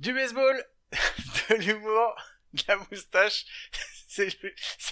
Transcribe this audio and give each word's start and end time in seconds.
Du 0.00 0.14
baseball, 0.14 0.54
de 0.92 1.56
l'humour, 1.56 2.14
de 2.54 2.62
la 2.68 2.76
moustache. 2.76 3.44
C'est 4.08 4.32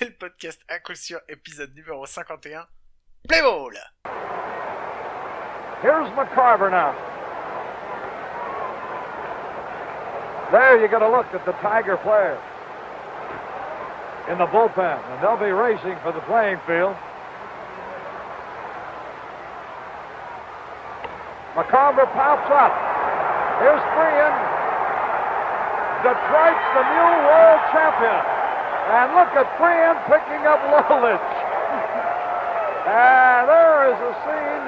le, 0.05 0.11
podcast 0.19 0.61
à 0.69 0.81
coup 0.81 0.97
sûr, 0.97 1.21
épisode 1.29 1.73
numéro 1.77 2.05
51. 2.07 2.67
Play 3.29 3.41
ball! 3.41 3.73
Here's 5.81 6.09
McCarver 6.17 6.71
now. 6.71 6.93
There 10.51 10.81
you 10.81 10.89
get 10.89 11.03
a 11.03 11.09
look 11.09 11.27
at 11.33 11.45
the 11.47 11.53
Tiger 11.63 11.97
players 11.99 12.41
in 14.29 14.39
the 14.39 14.47
bullpen, 14.47 14.99
and 14.99 15.23
they'll 15.23 15.37
be 15.37 15.53
racing 15.53 15.97
for 16.03 16.11
the 16.11 16.21
playing 16.27 16.59
field. 16.67 16.97
McCarver 21.55 22.11
pops 22.13 22.51
up. 22.51 22.75
Here's 23.63 23.83
Freehan. 23.95 24.56
Detroit's 26.05 26.67
the 26.77 26.85
new 26.85 27.11
world 27.25 27.61
champion. 27.73 28.21
And 28.87 29.07
look 29.17 29.33
at 29.35 29.47
Freehan 29.57 29.99
picking 30.07 30.43
up 30.47 30.61
Lolich. 30.69 31.19
and 32.87 33.49
there 33.49 33.91
is 33.91 33.99
a 33.99 34.13
scene 34.25 34.67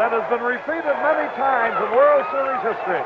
that 0.00 0.14
has 0.14 0.24
been 0.30 0.40
repeated 0.40 0.94
many 1.02 1.28
times 1.36 1.76
in 1.76 1.88
World 1.92 2.24
Series 2.32 2.62
history. 2.62 3.02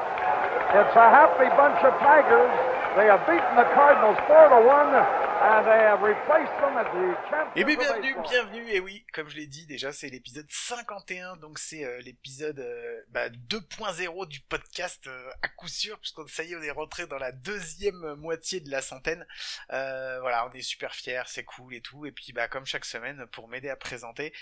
It's 0.77 0.97
a 0.99 1.09
happy 1.11 1.49
bunch 1.57 1.81
of 1.83 1.95
Tigers. 2.03 2.53
They 2.95 3.11
have 3.11 3.25
beaten 3.27 3.55
the 3.59 3.67
Cardinals 3.75 4.19
4 4.31 4.55
to 4.55 4.61
1 4.63 4.95
Et 7.55 7.65
bien, 7.65 7.77
bienvenue, 7.77 8.17
bienvenue, 8.23 8.71
et 8.71 8.81
oui, 8.81 9.05
comme 9.13 9.29
je 9.29 9.37
l'ai 9.37 9.47
dit 9.47 9.67
déjà, 9.67 9.93
c'est 9.93 10.09
l'épisode 10.09 10.47
51, 10.49 11.37
donc 11.37 11.59
c'est 11.59 11.85
euh, 11.85 12.01
l'épisode 12.01 12.61
euh, 12.61 13.03
bah, 13.11 13.29
2.0 13.29 14.27
du 14.27 14.41
podcast 14.41 15.07
euh, 15.07 15.31
à 15.43 15.49
coup 15.49 15.69
sûr, 15.69 15.99
puisqu'on 15.99 16.27
ça 16.29 16.45
y 16.45 16.53
est, 16.53 16.57
on 16.57 16.63
est 16.63 16.71
rentré 16.71 17.07
dans 17.07 17.19
la 17.19 17.31
deuxième 17.31 18.15
moitié 18.15 18.61
de 18.61 18.71
la 18.71 18.81
centaine. 18.81 19.27
voilà, 19.69 20.49
on 20.51 20.53
est 20.55 20.63
super 20.63 20.95
fiers, 20.95 21.25
c'est 21.27 21.45
cool 21.45 21.75
et 21.75 21.83
tout, 21.83 22.07
et 22.07 22.13
puis 22.13 22.33
bah 22.33 22.49
comme 22.49 22.65
chaque 22.65 22.87
semaine, 22.87 23.27
pour 23.27 23.47
m'aider 23.47 23.69
à 23.69 23.77
présenter, 23.77 24.33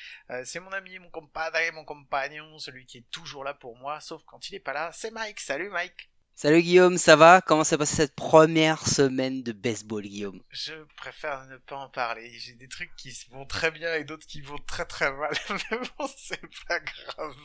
c'est 0.45 0.61
mon 0.61 0.71
ami, 0.71 1.01
mon 1.01 1.11
compadre, 1.11 1.59
mon 1.73 1.85
compagnon, 1.85 2.61
celui 2.61 2.87
qui 2.87 2.99
est 2.99 3.11
toujours 3.11 3.43
là 3.43 3.55
pour 3.55 3.77
moi, 3.77 3.99
sauf 3.99 4.23
quand 4.25 4.49
il 4.51 4.55
est 4.55 4.61
pas 4.61 4.73
là, 4.73 4.91
c'est 4.93 5.11
Mike. 5.11 5.41
Salut 5.41 5.69
Mike 5.69 6.12
Salut 6.35 6.63
Guillaume, 6.63 6.99
ça 6.99 7.15
va? 7.15 7.41
Comment 7.41 7.63
s'est 7.63 7.79
passée 7.79 7.97
cette 7.97 8.17
première 8.17 8.89
semaine 8.89 9.43
de 9.43 9.53
baseball, 9.53 10.03
Guillaume? 10.03 10.41
Je 10.51 10.73
préfère 10.97 11.47
ne 11.47 11.57
pas 11.59 11.77
en 11.77 11.89
parler. 11.89 12.33
J'ai 12.39 12.55
des 12.55 12.67
trucs 12.69 12.91
qui 12.97 13.17
vont 13.31 13.45
très 13.45 13.71
bien 13.71 13.95
et 13.95 14.03
d'autres 14.03 14.27
qui 14.27 14.41
vont 14.41 14.59
très 14.67 14.85
très 14.87 15.13
mal. 15.13 15.33
Mais 15.51 15.79
bon, 15.79 16.09
c'est 16.17 16.41
pas 16.67 16.81
grave. 16.81 17.37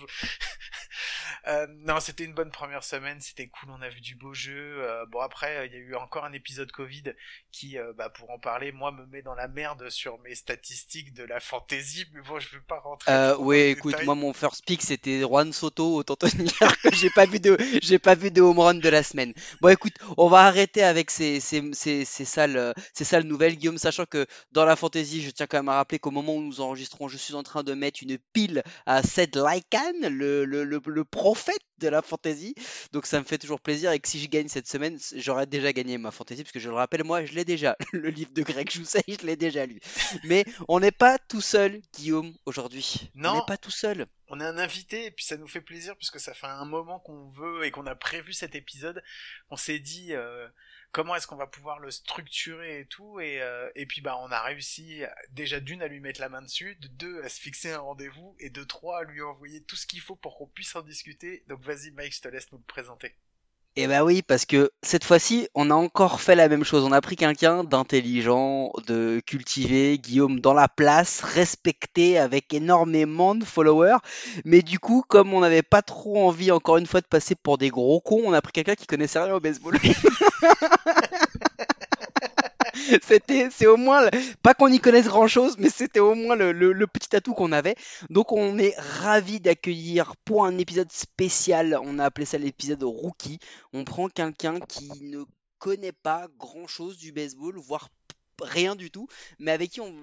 euh, 1.47 1.67
non, 1.85 1.99
c'était 1.99 2.23
une 2.23 2.33
bonne 2.33 2.49
première 2.49 2.83
semaine. 2.83 3.19
C'était 3.21 3.47
cool. 3.49 3.69
On 3.69 3.81
a 3.81 3.89
vu 3.89 4.02
du 4.02 4.15
beau 4.15 4.33
jeu. 4.33 4.77
Euh, 4.80 5.05
bon, 5.08 5.19
après, 5.19 5.67
il 5.67 5.73
y 5.73 5.75
a 5.75 5.80
eu 5.80 5.93
encore 5.95 6.25
un 6.25 6.33
épisode 6.33 6.71
Covid 6.71 7.03
qui, 7.52 7.77
euh, 7.77 7.93
bah, 7.95 8.09
pour 8.09 8.31
en 8.31 8.39
parler, 8.39 8.71
moi, 8.71 8.91
me 8.91 9.05
met 9.05 9.21
dans 9.21 9.35
la 9.35 9.47
merde 9.47 9.89
sur 9.89 10.17
mes 10.21 10.33
statistiques 10.33 11.13
de 11.13 11.23
la 11.23 11.39
fantasy. 11.39 12.05
Mais 12.13 12.21
bon, 12.21 12.39
je 12.39 12.49
veux 12.55 12.63
pas 12.63 12.80
rentrer. 12.80 13.11
Euh, 13.11 13.35
oui, 13.38 13.58
écoute, 13.58 14.02
moi, 14.05 14.15
mon 14.15 14.33
first 14.33 14.65
pick, 14.65 14.81
c'était 14.81 15.19
Juan 15.19 15.53
Soto. 15.53 15.97
Autant 15.97 16.15
te 16.15 16.25
dire 16.25 16.81
que 16.81 16.95
j'ai 16.95 17.11
pas 17.11 17.25
vu 17.25 17.39
de, 17.39 17.58
j'ai 17.83 17.99
pas 17.99 18.15
vu 18.15 18.31
de 18.31 18.41
home 18.41 18.59
run 18.59 18.77
de 18.81 18.89
la 18.89 19.03
semaine. 19.03 19.33
Bon, 19.61 19.70
écoute, 19.70 19.94
on 20.17 20.28
va 20.28 20.45
arrêter 20.45 20.83
avec 20.83 21.11
ces, 21.11 21.39
ces, 21.39 21.61
ces, 21.73 22.06
ces 22.06 22.25
sales, 22.25 22.73
ces 22.94 23.03
sales 23.03 23.23
nouvelles, 23.23 23.56
Guillaume, 23.58 23.78
sachant 23.78 24.06
que 24.06 24.25
dans 24.52 24.66
la 24.66 24.75
fantasy, 24.75 25.22
je 25.22 25.30
tiens 25.31 25.47
quand 25.47 25.58
même 25.58 25.70
à 25.70 25.75
rappeler 25.75 26.00
qu'au 26.00 26.11
moment 26.11 26.36
où 26.36 26.42
nous 26.42 26.61
enregistrons, 26.61 27.08
je 27.08 27.17
suis 27.17 27.33
en 27.33 27.44
train 27.44 27.64
de 27.64 27.73
mettre 27.73 28.00
une 28.03 28.17
pile 28.33 28.64
à 28.86 29.03
Seth 29.03 29.36
Lycan, 29.36 30.09
le, 30.09 30.45
le, 30.45 30.64
le, 30.64 30.81
le 30.86 31.03
prophète 31.05 31.61
de 31.80 31.88
la 31.88 32.02
fantasy. 32.02 32.55
Donc 32.92 33.05
ça 33.05 33.20
me 33.20 33.25
fait 33.25 33.38
toujours 33.38 33.61
plaisir 33.61 33.92
et 33.92 34.00
que 34.00 34.08
si 34.08 34.20
je 34.20 34.28
gagne 34.28 34.48
cette 34.48 34.67
semaine, 34.67 34.98
j'aurais 35.16 35.45
déjà 35.45 35.73
gagné 35.73 35.98
ma 35.98 36.11
fantasy 36.11 36.44
parce 36.44 36.52
que 36.52 36.59
je 36.59 36.70
le 36.70 36.75
rappelle, 36.75 37.03
moi 37.03 37.25
je 37.25 37.33
l'ai 37.33 37.45
déjà. 37.45 37.75
Le 37.94 38.09
livre 38.09 38.31
de 38.33 38.44
Greg 38.44 38.70
Jousset, 38.70 39.03
je 39.08 39.25
l'ai 39.25 39.36
déjà 39.36 39.66
lu. 39.66 39.80
Mais 40.23 40.45
on 40.67 40.80
n'est 40.80 40.92
pas 40.92 41.17
tout 41.17 41.42
seul, 41.42 41.81
Guillaume, 41.95 42.33
aujourd'hui. 42.45 43.09
Non. 43.15 43.32
On 43.32 43.36
n'est 43.36 43.45
pas 43.48 43.58
tout 43.58 43.71
seul. 43.71 44.08
On 44.30 44.39
est 44.39 44.45
un 44.45 44.58
invité 44.58 45.05
et 45.05 45.11
puis 45.11 45.26
ça 45.26 45.38
nous 45.38 45.48
fait 45.48 45.61
plaisir 45.61 45.95
puisque 45.95 46.20
ça 46.20 46.33
fait 46.33 46.48
un 46.48 46.65
moment 46.65 46.99
qu'on 46.99 47.27
veut 47.30 47.65
et 47.65 47.71
qu'on 47.71 47.86
a 47.86 47.95
prévu 47.95 48.33
cet 48.33 48.55
épisode. 48.55 49.04
On 49.49 49.55
s'est 49.55 49.80
dit 49.80 50.14
euh, 50.14 50.48
comment 50.92 51.15
est-ce 51.15 51.27
qu'on 51.27 51.38
va 51.38 51.48
pouvoir 51.48 51.80
le 51.80 51.92
structurer 51.92 52.82
et 52.82 52.86
tout 52.86 53.20
et, 53.20 53.42
euh, 53.42 53.70
et 53.76 53.86
puis 53.86 54.02
bah 54.02 54.17
on 54.20 54.32
a 54.32 54.42
réussi 54.42 55.04
déjà 55.30 55.60
d'une 55.60 55.82
à 55.82 55.88
lui 55.88 56.02
mettre 56.02 56.20
la 56.20 56.30
main 56.30 56.42
dessus, 56.42 56.76
de 56.76 56.88
deux 56.88 57.21
à 57.23 57.30
se 57.30 57.39
fixer 57.39 57.71
un 57.71 57.80
rendez-vous 57.80 58.36
et 58.39 58.49
de 58.49 58.64
trois 58.64 58.99
à 58.99 59.04
lui 59.04 59.21
envoyer 59.21 59.64
tout 59.64 59.76
ce 59.76 59.88
qu'il 59.88 60.02
faut 60.02 60.15
pour 60.15 60.38
qu'on 60.38 60.48
puisse 60.48 60.76
en 60.76 60.82
discuter. 60.82 61.44
Donc 61.48 61.61
vas-y 61.61 61.92
Mike, 61.92 62.15
je 62.15 62.21
te 62.21 62.27
laisse 62.27 62.52
nous 62.52 62.58
le 62.58 62.64
présenter. 62.65 63.15
Eh 63.80 63.86
bah 63.86 64.04
oui, 64.04 64.23
parce 64.23 64.48
que 64.48 64.71
cette 64.82 65.04
fois-ci, 65.04 65.49
on 65.54 65.70
a 65.70 65.76
encore 65.76 66.20
fait 66.20 66.33
la 66.33 66.49
même 66.49 66.64
chose. 66.64 66.83
On 66.83 66.92
a 66.92 66.99
pris 66.99 67.15
quelqu'un 67.15 67.64
d'intelligent, 67.64 68.71
de 68.88 69.21
cultivé, 69.23 69.99
Guillaume 69.99 70.39
dans 70.39 70.55
la 70.55 70.67
place, 70.67 71.21
respecté, 71.21 72.17
avec 72.17 72.52
énormément 72.55 73.36
de 73.36 73.45
followers. 73.45 73.99
Mais 74.45 74.64
du 74.64 74.80
coup, 74.80 75.04
comme 75.08 75.32
on 75.32 75.42
n'avait 75.42 75.61
pas 75.61 75.83
trop 75.83 76.27
envie, 76.27 76.49
encore 76.49 76.77
une 76.77 76.88
fois, 76.88 77.02
de 77.02 77.05
passer 77.05 77.36
pour 77.36 77.60
des 77.60 77.70
gros 77.70 78.02
cons, 78.02 78.23
on 78.26 78.33
a 78.33 78.42
pris 78.42 78.52
quelqu'un 78.52 78.73
qui 78.73 78.88
connaissait 78.88 79.20
rien 79.20 79.36
au 79.36 79.39
baseball. 79.39 79.77
c'était, 83.04 83.67
au 83.67 83.77
moins, 83.77 84.10
pas 84.42 84.54
qu'on 84.54 84.67
y 84.67 84.80
connaisse 84.80 85.08
grand 85.08 85.27
chose, 85.27 85.55
mais 85.58 85.70
c'était 85.70 85.99
au 85.99 86.15
moins 86.15 86.36
le, 86.36 86.52
le, 86.52 86.88
petit 86.88 87.15
atout 87.15 87.33
qu'on 87.33 87.52
avait. 87.52 87.76
Donc 88.10 88.32
on 88.32 88.58
est 88.58 88.76
ravi 88.77 89.39
d'accueillir 89.39 90.15
pour 90.26 90.45
un 90.45 90.58
épisode 90.58 90.92
spécial, 90.92 91.77
on 91.83 91.99
a 91.99 92.05
appelé 92.05 92.26
ça 92.26 92.38
l'épisode 92.38 92.83
rookie. 92.83 93.39
On 93.73 93.83
prend 93.83 94.08
quelqu'un 94.08 94.60
qui 94.60 94.89
ne 95.02 95.23
connaît 95.60 95.92
pas 95.92 96.27
grand 96.38 96.67
chose 96.67 96.98
du 96.98 97.11
baseball, 97.11 97.58
voire 97.58 97.89
rien 98.42 98.75
du 98.75 98.92
tout, 98.92 99.08
mais 99.39 99.52
avec 99.52 99.71
qui 99.71 99.81
on, 99.81 99.93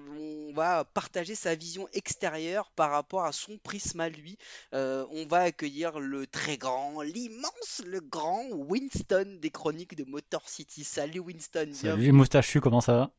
va 0.53 0.85
partager 0.85 1.35
sa 1.35 1.53
vision 1.53 1.89
extérieure 1.91 2.71
par 2.71 2.91
rapport 2.91 3.25
à 3.25 3.33
son 3.33 3.57
prisme 3.57 3.99
à 3.99 4.07
lui. 4.07 4.37
Euh, 4.73 5.05
on 5.11 5.25
va 5.25 5.39
accueillir 5.39 5.99
le 5.99 6.27
très 6.27 6.57
grand, 6.57 7.01
l'immense, 7.01 7.81
le 7.85 7.99
grand 7.99 8.45
Winston 8.51 9.37
des 9.41 9.49
chroniques 9.49 9.95
de 9.95 10.05
Motor 10.05 10.47
City. 10.47 10.85
Salut 10.85 11.19
Winston. 11.19 11.71
Salut 11.73 12.13
moustachu, 12.13 12.61
comment 12.61 12.79
ça 12.79 12.93
va? 12.93 13.11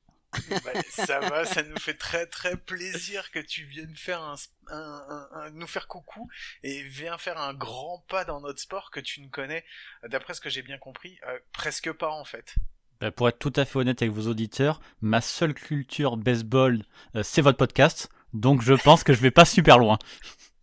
Bah, 0.65 0.83
ça 0.91 1.21
va, 1.21 1.45
ça 1.45 1.63
nous 1.63 1.79
fait 1.79 1.97
très 1.97 2.27
très 2.27 2.57
plaisir 2.57 3.31
que 3.31 3.39
tu 3.39 3.65
viennes 3.65 3.95
faire 3.97 4.21
un, 4.23 4.37
un, 4.69 5.51
nous 5.51 5.67
faire 5.67 5.89
coucou 5.89 6.29
et 6.63 6.83
viens 6.83 7.17
faire 7.19 7.39
un 7.39 7.55
grand 7.55 8.05
pas 8.09 8.25
dans 8.25 8.41
notre 8.41 8.61
sport 8.61 8.91
que 8.91 9.01
tu 9.01 9.21
ne 9.21 9.29
connais, 9.29 9.65
d'après 10.05 10.35
ce 10.35 10.41
que 10.41 10.51
j'ai 10.51 10.63
bien 10.63 10.79
compris, 10.79 11.19
euh, 11.27 11.39
presque 11.53 11.93
pas 11.93 12.11
en 12.11 12.25
fait. 12.25 12.55
Bah, 13.01 13.11
pour 13.11 13.29
être 13.29 13.39
tout 13.39 13.53
à 13.57 13.65
fait 13.65 13.79
honnête 13.79 14.01
avec 14.01 14.15
vos 14.15 14.29
auditeurs, 14.29 14.81
ma 15.03 15.21
seule 15.21 15.55
culture 15.55 16.17
baseball, 16.17 16.83
euh, 17.15 17.23
c'est 17.23 17.43
votre 17.43 17.59
podcast. 17.59 18.09
Donc 18.33 18.63
je 18.63 18.75
pense 18.75 19.05
que 19.05 19.13
je 19.13 19.21
vais 19.21 19.31
pas 19.31 19.45
super 19.45 19.79
loin. 19.79 19.99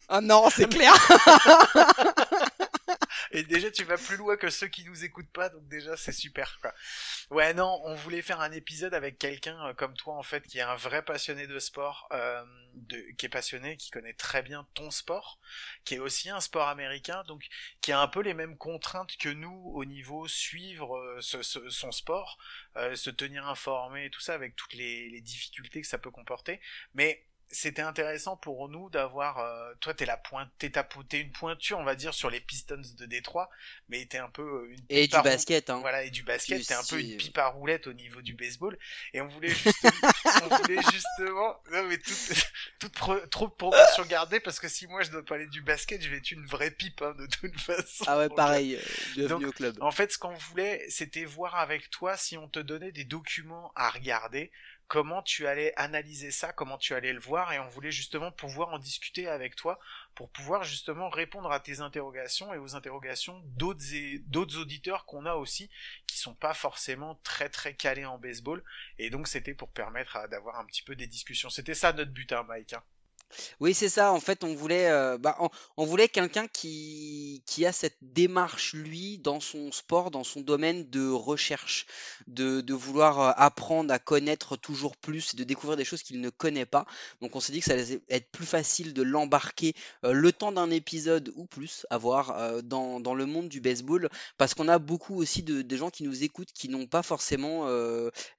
Ah 0.09 0.21
non, 0.21 0.45
c'est 0.49 0.67
clair. 0.67 0.93
Et 3.33 3.43
déjà, 3.43 3.71
tu 3.71 3.83
vas 3.83 3.97
plus 3.97 4.15
loin 4.15 4.37
que 4.37 4.49
ceux 4.51 4.67
qui 4.67 4.85
nous 4.85 5.03
écoutent 5.03 5.31
pas, 5.31 5.49
donc 5.49 5.67
déjà, 5.67 5.97
c'est 5.97 6.11
super, 6.11 6.59
quoi. 6.61 6.73
Ouais, 7.31 7.53
non, 7.55 7.81
on 7.83 7.95
voulait 7.95 8.21
faire 8.21 8.41
un 8.41 8.51
épisode 8.51 8.93
avec 8.93 9.17
quelqu'un 9.17 9.59
euh, 9.67 9.73
comme 9.73 9.95
toi, 9.95 10.15
en 10.15 10.21
fait, 10.21 10.45
qui 10.47 10.59
est 10.59 10.61
un 10.61 10.75
vrai 10.75 11.03
passionné 11.03 11.47
de 11.47 11.57
sport, 11.57 12.07
euh, 12.11 12.45
de, 12.75 12.97
qui 13.17 13.25
est 13.25 13.29
passionné, 13.29 13.75
qui 13.75 13.89
connaît 13.89 14.13
très 14.13 14.43
bien 14.43 14.67
ton 14.75 14.91
sport, 14.91 15.39
qui 15.83 15.95
est 15.95 15.99
aussi 15.99 16.29
un 16.29 16.41
sport 16.41 16.67
américain, 16.67 17.23
donc 17.27 17.47
qui 17.81 17.91
a 17.91 17.99
un 17.99 18.07
peu 18.07 18.21
les 18.21 18.35
mêmes 18.35 18.55
contraintes 18.55 19.17
que 19.17 19.29
nous 19.29 19.71
au 19.73 19.83
niveau 19.83 20.27
suivre 20.27 20.95
euh, 20.95 21.19
son 21.21 21.91
sport, 21.91 22.37
euh, 22.77 22.95
se 22.95 23.09
tenir 23.09 23.47
informé, 23.47 24.11
tout 24.11 24.21
ça, 24.21 24.35
avec 24.35 24.55
toutes 24.55 24.73
les, 24.73 25.09
les 25.09 25.21
difficultés 25.21 25.81
que 25.81 25.87
ça 25.87 25.97
peut 25.97 26.11
comporter, 26.11 26.61
mais 26.93 27.25
c'était 27.53 27.81
intéressant 27.81 28.35
pour 28.35 28.67
nous 28.67 28.89
d'avoir 28.89 29.39
euh, 29.39 29.73
toi 29.79 29.93
t'es 29.93 30.05
la 30.05 30.17
pointe 30.17 30.49
t'es 30.57 30.71
t'es 30.71 31.19
une 31.19 31.31
pointure 31.31 31.77
on 31.77 31.83
va 31.83 31.95
dire 31.95 32.13
sur 32.13 32.29
les 32.29 32.39
Pistons 32.39 32.81
de 32.97 33.05
Détroit 33.05 33.49
mais 33.89 34.05
t'es 34.05 34.17
un 34.17 34.29
peu 34.29 34.41
euh, 34.41 34.71
une 34.71 34.79
et 34.89 35.07
du 35.07 35.21
basket 35.21 35.69
hein. 35.69 35.79
voilà 35.79 36.03
et 36.03 36.09
du 36.09 36.23
basket 36.23 36.65
t'es 36.65 36.73
un 36.73 36.83
peu 36.83 36.99
une 36.99 37.17
pipe 37.17 37.37
à 37.37 37.47
roulette 37.47 37.87
au 37.87 37.93
niveau 37.93 38.21
du 38.21 38.33
baseball. 38.33 38.77
Et 39.13 39.21
on 39.21 39.27
voulait 39.27 39.49
justement 39.49 39.91
on 40.43 40.55
voulait 40.57 40.81
justement 40.91 41.61
non 41.71 41.83
mais 41.87 41.97
toute 41.97 42.45
toute 42.79 42.93
trop 43.29 43.47
de 43.47 43.53
proportion 43.53 44.03
gardée 44.05 44.39
parce 44.39 44.59
que 44.59 44.67
si 44.67 44.87
moi 44.87 45.03
je 45.03 45.11
dois 45.11 45.23
parler 45.23 45.47
du 45.47 45.61
basket 45.61 46.01
je 46.01 46.09
vais 46.09 46.17
être 46.17 46.31
une 46.31 46.45
vraie 46.45 46.71
pipe 46.71 47.01
hein, 47.01 47.15
de 47.17 47.27
toute 47.27 47.59
façon. 47.59 48.05
Ah 48.07 48.17
ouais 48.17 48.29
pareil 48.29 48.75
euh, 48.75 48.79
bienvenue 49.15 49.45
au 49.45 49.51
club. 49.51 49.77
en 49.81 49.91
fait 49.91 50.11
ce 50.11 50.17
qu'on 50.17 50.33
voulait 50.33 50.85
c'était 50.89 51.25
voir 51.25 51.55
avec 51.55 51.89
toi 51.89 52.17
si 52.17 52.37
on 52.37 52.47
te 52.47 52.59
donnait 52.59 52.91
des 52.91 53.05
documents 53.05 53.71
à 53.75 53.89
regarder 53.89 54.51
comment 54.93 55.23
tu 55.23 55.47
allais 55.47 55.73
analyser 55.75 56.29
ça, 56.29 56.53
comment 56.53 56.77
tu 56.77 56.93
allais 56.93 57.13
le 57.13 57.19
voir, 57.19 57.51
et 57.51 57.57
on 57.57 57.67
voulait 57.67 57.91
justement 57.91 58.31
pouvoir 58.31 58.69
en 58.69 58.77
discuter 58.77 59.27
avec 59.27 59.55
toi 59.55 59.79
pour 60.13 60.29
pouvoir 60.29 60.63
justement 60.63 61.09
répondre 61.09 61.51
à 61.51 61.59
tes 61.59 61.79
interrogations 61.79 62.53
et 62.53 62.59
aux 62.59 62.75
interrogations 62.75 63.41
d'autres 63.55 64.59
auditeurs 64.59 65.05
qu'on 65.05 65.25
a 65.25 65.33
aussi 65.33 65.71
qui 66.05 66.19
sont 66.19 66.35
pas 66.35 66.53
forcément 66.53 67.19
très 67.23 67.49
très 67.49 67.73
calés 67.73 68.05
en 68.05 68.19
baseball, 68.19 68.63
et 68.99 69.09
donc 69.09 69.27
c'était 69.27 69.55
pour 69.55 69.71
permettre 69.71 70.29
d'avoir 70.29 70.59
un 70.59 70.65
petit 70.65 70.83
peu 70.83 70.95
des 70.95 71.07
discussions. 71.07 71.49
C'était 71.49 71.73
ça 71.73 71.91
notre 71.91 72.11
but, 72.11 72.31
hein, 72.31 72.43
Mike. 72.47 72.73
Hein. 72.73 72.83
Oui, 73.59 73.73
c'est 73.73 73.89
ça. 73.89 74.11
En 74.11 74.19
fait, 74.19 74.43
on 74.43 74.53
voulait, 74.55 74.89
euh, 74.89 75.17
bah, 75.17 75.37
on, 75.77 75.85
voulait 75.85 76.07
quelqu'un 76.07 76.47
qui, 76.47 77.43
qui 77.45 77.65
a 77.65 77.71
cette 77.71 77.97
démarche, 78.01 78.73
lui, 78.73 79.17
dans 79.17 79.39
son 79.39 79.71
sport, 79.71 80.11
dans 80.11 80.23
son 80.23 80.41
domaine 80.41 80.89
de 80.89 81.09
recherche, 81.09 81.85
de, 82.27 82.61
de 82.61 82.73
vouloir 82.73 83.19
euh, 83.19 83.31
apprendre 83.35 83.93
à 83.93 83.99
connaître 83.99 84.55
toujours 84.57 84.97
plus, 84.97 85.35
de 85.35 85.43
découvrir 85.43 85.77
des 85.77 85.85
choses 85.85 86.03
qu'il 86.03 86.21
ne 86.21 86.29
connaît 86.29 86.65
pas. 86.65 86.85
Donc, 87.21 87.35
on 87.35 87.39
s'est 87.39 87.53
dit 87.53 87.59
que 87.59 87.65
ça 87.65 87.73
allait 87.73 88.01
être 88.09 88.31
plus 88.31 88.45
facile 88.45 88.93
de 88.93 89.01
l'embarquer 89.01 89.73
euh, 90.03 90.13
le 90.13 90.31
temps 90.31 90.51
d'un 90.51 90.69
épisode 90.71 91.31
ou 91.35 91.45
plus 91.45 91.85
à 91.89 91.97
voir 91.97 92.61
dans, 92.63 92.99
dans 92.99 93.13
le 93.13 93.25
monde 93.25 93.49
du 93.49 93.61
baseball, 93.61 94.09
parce 94.37 94.53
qu'on 94.53 94.67
a 94.67 94.79
beaucoup 94.79 95.15
aussi 95.15 95.43
de, 95.43 95.61
de 95.61 95.77
gens 95.77 95.89
qui 95.89 96.03
nous 96.03 96.23
écoutent 96.23 96.51
qui 96.53 96.69
n'ont 96.69 96.87
pas 96.87 97.03
forcément 97.03 97.67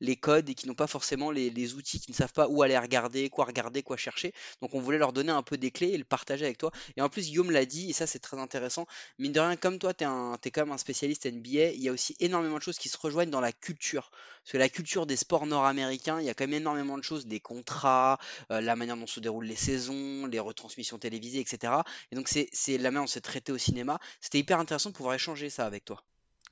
les 0.00 0.16
codes 0.16 0.48
et 0.48 0.54
qui 0.54 0.66
n'ont 0.66 0.74
pas 0.74 0.86
forcément 0.86 1.30
les, 1.30 1.50
les 1.50 1.74
outils, 1.74 2.00
qui 2.00 2.10
ne 2.10 2.16
savent 2.16 2.32
pas 2.32 2.48
où 2.48 2.62
aller 2.62 2.78
regarder, 2.78 3.30
quoi 3.30 3.44
regarder, 3.44 3.82
quoi 3.82 3.96
chercher. 3.96 4.32
Donc, 4.60 4.74
on 4.74 4.80
voulait 4.84 4.98
leur 4.98 5.12
donner 5.12 5.32
un 5.32 5.42
peu 5.42 5.56
des 5.56 5.70
clés 5.70 5.88
et 5.88 5.98
le 5.98 6.04
partager 6.04 6.44
avec 6.44 6.58
toi. 6.58 6.70
Et 6.96 7.02
en 7.02 7.08
plus, 7.08 7.26
Guillaume 7.26 7.50
l'a 7.50 7.64
dit, 7.64 7.90
et 7.90 7.92
ça, 7.92 8.06
c'est 8.06 8.18
très 8.18 8.38
intéressant. 8.38 8.86
Mine 9.18 9.32
de 9.32 9.40
rien, 9.40 9.56
comme 9.56 9.78
toi, 9.78 9.94
tu 9.94 10.04
es, 10.04 10.06
es 10.06 10.50
quand 10.50 10.62
même 10.62 10.72
un 10.72 10.78
spécialiste 10.78 11.26
NBA, 11.26 11.72
il 11.72 11.82
y 11.82 11.88
a 11.88 11.92
aussi 11.92 12.16
énormément 12.20 12.56
de 12.56 12.62
choses 12.62 12.78
qui 12.78 12.88
se 12.88 12.96
rejoignent 12.96 13.30
dans 13.30 13.40
la 13.40 13.52
culture. 13.52 14.10
Parce 14.42 14.52
que 14.52 14.58
la 14.58 14.68
culture 14.68 15.06
des 15.06 15.16
sports 15.16 15.46
nord-américains, 15.46 16.20
il 16.20 16.26
y 16.26 16.30
a 16.30 16.34
quand 16.34 16.44
même 16.44 16.60
énormément 16.60 16.98
de 16.98 17.02
choses, 17.02 17.26
des 17.26 17.40
contrats, 17.40 18.18
euh, 18.50 18.60
la 18.60 18.76
manière 18.76 18.96
dont 18.96 19.06
se 19.06 19.20
déroulent 19.20 19.46
les 19.46 19.56
saisons, 19.56 20.26
les 20.26 20.40
retransmissions 20.40 20.98
télévisées, 20.98 21.40
etc. 21.40 21.72
Et 22.12 22.16
donc, 22.16 22.28
c'est 22.28 22.48
c'est 22.52 22.78
la 22.78 22.90
manière 22.90 23.02
dont 23.02 23.06
c'est 23.08 23.20
traité 23.20 23.52
au 23.52 23.58
cinéma. 23.58 23.98
C'était 24.20 24.38
hyper 24.38 24.58
intéressant 24.58 24.90
de 24.90 24.94
pouvoir 24.94 25.14
échanger 25.14 25.50
ça 25.50 25.66
avec 25.66 25.84
toi. 25.84 26.04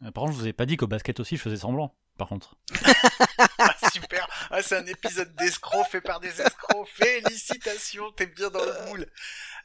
Euh, 0.03 0.11
Par 0.11 0.25
contre, 0.25 0.35
je 0.37 0.41
vous 0.41 0.47
ai 0.49 0.53
pas 0.53 0.67
dit 0.67 0.77
qu'au 0.77 0.87
basket 0.87 1.21
aussi, 1.21 1.37
je 1.37 1.43
faisais 1.43 1.57
semblant. 1.57 1.95
Par 2.19 2.29
contre. 2.29 2.57
Super. 3.93 4.27
Ah, 4.51 4.63
c'est 4.63 4.77
un 4.77 4.87
épisode 4.87 5.35
d'escrocs 5.37 5.87
fait 5.87 6.01
par 6.01 6.19
des 6.21 6.41
escrocs. 6.41 6.89
Félicitations, 6.95 8.11
t'es 8.13 8.27
bien 8.27 8.49
dans 8.49 8.65
le 8.65 8.87
moule. 8.87 9.07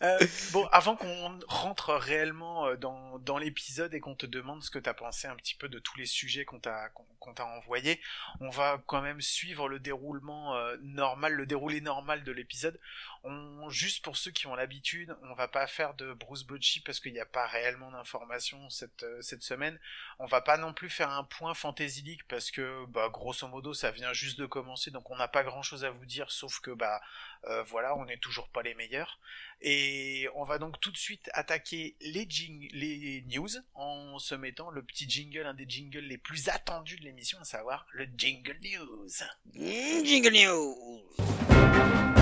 Euh, 0.04 0.20
bon, 0.52 0.66
avant 0.72 0.96
qu'on 0.96 1.40
rentre 1.48 1.94
réellement 1.96 2.68
euh, 2.68 2.76
dans, 2.76 3.18
dans 3.20 3.38
l'épisode 3.38 3.94
et 3.94 4.00
qu'on 4.00 4.16
te 4.16 4.26
demande 4.26 4.64
ce 4.64 4.70
que 4.70 4.80
t'as 4.80 4.94
pensé 4.94 5.28
un 5.28 5.36
petit 5.36 5.56
peu 5.56 5.70
de 5.70 5.80
tous 5.80 5.98
les 5.98 6.06
sujets 6.06 6.46
qu'on 6.46 6.60
t'a 6.60 6.90
qu'on 7.20 7.34
t'a 7.34 7.46
envoyés, 7.46 8.00
on 8.40 8.50
va 8.50 8.82
quand 8.86 9.02
même 9.02 9.22
suivre 9.22 9.68
le 9.68 9.80
déroulement 9.80 10.56
euh, 10.56 10.78
normal, 10.82 11.34
le 11.34 11.46
déroulé 11.46 11.82
normal 11.82 12.24
de 12.24 12.32
l'épisode. 12.32 12.80
On, 13.24 13.70
juste 13.70 14.04
pour 14.04 14.18
ceux 14.18 14.32
qui 14.32 14.48
ont 14.48 14.56
l'habitude, 14.56 15.18
on 15.24 15.34
va 15.34 15.48
pas 15.48 15.68
faire 15.68 15.94
de 15.96 16.14
Bruce 16.14 16.44
Bocci 16.44 16.80
parce 16.80 17.00
qu'il 17.00 17.14
n'y 17.14 17.20
a 17.20 17.26
pas 17.26 17.48
réellement 17.48 17.92
d'informations 17.92 18.70
cette, 18.70 19.06
cette 19.22 19.42
semaine. 19.42 19.80
On 20.20 20.26
va 20.26 20.42
pas 20.42 20.58
non 20.58 20.74
plus 20.74 20.90
faire 20.90 21.10
un 21.10 21.24
point 21.24 21.54
Fantasy 21.54 22.02
League 22.04 22.22
parce 22.28 22.52
que, 22.52 22.86
bah, 22.88 23.10
grosso 23.10 23.48
modo, 23.48 23.74
ça 23.74 23.92
vient 23.92 24.14
juste 24.14 24.40
de 24.40 24.46
commencer, 24.46 24.92
donc 24.92 25.10
on 25.10 25.18
n'a 25.18 25.28
pas 25.28 25.44
grand 25.44 25.64
chose 25.64 25.84
à 25.84 25.90
vous 25.90 26.06
dire, 26.06 26.32
sauf 26.32 26.60
que, 26.60 26.72
bah, 26.72 27.02
euh, 27.46 27.64
voilà, 27.64 27.96
on 27.98 28.06
n'est 28.06 28.18
toujours 28.18 28.50
pas 28.50 28.62
les 28.62 28.74
meilleurs. 28.76 29.20
Et 29.62 30.28
on 30.36 30.44
va 30.44 30.60
donc 30.60 30.80
tout 30.80 30.92
de 30.92 30.98
suite 30.98 31.30
attaquer 31.34 31.96
les, 32.02 32.26
jing 32.30 32.70
les 32.74 33.24
news 33.28 33.50
en 33.74 34.20
se 34.20 34.36
mettant 34.36 34.70
le 34.70 34.84
petit 34.84 35.10
jingle, 35.10 35.46
un 35.46 35.54
des 35.54 35.66
jingles 35.68 36.00
les 36.00 36.18
plus 36.18 36.50
attendus 36.50 36.98
de 36.98 37.04
l'émission, 37.04 37.40
à 37.40 37.46
savoir 37.46 37.88
le 37.92 38.08
jingle 38.18 38.58
news. 38.62 39.10
Jingle 39.56 40.34
news 40.34 42.17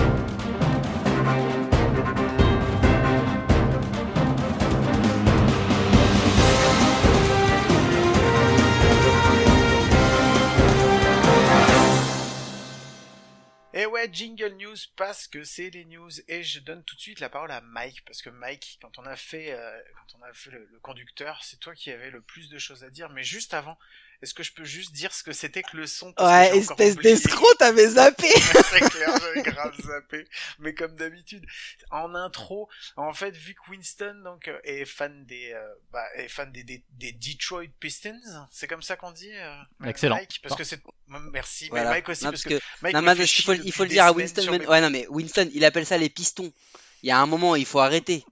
Et 13.85 13.87
ouais, 13.87 14.09
jingle 14.11 14.55
news 14.55 14.75
parce 14.95 15.27
que 15.27 15.43
c'est 15.43 15.69
les 15.69 15.85
news 15.85 16.09
et 16.27 16.41
je 16.41 16.59
donne 16.59 16.83
tout 16.83 16.95
de 16.95 16.99
suite 16.99 17.19
la 17.19 17.29
parole 17.29 17.51
à 17.51 17.61
Mike 17.61 18.03
parce 18.03 18.23
que 18.23 18.31
Mike, 18.31 18.79
quand 18.81 18.97
on 18.97 19.05
a 19.05 19.15
fait, 19.15 19.51
euh, 19.51 19.79
quand 19.93 20.17
on 20.17 20.23
a 20.23 20.33
fait 20.33 20.49
le, 20.49 20.67
le 20.71 20.79
conducteur, 20.79 21.43
c'est 21.43 21.59
toi 21.59 21.75
qui 21.75 21.91
avais 21.91 22.09
le 22.09 22.21
plus 22.21 22.49
de 22.49 22.57
choses 22.57 22.83
à 22.83 22.89
dire. 22.89 23.11
Mais 23.11 23.23
juste 23.23 23.53
avant, 23.53 23.77
est-ce 24.21 24.33
que 24.33 24.44
je 24.44 24.53
peux 24.53 24.63
juste 24.63 24.91
dire 24.94 25.13
ce 25.13 25.23
que 25.23 25.31
c'était 25.33 25.62
que 25.63 25.75
le 25.77 25.88
son? 25.88 26.13
Parce 26.13 26.29
que 26.29 26.35
Ouais, 26.35 26.62
j'ai 26.62 26.63
encore 26.71 26.81
espèce 26.81 26.95
d'escroc, 26.97 27.57
t'avais 27.59 27.88
zappé 27.89 28.27
c'est 28.71 28.89
clair, 28.89 29.09
j'avais 29.19 29.41
grave 29.44 29.73
zappé. 29.81 30.25
Mais 30.59 30.73
comme 30.73 30.95
d'habitude, 30.95 31.45
en 31.91 32.15
intro, 32.15 32.69
en 32.95 33.13
fait, 33.13 33.35
vu 33.35 33.53
que 33.56 33.71
Winston 33.71 34.21
donc 34.23 34.47
euh, 34.47 34.57
est 34.63 34.85
fan 34.85 35.25
des, 35.25 35.51
euh, 35.53 35.62
bah, 35.91 36.06
est 36.15 36.27
fan 36.29 36.51
des, 36.51 36.63
des, 36.63 36.83
des 36.91 37.12
Detroit 37.13 37.63
Pistons, 37.79 38.19
c'est 38.51 38.67
comme 38.67 38.81
ça 38.83 38.95
qu'on 38.95 39.12
dit. 39.12 39.31
euh, 39.33 39.56
Excellent. 39.85 40.15
Mike, 40.15 40.39
parce 40.44 40.56
que 40.56 40.63
c'est, 40.63 40.81
merci. 41.31 41.69
Voilà. 41.69 41.85
Mais 41.85 41.89
Mike 41.95 42.09
aussi 42.09 42.23
Non, 42.25 42.31
parce 42.31 42.44
parce 42.44 42.56
que, 42.56 42.59
que- 42.59 42.65
Mike 42.81 42.94
Non, 42.95 43.01
mais 43.01 43.13
il 43.15 43.27
faut, 43.44 43.53
il 43.53 43.73
le 43.83 43.89
dire 43.89 44.06
à 44.06 44.12
Winston. 44.12 44.51
mes- 44.51 44.67
Ouais, 44.67 44.81
non, 44.81 44.89
mais 44.89 45.07
Winston, 45.09 45.50
il 45.53 45.63
appelle 45.65 45.85
ça 45.85 45.97
les 45.97 46.09
pistons. 46.09 46.51
Il 47.03 47.09
y 47.09 47.12
a 47.12 47.19
un 47.19 47.25
moment, 47.27 47.56
il 47.56 47.65
faut 47.65 47.79
arrêter. 47.79 48.25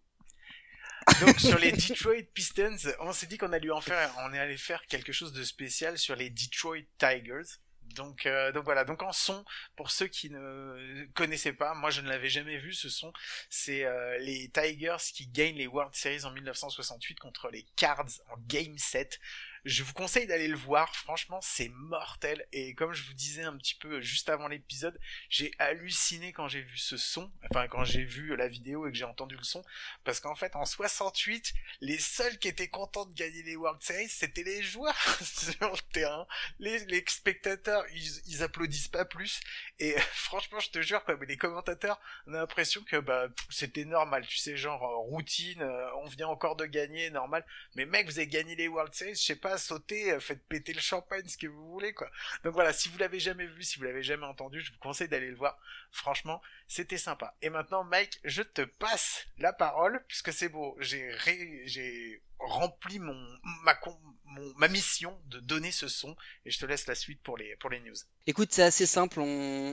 Donc 1.22 1.40
sur 1.40 1.58
les 1.58 1.72
Detroit 1.72 2.24
Pistons, 2.34 2.78
on 3.00 3.14
s'est 3.14 3.28
dit 3.28 3.38
qu'on 3.38 3.54
allait 3.54 3.70
en 3.72 3.82
faire, 3.82 4.14
on 4.20 4.58
faire 4.58 4.86
quelque 4.88 5.12
chose 5.12 5.34
de 5.34 5.44
spécial 5.44 5.98
sur 5.98 6.16
les 6.16 6.30
Detroit 6.30 6.84
Tigers. 6.98 7.60
Donc, 7.96 8.26
euh, 8.26 8.52
donc 8.52 8.64
voilà, 8.64 8.86
donc 8.86 9.04
en 9.04 9.12
son, 9.12 9.46
pour 9.76 9.92
ceux 9.92 10.08
qui 10.08 10.30
ne 10.30 11.06
connaissaient 11.14 11.54
pas, 11.54 11.76
moi 11.76 11.92
je 11.92 12.02
ne 12.02 12.10
l'avais 12.10 12.30
jamais 12.30 12.58
vu 12.58 12.74
ce 12.74 12.90
son, 12.90 13.14
c'est 13.50 13.86
euh, 13.86 14.18
les 14.20 14.50
Tigers 14.50 14.98
qui 15.14 15.28
gagnent 15.28 15.58
les 15.58 15.68
World 15.68 15.94
Series 15.94 16.26
en 16.26 16.32
1968 16.32 17.20
contre 17.20 17.50
les 17.50 17.64
Cards 17.76 18.10
en 18.32 18.38
Game 18.48 18.78
7. 18.78 19.20
Je 19.66 19.84
vous 19.84 19.94
conseille 19.94 20.28
d'aller 20.28 20.48
le 20.48 20.58
voir, 20.58 20.96
franchement 20.96 21.40
c'est 21.42 21.70
mortel, 21.70 22.46
et 22.52 22.74
comme 22.76 22.94
je 22.94 23.04
vous 23.04 23.14
disais 23.14 23.44
un 23.44 23.58
petit 23.58 23.76
peu 23.76 24.02
juste 24.02 24.30
avant 24.30 24.48
l'épisode, 24.48 25.00
j'ai 25.30 25.52
halluciné 25.60 26.34
quand 26.34 26.48
j'ai 26.48 26.62
vu 26.62 26.78
ce 26.78 26.98
son, 26.98 27.32
enfin 27.50 27.68
quand 27.68 27.84
j'ai 27.84 28.04
vu 28.04 28.36
la 28.36 28.48
vidéo 28.48 28.88
et 28.88 28.92
que 28.92 28.98
j'ai 28.98 29.06
entendu 29.06 29.36
le 29.36 29.44
son, 29.44 29.64
parce 30.04 30.20
qu'en 30.20 30.36
fait 30.36 30.56
en 30.56 30.66
68, 30.66 31.54
les 31.82 31.98
seuls 31.98 32.38
qui 32.40 32.48
étaient 32.48 32.68
contents 32.68 33.06
de 33.06 33.14
gagner 33.14 33.44
les 33.44 33.56
World 33.56 33.82
Series, 33.82 34.10
c'était 34.10 34.44
les 34.44 34.64
joueurs 34.64 34.98
sur 35.22 35.72
le 35.72 35.92
terrain. 35.92 36.28
Les, 36.60 36.86
les 36.86 37.04
spectateurs, 37.08 37.86
ils, 37.94 38.22
ils 38.28 38.44
applaudissent 38.44 38.88
pas 38.88 39.06
plus. 39.06 39.42
Et 39.80 39.96
franchement, 40.14 40.60
je 40.60 40.70
te 40.70 40.82
jure, 40.82 41.04
quoi, 41.04 41.18
mais 41.18 41.26
les 41.26 41.38
commentateurs, 41.38 42.00
on 42.28 42.34
a 42.34 42.38
l'impression 42.38 42.84
que 42.84 42.98
bah, 42.98 43.28
c'était 43.50 43.86
normal. 43.86 44.26
Tu 44.28 44.38
sais, 44.38 44.58
genre 44.58 44.84
euh, 44.84 44.96
routine, 45.10 45.62
euh, 45.62 45.96
on 46.04 46.08
vient 46.08 46.28
encore 46.28 46.56
de 46.56 46.66
gagner, 46.66 47.10
normal. 47.10 47.46
Mais 47.76 47.86
mec, 47.86 48.08
vous 48.08 48.20
avez 48.20 48.28
gagné 48.28 48.56
les 48.56 48.68
World 48.68 48.94
Series, 48.94 49.16
je 49.16 49.22
sais 49.22 49.36
pas, 49.36 49.53
sautez, 49.58 50.12
euh, 50.12 50.20
faites 50.20 50.44
péter 50.48 50.74
le 50.74 50.82
champagne, 50.82 51.28
ce 51.28 51.38
que 51.38 51.48
vous 51.48 51.70
voulez, 51.72 51.94
quoi. 51.94 52.10
Donc 52.44 52.54
voilà, 52.54 52.74
si 52.74 52.90
vous 52.90 52.98
l'avez 52.98 53.20
jamais 53.20 53.46
vu, 53.46 53.64
si 53.64 53.78
vous 53.78 53.86
l'avez 53.86 54.04
jamais 54.04 54.26
entendu, 54.26 54.62
je 54.62 54.72
vous 54.72 54.80
conseille 54.80 55.08
d'aller 55.08 55.30
le 55.30 55.36
voir. 55.36 55.58
Franchement, 55.92 56.42
c'était 56.68 56.98
sympa. 56.98 57.36
Et 57.42 57.50
maintenant, 57.50 57.84
Mike, 57.84 58.20
je 58.24 58.42
te 58.42 58.62
passe 58.62 59.26
la 59.38 59.54
parole, 59.54 60.04
puisque 60.08 60.34
c'est 60.34 60.50
beau. 60.50 60.78
J'ai 60.80 62.22
rempli 62.40 63.00
ma 63.00 64.68
mission 64.68 65.20
de 65.26 65.40
donner 65.40 65.72
ce 65.72 65.88
son, 65.88 66.16
et 66.46 66.52
je 66.52 66.60
te 66.60 66.66
laisse 66.66 66.88
la 66.88 66.96
suite 66.96 67.22
pour 67.22 67.38
les 67.38 67.58
news. 67.82 67.96
Écoute, 68.26 68.54
c'est 68.54 68.64
assez 68.64 68.86
simple. 68.86 69.22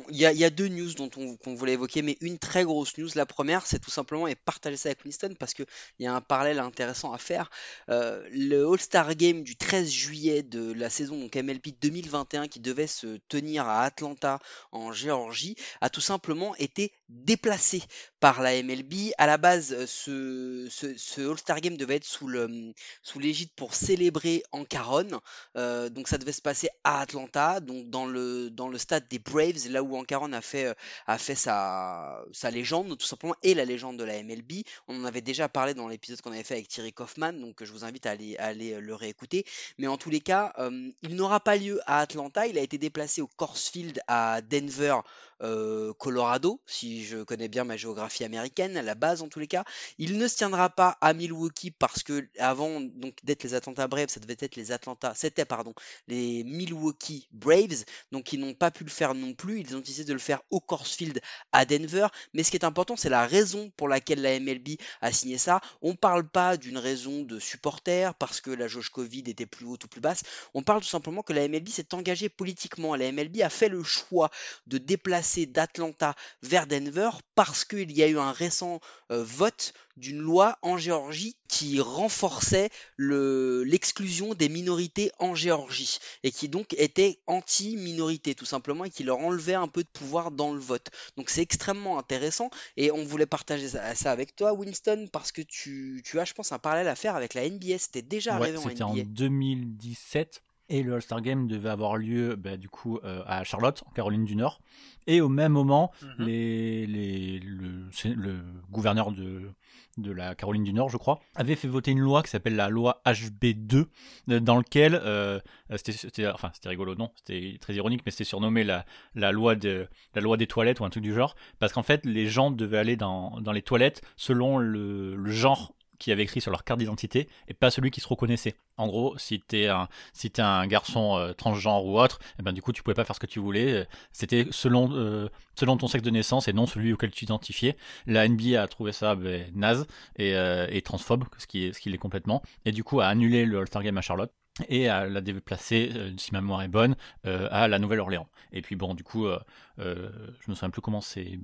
Il 0.08 0.16
y 0.16 0.24
a, 0.26 0.50
deux 0.50 0.66
news 0.66 0.92
dont 0.94 1.10
on, 1.16 1.36
qu'on 1.36 1.54
voulait 1.54 1.74
évoquer, 1.74 2.02
mais 2.02 2.16
une 2.20 2.36
très 2.40 2.64
grosse 2.64 2.98
news. 2.98 3.08
La 3.14 3.24
première, 3.24 3.64
c'est 3.64 3.78
tout 3.78 3.92
simplement, 3.92 4.26
et 4.26 4.34
partager 4.34 4.76
ça 4.76 4.88
avec 4.88 5.04
Winston, 5.04 5.34
parce 5.38 5.54
qu'il 5.54 5.66
y 6.00 6.06
a 6.08 6.12
un 6.12 6.20
parallèle 6.20 6.58
intéressant 6.58 7.12
à 7.12 7.18
faire. 7.18 7.48
Euh, 7.90 8.26
le 8.32 8.66
All-Star 8.66 9.14
Game 9.14 9.44
du 9.44 9.54
13 9.54 9.88
juillet 9.88 10.42
de 10.42 10.72
la 10.72 10.90
saison 10.90 11.16
donc 11.16 11.36
MLB 11.36 11.78
2021, 11.80 12.48
qui 12.48 12.58
devait 12.58 12.88
se 12.88 13.18
tenir 13.28 13.68
à 13.68 13.84
Atlanta, 13.84 14.40
en 14.72 14.90
Géorgie, 14.90 15.54
a 15.80 15.88
tout 15.88 16.00
simplement 16.00 16.56
été 16.56 16.92
déplacé 17.08 17.84
par 18.18 18.42
la 18.42 18.60
MLB. 18.60 19.12
À 19.16 19.28
la 19.28 19.38
base, 19.38 19.86
ce, 19.86 21.20
All-Star 21.20 21.60
Game 21.60 21.76
devait 21.76 21.96
être 21.96 22.04
sous 22.04 23.18
l'égide 23.20 23.50
pour 23.54 23.74
célébrer 23.74 24.42
Ancaron. 24.50 25.20
Euh, 25.56 25.88
donc 25.88 26.08
ça 26.08 26.18
devait 26.18 26.32
se 26.32 26.42
passer 26.42 26.68
à 26.82 27.00
Atlanta, 27.00 27.60
donc 27.60 27.88
dans 27.90 28.06
le, 28.06 28.39
dans 28.48 28.68
le 28.68 28.78
stade 28.78 29.06
des 29.08 29.18
Braves, 29.18 29.68
là 29.68 29.82
où 29.82 29.96
Ancaron 29.96 30.32
a 30.32 30.40
fait, 30.40 30.66
euh, 30.66 30.74
a 31.06 31.18
fait 31.18 31.34
sa, 31.34 32.24
sa 32.32 32.50
légende, 32.50 32.96
tout 32.96 33.06
simplement, 33.06 33.34
et 33.42 33.54
la 33.54 33.64
légende 33.64 33.98
de 33.98 34.04
la 34.04 34.22
MLB. 34.22 34.64
On 34.88 35.00
en 35.00 35.04
avait 35.04 35.20
déjà 35.20 35.48
parlé 35.48 35.74
dans 35.74 35.88
l'épisode 35.88 36.20
qu'on 36.20 36.32
avait 36.32 36.44
fait 36.44 36.54
avec 36.54 36.68
Thierry 36.68 36.92
Kaufman, 36.92 37.32
donc 37.34 37.62
je 37.62 37.72
vous 37.72 37.84
invite 37.84 38.06
à 38.06 38.12
aller, 38.12 38.36
aller 38.38 38.74
euh, 38.74 38.80
le 38.80 38.94
réécouter. 38.94 39.44
Mais 39.78 39.86
en 39.86 39.96
tous 39.96 40.10
les 40.10 40.20
cas, 40.20 40.52
euh, 40.58 40.90
il 41.02 41.14
n'aura 41.14 41.40
pas 41.40 41.56
lieu 41.56 41.80
à 41.86 42.00
Atlanta, 42.00 42.46
il 42.46 42.58
a 42.58 42.62
été 42.62 42.78
déplacé 42.78 43.20
au 43.20 43.26
Coors 43.26 43.58
Field 43.58 44.00
à 44.06 44.40
Denver, 44.40 44.96
euh, 45.42 45.94
Colorado, 45.94 46.60
si 46.66 47.04
je 47.04 47.22
connais 47.22 47.48
bien 47.48 47.64
ma 47.64 47.76
géographie 47.78 48.24
américaine, 48.24 48.76
à 48.76 48.82
la 48.82 48.94
base 48.94 49.22
en 49.22 49.28
tous 49.28 49.40
les 49.40 49.46
cas. 49.46 49.64
Il 49.98 50.18
ne 50.18 50.28
se 50.28 50.36
tiendra 50.36 50.68
pas 50.68 50.98
à 51.00 51.14
Milwaukee 51.14 51.70
parce 51.70 52.02
que 52.02 52.28
avant 52.38 52.80
donc 52.80 53.14
d'être 53.24 53.42
les 53.42 53.54
Atlanta 53.54 53.88
Braves, 53.88 54.08
ça 54.08 54.20
devait 54.20 54.36
être 54.38 54.56
les 54.56 54.70
Atlanta, 54.70 55.14
c'était 55.14 55.46
pardon, 55.46 55.72
les 56.08 56.44
Milwaukee 56.44 57.26
Braves, 57.32 57.84
donc 58.12 58.29
n'ont 58.38 58.54
pas 58.54 58.70
pu 58.70 58.84
le 58.84 58.90
faire 58.90 59.14
non 59.14 59.34
plus. 59.34 59.60
Ils 59.60 59.76
ont 59.76 59.80
décidé 59.80 60.04
de 60.04 60.12
le 60.12 60.18
faire 60.18 60.40
au 60.50 60.60
Coors 60.60 60.86
Field 60.86 61.20
à 61.52 61.64
Denver. 61.64 62.06
Mais 62.32 62.42
ce 62.42 62.50
qui 62.50 62.56
est 62.56 62.64
important, 62.64 62.96
c'est 62.96 63.08
la 63.08 63.26
raison 63.26 63.70
pour 63.76 63.88
laquelle 63.88 64.22
la 64.22 64.38
MLB 64.38 64.76
a 65.00 65.12
signé 65.12 65.38
ça. 65.38 65.60
On 65.82 65.96
parle 65.96 66.28
pas 66.28 66.56
d'une 66.56 66.78
raison 66.78 67.22
de 67.22 67.38
supporters 67.38 68.14
parce 68.14 68.40
que 68.40 68.50
la 68.50 68.68
jauge 68.68 68.90
Covid 68.90 69.24
était 69.26 69.46
plus 69.46 69.66
haute 69.66 69.84
ou 69.84 69.88
plus 69.88 70.00
basse. 70.00 70.22
On 70.54 70.62
parle 70.62 70.80
tout 70.80 70.88
simplement 70.88 71.22
que 71.22 71.32
la 71.32 71.46
MLB 71.48 71.68
s'est 71.68 71.94
engagée 71.94 72.28
politiquement. 72.28 72.94
La 72.94 73.10
MLB 73.12 73.42
a 73.42 73.50
fait 73.50 73.68
le 73.68 73.82
choix 73.82 74.30
de 74.66 74.78
déplacer 74.78 75.00
déplacer 75.00 75.46
d'Atlanta 75.46 76.14
vers 76.42 76.66
Denver 76.66 77.10
parce 77.34 77.64
qu'il 77.64 77.90
y 77.90 78.02
a 78.02 78.06
eu 78.06 78.18
un 78.18 78.32
récent 78.32 78.80
euh, 79.10 79.24
vote 79.24 79.72
d'une 80.00 80.18
loi 80.18 80.58
en 80.62 80.76
Géorgie 80.76 81.36
qui 81.48 81.80
renforçait 81.80 82.70
l'exclusion 82.98 84.34
des 84.34 84.48
minorités 84.48 85.12
en 85.18 85.34
Géorgie 85.34 85.98
et 86.22 86.30
qui 86.30 86.48
donc 86.48 86.74
était 86.78 87.20
anti-minorité 87.26 88.34
tout 88.34 88.44
simplement 88.44 88.84
et 88.84 88.90
qui 88.90 89.04
leur 89.04 89.18
enlevait 89.18 89.54
un 89.54 89.68
peu 89.68 89.82
de 89.82 89.88
pouvoir 89.88 90.30
dans 90.30 90.52
le 90.52 90.60
vote. 90.60 90.90
Donc 91.16 91.30
c'est 91.30 91.42
extrêmement 91.42 91.98
intéressant 91.98 92.50
et 92.76 92.90
on 92.90 93.04
voulait 93.04 93.26
partager 93.26 93.68
ça, 93.68 94.10
avec 94.10 94.34
toi 94.34 94.54
Winston 94.54 95.06
parce 95.12 95.32
que 95.32 95.42
tu, 95.42 96.02
as 96.14 96.24
je 96.24 96.34
pense 96.34 96.52
un 96.52 96.58
parallèle 96.58 96.88
à 96.88 96.96
faire 96.96 97.14
avec 97.14 97.34
la 97.34 97.48
NBA, 97.48 97.78
c'était 97.78 98.02
déjà 98.02 98.34
arrivé 98.34 98.56
en 98.56 98.62
NBA. 98.62 98.70
C'était 98.70 98.82
en 98.82 98.94
2017 98.94 100.42
et 100.70 100.84
le 100.84 100.94
All-Star 100.94 101.20
Game 101.20 101.48
devait 101.48 101.68
avoir 101.68 101.96
lieu 101.96 102.36
bah, 102.36 102.56
du 102.56 102.68
coup 102.68 102.98
euh, 103.02 103.22
à 103.26 103.42
Charlotte, 103.42 103.82
en 103.86 103.90
Caroline 103.90 104.24
du 104.24 104.36
Nord. 104.36 104.60
Et 105.06 105.20
au 105.20 105.28
même 105.28 105.52
moment, 105.52 105.90
mhm. 106.02 106.26
les, 106.26 106.86
les, 106.86 107.40
le, 107.40 108.40
gouverneur 108.70 109.10
de, 109.10 109.50
de 109.98 110.12
la 110.12 110.34
Caroline 110.34 110.64
du 110.64 110.72
Nord, 110.72 110.88
je 110.88 110.96
crois, 110.96 111.20
avait 111.34 111.56
fait 111.56 111.68
voter 111.68 111.90
une 111.90 112.00
loi 112.00 112.22
qui 112.22 112.30
s'appelle 112.30 112.56
la 112.56 112.68
loi 112.68 113.02
HB2, 113.06 113.86
euh, 114.30 114.40
dans 114.40 114.56
lequel, 114.56 115.00
euh, 115.04 115.40
c'était, 115.76 116.26
enfin 116.28 116.50
c'était 116.54 116.68
rigolo, 116.68 116.94
non, 116.94 117.10
c'était 117.16 117.58
très 117.60 117.74
ironique, 117.74 118.02
mais 118.04 118.10
c'était 118.10 118.24
surnommé 118.24 118.64
la, 118.64 118.84
la, 119.14 119.32
loi 119.32 119.54
de, 119.54 119.88
la 120.14 120.20
loi 120.20 120.36
des 120.36 120.46
toilettes 120.46 120.80
ou 120.80 120.84
un 120.84 120.90
truc 120.90 121.02
du 121.02 121.14
genre, 121.14 121.34
parce 121.58 121.72
qu'en 121.72 121.82
fait 121.82 122.04
les 122.06 122.26
gens 122.26 122.50
devaient 122.50 122.78
aller 122.78 122.96
dans, 122.96 123.40
dans 123.40 123.52
les 123.52 123.62
toilettes 123.62 124.02
selon 124.16 124.58
le 124.58 125.30
genre 125.30 125.74
qui 126.00 126.10
avait 126.10 126.24
écrit 126.24 126.40
sur 126.40 126.50
leur 126.50 126.64
carte 126.64 126.80
d'identité 126.80 127.28
et 127.46 127.54
pas 127.54 127.70
celui 127.70 127.92
qui 127.92 128.00
se 128.00 128.08
reconnaissait. 128.08 128.56
En 128.76 128.88
gros, 128.88 129.16
si 129.18 129.38
t'es 129.40 129.68
un, 129.68 129.88
si 130.12 130.32
un 130.38 130.66
garçon 130.66 131.16
euh, 131.16 131.32
transgenre 131.32 131.84
ou 131.84 132.00
autre, 132.00 132.18
et 132.20 132.36
eh 132.40 132.42
ben 132.42 132.52
du 132.52 132.62
coup 132.62 132.72
tu 132.72 132.82
pouvais 132.82 132.94
pas 132.94 133.04
faire 133.04 133.14
ce 133.14 133.20
que 133.20 133.26
tu 133.26 133.38
voulais. 133.38 133.86
C'était 134.10 134.46
selon, 134.50 134.90
euh, 134.92 135.28
selon 135.54 135.76
ton 135.76 135.86
sexe 135.86 136.02
de 136.02 136.10
naissance 136.10 136.48
et 136.48 136.52
non 136.52 136.66
celui 136.66 136.92
auquel 136.92 137.10
tu 137.10 137.20
t'identifiais. 137.20 137.76
La 138.06 138.26
NBA 138.26 138.60
a 138.60 138.66
trouvé 138.66 138.92
ça 138.92 139.14
ben, 139.14 139.46
naze 139.54 139.86
et, 140.16 140.34
euh, 140.34 140.80
transphobe, 140.80 141.24
ce 141.38 141.46
qui 141.46 141.66
est, 141.66 141.72
ce 141.72 141.96
complètement, 141.98 142.42
et 142.64 142.72
du 142.72 142.82
coup 142.82 143.00
a 143.00 143.06
annulé 143.06 143.44
le 143.44 143.58
All-Star 143.58 143.82
Game 143.82 143.98
à 143.98 144.00
Charlotte 144.00 144.32
et 144.68 144.88
à 144.88 145.06
la 145.06 145.20
déplacer, 145.20 145.90
euh, 145.94 146.12
si 146.16 146.32
ma 146.32 146.40
mémoire 146.40 146.62
est 146.62 146.68
bonne, 146.68 146.96
euh, 147.26 147.48
à 147.50 147.68
la 147.68 147.78
Nouvelle-Orléans. 147.78 148.28
Et 148.52 148.62
puis 148.62 148.76
bon, 148.76 148.94
du 148.94 149.04
coup, 149.04 149.26
euh, 149.26 149.38
je 149.78 150.50
me 150.50 150.54
souviens 150.54 150.70
plus 150.70 150.82
comment 150.82 151.00
c'est 151.00 151.38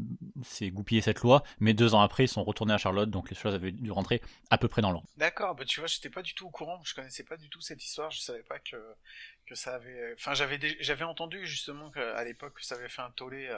goupillé 0.70 1.00
cette 1.00 1.20
loi, 1.20 1.42
mais 1.60 1.74
deux 1.74 1.94
ans 1.94 2.00
après, 2.00 2.24
ils 2.24 2.28
sont 2.28 2.44
retournés 2.44 2.74
à 2.74 2.78
Charlotte, 2.78 3.08
donc 3.10 3.30
les 3.30 3.36
choses 3.36 3.54
avaient 3.54 3.72
dû 3.72 3.90
rentrer 3.90 4.20
à 4.50 4.58
peu 4.58 4.68
près 4.68 4.82
dans 4.82 4.92
l'ordre. 4.92 5.08
D'accord, 5.16 5.54
bah 5.54 5.64
tu 5.64 5.80
vois, 5.80 5.86
j'étais 5.86 6.10
pas 6.10 6.22
du 6.22 6.34
tout 6.34 6.46
au 6.46 6.50
courant, 6.50 6.80
je 6.84 6.94
connaissais 6.94 7.24
pas 7.24 7.36
du 7.36 7.48
tout 7.48 7.60
cette 7.60 7.84
histoire, 7.84 8.10
je 8.10 8.20
savais 8.20 8.42
pas 8.42 8.58
que, 8.58 8.76
que 9.46 9.54
ça 9.54 9.74
avait... 9.74 10.14
Enfin, 10.14 10.34
j'avais 10.34 11.04
entendu 11.04 11.46
justement 11.46 11.90
qu'à 11.90 12.22
l'époque, 12.24 12.58
ça 12.60 12.74
avait 12.74 12.88
fait 12.88 13.02
un 13.02 13.10
tollé 13.10 13.48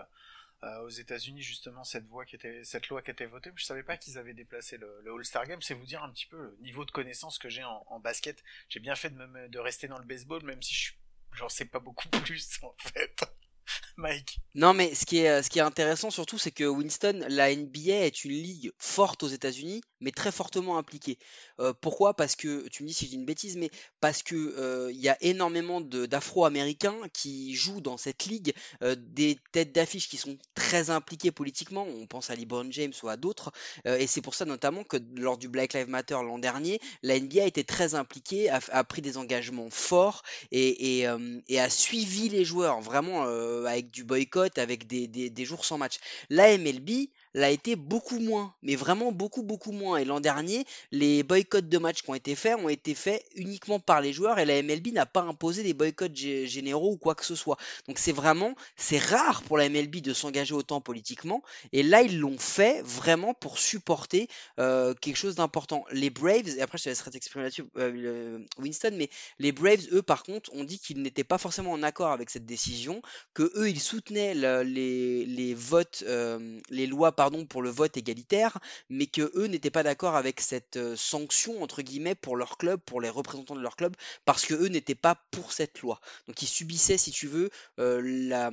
euh, 0.64 0.80
aux 0.80 0.88
États-Unis 0.88 1.42
justement 1.42 1.84
cette 1.84 2.06
voie 2.06 2.24
qui 2.24 2.34
était 2.34 2.64
cette 2.64 2.88
loi 2.88 3.00
qui 3.02 3.10
était 3.10 3.26
votée. 3.26 3.50
Je 3.54 3.64
savais 3.64 3.82
pas 3.82 3.96
qu'ils 3.96 4.18
avaient 4.18 4.34
déplacé 4.34 4.76
le, 4.76 5.04
All-Star 5.14 5.46
Game. 5.46 5.62
C'est 5.62 5.74
vous 5.74 5.86
dire 5.86 6.02
un 6.02 6.10
petit 6.10 6.26
peu 6.26 6.36
le 6.36 6.56
niveau 6.60 6.84
de 6.84 6.90
connaissance 6.90 7.38
que 7.38 7.48
j'ai 7.48 7.64
en, 7.64 8.00
basket. 8.00 8.42
J'ai 8.68 8.80
bien 8.80 8.96
fait 8.96 9.10
de, 9.10 9.16
me, 9.16 9.48
de 9.48 9.58
rester 9.58 9.88
dans 9.88 9.98
le 9.98 10.04
baseball, 10.04 10.42
même 10.44 10.62
si 10.62 10.74
je 10.74 10.92
j'en 11.32 11.48
sais 11.48 11.66
pas 11.66 11.78
beaucoup 11.78 12.08
plus 12.24 12.58
en 12.62 12.74
fait. 12.78 13.24
Mike. 13.96 14.40
Non, 14.54 14.74
mais 14.74 14.94
ce 14.94 15.06
qui 15.06 15.18
est, 15.18 15.28
euh, 15.28 15.42
ce 15.42 15.50
qui 15.50 15.60
est 15.60 15.62
intéressant 15.62 16.10
surtout, 16.10 16.36
c'est 16.36 16.50
que 16.50 16.64
Winston, 16.64 17.24
la 17.28 17.54
NBA 17.54 18.06
est 18.06 18.24
une 18.24 18.32
ligue 18.32 18.72
forte 18.76 19.22
aux 19.22 19.28
États-Unis, 19.28 19.82
mais 20.00 20.10
très 20.10 20.32
fortement 20.32 20.78
impliquée. 20.78 21.18
Euh, 21.60 21.72
pourquoi? 21.80 22.14
Parce 22.14 22.34
que, 22.34 22.66
tu 22.68 22.82
me 22.82 22.88
dis 22.88 22.94
si 22.94 23.04
je 23.04 23.10
dis 23.10 23.16
une 23.16 23.24
bêtise, 23.24 23.56
mais 23.56 23.70
parce 24.00 24.22
que 24.24 24.34
euh, 24.34 24.90
il 24.92 25.00
y 25.00 25.08
a 25.08 25.16
énormément 25.20 25.80
d'Afro-Américains 25.80 26.96
qui 27.12 27.54
jouent 27.54 27.80
dans 27.80 27.96
cette 27.96 28.24
ligue, 28.24 28.52
des 28.96 29.38
têtes 29.52 29.72
d'affiche 29.72 30.08
qui 30.08 30.16
sont 30.16 30.38
très 30.54 30.90
impliquées 30.90 31.30
politiquement, 31.30 31.84
on 31.84 32.06
pense 32.06 32.30
à 32.30 32.34
LeBron 32.34 32.70
James 32.70 32.92
ou 33.02 33.08
à 33.08 33.16
d'autres, 33.16 33.52
et 33.84 34.06
c'est 34.06 34.22
pour 34.22 34.34
ça 34.34 34.44
notamment 34.44 34.84
que 34.84 34.96
lors 35.16 35.38
du 35.38 35.48
Black 35.48 35.72
Lives 35.74 35.88
Matter 35.88 36.14
l'an 36.14 36.38
dernier, 36.38 36.80
la 37.02 37.18
NBA 37.18 37.44
été 37.44 37.64
très 37.64 37.94
impliquée, 37.94 38.50
a, 38.50 38.84
pris 38.84 39.02
des 39.02 39.18
engagements 39.18 39.70
forts 39.70 40.22
et, 40.50 41.00
et, 41.48 41.60
a 41.60 41.70
suivi 41.70 42.28
les 42.28 42.44
joueurs, 42.44 42.80
vraiment 42.80 43.26
avec 43.66 43.90
du 43.90 44.04
boycott, 44.04 44.58
avec 44.58 44.86
des, 44.86 45.06
des, 45.06 45.44
jours 45.44 45.64
sans 45.64 45.78
match. 45.78 45.98
La 46.30 46.56
MLB, 46.56 47.08
l'a 47.34 47.50
été 47.50 47.76
beaucoup 47.76 48.18
moins, 48.18 48.54
mais 48.62 48.76
vraiment 48.76 49.12
beaucoup 49.12 49.42
beaucoup 49.42 49.72
moins. 49.72 49.98
Et 49.98 50.04
l'an 50.04 50.20
dernier, 50.20 50.64
les 50.92 51.22
boycotts 51.22 51.68
de 51.68 51.78
matchs 51.78 52.02
qui 52.02 52.10
ont 52.10 52.14
été 52.14 52.34
faits 52.34 52.56
ont 52.56 52.68
été 52.68 52.94
faits 52.94 53.24
uniquement 53.34 53.78
par 53.80 54.00
les 54.00 54.12
joueurs 54.12 54.38
et 54.38 54.44
la 54.44 54.62
MLB 54.62 54.88
n'a 54.92 55.06
pas 55.06 55.22
imposé 55.22 55.62
des 55.62 55.74
boycotts 55.74 56.16
généraux 56.16 56.92
ou 56.92 56.96
quoi 56.96 57.14
que 57.14 57.24
ce 57.24 57.34
soit. 57.34 57.56
Donc 57.86 57.98
c'est 57.98 58.12
vraiment, 58.12 58.54
c'est 58.76 58.98
rare 58.98 59.42
pour 59.42 59.58
la 59.58 59.68
MLB 59.68 59.96
de 59.96 60.12
s'engager 60.12 60.54
autant 60.54 60.80
politiquement. 60.80 61.42
Et 61.72 61.82
là, 61.82 62.02
ils 62.02 62.18
l'ont 62.18 62.38
fait 62.38 62.82
vraiment 62.82 63.34
pour 63.34 63.58
supporter 63.58 64.28
euh, 64.58 64.94
quelque 64.94 65.16
chose 65.16 65.34
d'important. 65.34 65.84
Les 65.90 66.10
Braves, 66.10 66.48
et 66.56 66.62
après 66.62 66.78
je 66.78 66.84
te 66.84 66.88
laisserai 66.88 67.10
t'exprimer 67.10 67.44
là-dessus, 67.44 67.64
euh, 67.76 68.38
Winston, 68.58 68.92
mais 68.94 69.10
les 69.38 69.52
Braves, 69.52 69.86
eux, 69.92 70.02
par 70.02 70.22
contre, 70.22 70.52
ont 70.54 70.64
dit 70.64 70.78
qu'ils 70.78 71.02
n'étaient 71.02 71.24
pas 71.24 71.38
forcément 71.38 71.72
en 71.72 71.82
accord 71.82 72.10
avec 72.10 72.30
cette 72.30 72.46
décision, 72.46 73.02
que 73.34 73.50
eux, 73.56 73.68
ils 73.68 73.80
soutenaient 73.80 74.34
les, 74.34 75.26
les 75.26 75.54
votes, 75.54 76.04
euh, 76.06 76.60
les 76.70 76.86
lois 76.86 77.12
pardon, 77.18 77.46
pour 77.46 77.62
le 77.62 77.70
vote 77.70 77.96
égalitaire, 77.96 78.58
mais 78.90 79.06
que 79.06 79.32
eux 79.34 79.46
n'étaient 79.46 79.72
pas 79.72 79.82
d'accord 79.82 80.14
avec 80.14 80.40
cette 80.40 80.76
euh, 80.76 80.94
sanction 80.94 81.64
entre 81.64 81.82
guillemets 81.82 82.14
pour 82.14 82.36
leur 82.36 82.58
club, 82.58 82.78
pour 82.86 83.00
les 83.00 83.08
représentants 83.08 83.56
de 83.56 83.60
leur 83.60 83.74
club, 83.74 83.96
parce 84.24 84.46
que 84.46 84.54
eux 84.54 84.68
n'étaient 84.68 84.94
pas 84.94 85.16
pour 85.32 85.50
cette 85.50 85.80
loi. 85.80 86.00
Donc 86.28 86.40
ils 86.42 86.46
subissaient, 86.46 86.96
si 86.96 87.10
tu 87.10 87.26
veux, 87.26 87.50
euh, 87.80 88.00
la, 88.04 88.52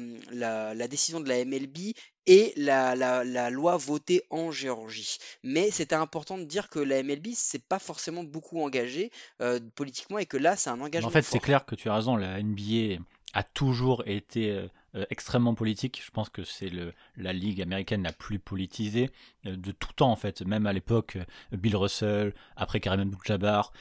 la, 0.74 0.88
décision 0.88 1.20
de 1.20 1.30
la 1.30 1.46
MLB 1.46 1.94
et 2.26 2.54
la, 2.58 2.96
la, 2.96 3.50
loi 3.52 3.78
votée 3.78 4.24
en 4.32 4.50
Géorgie. 4.50 5.20
Mais 5.44 5.70
c'était 5.70 5.94
important 5.94 6.40
de 6.40 6.46
dire 6.46 6.70
que 6.70 6.80
la 6.80 7.04
MLB 7.04 7.34
s'est 7.36 7.60
pas 7.60 7.78
forcément 7.78 8.24
beaucoup 8.24 8.64
engagée 8.64 9.12
euh, 9.44 9.60
politiquement 9.76 10.18
et 10.18 10.26
que 10.26 10.38
là 10.38 10.56
c'est 10.56 10.72
un 10.72 10.82
engagement. 10.82 11.10
En 11.10 11.12
fait, 11.12 11.22
c'est 11.22 11.38
clair 11.38 11.66
que 11.66 11.76
tu 11.76 11.88
as 11.88 11.94
raison. 11.94 12.16
La 12.16 12.42
NBA 12.42 13.04
a 13.34 13.44
toujours 13.44 14.02
été 14.08 14.68
euh, 14.96 15.06
extrêmement 15.10 15.54
politique. 15.56 16.02
Je 16.06 16.12
pense 16.12 16.30
que 16.30 16.44
c'est 16.44 16.72
la 17.18 17.34
ligue 17.34 17.62
américaine 17.62 18.04
la 18.04 18.14
plus 18.14 18.40
politisée 18.40 19.10
euh, 19.46 19.56
de 19.56 19.72
tout 19.72 19.92
temps 19.94 20.12
en 20.12 20.16
fait. 20.16 20.42
Même 20.42 20.66
à 20.68 20.74
l'époque, 20.74 21.18
euh, 21.18 21.58
Bill 21.58 21.76
Russell, 21.76 22.34
après 22.56 22.80
Karim 22.80 23.02
Abdul-Jabbar, 23.02 23.74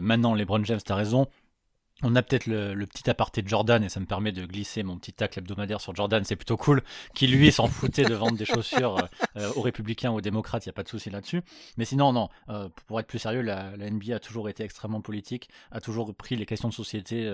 maintenant 0.00 0.34
LeBron 0.34 0.64
James, 0.64 0.80
t'as 0.84 0.94
raison. 0.94 1.26
On 2.04 2.16
a 2.16 2.22
peut-être 2.22 2.46
le, 2.46 2.86
petit 2.86 3.08
aparté 3.08 3.42
de 3.42 3.48
Jordan 3.48 3.82
et 3.84 3.88
ça 3.88 4.00
me 4.00 4.06
permet 4.06 4.32
de 4.32 4.44
glisser 4.44 4.82
mon 4.82 4.98
petit 4.98 5.12
tacle 5.12 5.38
hebdomadaire 5.38 5.80
sur 5.80 5.94
Jordan, 5.94 6.24
c'est 6.24 6.36
plutôt 6.36 6.56
cool. 6.56 6.82
Qui 7.14 7.28
lui 7.28 7.52
s'en 7.52 7.68
foutait 7.68 8.04
de 8.04 8.14
vendre 8.14 8.36
des 8.36 8.44
chaussures 8.44 8.98
euh, 8.98 9.06
euh, 9.36 9.52
aux 9.54 9.60
républicains, 9.60 10.10
aux 10.10 10.20
démocrates, 10.20 10.66
il 10.66 10.68
n'y 10.68 10.72
a 10.72 10.74
pas 10.74 10.82
de 10.82 10.88
souci 10.88 11.10
là-dessus. 11.10 11.42
Mais 11.76 11.84
sinon, 11.84 12.12
non, 12.12 12.28
euh, 12.48 12.68
pour 12.86 12.98
être 12.98 13.06
plus 13.06 13.20
sérieux, 13.20 13.42
la, 13.42 13.76
NBA 13.76 14.16
a 14.16 14.18
toujours 14.18 14.48
été 14.48 14.64
extrêmement 14.64 15.00
politique, 15.00 15.48
a 15.70 15.80
toujours 15.80 16.12
pris 16.14 16.34
les 16.36 16.46
questions 16.46 16.68
de 16.68 16.74
société, 16.74 17.28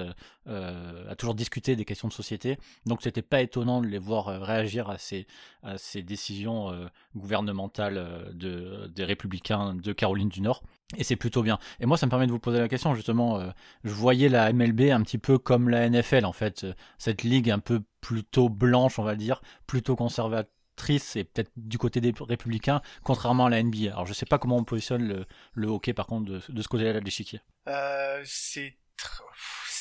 a 0.46 1.14
toujours 1.16 1.34
discuté 1.34 1.76
des 1.76 1.84
questions 1.84 2.08
de 2.08 2.12
société. 2.12 2.58
Donc 2.86 3.02
c'était 3.02 3.22
pas 3.22 3.40
étonnant 3.40 3.80
de 3.80 3.86
les 3.86 3.98
voir 3.98 4.26
réagir 4.26 4.90
à 4.90 4.98
ces, 4.98 5.26
à 5.62 5.78
ces 5.78 6.02
décisions 6.02 6.72
gouvernementales 7.16 8.32
de, 8.34 8.90
des 8.94 9.04
républicains 9.04 9.74
de 9.74 9.92
Caroline 9.92 10.28
du 10.28 10.40
Nord. 10.40 10.62
Et 10.96 11.04
c'est 11.04 11.16
plutôt 11.16 11.42
bien. 11.42 11.58
Et 11.80 11.86
moi, 11.86 11.98
ça 11.98 12.06
me 12.06 12.10
permet 12.10 12.26
de 12.26 12.32
vous 12.32 12.38
poser 12.38 12.58
la 12.58 12.68
question, 12.68 12.94
justement. 12.94 13.38
Euh, 13.38 13.50
je 13.84 13.90
voyais 13.90 14.30
la 14.30 14.52
MLB 14.52 14.90
un 14.90 15.02
petit 15.02 15.18
peu 15.18 15.38
comme 15.38 15.68
la 15.68 15.88
NFL, 15.88 16.24
en 16.24 16.32
fait. 16.32 16.64
Euh, 16.64 16.72
cette 16.96 17.24
ligue 17.24 17.50
un 17.50 17.58
peu 17.58 17.82
plutôt 18.00 18.48
blanche, 18.48 18.98
on 18.98 19.02
va 19.02 19.14
dire, 19.14 19.42
plutôt 19.66 19.96
conservatrice 19.96 21.16
et 21.16 21.24
peut-être 21.24 21.50
du 21.56 21.76
côté 21.76 22.00
des 22.00 22.14
républicains, 22.20 22.80
contrairement 23.02 23.46
à 23.46 23.50
la 23.50 23.62
NBA. 23.62 23.90
Alors, 23.92 24.06
je 24.06 24.14
sais 24.14 24.24
pas 24.24 24.38
comment 24.38 24.56
on 24.56 24.64
positionne 24.64 25.26
le, 25.54 25.66
hockey, 25.66 25.92
par 25.92 26.06
contre, 26.06 26.30
de, 26.30 26.40
de 26.48 26.62
ce 26.62 26.68
côté-là 26.68 27.00
de 27.00 27.04
l'échiquier. 27.04 27.40
Euh, 27.66 28.22
c'est 28.24 28.78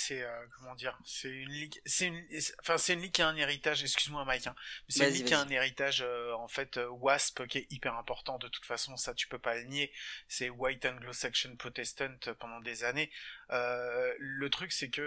c'est 0.07 0.23
euh, 0.23 0.45
comment 0.57 0.73
dire, 0.75 0.97
c'est 1.03 1.29
une 1.29 1.49
ligue, 1.49 1.81
c'est 1.85 2.07
une, 2.07 2.23
enfin 2.61 2.77
c'est 2.77 2.93
une 2.93 3.01
ligue 3.01 3.11
qui 3.11 3.21
a 3.21 3.27
un 3.27 3.35
héritage. 3.35 3.83
Excuse-moi 3.83 4.23
Mike, 4.23 4.47
hein, 4.47 4.55
c'est 4.87 5.07
une 5.07 5.13
ligue 5.13 5.25
qui 5.25 5.33
a 5.33 5.41
un 5.41 5.49
héritage 5.49 6.01
euh, 6.01 6.33
en 6.35 6.47
fait 6.47 6.77
euh, 6.77 6.87
WASP 6.87 7.45
qui 7.47 7.57
est 7.59 7.67
hyper 7.71 7.95
important. 7.95 8.37
De 8.37 8.47
toute 8.47 8.65
façon, 8.65 8.95
ça 8.95 9.13
tu 9.13 9.27
peux 9.27 9.39
pas 9.39 9.55
le 9.55 9.63
nier. 9.63 9.91
C'est 10.29 10.49
White 10.49 10.85
Anglo-Saxon 10.85 11.57
Protestant 11.57 12.15
pendant 12.39 12.61
des 12.61 12.85
années. 12.85 13.11
le 13.49 14.47
truc 14.49 14.71
c'est 14.71 14.89
que 14.89 15.01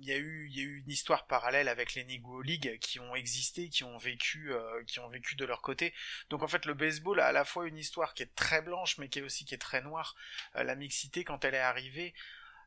il 0.00 0.08
y 0.08 0.12
a 0.12 0.16
eu 0.16 0.48
il 0.48 0.56
y 0.56 0.60
a 0.60 0.64
eu 0.64 0.78
une 0.84 0.90
histoire 0.90 1.26
parallèle 1.26 1.68
avec 1.68 1.94
les 1.94 2.04
Negro 2.04 2.42
League 2.42 2.78
qui 2.80 2.98
ont 2.98 3.14
existé, 3.14 3.68
qui 3.68 3.84
ont 3.84 3.98
vécu 3.98 4.52
qui 4.86 4.98
ont 4.98 5.08
vécu 5.08 5.36
de 5.36 5.44
leur 5.44 5.62
côté. 5.62 5.94
Donc 6.30 6.42
en 6.42 6.48
fait 6.48 6.66
le 6.66 6.74
baseball 6.74 7.20
a 7.20 7.26
à 7.26 7.32
la 7.32 7.44
fois 7.44 7.68
une 7.68 7.78
histoire 7.78 8.14
qui 8.14 8.24
est 8.24 8.34
très 8.34 8.62
blanche 8.62 8.98
mais 8.98 9.08
qui 9.08 9.20
est 9.20 9.22
aussi 9.22 9.44
qui 9.44 9.54
est 9.54 9.58
très 9.58 9.82
noire. 9.82 10.16
la 10.54 10.74
mixité 10.74 11.22
quand 11.24 11.44
elle 11.44 11.54
est 11.54 11.58
arrivée 11.58 12.14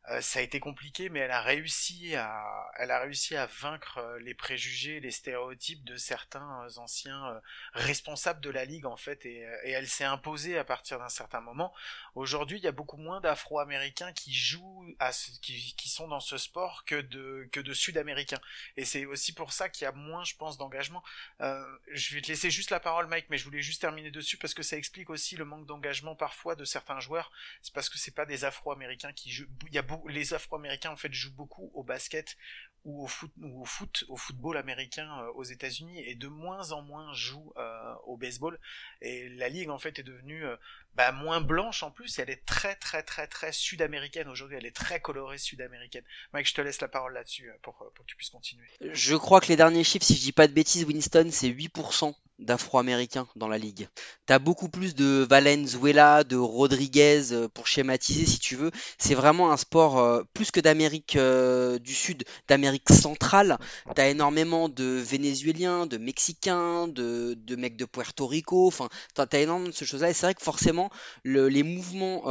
Euh, 0.09 0.21
ça 0.21 0.39
a 0.39 0.41
été 0.41 0.61
compliqué, 0.61 1.09
mais 1.09 1.19
elle 1.19 1.31
a 1.31 1.41
réussi 1.41 2.15
à, 2.15 2.71
elle 2.77 2.91
a 2.91 2.99
réussi 2.99 3.35
à 3.35 3.45
vaincre 3.45 3.97
euh, 3.97 4.19
les 4.19 4.33
préjugés, 4.33 5.01
les 5.01 5.11
stéréotypes 5.11 5.83
de 5.83 5.97
certains 5.97 6.63
euh, 6.63 6.79
anciens 6.79 7.41
responsables 7.73 8.39
de 8.39 8.49
la 8.49 8.63
ligue 8.63 8.85
en 8.85 8.95
fait, 8.95 9.25
et, 9.25 9.41
elle 9.65 9.87
s'est 9.87 10.05
imposée 10.05 10.57
à 10.57 10.63
partir 10.63 10.99
d'un 10.99 11.09
certain 11.09 11.41
moment. 11.41 11.73
Aujourd'hui, 12.15 12.57
il 12.57 12.63
y 12.63 12.67
a 12.67 12.71
beaucoup 12.71 12.97
moins 12.97 13.19
d'Afro-Américains 13.19 14.13
qui 14.13 14.33
jouent, 14.33 14.95
à 14.99 15.11
ce, 15.11 15.31
qui, 15.41 15.75
qui, 15.75 15.89
sont 15.89 16.07
dans 16.07 16.21
ce 16.21 16.37
sport 16.37 16.85
que 16.85 17.01
de 17.01 17.49
que 17.51 17.59
de 17.59 17.73
Sud-Américains, 17.73 18.39
et 18.77 18.85
c'est 18.85 19.05
aussi 19.05 19.33
pour 19.33 19.51
ça 19.51 19.67
qu'il 19.67 19.83
y 19.83 19.87
a 19.87 19.91
moins, 19.91 20.23
je 20.23 20.35
pense, 20.35 20.57
d'engagement. 20.57 21.03
Euh, 21.41 21.65
je 21.91 22.15
vais 22.15 22.21
te 22.21 22.27
laisser 22.27 22.49
juste 22.49 22.71
la 22.71 22.79
parole, 22.79 23.07
Mike, 23.07 23.25
mais 23.29 23.37
je 23.37 23.43
voulais 23.43 23.61
juste 23.61 23.81
terminer 23.81 24.11
dessus 24.11 24.37
parce 24.37 24.53
que 24.53 24.63
ça 24.63 24.77
explique 24.77 25.09
aussi 25.09 25.35
le 25.35 25.45
manque 25.45 25.65
d'engagement 25.65 26.15
parfois 26.15 26.55
de 26.55 26.63
certains 26.63 26.99
joueurs. 27.01 27.31
C'est 27.61 27.73
parce 27.73 27.89
que 27.89 27.97
c'est 27.97 28.15
pas 28.15 28.25
des 28.25 28.45
Afro-Américains 28.45 29.11
qui 29.13 29.31
jouent. 29.31 29.47
Il 29.67 29.73
y 29.73 29.77
a 29.77 29.83
les 30.07 30.33
Afro-Américains 30.33 30.91
en 30.91 30.95
fait 30.95 31.13
jouent 31.13 31.35
beaucoup 31.35 31.71
au 31.73 31.83
basket 31.83 32.37
ou 32.85 33.03
au 33.03 33.07
foot, 33.07 33.31
au 33.43 33.65
foot, 33.65 34.05
au 34.07 34.15
football 34.15 34.57
américain 34.57 35.09
euh, 35.21 35.31
aux 35.33 35.43
États-Unis 35.43 36.01
et 36.05 36.15
de 36.15 36.27
moins 36.27 36.71
en 36.71 36.81
moins 36.81 37.13
jouent 37.13 37.53
euh, 37.57 37.93
au 38.05 38.15
baseball. 38.15 38.59
Et 39.01 39.29
la 39.29 39.49
ligue 39.49 39.69
en 39.69 39.77
fait 39.77 39.99
est 39.99 40.03
devenue 40.03 40.45
euh, 40.45 40.55
bah, 40.95 41.11
moins 41.11 41.41
blanche 41.41 41.83
en 41.83 41.91
plus. 41.91 42.17
elle 42.17 42.29
est 42.29 42.45
très 42.45 42.75
très 42.75 43.03
très 43.03 43.27
très 43.27 43.51
sud-américaine 43.51 44.29
aujourd'hui. 44.29 44.57
Elle 44.57 44.65
est 44.65 44.75
très 44.75 45.01
colorée 45.01 45.37
sud-américaine. 45.37 46.03
Mike, 46.33 46.47
je 46.47 46.53
te 46.53 46.61
laisse 46.61 46.79
la 46.79 46.87
parole 46.87 47.13
là-dessus 47.13 47.51
pour, 47.61 47.75
pour 47.75 48.05
que 48.05 48.09
tu 48.09 48.15
puisses 48.15 48.29
continuer. 48.29 48.67
Je 48.79 49.15
crois 49.15 49.41
que 49.41 49.47
les 49.47 49.57
derniers 49.57 49.83
chiffres, 49.83 50.05
si 50.05 50.15
je 50.15 50.21
dis 50.21 50.31
pas 50.31 50.47
de 50.47 50.53
bêtises, 50.53 50.85
Winston, 50.85 51.27
c'est 51.31 51.49
8% 51.49 52.15
d'Afro-Américains 52.39 53.27
dans 53.35 53.47
la 53.47 53.57
ligue. 53.57 53.87
T'as 54.25 54.39
beaucoup 54.39 54.69
plus 54.69 54.93
de 54.93 55.25
Valenzuela, 55.29 56.23
de 56.23 56.35
Rodriguez 56.35 57.31
euh, 57.31 57.47
pour 57.47 57.67
schématiser 57.67 58.25
si 58.25 58.39
tu 58.39 58.55
veux. 58.55 58.71
C'est 58.97 59.15
vraiment 59.15 59.51
un 59.51 59.57
sport 59.57 59.99
euh, 59.99 60.23
plus 60.33 60.51
que 60.51 60.59
d'Amérique 60.59 61.15
euh, 61.15 61.79
du 61.79 61.93
Sud, 61.93 62.25
d'Amérique 62.47 62.89
centrale. 62.89 63.57
T'as 63.95 64.09
énormément 64.09 64.69
de 64.69 64.83
Vénézuéliens, 64.83 65.87
de 65.87 65.97
Mexicains, 65.97 66.87
de, 66.87 67.37
mecs 67.55 67.77
de 67.77 67.85
Puerto 67.85 68.27
Rico. 68.27 68.67
Enfin, 68.67 68.89
t'as 69.15 69.25
as 69.31 69.39
énormément 69.39 69.69
de 69.69 69.75
ces 69.75 69.85
choses-là. 69.85 70.09
Et 70.09 70.13
c'est 70.13 70.27
vrai 70.27 70.35
que 70.35 70.43
forcément, 70.43 70.89
le, 71.23 71.47
les 71.47 71.63
mouvements 71.63 72.23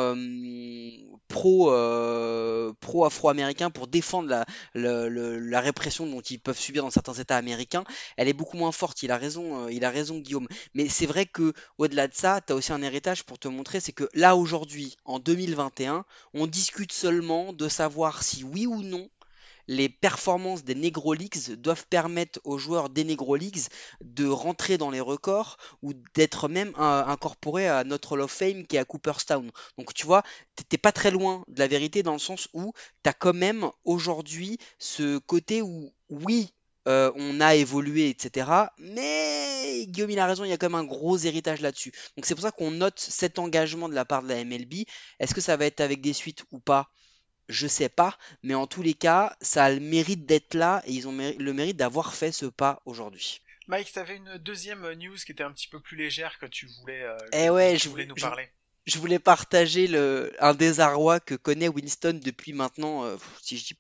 pro 1.29 1.73
pro 2.81 3.05
afro-américains 3.05 3.71
pour 3.71 3.87
défendre 3.87 4.29
la, 4.29 4.45
la, 4.75 5.61
répression 5.61 6.07
dont 6.07 6.21
ils 6.21 6.39
peuvent 6.39 6.59
subir 6.59 6.83
dans 6.83 6.91
certains 6.91 7.15
États 7.15 7.37
américains, 7.37 7.85
elle 8.17 8.29
est 8.29 8.33
beaucoup 8.33 8.57
moins 8.57 8.73
forte. 8.73 9.03
Il 9.03 9.11
a 9.11 9.17
raison. 9.17 9.69
Guillaume. 10.05 10.49
Mais 10.75 10.89
c'est 10.89 11.07
vrai 11.07 11.27
que 11.27 11.53
au-delà 11.79 12.09
de 12.09 12.15
ça, 12.15 12.41
tu 12.41 12.53
as 12.53 12.57
aussi 12.57 12.73
un 12.73 12.83
héritage 12.83 13.25
pour 13.25 13.39
te 13.39 13.49
montrer, 13.49 13.81
c'est 13.81 13.93
que 13.93 14.09
là 14.15 14.37
aujourd'hui, 14.37 14.97
en 15.05 15.19
2021, 15.19 16.05
on 16.35 16.47
discute 16.47 16.93
seulement 16.93 17.53
de 17.53 17.69
savoir 17.69 18.23
si 18.23 18.45
oui 18.45 18.67
ou 18.67 18.83
non 18.83 19.09
les 19.69 19.89
performances 19.89 20.65
des 20.65 20.75
Negro 20.75 21.15
Leagues 21.15 21.55
doivent 21.55 21.87
permettre 21.89 22.41
aux 22.45 22.59
joueurs 22.59 22.89
des 22.89 23.05
Negro 23.05 23.37
Leagues 23.37 23.65
de 24.01 24.27
rentrer 24.27 24.79
dans 24.79 24.91
les 24.91 25.01
records 25.01 25.57
ou 25.83 25.93
d'être 26.15 26.49
même 26.49 26.73
incorporés 26.77 27.69
à 27.69 27.85
notre 27.85 28.13
Hall 28.13 28.21
of 28.21 28.31
Fame 28.31 28.67
qui 28.67 28.77
est 28.77 28.79
à 28.79 28.85
Cooperstown. 28.85 29.51
Donc 29.79 29.95
tu 29.95 30.07
vois, 30.07 30.23
t'es 30.69 30.79
pas 30.79 30.93
très 30.93 31.11
loin 31.11 31.43
de 31.49 31.59
la 31.59 31.67
vérité 31.67 32.03
dans 32.03 32.13
le 32.13 32.19
sens 32.19 32.49
où 32.53 32.73
tu 33.03 33.11
as 33.11 33.13
quand 33.13 33.35
même 33.35 33.69
aujourd'hui 33.85 34.59
ce 34.79 35.19
côté 35.19 35.63
où 35.63 35.93
oui, 36.11 36.53
euh, 36.87 37.11
on 37.17 37.41
a 37.41 37.55
évolué, 37.55 38.09
etc. 38.09 38.51
Mais 38.79 39.87
Guillaume, 39.87 40.11
il 40.11 40.19
a 40.19 40.27
raison, 40.27 40.45
il 40.45 40.51
y 40.51 40.53
a 40.53 40.57
quand 40.57 40.71
même 40.71 40.81
un 40.81 40.85
gros 40.85 41.19
héritage 41.19 41.61
là-dessus. 41.61 41.93
Donc 42.17 42.27
c'est 42.27 42.35
pour 42.35 42.43
ça 42.43 42.53
qu'on 42.53 42.71
note 42.71 42.99
cet 42.99 43.39
engagement 43.39 43.89
de 43.89 43.95
la 43.95 44.05
part 44.05 44.23
de 44.23 44.29
la 44.29 44.45
MLB. 44.45 44.85
Est-ce 45.19 45.35
que 45.35 45.41
ça 45.41 45.57
va 45.57 45.67
être 45.67 45.81
avec 45.81 46.01
des 46.01 46.13
suites 46.13 46.45
ou 46.53 46.59
pas? 46.59 46.91
Je 47.49 47.69
sais 47.69 47.89
pas, 47.89 48.19
mais 48.43 48.55
en 48.55 48.67
tous 48.67 48.83
les 48.83 48.95
cas, 48.95 49.37
ça 49.41 49.67
a 49.67 49.71
le 49.71 49.79
mérite 49.79 50.27
d'être 50.27 50.55
là 50.55 50.83
et 50.85 50.93
ils 50.93 51.07
ont 51.07 51.13
le 51.13 51.53
mérite 51.53 51.77
d'avoir 51.77 52.15
fait 52.15 52.33
ce 52.33 52.47
pas 52.47 52.83
aujourd'hui. 52.87 53.41
Mike, 53.69 53.93
tu 53.93 53.99
avais 53.99 54.17
une 54.17 54.39
deuxième 54.39 54.93
news 54.95 55.17
qui 55.17 55.33
était 55.33 55.45
un 55.45 55.53
petit 55.53 55.69
peu 55.69 55.81
plus 55.81 55.97
légère 55.97 56.39
que 56.39 56.47
tu 56.47 56.67
voulais, 56.67 57.03
euh, 57.03 57.17
eh 57.33 57.51
ouais, 57.51 57.77
je 57.79 57.89
voulais 57.89 58.07
nous 58.07 58.15
parler 58.17 58.49
je 58.87 58.99
voulais 58.99 59.19
partager 59.19 59.89
le, 59.89 60.33
un 60.39 60.55
désarroi 60.55 61.19
que 61.19 61.35
connaît 61.35 61.69
Winston 61.69 62.21
depuis 62.23 62.53
maintenant, 62.53 63.05
euh, 63.05 63.17
si 63.43 63.59
je 63.59 63.65
dis, 63.65 63.77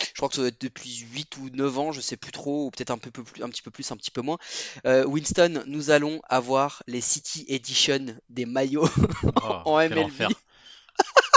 je 0.00 0.14
crois 0.14 0.28
que 0.28 0.34
ça 0.34 0.40
doit 0.40 0.48
être 0.48 0.60
depuis 0.60 1.06
8 1.12 1.36
ou 1.36 1.50
9 1.50 1.78
ans, 1.78 1.92
je 1.92 2.00
sais 2.00 2.16
plus 2.16 2.32
trop, 2.32 2.66
ou 2.66 2.70
peut-être 2.70 2.90
un, 2.90 2.98
peu 2.98 3.10
plus, 3.10 3.42
un 3.42 3.48
petit 3.48 3.62
peu 3.62 3.70
plus, 3.70 3.90
un 3.92 3.96
petit 3.96 4.10
peu 4.10 4.20
moins. 4.20 4.38
Euh, 4.84 5.04
Winston, 5.04 5.62
nous 5.66 5.90
allons 5.90 6.20
avoir 6.28 6.82
les 6.88 7.00
City 7.00 7.44
Edition 7.48 8.06
des 8.28 8.46
maillots 8.46 8.90
oh, 9.24 9.30
en 9.64 9.78
MLB. 9.78 10.26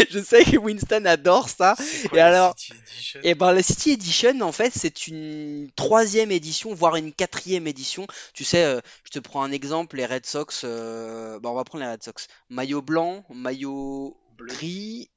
je 0.10 0.20
sais 0.20 0.44
que 0.44 0.56
Winston 0.56 1.04
adore 1.04 1.48
ça. 1.48 1.76
et 2.12 2.20
alors, 2.20 2.54
et 3.22 3.30
eh 3.30 3.34
ben 3.34 3.52
la 3.52 3.62
City 3.62 3.92
Edition, 3.92 4.40
en 4.40 4.52
fait, 4.52 4.72
c'est 4.74 5.06
une 5.06 5.70
troisième 5.76 6.30
édition, 6.30 6.74
voire 6.74 6.96
une 6.96 7.12
quatrième 7.12 7.66
édition. 7.66 8.06
Tu 8.34 8.44
sais, 8.44 8.64
euh, 8.64 8.80
je 9.04 9.10
te 9.10 9.18
prends 9.18 9.42
un 9.42 9.52
exemple, 9.52 9.96
les 9.96 10.06
Red 10.06 10.26
Sox. 10.26 10.62
Euh, 10.64 11.38
bah, 11.40 11.50
on 11.50 11.54
va 11.54 11.64
prendre 11.64 11.84
les 11.84 11.90
Red 11.90 12.02
Sox. 12.02 12.28
Maillot 12.48 12.82
blanc, 12.82 13.24
maillot 13.30 14.16
gris 14.38 15.10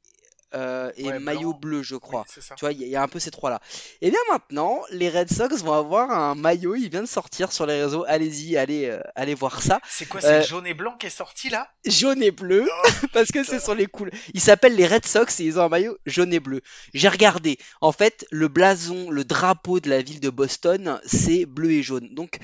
euh, 0.55 0.91
et 0.97 1.11
maillot 1.19 1.53
bleu, 1.53 1.83
je 1.83 1.95
crois. 1.95 2.25
tu 2.27 2.41
vois, 2.61 2.71
il 2.71 2.87
y, 2.87 2.95
a 2.95 3.01
un 3.01 3.07
peu 3.07 3.19
ces 3.19 3.31
trois-là. 3.31 3.59
Et 4.01 4.09
bien 4.09 4.19
maintenant, 4.31 4.81
les 4.91 5.09
Red 5.09 5.31
Sox 5.31 5.63
vont 5.63 5.73
avoir 5.73 6.11
un 6.11 6.35
maillot. 6.35 6.75
Il 6.75 6.89
vient 6.89 7.01
de 7.01 7.07
sortir 7.07 7.51
sur 7.51 7.65
les 7.65 7.81
réseaux. 7.83 8.05
Allez-y, 8.07 8.57
allez, 8.57 8.85
euh, 8.85 8.99
allez 9.15 9.33
voir 9.33 9.61
ça. 9.61 9.79
C'est 9.89 10.05
quoi, 10.05 10.21
c'est 10.21 10.27
euh, 10.27 10.43
jaune 10.43 10.67
et 10.67 10.73
blanc 10.73 10.95
qui 10.97 11.07
est 11.07 11.11
sorti 11.11 11.49
là? 11.49 11.69
Jaune 11.85 12.21
et 12.21 12.31
bleu, 12.31 12.67
oh, 12.69 12.89
parce 13.13 13.31
que 13.31 13.43
ce 13.43 13.59
sont 13.59 13.73
les 13.73 13.87
couleurs. 13.87 14.13
Ils 14.33 14.41
s'appellent 14.41 14.75
les 14.75 14.87
Red 14.87 15.05
Sox 15.05 15.39
et 15.39 15.43
ils 15.43 15.59
ont 15.59 15.63
un 15.63 15.69
maillot 15.69 15.97
jaune 16.05 16.33
et 16.33 16.39
bleu. 16.39 16.61
J'ai 16.93 17.09
regardé. 17.09 17.57
En 17.81 17.91
fait, 17.91 18.25
le 18.31 18.47
blason, 18.47 19.09
le 19.09 19.23
drapeau 19.23 19.79
de 19.79 19.89
la 19.89 20.01
ville 20.01 20.19
de 20.19 20.29
Boston, 20.29 20.99
c'est 21.05 21.45
bleu 21.45 21.71
et 21.71 21.83
jaune. 21.83 22.13
Donc, 22.13 22.39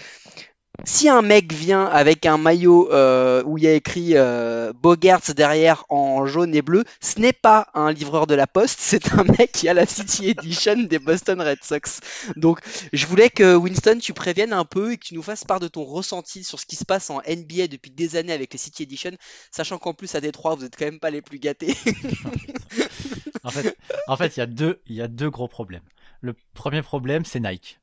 si 0.85 1.09
un 1.09 1.21
mec 1.21 1.53
vient 1.53 1.85
avec 1.85 2.25
un 2.25 2.37
maillot 2.37 2.91
euh, 2.91 3.43
où 3.45 3.57
il 3.57 3.63
y 3.63 3.67
a 3.67 3.73
écrit 3.73 4.11
euh, 4.15 4.73
Bogerts 4.73 5.33
derrière 5.35 5.85
en 5.89 6.25
jaune 6.25 6.55
et 6.55 6.61
bleu, 6.61 6.83
ce 7.01 7.19
n'est 7.19 7.33
pas 7.33 7.67
un 7.73 7.91
livreur 7.91 8.27
de 8.27 8.35
la 8.35 8.47
poste, 8.47 8.79
c'est 8.81 9.13
un 9.13 9.23
mec 9.23 9.51
qui 9.51 9.69
a 9.69 9.73
la 9.73 9.85
City 9.85 10.29
Edition 10.29 10.77
des 10.77 10.99
Boston 10.99 11.41
Red 11.41 11.63
Sox. 11.63 12.01
Donc 12.35 12.59
je 12.93 13.05
voulais 13.05 13.29
que 13.29 13.55
Winston, 13.55 13.99
tu 14.01 14.13
préviennes 14.13 14.53
un 14.53 14.65
peu 14.65 14.93
et 14.93 14.97
que 14.97 15.05
tu 15.05 15.15
nous 15.15 15.23
fasses 15.23 15.43
part 15.43 15.59
de 15.59 15.67
ton 15.67 15.83
ressenti 15.83 16.43
sur 16.43 16.59
ce 16.59 16.65
qui 16.65 16.75
se 16.75 16.85
passe 16.85 17.09
en 17.09 17.21
NBA 17.27 17.67
depuis 17.67 17.91
des 17.91 18.15
années 18.15 18.33
avec 18.33 18.53
les 18.53 18.59
City 18.59 18.83
Edition, 18.83 19.11
sachant 19.51 19.77
qu'en 19.77 19.93
plus 19.93 20.13
à 20.15 20.21
Détroit, 20.21 20.55
vous 20.55 20.65
êtes 20.65 20.75
quand 20.75 20.85
même 20.85 20.99
pas 20.99 21.11
les 21.11 21.21
plus 21.21 21.39
gâtés. 21.39 21.75
en 23.43 23.51
fait, 23.51 23.75
en 24.07 24.17
il 24.17 24.93
y 24.93 24.95
y 24.95 25.01
a 25.01 25.07
deux 25.07 25.29
gros 25.29 25.47
problèmes. 25.47 25.81
Le 26.21 26.35
premier 26.53 26.81
problème, 26.81 27.23
c'est 27.23 27.39
Nike, 27.39 27.79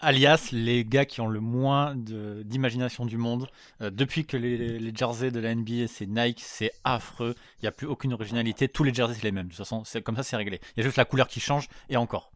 alias 0.00 0.48
les 0.52 0.86
gars 0.86 1.04
qui 1.04 1.20
ont 1.20 1.26
le 1.26 1.40
moins 1.40 1.94
d'imagination 1.94 3.04
du 3.04 3.18
monde. 3.18 3.46
Euh, 3.82 3.90
depuis 3.90 4.24
que 4.24 4.38
les, 4.38 4.94
jerseys 4.94 5.30
de 5.30 5.38
la 5.38 5.54
NBA, 5.54 5.86
c'est 5.88 6.06
Nike, 6.06 6.40
c'est 6.40 6.72
affreux. 6.84 7.34
Il 7.58 7.64
n'y 7.64 7.68
a 7.68 7.72
plus 7.72 7.86
aucune 7.86 8.14
originalité. 8.14 8.68
Tous 8.68 8.84
les 8.84 8.94
jerseys, 8.94 9.16
c'est 9.16 9.24
les 9.24 9.32
mêmes. 9.32 9.48
De 9.48 9.54
toute 9.54 9.58
façon, 9.58 9.82
comme 10.02 10.16
ça, 10.16 10.22
c'est 10.22 10.36
réglé. 10.36 10.60
Il 10.76 10.80
y 10.80 10.82
a 10.82 10.84
juste 10.84 10.96
la 10.96 11.04
couleur 11.04 11.28
qui 11.28 11.40
change 11.40 11.68
et 11.90 11.98
encore. 11.98 12.32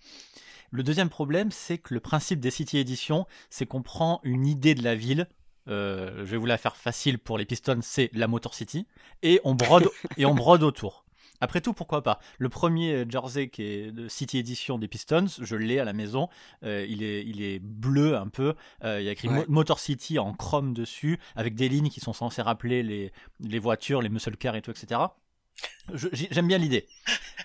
Le 0.71 0.83
deuxième 0.83 1.09
problème, 1.09 1.51
c'est 1.51 1.79
que 1.79 1.95
le 1.95 2.01
principe 2.01 2.41
des 2.41 2.51
City 2.51 2.77
Edition, 2.77 3.27
c'est 3.49 3.65
qu'on 3.65 3.83
prend 3.83 4.21
une 4.25 4.47
idée 4.47 4.75
de 4.75 4.85
la 4.85 4.95
ville, 4.95 5.29
euh, 5.69 6.19
je 6.19 6.25
vais 6.25 6.37
vous 6.37 6.47
la 6.47 6.59
faire 6.59 6.77
facile 6.77 7.19
pour 7.19 7.39
les 7.39 7.47
Pistons, 7.47 7.81
c'est 7.81 8.11
la 8.13 8.27
Motor 8.27 8.55
City, 8.55 8.87
et 9.23 9.41
on 9.45 9.55
brode, 9.55 9.89
et 10.19 10.27
on 10.27 10.35
brode 10.35 10.63
autour. 10.63 11.07
Après 11.41 11.61
tout, 11.61 11.73
pourquoi 11.73 12.03
pas? 12.03 12.19
Le 12.39 12.49
premier 12.49 12.93
euh, 12.93 13.05
jersey 13.09 13.49
qui 13.49 13.63
est 13.63 13.93
de 13.93 14.09
City 14.09 14.39
Edition 14.39 14.79
des 14.79 14.89
Pistons, 14.89 15.27
je 15.41 15.57
l'ai 15.57 15.79
à 15.79 15.85
la 15.85 15.93
maison. 15.93 16.29
Euh, 16.65 16.85
il, 16.89 17.03
est, 17.03 17.25
il 17.25 17.43
est 17.43 17.59
bleu 17.61 18.17
un 18.17 18.29
peu. 18.29 18.55
Euh, 18.85 19.01
il 19.01 19.07
y 19.07 19.09
a 19.09 19.13
écrit 19.13 19.29
Motor 19.49 19.79
City 19.79 20.19
en 20.19 20.33
chrome 20.35 20.75
dessus, 20.75 21.19
avec 21.37 21.55
des 21.55 21.69
lignes 21.69 21.91
qui 21.91 22.01
sont 22.01 22.13
censées 22.13 22.43
rappeler 22.43 22.83
les, 22.83 23.13
les 23.41 23.59
voitures, 23.59 24.03
les 24.03 24.09
muscle 24.09 24.37
cars 24.37 24.57
et 24.57 24.63
tout, 24.63 24.71
etc. 24.71 25.01
J'aime 25.93 26.47
bien 26.47 26.59
l'idée. 26.59 26.87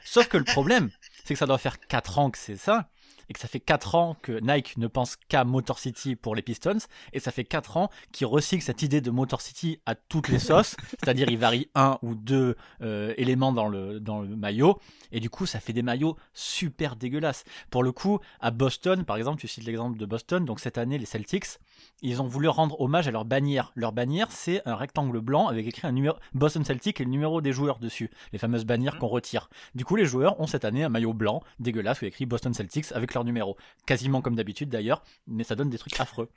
Sauf 0.03 0.27
que 0.27 0.37
le 0.37 0.43
problème, 0.43 0.89
c'est 1.23 1.33
que 1.33 1.39
ça 1.39 1.45
doit 1.45 1.57
faire 1.57 1.79
4 1.79 2.19
ans 2.19 2.29
que 2.29 2.37
c'est 2.37 2.57
ça 2.57 2.89
et 3.33 3.35
que 3.35 3.39
ça 3.39 3.47
fait 3.47 3.59
4 3.59 3.95
ans 3.95 4.15
que 4.21 4.39
Nike 4.39 4.77
ne 4.77 4.85
pense 4.85 5.15
qu'à 5.15 5.43
Motor 5.43 5.79
City 5.79 6.15
pour 6.15 6.35
les 6.35 6.43
Pistons, 6.43 6.77
et 7.13 7.19
ça 7.19 7.31
fait 7.31 7.43
4 7.43 7.77
ans 7.77 7.89
qu'ils 8.11 8.27
recyclent 8.27 8.63
cette 8.63 8.83
idée 8.83 9.01
de 9.01 9.09
Motor 9.09 9.41
City 9.41 9.79
à 9.87 9.95
toutes 9.95 10.29
les 10.29 10.37
sauces, 10.37 10.75
c'est-à-dire 10.89 11.29
ils 11.29 11.37
varient 11.39 11.69
un 11.73 11.97
ou 12.03 12.13
deux 12.13 12.55
euh, 12.81 13.15
éléments 13.17 13.51
dans 13.51 13.67
le, 13.67 13.99
dans 13.99 14.21
le 14.21 14.35
maillot, 14.35 14.79
et 15.11 15.19
du 15.19 15.31
coup 15.31 15.47
ça 15.47 15.59
fait 15.59 15.73
des 15.73 15.81
maillots 15.81 16.15
super 16.35 16.95
dégueulasses. 16.95 17.43
Pour 17.71 17.81
le 17.81 17.91
coup, 17.91 18.19
à 18.39 18.51
Boston, 18.51 19.03
par 19.03 19.17
exemple, 19.17 19.41
tu 19.41 19.47
cites 19.47 19.65
l'exemple 19.65 19.97
de 19.97 20.05
Boston, 20.05 20.45
donc 20.45 20.59
cette 20.59 20.77
année 20.77 20.99
les 20.99 21.05
Celtics, 21.05 21.57
ils 22.01 22.21
ont 22.21 22.27
voulu 22.27 22.49
rendre 22.49 22.79
hommage 22.81 23.07
à 23.07 23.11
leur 23.11 23.25
bannière. 23.25 23.71
Leur 23.75 23.93
bannière, 23.93 24.27
c'est 24.29 24.61
un 24.67 24.75
rectangle 24.75 25.19
blanc 25.21 25.47
avec 25.47 25.65
écrit 25.65 25.87
un 25.87 25.91
numéro 25.91 26.17
Boston 26.33 26.63
Celtic 26.63 26.99
et 26.99 27.05
le 27.05 27.09
numéro 27.09 27.41
des 27.41 27.53
joueurs 27.53 27.79
dessus, 27.79 28.11
les 28.31 28.39
fameuses 28.39 28.65
bannières 28.65 28.97
qu'on 28.97 29.07
retire. 29.07 29.49
Du 29.73 29.85
coup, 29.85 29.95
les 29.95 30.05
joueurs 30.05 30.39
ont 30.39 30.47
cette 30.47 30.65
année 30.65 30.83
un 30.83 30.89
maillot 30.89 31.13
blanc 31.13 31.41
dégueulasse 31.59 32.01
où 32.01 32.05
il 32.05 32.07
y 32.07 32.07
a 32.07 32.09
écrit 32.09 32.25
Boston 32.25 32.53
Celtics 32.53 32.91
avec 32.91 33.13
leur 33.13 33.22
numéro. 33.23 33.57
Quasiment 33.85 34.21
comme 34.21 34.35
d'habitude 34.35 34.69
d'ailleurs, 34.69 35.03
mais 35.27 35.43
ça 35.43 35.55
donne 35.55 35.69
des 35.69 35.77
trucs 35.77 35.99
affreux. 35.99 36.29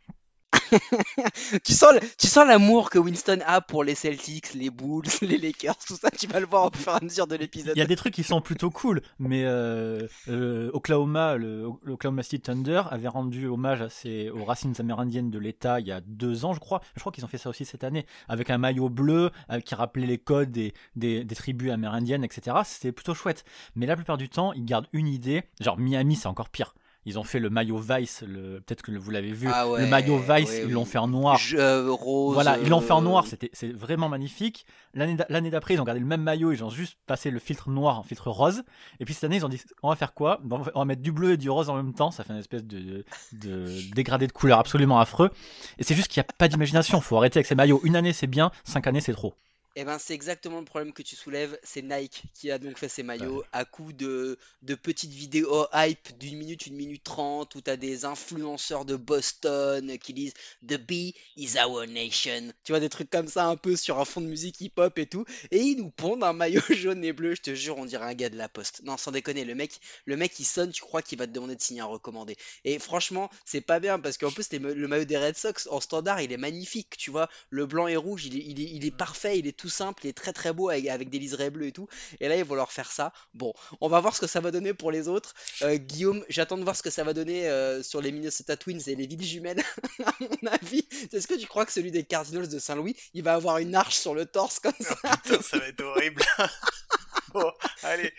Tu 1.64 1.72
sens, 1.72 1.94
tu 2.18 2.26
sens 2.26 2.46
l'amour 2.46 2.90
que 2.90 2.98
Winston 2.98 3.40
a 3.46 3.60
pour 3.60 3.84
les 3.84 3.94
Celtics, 3.94 4.54
les 4.54 4.70
Bulls, 4.70 5.04
les 5.22 5.38
Lakers, 5.38 5.76
tout 5.78 5.96
ça. 5.96 6.10
Tu 6.10 6.26
vas 6.26 6.40
le 6.40 6.46
voir 6.46 6.66
au 6.66 6.70
fur 6.76 6.92
et 6.92 6.96
à 6.96 7.00
mesure 7.00 7.26
de 7.26 7.36
l'épisode. 7.36 7.76
Il 7.76 7.78
y 7.78 7.82
a 7.82 7.86
des 7.86 7.96
trucs 7.96 8.14
qui 8.14 8.22
sont 8.22 8.40
plutôt 8.40 8.70
cool, 8.70 9.02
mais 9.18 9.44
euh, 9.44 10.06
euh, 10.28 10.70
Oklahoma, 10.72 11.36
le, 11.36 11.64
Oklahoma 11.88 12.22
City 12.22 12.40
Thunder 12.40 12.82
avait 12.90 13.08
rendu 13.08 13.46
hommage 13.46 13.82
à 13.82 13.88
ses, 13.88 14.30
aux 14.30 14.44
racines 14.44 14.74
amérindiennes 14.78 15.30
de 15.30 15.38
l'État 15.38 15.80
il 15.80 15.86
y 15.86 15.92
a 15.92 16.00
deux 16.00 16.44
ans, 16.44 16.52
je 16.52 16.60
crois. 16.60 16.80
Je 16.94 17.00
crois 17.00 17.12
qu'ils 17.12 17.24
ont 17.24 17.28
fait 17.28 17.38
ça 17.38 17.50
aussi 17.50 17.64
cette 17.64 17.84
année, 17.84 18.06
avec 18.28 18.50
un 18.50 18.58
maillot 18.58 18.88
bleu 18.88 19.30
euh, 19.50 19.60
qui 19.60 19.74
rappelait 19.74 20.06
les 20.06 20.18
codes 20.18 20.50
des, 20.50 20.74
des, 20.94 21.24
des 21.24 21.34
tribus 21.34 21.70
amérindiennes, 21.70 22.24
etc. 22.24 22.56
C'était 22.64 22.92
plutôt 22.92 23.14
chouette. 23.14 23.44
Mais 23.74 23.86
la 23.86 23.96
plupart 23.96 24.16
du 24.16 24.28
temps, 24.28 24.52
ils 24.52 24.64
gardent 24.64 24.88
une 24.92 25.08
idée. 25.08 25.44
Genre 25.60 25.78
Miami, 25.78 26.16
c'est 26.16 26.28
encore 26.28 26.50
pire. 26.50 26.74
Ils 27.06 27.18
ont 27.18 27.22
fait 27.24 27.38
le 27.38 27.48
maillot 27.50 27.78
Vice, 27.78 28.22
le... 28.26 28.60
peut-être 28.60 28.82
que 28.82 28.90
vous 28.90 29.10
l'avez 29.10 29.30
vu. 29.32 29.48
Ah 29.50 29.64
le 29.78 29.86
maillot 29.86 30.18
Vice, 30.18 30.50
ouais, 30.50 30.64
ils 30.66 30.72
l'ont 30.72 30.84
fait 30.84 30.98
en 30.98 31.06
noir. 31.08 31.38
Je- 31.38 31.56
euh, 31.56 31.90
rose. 31.90 32.34
Voilà, 32.34 32.58
ils 32.58 32.68
l'ont 32.68 32.80
fait 32.80 32.92
en 32.92 33.00
noir, 33.00 33.24
euh, 33.24 33.28
c'était 33.28 33.48
c'est 33.52 33.72
vraiment 33.72 34.08
magnifique. 34.08 34.66
L'année 34.92 35.14
d'a- 35.14 35.26
l'année 35.28 35.50
d'après, 35.50 35.74
ils 35.74 35.80
ont 35.80 35.84
gardé 35.84 36.00
le 36.00 36.06
même 36.06 36.22
maillot, 36.22 36.52
ils 36.52 36.64
ont 36.64 36.68
juste 36.70 36.98
passé 37.06 37.30
le 37.30 37.38
filtre 37.38 37.70
noir 37.70 37.98
en 37.98 38.02
filtre 38.02 38.28
rose. 38.30 38.64
Et 39.00 39.04
puis 39.04 39.14
cette 39.14 39.24
année, 39.24 39.36
ils 39.36 39.46
ont 39.46 39.48
dit 39.48 39.60
on 39.82 39.88
va 39.88 39.96
faire 39.96 40.12
quoi? 40.14 40.40
On 40.50 40.78
va 40.80 40.84
mettre 40.84 41.02
du 41.02 41.12
bleu 41.12 41.32
et 41.32 41.36
du 41.36 41.48
rose 41.48 41.70
en 41.70 41.76
même 41.76 41.94
temps, 41.94 42.10
ça 42.10 42.24
fait 42.24 42.32
une 42.32 42.40
espèce 42.40 42.64
de, 42.64 43.04
de 43.32 43.94
dégradé 43.94 44.26
de 44.26 44.32
couleur 44.32 44.58
absolument 44.58 44.98
affreux. 44.98 45.30
Et 45.78 45.84
c'est 45.84 45.94
juste 45.94 46.08
qu'il 46.08 46.20
n'y 46.20 46.26
a 46.28 46.32
pas 46.36 46.48
d'imagination, 46.48 47.00
faut 47.00 47.16
arrêter 47.16 47.38
avec 47.38 47.46
ces 47.46 47.54
maillots. 47.54 47.80
Une 47.84 47.94
année 47.96 48.12
c'est 48.12 48.26
bien, 48.26 48.50
cinq 48.64 48.86
années 48.88 49.00
c'est 49.00 49.12
trop. 49.12 49.34
Eh 49.78 49.84
ben, 49.84 49.98
c'est 49.98 50.14
exactement 50.14 50.58
le 50.58 50.64
problème 50.64 50.94
que 50.94 51.02
tu 51.02 51.16
soulèves. 51.16 51.58
C'est 51.62 51.82
Nike 51.82 52.22
qui 52.32 52.50
a 52.50 52.58
donc 52.58 52.78
fait 52.78 52.88
ces 52.88 53.02
maillots 53.02 53.44
à 53.52 53.66
coup 53.66 53.92
de, 53.92 54.38
de 54.62 54.74
petites 54.74 55.12
vidéos 55.12 55.66
hype 55.74 56.16
d'une 56.18 56.38
minute, 56.38 56.66
une 56.66 56.76
minute 56.76 57.04
trente, 57.04 57.54
où 57.56 57.60
t'as 57.60 57.76
des 57.76 58.06
influenceurs 58.06 58.86
de 58.86 58.96
Boston 58.96 59.98
qui 59.98 60.14
disent 60.14 60.32
The 60.66 60.78
bee 60.78 61.14
is 61.36 61.58
our 61.62 61.86
nation. 61.86 62.54
Tu 62.64 62.72
vois, 62.72 62.80
des 62.80 62.88
trucs 62.88 63.10
comme 63.10 63.28
ça 63.28 63.44
un 63.44 63.56
peu 63.56 63.76
sur 63.76 63.98
un 63.98 64.06
fond 64.06 64.22
de 64.22 64.26
musique 64.26 64.62
hip-hop 64.62 64.98
et 64.98 65.04
tout. 65.04 65.26
Et 65.50 65.58
ils 65.58 65.76
nous 65.76 65.90
pondent 65.90 66.24
un 66.24 66.32
maillot 66.32 66.62
jaune 66.70 67.04
et 67.04 67.12
bleu. 67.12 67.34
Je 67.34 67.42
te 67.42 67.54
jure, 67.54 67.76
on 67.76 67.84
dirait 67.84 68.06
un 68.06 68.14
gars 68.14 68.30
de 68.30 68.38
la 68.38 68.48
poste. 68.48 68.80
Non, 68.84 68.96
sans 68.96 69.12
déconner, 69.12 69.44
le 69.44 69.54
mec, 69.54 69.78
le 70.06 70.16
mec 70.16 70.40
il 70.40 70.44
sonne, 70.46 70.72
tu 70.72 70.80
crois 70.80 71.02
qu'il 71.02 71.18
va 71.18 71.26
te 71.26 71.32
demander 71.32 71.54
de 71.54 71.60
signer 71.60 71.82
un 71.82 71.84
recommandé. 71.84 72.38
Et 72.64 72.78
franchement, 72.78 73.28
c'est 73.44 73.60
pas 73.60 73.78
bien 73.78 73.98
parce 73.98 74.16
qu'en 74.16 74.30
plus, 74.30 74.50
le 74.52 74.88
maillot 74.88 75.04
des 75.04 75.18
Red 75.18 75.36
Sox 75.36 75.68
en 75.70 75.80
standard, 75.80 76.22
il 76.22 76.32
est 76.32 76.38
magnifique. 76.38 76.96
Tu 76.96 77.10
vois, 77.10 77.28
le 77.50 77.66
blanc 77.66 77.88
et 77.88 77.96
rouge, 77.96 78.24
il 78.24 78.36
est, 78.38 78.44
il 78.46 78.58
est, 78.62 78.70
il 78.72 78.86
est 78.86 78.96
parfait, 78.96 79.38
il 79.38 79.46
est 79.46 79.52
tout 79.52 79.65
simple, 79.68 80.06
est 80.06 80.16
très 80.16 80.32
très 80.32 80.52
beau 80.52 80.68
avec, 80.68 80.86
avec 80.88 81.10
des 81.10 81.18
liserés 81.18 81.50
bleus 81.50 81.66
et 81.66 81.72
tout. 81.72 81.88
Et 82.20 82.28
là, 82.28 82.36
ils 82.36 82.44
vont 82.44 82.54
leur 82.54 82.72
faire 82.72 82.90
ça. 82.90 83.12
Bon, 83.34 83.52
on 83.80 83.88
va 83.88 84.00
voir 84.00 84.14
ce 84.14 84.20
que 84.20 84.26
ça 84.26 84.40
va 84.40 84.50
donner 84.50 84.74
pour 84.74 84.90
les 84.90 85.08
autres. 85.08 85.34
Euh, 85.62 85.76
Guillaume, 85.76 86.24
j'attends 86.28 86.58
de 86.58 86.64
voir 86.64 86.76
ce 86.76 86.82
que 86.82 86.90
ça 86.90 87.04
va 87.04 87.12
donner 87.12 87.48
euh, 87.48 87.82
sur 87.82 88.00
les 88.00 88.12
Minnesota 88.12 88.56
Twins 88.56 88.80
et 88.86 88.94
les 88.94 89.06
villes 89.06 89.22
jumelles. 89.22 89.62
à 90.04 90.12
mon 90.20 90.50
avis, 90.50 90.86
est-ce 91.12 91.26
que 91.26 91.34
tu 91.34 91.46
crois 91.46 91.66
que 91.66 91.72
celui 91.72 91.90
des 91.90 92.04
Cardinals 92.04 92.48
de 92.48 92.58
Saint-Louis, 92.58 92.96
il 93.14 93.22
va 93.22 93.34
avoir 93.34 93.58
une 93.58 93.74
arche 93.74 93.96
sur 93.96 94.14
le 94.14 94.26
torse 94.26 94.58
comme 94.58 94.72
ça? 94.80 94.96
Oh, 95.04 95.08
putain, 95.22 95.42
ça 95.42 95.58
va 95.58 95.68
être 95.68 95.80
horrible. 95.82 96.22
bon, 97.32 97.50
allez. 97.82 98.12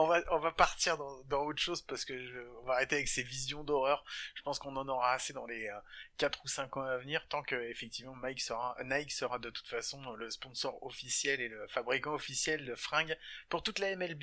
On 0.00 0.06
va, 0.06 0.22
on 0.30 0.38
va 0.38 0.52
partir 0.52 0.96
dans, 0.96 1.22
dans 1.24 1.44
autre 1.44 1.60
chose 1.60 1.82
parce 1.82 2.04
que 2.04 2.16
je, 2.16 2.38
on 2.62 2.66
va 2.66 2.74
arrêter 2.74 2.94
avec 2.94 3.08
ces 3.08 3.24
visions 3.24 3.64
d'horreur. 3.64 4.04
Je 4.36 4.42
pense 4.42 4.60
qu'on 4.60 4.76
en 4.76 4.88
aura 4.88 5.12
assez 5.12 5.32
dans 5.32 5.46
les 5.46 5.66
euh, 5.66 5.80
4 6.18 6.44
ou 6.44 6.48
5 6.48 6.76
ans 6.76 6.82
à 6.82 6.96
venir 6.98 7.26
tant 7.26 7.42
que 7.42 7.56
effectivement 7.68 8.14
Mike 8.14 8.40
sera, 8.40 8.76
Nike 8.84 9.10
sera 9.10 9.40
de 9.40 9.50
toute 9.50 9.66
façon 9.66 10.12
le 10.14 10.30
sponsor 10.30 10.80
officiel 10.84 11.40
et 11.40 11.48
le 11.48 11.66
fabricant 11.66 12.14
officiel 12.14 12.64
de 12.64 12.76
fringues 12.76 13.18
pour 13.48 13.64
toute 13.64 13.80
la 13.80 13.96
MLB. 13.96 14.22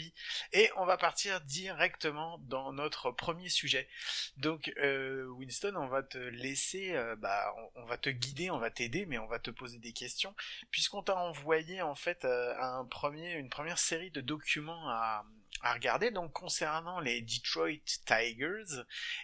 Et 0.53 0.71
on 0.77 0.85
va 0.85 0.95
partir 0.95 1.41
directement 1.41 2.37
dans 2.43 2.71
notre 2.71 3.11
premier 3.11 3.49
sujet. 3.49 3.89
Donc 4.37 4.71
euh, 4.77 5.25
Winston, 5.25 5.75
on 5.75 5.87
va 5.87 6.03
te 6.03 6.17
laisser, 6.17 6.95
euh, 6.95 7.17
bah, 7.17 7.53
on, 7.75 7.81
on 7.81 7.85
va 7.85 7.97
te 7.97 8.09
guider, 8.09 8.49
on 8.49 8.59
va 8.59 8.71
t'aider, 8.71 9.05
mais 9.05 9.17
on 9.17 9.27
va 9.27 9.39
te 9.39 9.51
poser 9.51 9.77
des 9.79 9.91
questions 9.91 10.33
puisqu'on 10.71 11.03
t'a 11.03 11.17
envoyé 11.17 11.81
en 11.81 11.95
fait 11.95 12.25
euh, 12.25 12.55
un 12.59 12.85
premier, 12.85 13.33
une 13.33 13.49
première 13.49 13.79
série 13.79 14.11
de 14.11 14.21
documents 14.21 14.89
à, 14.89 15.25
à 15.61 15.73
regarder 15.73 16.11
donc 16.11 16.31
concernant 16.33 16.99
les 16.99 17.21
Detroit 17.21 17.83
Tigers 18.05 18.83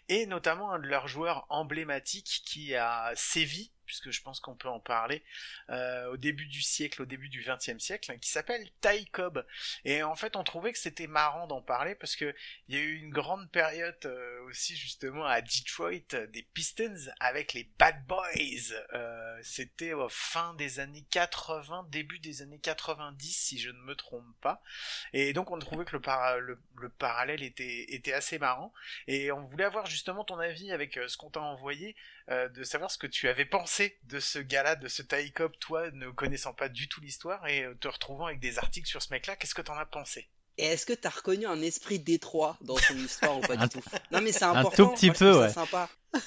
et 0.10 0.26
notamment 0.26 0.72
un 0.72 0.80
de 0.80 0.88
leurs 0.88 1.08
joueurs 1.08 1.46
emblématiques 1.50 2.42
qui 2.46 2.76
a 2.76 3.12
sévi 3.16 3.72
puisque 3.92 4.12
je 4.12 4.22
pense 4.22 4.40
qu'on 4.40 4.56
peut 4.56 4.70
en 4.70 4.80
parler 4.80 5.22
euh, 5.70 6.14
au 6.14 6.16
début 6.16 6.46
du 6.46 6.62
siècle, 6.62 7.02
au 7.02 7.06
début 7.06 7.28
du 7.28 7.44
XXe 7.44 7.78
siècle, 7.78 8.18
qui 8.20 8.30
s'appelle 8.30 8.66
Ty 8.80 9.06
Cobb. 9.08 9.46
Et 9.84 10.02
en 10.02 10.16
fait, 10.16 10.38
on 10.38 10.46
trouvait 10.46 10.72
que 10.72 10.80
c'était 10.80 11.08
marrant 11.08 11.46
d'en 11.46 11.62
parler 11.62 11.94
parce 11.94 12.16
que 12.16 12.34
il 12.70 12.76
y 12.76 12.78
a 12.78 12.82
eu 12.82 12.96
une 12.96 13.10
grande 13.10 13.52
période 13.52 13.98
euh, 14.06 14.44
aussi 14.44 14.78
justement 14.78 15.26
à 15.26 15.42
Detroit 15.42 16.28
des 16.30 16.44
Pistons 16.54 17.12
avec 17.20 17.52
les 17.52 17.70
Bad 17.78 18.06
Boys. 18.08 18.72
Euh, 18.94 19.40
c'était 19.44 19.92
fin 20.08 20.54
des 20.54 20.80
années 20.80 21.06
80, 21.12 21.90
début 21.92 22.20
des 22.20 22.42
années 22.42 22.60
90 22.60 23.30
si 23.30 23.60
je 23.60 23.72
ne 23.72 23.82
me 23.82 23.96
trompe 23.96 24.24
pas. 24.40 24.64
Et 25.12 25.34
donc 25.34 25.52
on 25.52 25.60
trouvait 25.60 25.84
que 25.84 25.98
le 25.98 26.90
parallèle 26.90 27.44
était, 27.44 27.94
était 27.94 28.14
assez 28.14 28.40
marrant. 28.40 28.74
Et 29.08 29.34
on 29.34 29.42
voulait 29.42 29.66
avoir 29.66 29.86
justement 29.86 30.24
ton 30.24 30.40
avis 30.40 30.72
avec 30.72 30.96
euh, 30.96 31.10
ce 31.10 31.18
qu'on 31.18 31.30
t'a 31.30 31.42
envoyé, 31.42 31.96
euh, 32.30 32.50
de 32.50 32.64
savoir 32.64 32.92
ce 32.92 32.98
que 32.98 33.08
tu 33.08 33.28
avais 33.28 33.46
pensé 33.46 33.98
de 34.04 34.20
ce 34.20 34.40
gars-là, 34.40 34.76
de 34.76 34.88
ce 34.88 35.02
Ty 35.02 35.32
Cobb, 35.32 35.52
toi 35.60 35.90
ne 35.92 36.10
connaissant 36.10 36.54
pas 36.54 36.70
du 36.70 36.88
tout 36.88 37.02
l'histoire 37.02 37.46
et 37.48 37.64
euh, 37.64 37.74
te 37.76 37.88
retrouvant 37.88 38.26
avec 38.28 38.40
des 38.40 38.60
articles 38.60 38.88
sur 38.88 39.02
ce 39.02 39.10
mec-là. 39.12 39.36
Qu'est-ce 39.36 39.56
que 39.56 39.62
t'en 39.62 39.78
as 39.78 39.86
pensé? 39.86 40.30
Et 40.58 40.66
est-ce 40.66 40.86
que 40.86 40.94
t'as 40.94 41.10
reconnu 41.10 41.46
un 41.48 41.62
esprit 41.62 41.98
détroit 42.00 42.58
dans 42.62 42.76
son 42.78 42.96
histoire 42.98 43.38
ou 43.38 43.42
pas 43.42 43.54
Un 43.58 43.68
du 43.68 43.70
tout? 43.70 43.82
Non 44.12 44.22
mais 44.22 44.32
c'est 44.32 44.44
un 44.44 44.52
important. 44.52 44.88
tout 44.90 44.94
petit 44.94 45.08
moi, 45.08 45.16
peu, 45.16 45.40
ouais. 45.40 45.50
Sympa. 45.50 45.90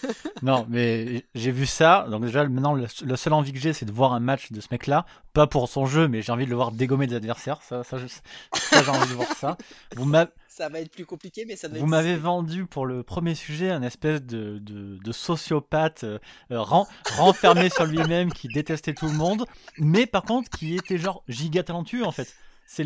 Non, 0.43 0.67
mais 0.69 1.27
j'ai 1.35 1.51
vu 1.51 1.67
ça. 1.67 2.07
Donc 2.11 2.25
déjà, 2.25 2.45
maintenant, 2.49 2.75
le, 2.75 3.17
seul 3.17 3.33
envie 3.35 3.53
que 3.53 3.59
j'ai, 3.59 3.73
c'est 3.75 3.85
de 3.85 3.93
voir 3.93 4.13
un 4.15 4.21
match 4.21 4.51
de 4.51 4.61
ce 4.61 4.69
mec-là. 4.71 5.05
Pas 5.35 5.47
pour 5.47 5.69
son 5.69 5.85
jeu, 5.87 6.09
mais 6.09 6.23
j'ai 6.23 6.33
envie 6.33 6.47
de 6.47 6.51
le 6.51 6.57
voir 6.57 6.73
dégommer 6.73 7.07
des 7.07 7.17
adversaires. 7.17 7.61
Ça, 7.63 7.85
ça, 7.85 7.99
je- 7.99 8.07
ça, 8.07 8.83
j'ai 8.83 8.89
envie 8.91 9.09
de 9.11 9.15
voir 9.15 9.29
ça. 9.37 9.57
Vous 9.97 10.07
Ça 10.57 10.69
va 10.69 10.79
être 10.79 10.93
plus 10.93 11.05
compliqué, 11.05 11.45
mais 11.49 11.57
ça 11.57 11.67
doit 11.69 11.81
Vous 11.81 11.87
m'avez 11.87 12.14
vendu 12.14 12.64
pour 12.64 12.87
le 12.87 13.03
premier 13.03 13.35
sujet 13.35 13.71
un 13.73 13.83
espèce 13.83 14.23
de, 14.23 14.59
de, 14.59 14.99
de 15.03 15.12
sociopathe 15.12 16.05
euh, 16.05 16.19
ren- 16.49 16.87
renfermé 17.17 17.71
sur 17.71 17.87
lui-même 17.87 18.33
qui 18.33 18.47
détestait 18.47 18.95
tout 18.95 19.07
le 19.07 19.14
monde, 19.14 19.47
mais 19.79 20.07
par 20.07 20.23
contre 20.23 20.49
qui 20.57 20.77
était 20.77 20.97
genre 20.97 21.25
giga 21.27 21.64
talentueux 21.64 22.05
en 22.05 22.12
fait. 22.12 22.33
C'est 22.67 22.85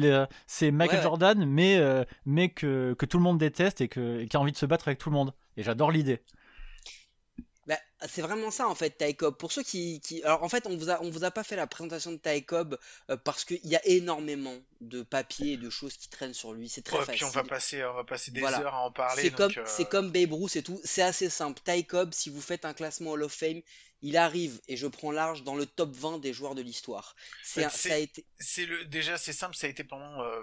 Michael 0.71 0.89
Ouais, 0.89 0.97
ouais. 0.97 1.03
Jordan, 1.03 1.45
mais, 1.45 1.77
euh, 1.77 2.05
mais 2.25 2.49
que, 2.49 2.95
que 2.99 3.05
tout 3.05 3.19
le 3.19 3.23
monde 3.25 3.37
déteste 3.39 3.83
et, 3.83 3.89
que, 3.89 4.21
et 4.21 4.29
qui 4.29 4.37
a 4.39 4.41
envie 4.41 4.53
de 4.53 4.57
se 4.57 4.65
battre 4.67 4.89
avec 4.89 4.99
tout 4.99 5.11
le 5.11 5.15
monde. 5.17 5.35
Et 5.59 5.63
j'adore 5.63 5.91
l'idée. 5.91 6.23
C'est 8.07 8.23
vraiment 8.23 8.51
ça 8.51 8.69
en 8.69 8.75
fait, 8.75 8.91
Ty 8.91 9.17
Cobb. 9.17 9.37
Pour 9.37 9.51
ceux 9.51 9.63
qui, 9.63 10.01
qui... 10.01 10.23
Alors 10.23 10.45
en 10.45 10.49
fait, 10.49 10.67
on 10.67 10.77
vous 10.77 10.91
a, 10.91 11.03
on 11.03 11.11
vous 11.11 11.25
a 11.25 11.31
pas 11.31 11.43
fait 11.43 11.57
la 11.57 11.67
présentation 11.67 12.13
de 12.13 12.17
Ty 12.17 12.45
Cobb 12.45 12.79
euh, 13.11 13.17
parce 13.17 13.45
qu'il 13.45 13.65
y 13.67 13.75
a 13.75 13.85
énormément 13.87 14.57
de 14.81 15.03
papiers 15.03 15.55
et 15.55 15.57
de 15.57 15.71
choses 15.71 15.97
qui 15.97 16.09
traînent 16.09 16.35
sur 16.35 16.53
lui. 16.53 16.69
C'est 16.69 16.83
très 16.83 16.99
Ouais, 16.99 17.05
facile. 17.05 17.19
Puis 17.19 17.25
on 17.25 17.31
va 17.31 17.45
passer, 17.45 17.85
on 17.85 17.95
va 17.95 18.05
passer 18.05 18.31
des 18.31 18.41
Voilà. 18.41 18.61
heures 18.61 18.75
à 18.75 18.85
en 18.85 18.93
parler. 18.93 19.23
C'est 19.23 19.31
comme, 19.31 19.53
euh, 19.57 19.65
c'est 19.67 19.89
comme 19.89 20.13
Babe 20.13 20.33
Ruth 20.33 20.55
et 20.57 20.63
tout. 20.63 20.81
C'est 20.85 21.03
assez 21.03 21.29
simple. 21.29 21.61
Ty 21.65 21.85
Cobb, 21.85 22.13
si 22.13 22.31
vous 22.31 22.41
faites 22.41 22.65
un 22.65 22.75
classement 22.75 23.11
Hall 23.13 23.25
of 23.25 23.33
Fame, 23.33 23.63
il 24.03 24.17
arrive, 24.17 24.61
et 24.69 24.77
je 24.77 24.87
prends 24.87 25.11
large, 25.11 25.43
dans 25.43 25.57
le 25.57 25.67
top 25.67 25.91
20 25.93 26.19
des 26.19 26.33
joueurs 26.33 26.55
de 26.55 26.63
l'histoire. 26.63 27.17
C'est 27.43 27.65
a 27.65 27.99
été... 27.99 28.25
C'est 28.39 28.65
le 28.65 28.85
déjà 28.85 29.19
c'est 29.19 29.33
simple, 29.33 29.57
ça 29.57 29.67
a 29.67 29.71
été 29.71 29.83
pendant 29.83 30.23
euh, 30.23 30.43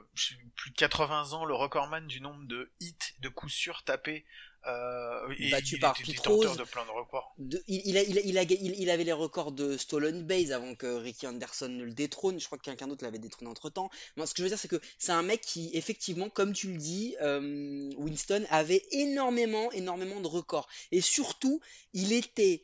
plus 0.56 0.72
de 0.72 0.76
80 0.76 1.32
ans 1.32 1.46
le 1.46 1.56
recordman 1.56 2.06
du 2.08 2.20
nombre 2.20 2.46
de 2.48 2.70
hits 2.82 2.96
de 3.20 3.30
coups 3.30 3.54
sûrs 3.54 3.84
tapés. 3.84 4.26
Euh, 4.68 5.28
et 5.38 5.52
Battu 5.52 5.76
il 5.76 5.80
par 5.80 5.92
était 5.94 6.04
Pete 6.06 6.16
détenteur 6.16 6.50
Rose. 6.52 6.58
de 6.58 6.64
plein 6.64 6.84
de 6.86 6.90
records. 6.90 7.34
de- 7.38 7.64
il, 7.68 7.82
il, 7.86 7.98
a- 7.98 8.04
il, 8.04 8.18
a- 8.18 8.22
il, 8.22 8.38
a- 8.40 8.42
il- 8.44 8.76
il 8.80 8.90
avait 8.90 9.04
les 9.04 9.12
records 9.12 9.52
de 9.52 9.78
Stolen 9.78 10.24
Base 10.24 10.52
avant 10.52 10.74
que 10.74 10.88
Ricky 10.88 11.28
Anderson 11.28 11.70
ne 11.70 11.84
le 11.84 11.94
détrône. 11.94 12.40
Je 12.40 12.46
crois 12.48 12.58
que 12.58 12.64
quelqu'un 12.64 12.88
d'autre 12.88 13.04
l'avait 13.04 13.20
détrôné 13.20 13.50
entre 13.52 13.70
temps. 13.70 13.92
Ce 14.18 14.24
que 14.24 14.38
je 14.38 14.44
veux 14.44 14.50
dire, 14.50 14.58
c'est 14.58 14.68
que 14.68 14.82
c'est 14.98 15.12
un 15.12 15.22
mec 15.22 15.42
qui, 15.42 15.70
effectivement, 15.74 16.30
comme 16.30 16.54
tu 16.54 16.72
le 16.72 16.78
dis, 16.78 17.16
euh, 17.22 17.92
Winston 17.98 18.44
avait 18.50 18.84
énormément, 18.92 19.72
énormément 19.72 20.20
de 20.20 20.28
records. 20.28 20.68
Et 20.92 21.02
surtout, 21.02 21.62
il 21.94 22.12
était 22.12 22.64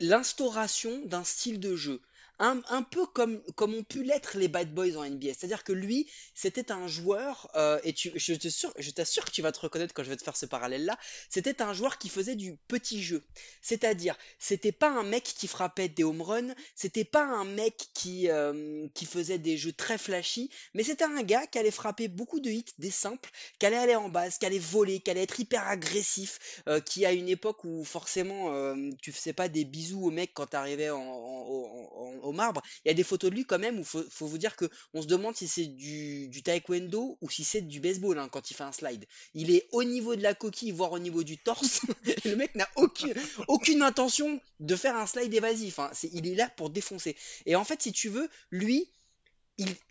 l'instauration 0.00 1.00
d'un 1.06 1.24
style 1.24 1.60
de 1.60 1.76
jeu. 1.76 2.00
Un, 2.44 2.82
peu 2.82 3.06
comme, 3.06 3.40
comme 3.54 3.72
ont 3.72 3.84
pu 3.84 4.02
l'être 4.02 4.36
les 4.36 4.48
Bad 4.48 4.74
Boys 4.74 4.96
en 4.96 5.04
NBA. 5.04 5.28
C'est-à-dire 5.28 5.62
que 5.62 5.72
lui, 5.72 6.10
c'était 6.34 6.72
un 6.72 6.88
joueur, 6.88 7.48
euh, 7.54 7.78
et 7.84 7.92
tu, 7.92 8.10
je 8.16 8.34
t'assure 8.34 8.74
je 8.78 8.90
t'assure 8.90 9.24
que 9.24 9.30
tu 9.30 9.42
vas 9.42 9.52
te 9.52 9.60
reconnaître 9.60 9.94
quand 9.94 10.02
je 10.02 10.08
vais 10.10 10.16
te 10.16 10.24
faire 10.24 10.36
ce 10.36 10.46
parallèle-là, 10.46 10.98
c'était 11.30 11.62
un 11.62 11.72
joueur 11.72 11.98
qui 11.98 12.08
faisait 12.08 12.34
du 12.34 12.56
petit 12.66 13.00
jeu. 13.00 13.22
C'est-à-dire, 13.60 14.16
c'était 14.40 14.72
pas 14.72 14.90
un 14.90 15.04
mec 15.04 15.22
qui 15.22 15.46
frappait 15.46 15.88
des 15.88 16.02
home 16.02 16.20
runs, 16.20 16.52
c'était 16.74 17.04
pas 17.04 17.22
un 17.24 17.44
mec 17.44 17.76
qui, 17.94 18.28
euh, 18.28 18.88
qui 18.94 19.06
faisait 19.06 19.38
des 19.38 19.56
jeux 19.56 19.72
très 19.72 19.96
flashy, 19.96 20.50
mais 20.74 20.82
c'était 20.82 21.04
un 21.04 21.22
gars 21.22 21.46
qui 21.46 21.60
allait 21.60 21.70
frapper 21.70 22.08
beaucoup 22.08 22.40
de 22.40 22.50
hits, 22.50 22.64
des 22.78 22.90
simples, 22.90 23.30
qui 23.60 23.66
allait 23.66 23.76
aller 23.76 23.94
en 23.94 24.08
base, 24.08 24.38
qui 24.38 24.46
allait 24.46 24.58
voler, 24.58 24.98
qui 24.98 25.12
allait 25.12 25.22
être 25.22 25.38
hyper 25.38 25.64
agressif, 25.68 26.62
euh, 26.68 26.80
qui 26.80 27.06
à 27.06 27.12
une 27.12 27.28
époque 27.28 27.62
où 27.62 27.84
forcément 27.84 28.52
euh, 28.52 28.74
tu 29.00 29.12
faisais 29.12 29.32
pas 29.32 29.48
des 29.48 29.64
bisous 29.64 30.02
au 30.04 30.10
mec 30.10 30.32
quand 30.34 30.46
t'arrivais 30.46 30.90
en- 30.90 30.98
en- 30.98 32.18
en- 32.22 32.31
marbre. 32.32 32.62
Il 32.84 32.88
y 32.88 32.90
a 32.90 32.94
des 32.94 33.02
photos 33.04 33.30
de 33.30 33.36
lui 33.36 33.44
quand 33.44 33.58
même 33.58 33.78
où 33.78 33.84
faut, 33.84 34.02
faut 34.10 34.26
vous 34.26 34.38
dire 34.38 34.56
que 34.56 34.68
on 34.94 35.02
se 35.02 35.06
demande 35.06 35.36
si 35.36 35.48
c'est 35.48 35.66
du, 35.66 36.28
du 36.28 36.42
taekwondo 36.42 37.18
ou 37.20 37.30
si 37.30 37.44
c'est 37.44 37.62
du 37.62 37.80
baseball 37.80 38.18
hein, 38.18 38.28
quand 38.30 38.50
il 38.50 38.54
fait 38.54 38.64
un 38.64 38.72
slide. 38.72 39.06
Il 39.34 39.50
est 39.50 39.68
au 39.72 39.84
niveau 39.84 40.16
de 40.16 40.22
la 40.22 40.34
coquille, 40.34 40.72
voire 40.72 40.92
au 40.92 40.98
niveau 40.98 41.22
du 41.22 41.38
torse. 41.38 41.82
le 42.24 42.36
mec 42.36 42.54
n'a 42.54 42.68
aucune, 42.76 43.14
aucune 43.48 43.82
intention 43.82 44.40
de 44.60 44.76
faire 44.76 44.96
un 44.96 45.06
slide 45.06 45.32
évasif. 45.32 45.78
Hein. 45.78 45.90
il 46.12 46.26
est 46.26 46.34
là 46.34 46.48
pour 46.56 46.70
défoncer. 46.70 47.16
Et 47.46 47.56
en 47.56 47.64
fait, 47.64 47.82
si 47.82 47.92
tu 47.92 48.08
veux, 48.08 48.28
lui, 48.50 48.88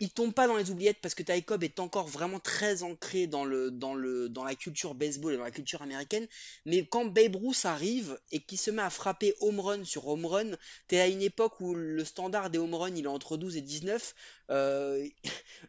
il, 0.00 0.10
tombe 0.10 0.32
pas 0.32 0.46
dans 0.46 0.56
les 0.56 0.70
oubliettes 0.70 0.98
parce 1.00 1.14
que 1.14 1.22
Ty 1.22 1.42
Cobb 1.42 1.64
est 1.64 1.80
encore 1.80 2.08
vraiment 2.08 2.40
très 2.40 2.82
ancré 2.82 3.26
dans, 3.26 3.44
la 3.44 4.54
culture 4.54 4.94
baseball 4.94 5.34
et 5.34 5.36
dans 5.36 5.44
la 5.44 5.50
culture 5.50 5.82
américaine. 5.82 6.26
Mais 6.66 6.86
quand 6.86 7.04
Babe 7.04 7.36
Ruth 7.36 7.64
arrive 7.64 8.18
et 8.30 8.40
qu'il 8.40 8.58
se 8.58 8.70
met 8.70 8.82
à 8.82 8.90
frapper 8.90 9.34
home 9.40 9.60
run 9.60 9.84
sur 9.84 10.06
home 10.08 10.26
run, 10.26 10.50
t'es 10.88 11.00
à 11.00 11.08
une 11.08 11.22
époque 11.22 11.60
où 11.60 11.74
le 11.74 12.04
standard 12.04 12.50
des 12.50 12.58
home 12.58 12.74
run 12.74 12.94
il 12.94 13.04
est 13.04 13.08
entre 13.08 13.36
12 13.36 13.56
et 13.56 13.62
19. 13.62 14.14
Euh, 14.52 15.08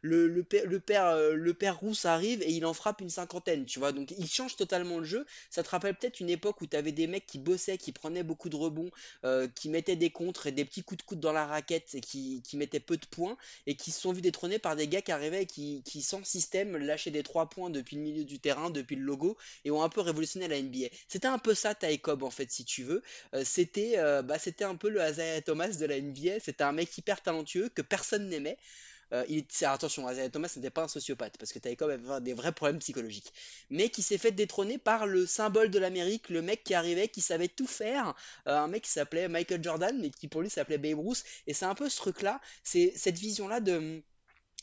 le, 0.02 0.44
père, 0.44 0.66
le, 0.66 0.82
euh, 0.90 1.72
Rousse 1.72 2.04
arrive 2.06 2.42
et 2.42 2.52
il 2.52 2.66
en 2.66 2.74
frappe 2.74 3.00
une 3.00 3.10
cinquantaine, 3.10 3.66
tu 3.66 3.80
vois. 3.80 3.94
Donc 3.94 4.14
il 4.18 4.28
change 4.28 4.58
totalement 4.58 5.00
le 5.00 5.06
jeu. 5.06 5.26
Ça 5.50 5.64
te 5.64 5.70
rappelle 5.70 5.96
peut-être 5.96 6.20
une 6.20 6.30
époque 6.30 6.60
où 6.60 6.68
tu 6.68 6.76
avais 6.76 6.92
des 6.92 7.08
mecs 7.08 7.26
qui 7.26 7.40
bossaient, 7.40 7.78
qui 7.78 7.94
prenaient 7.94 8.24
beaucoup 8.24 8.50
de 8.50 8.58
rebonds, 8.58 8.92
euh, 9.24 9.48
qui 9.48 9.70
mettaient 9.70 9.96
des 9.96 10.10
contres 10.10 10.48
et 10.48 10.52
des 10.52 10.66
petits 10.66 10.84
coups 10.84 10.98
de 10.98 11.04
coude 11.04 11.20
dans 11.22 11.32
la 11.32 11.46
raquette 11.46 11.96
et 11.96 12.02
qui, 12.02 12.42
qui 12.42 12.58
mettaient 12.58 12.82
peu 12.82 12.98
de 12.98 13.06
points 13.06 13.38
et 13.68 13.76
qui 13.76 13.92
se 13.94 14.02
sont 14.02 14.12
vus 14.12 14.22
détrônés 14.22 14.60
par 14.60 14.76
des 14.76 14.88
gars 14.88 15.02
qui 15.02 15.12
arrivaient 15.12 15.44
et 15.44 15.46
qui, 15.46 16.02
sans 16.02 16.24
système 16.24 16.76
lâchaient 16.78 17.12
des 17.12 17.24
trois 17.24 17.50
points 17.50 17.70
depuis 17.70 17.96
le 17.96 18.02
milieu 18.02 18.26
du 18.26 18.40
terrain, 18.40 18.70
depuis 18.70 18.96
le 18.96 19.04
logo 19.04 19.38
et 19.64 19.72
ont 19.72 19.82
un 19.82 19.90
peu 19.90 20.02
révolutionné 20.02 20.48
la 20.48 20.62
NBA. 20.62 20.88
C'était 21.08 21.28
un 21.28 21.38
peu 21.40 21.54
ça 21.54 21.76
Ty 21.76 22.02
en 22.06 22.30
fait 22.30 22.52
si 22.52 22.66
tu 22.66 22.84
veux. 22.84 23.02
c'était 23.44 23.98
bah, 24.24 24.40
c'était 24.40 24.66
un 24.66 24.76
peu 24.76 24.90
le 24.90 25.00
Isaiah 25.02 25.42
Thomas 25.42 25.70
de 25.70 25.86
la 25.86 26.00
NBA. 26.00 26.40
C'était 26.42 26.64
un 26.64 26.72
mec 26.74 26.98
hyper 26.98 27.22
talentueux 27.22 27.70
que 27.70 27.82
personne 27.82 28.28
n'aimait. 28.30 28.58
Euh, 29.12 29.26
il, 29.30 29.46
attention, 29.66 30.10
Isaiah 30.10 30.30
Thomas 30.30 30.52
n'était 30.56 30.70
pas 30.70 30.84
un 30.84 30.88
sociopathe, 30.88 31.38
parce 31.38 31.52
que 31.52 31.60
Taïkov 31.60 31.90
avait 31.92 32.22
des 32.22 32.34
vrais 32.34 32.52
problèmes 32.52 32.80
psychologiques. 32.80 33.34
Mais 33.70 33.90
qui 33.90 34.02
s'est 34.02 34.18
fait 34.18 34.32
détrôner 34.32 34.78
par 34.78 35.06
le 35.08 35.26
symbole 35.26 35.70
de 35.70 35.80
l'Amérique, 35.80 36.30
le 36.30 36.42
mec 36.42 36.64
qui 36.64 36.74
arrivait, 36.74 37.08
qui 37.08 37.22
savait 37.22 37.48
tout 37.48 37.68
faire, 37.68 38.16
euh, 38.48 38.58
un 38.58 38.68
mec 38.68 38.84
qui 38.84 38.92
s'appelait 38.92 39.28
Michael 39.28 39.64
Jordan, 39.64 39.98
mais 40.00 40.10
qui 40.10 40.28
pour 40.28 40.42
lui 40.42 40.50
s'appelait 40.50 40.78
Babe 40.78 41.00
Ruth. 41.00 41.24
Et 41.48 41.54
c'est 41.54 41.66
un 41.66 41.76
peu 41.76 41.90
ce 41.90 41.98
truc-là, 41.98 42.42
c'est 42.64 42.94
cette 42.96 43.18
vision-là 43.18 43.60
de 43.60 44.04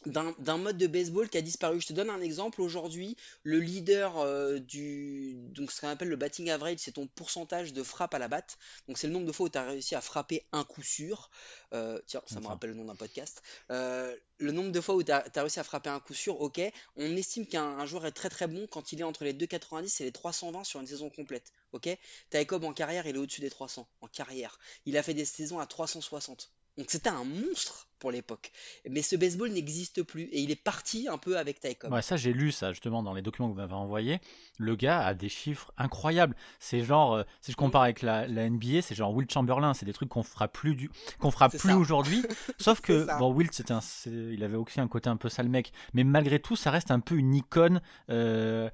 d'un 0.07 0.57
mode 0.57 0.79
de 0.79 0.87
baseball 0.87 1.29
qui 1.29 1.37
a 1.37 1.43
disparu. 1.43 1.81
Je 1.81 1.89
te 1.89 1.93
donne 1.93 2.11
un 2.11 2.21
exemple. 2.21 2.63
Aujourd'hui, 2.63 3.17
le 3.43 3.59
leader 3.59 4.19
euh, 4.19 4.59
du. 4.59 5.35
Donc, 5.51 5.71
ce 5.71 5.81
qu'on 5.81 5.89
appelle 5.89 6.09
le 6.09 6.17
batting 6.17 6.51
average, 6.51 6.79
c'est 6.79 6.93
ton 6.93 7.07
pourcentage 7.07 7.73
de 7.73 7.83
frappe 7.83 8.15
à 8.15 8.19
la 8.19 8.29
batte. 8.29 8.57
Donc, 8.89 8.99
c'est 8.99 9.07
le 9.07 9.13
nombre 9.13 9.27
de 9.27 9.33
fois 9.33 9.47
où 9.47 9.49
tu 9.49 9.59
as 9.59 9.65
réussi 9.65 9.95
à 9.95 10.01
frapper 10.01 10.45
un 10.53 10.65
coup 10.65 10.83
sûr. 10.83 11.31
Euh, 11.75 12.01
tiens, 12.07 12.23
ça 12.27 12.41
me 12.41 12.47
rappelle 12.47 12.71
le 12.71 12.77
nom 12.77 12.85
d'un 12.85 12.97
podcast. 12.97 13.43
Euh, 13.71 14.17
le 14.39 14.53
nombre 14.53 14.73
de 14.73 14.81
fois 14.81 14.95
où 14.95 15.03
tu 15.03 15.13
as, 15.13 15.25
réussi 15.37 15.61
à 15.61 15.65
frapper 15.65 15.91
un 15.91 16.01
coup 16.01 16.15
sûr, 16.15 16.41
ok. 16.41 16.61
On 16.97 17.17
estime 17.17 17.47
qu'un 17.47 17.85
joueur 17.85 18.07
est 18.07 18.13
très 18.13 18.31
très 18.31 18.47
bon 18.47 18.67
quand 18.71 18.93
il 18.93 19.01
est 19.01 19.05
entre 19.05 19.25
les 19.25 19.35
2,90 19.35 20.03
et 20.03 20.05
les 20.07 20.13
320 20.13 20.65
sur 20.65 20.81
une 20.81 20.87
saison 20.87 21.11
complète. 21.11 21.53
Ok 21.73 21.89
Taïkob 22.31 22.65
en 22.65 22.73
carrière, 22.73 23.07
il 23.07 23.17
est 23.17 23.19
au-dessus 23.19 23.43
des 23.43 23.51
300. 23.51 23.87
En 24.01 24.09
carrière. 24.09 24.59
Il 24.87 24.97
a 24.97 25.03
fait 25.03 25.15
des 25.15 25.27
saisons 25.27 25.59
à 25.59 25.67
360. 25.67 26.51
Donc 26.79 26.87
c'était 26.91 27.11
un 27.11 27.25
monstre 27.25 27.89
pour 28.01 28.11
l'époque. 28.11 28.51
Mais 28.89 29.03
ce 29.03 29.15
baseball 29.15 29.51
n'existe 29.51 30.03
plus 30.03 30.25
et 30.25 30.41
il 30.41 30.51
est 30.51 30.61
parti 30.61 31.07
un 31.09 31.19
peu 31.19 31.39
avec 31.39 31.61
Taïkob. 31.61 31.93
Ouais, 31.93 32.03
ça 32.03 32.17
j'ai 32.17 32.33
lu 32.33 32.51
ça 32.51 32.73
justement 32.73 33.03
dans 33.03 33.13
les 33.13 33.23
documents 33.23 33.49
que 33.49 33.53
vous 33.53 33.61
m'avez 33.61 33.75
envoyés. 33.75 34.21
Le 34.59 34.75
gars 34.75 35.05
a 35.05 35.15
des 35.15 35.29
chiffres 35.29 35.73
incroyables. 35.77 36.35
C'est 36.59 36.83
genre, 36.83 37.15
euh, 37.15 37.23
si 37.43 37.53
je 37.53 37.57
compare 37.57 37.83
avec 37.83 38.03
la, 38.03 38.27
NBA, 38.27 38.83
c'est 38.83 38.95
genre 38.95 39.15
Will 39.15 39.31
Chamberlain. 39.31 39.75
C'est 39.75 39.87
des 39.87 39.93
trucs 39.93 40.09
qu'on 40.09 40.23
fera 40.23 40.49
plus 40.49 40.75
du, 40.75 40.91
qu'on 41.19 41.31
fera 41.31 41.49
plus 41.49 41.73
aujourd'hui. 41.75 42.23
Sauf 42.59 42.81
que 42.81 43.07
bon, 43.19 43.33
Will, 43.33 43.49
c'était 43.53 43.75
il 44.07 44.43
avait 44.43 44.57
aussi 44.57 44.81
un 44.81 44.89
côté 44.89 45.11
un 45.11 45.17
peu 45.17 45.29
sale 45.29 45.49
mec, 45.49 45.73
mais 45.93 46.03
malgré 46.03 46.41
tout, 46.41 46.57
ça 46.57 46.71
reste 46.71 46.91
un 46.91 47.01
peu 47.01 47.17
une 47.17 47.35
icône. 47.35 47.83
Euh, 48.09 48.71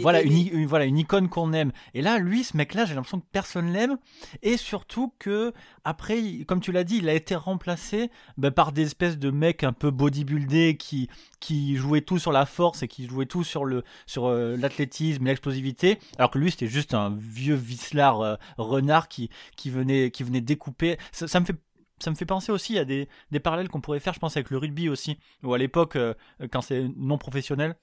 voilà, 0.00 0.22
une, 0.22 0.66
voilà 0.66 0.84
une 0.84 0.98
icône 0.98 1.28
qu'on 1.28 1.52
aime. 1.52 1.72
Et 1.94 2.02
là, 2.02 2.18
lui, 2.18 2.44
ce 2.44 2.56
mec-là, 2.56 2.84
j'ai 2.84 2.94
l'impression 2.94 3.20
que 3.20 3.26
personne 3.30 3.72
l'aime. 3.72 3.98
Et 4.42 4.56
surtout 4.56 5.12
que, 5.18 5.52
après, 5.84 6.44
comme 6.46 6.60
tu 6.60 6.72
l'as 6.72 6.84
dit, 6.84 6.98
il 6.98 7.08
a 7.08 7.14
été 7.14 7.34
remplacé 7.34 8.10
bah, 8.36 8.50
par 8.50 8.72
des 8.72 8.82
espèces 8.82 9.18
de 9.18 9.30
mecs 9.30 9.64
un 9.64 9.72
peu 9.72 9.90
bodybuildés 9.90 10.76
qui, 10.76 11.08
qui 11.40 11.76
jouaient 11.76 12.00
tout 12.00 12.18
sur 12.18 12.32
la 12.32 12.46
force 12.46 12.82
et 12.82 12.88
qui 12.88 13.06
jouaient 13.06 13.26
tout 13.26 13.44
sur 13.44 13.64
le 13.64 13.84
sur 14.06 14.26
euh, 14.26 14.56
l'athlétisme 14.56 15.26
et 15.26 15.30
l'explosivité. 15.30 15.98
Alors 16.18 16.30
que 16.30 16.38
lui, 16.38 16.50
c'était 16.50 16.66
juste 16.66 16.94
un 16.94 17.14
vieux 17.16 17.54
vicelard 17.54 18.20
euh, 18.20 18.36
renard 18.56 19.08
qui, 19.08 19.30
qui, 19.56 19.70
venait, 19.70 20.10
qui 20.10 20.22
venait 20.22 20.40
découper. 20.40 20.98
Ça, 21.12 21.40
me 21.40 21.44
fait 21.44 21.56
ça 22.00 22.10
me 22.10 22.16
fait 22.16 22.26
penser 22.26 22.52
aussi 22.52 22.78
à 22.78 22.84
des, 22.84 23.08
des 23.30 23.40
parallèles 23.40 23.68
qu'on 23.68 23.80
pourrait 23.80 24.00
faire, 24.00 24.14
je 24.14 24.18
pense, 24.18 24.36
avec 24.36 24.50
le 24.50 24.58
rugby 24.58 24.88
aussi, 24.88 25.18
ou 25.42 25.52
à 25.54 25.58
l'époque, 25.58 25.96
euh, 25.96 26.14
quand 26.50 26.60
c'est 26.60 26.88
non 26.96 27.18
professionnel, 27.18 27.76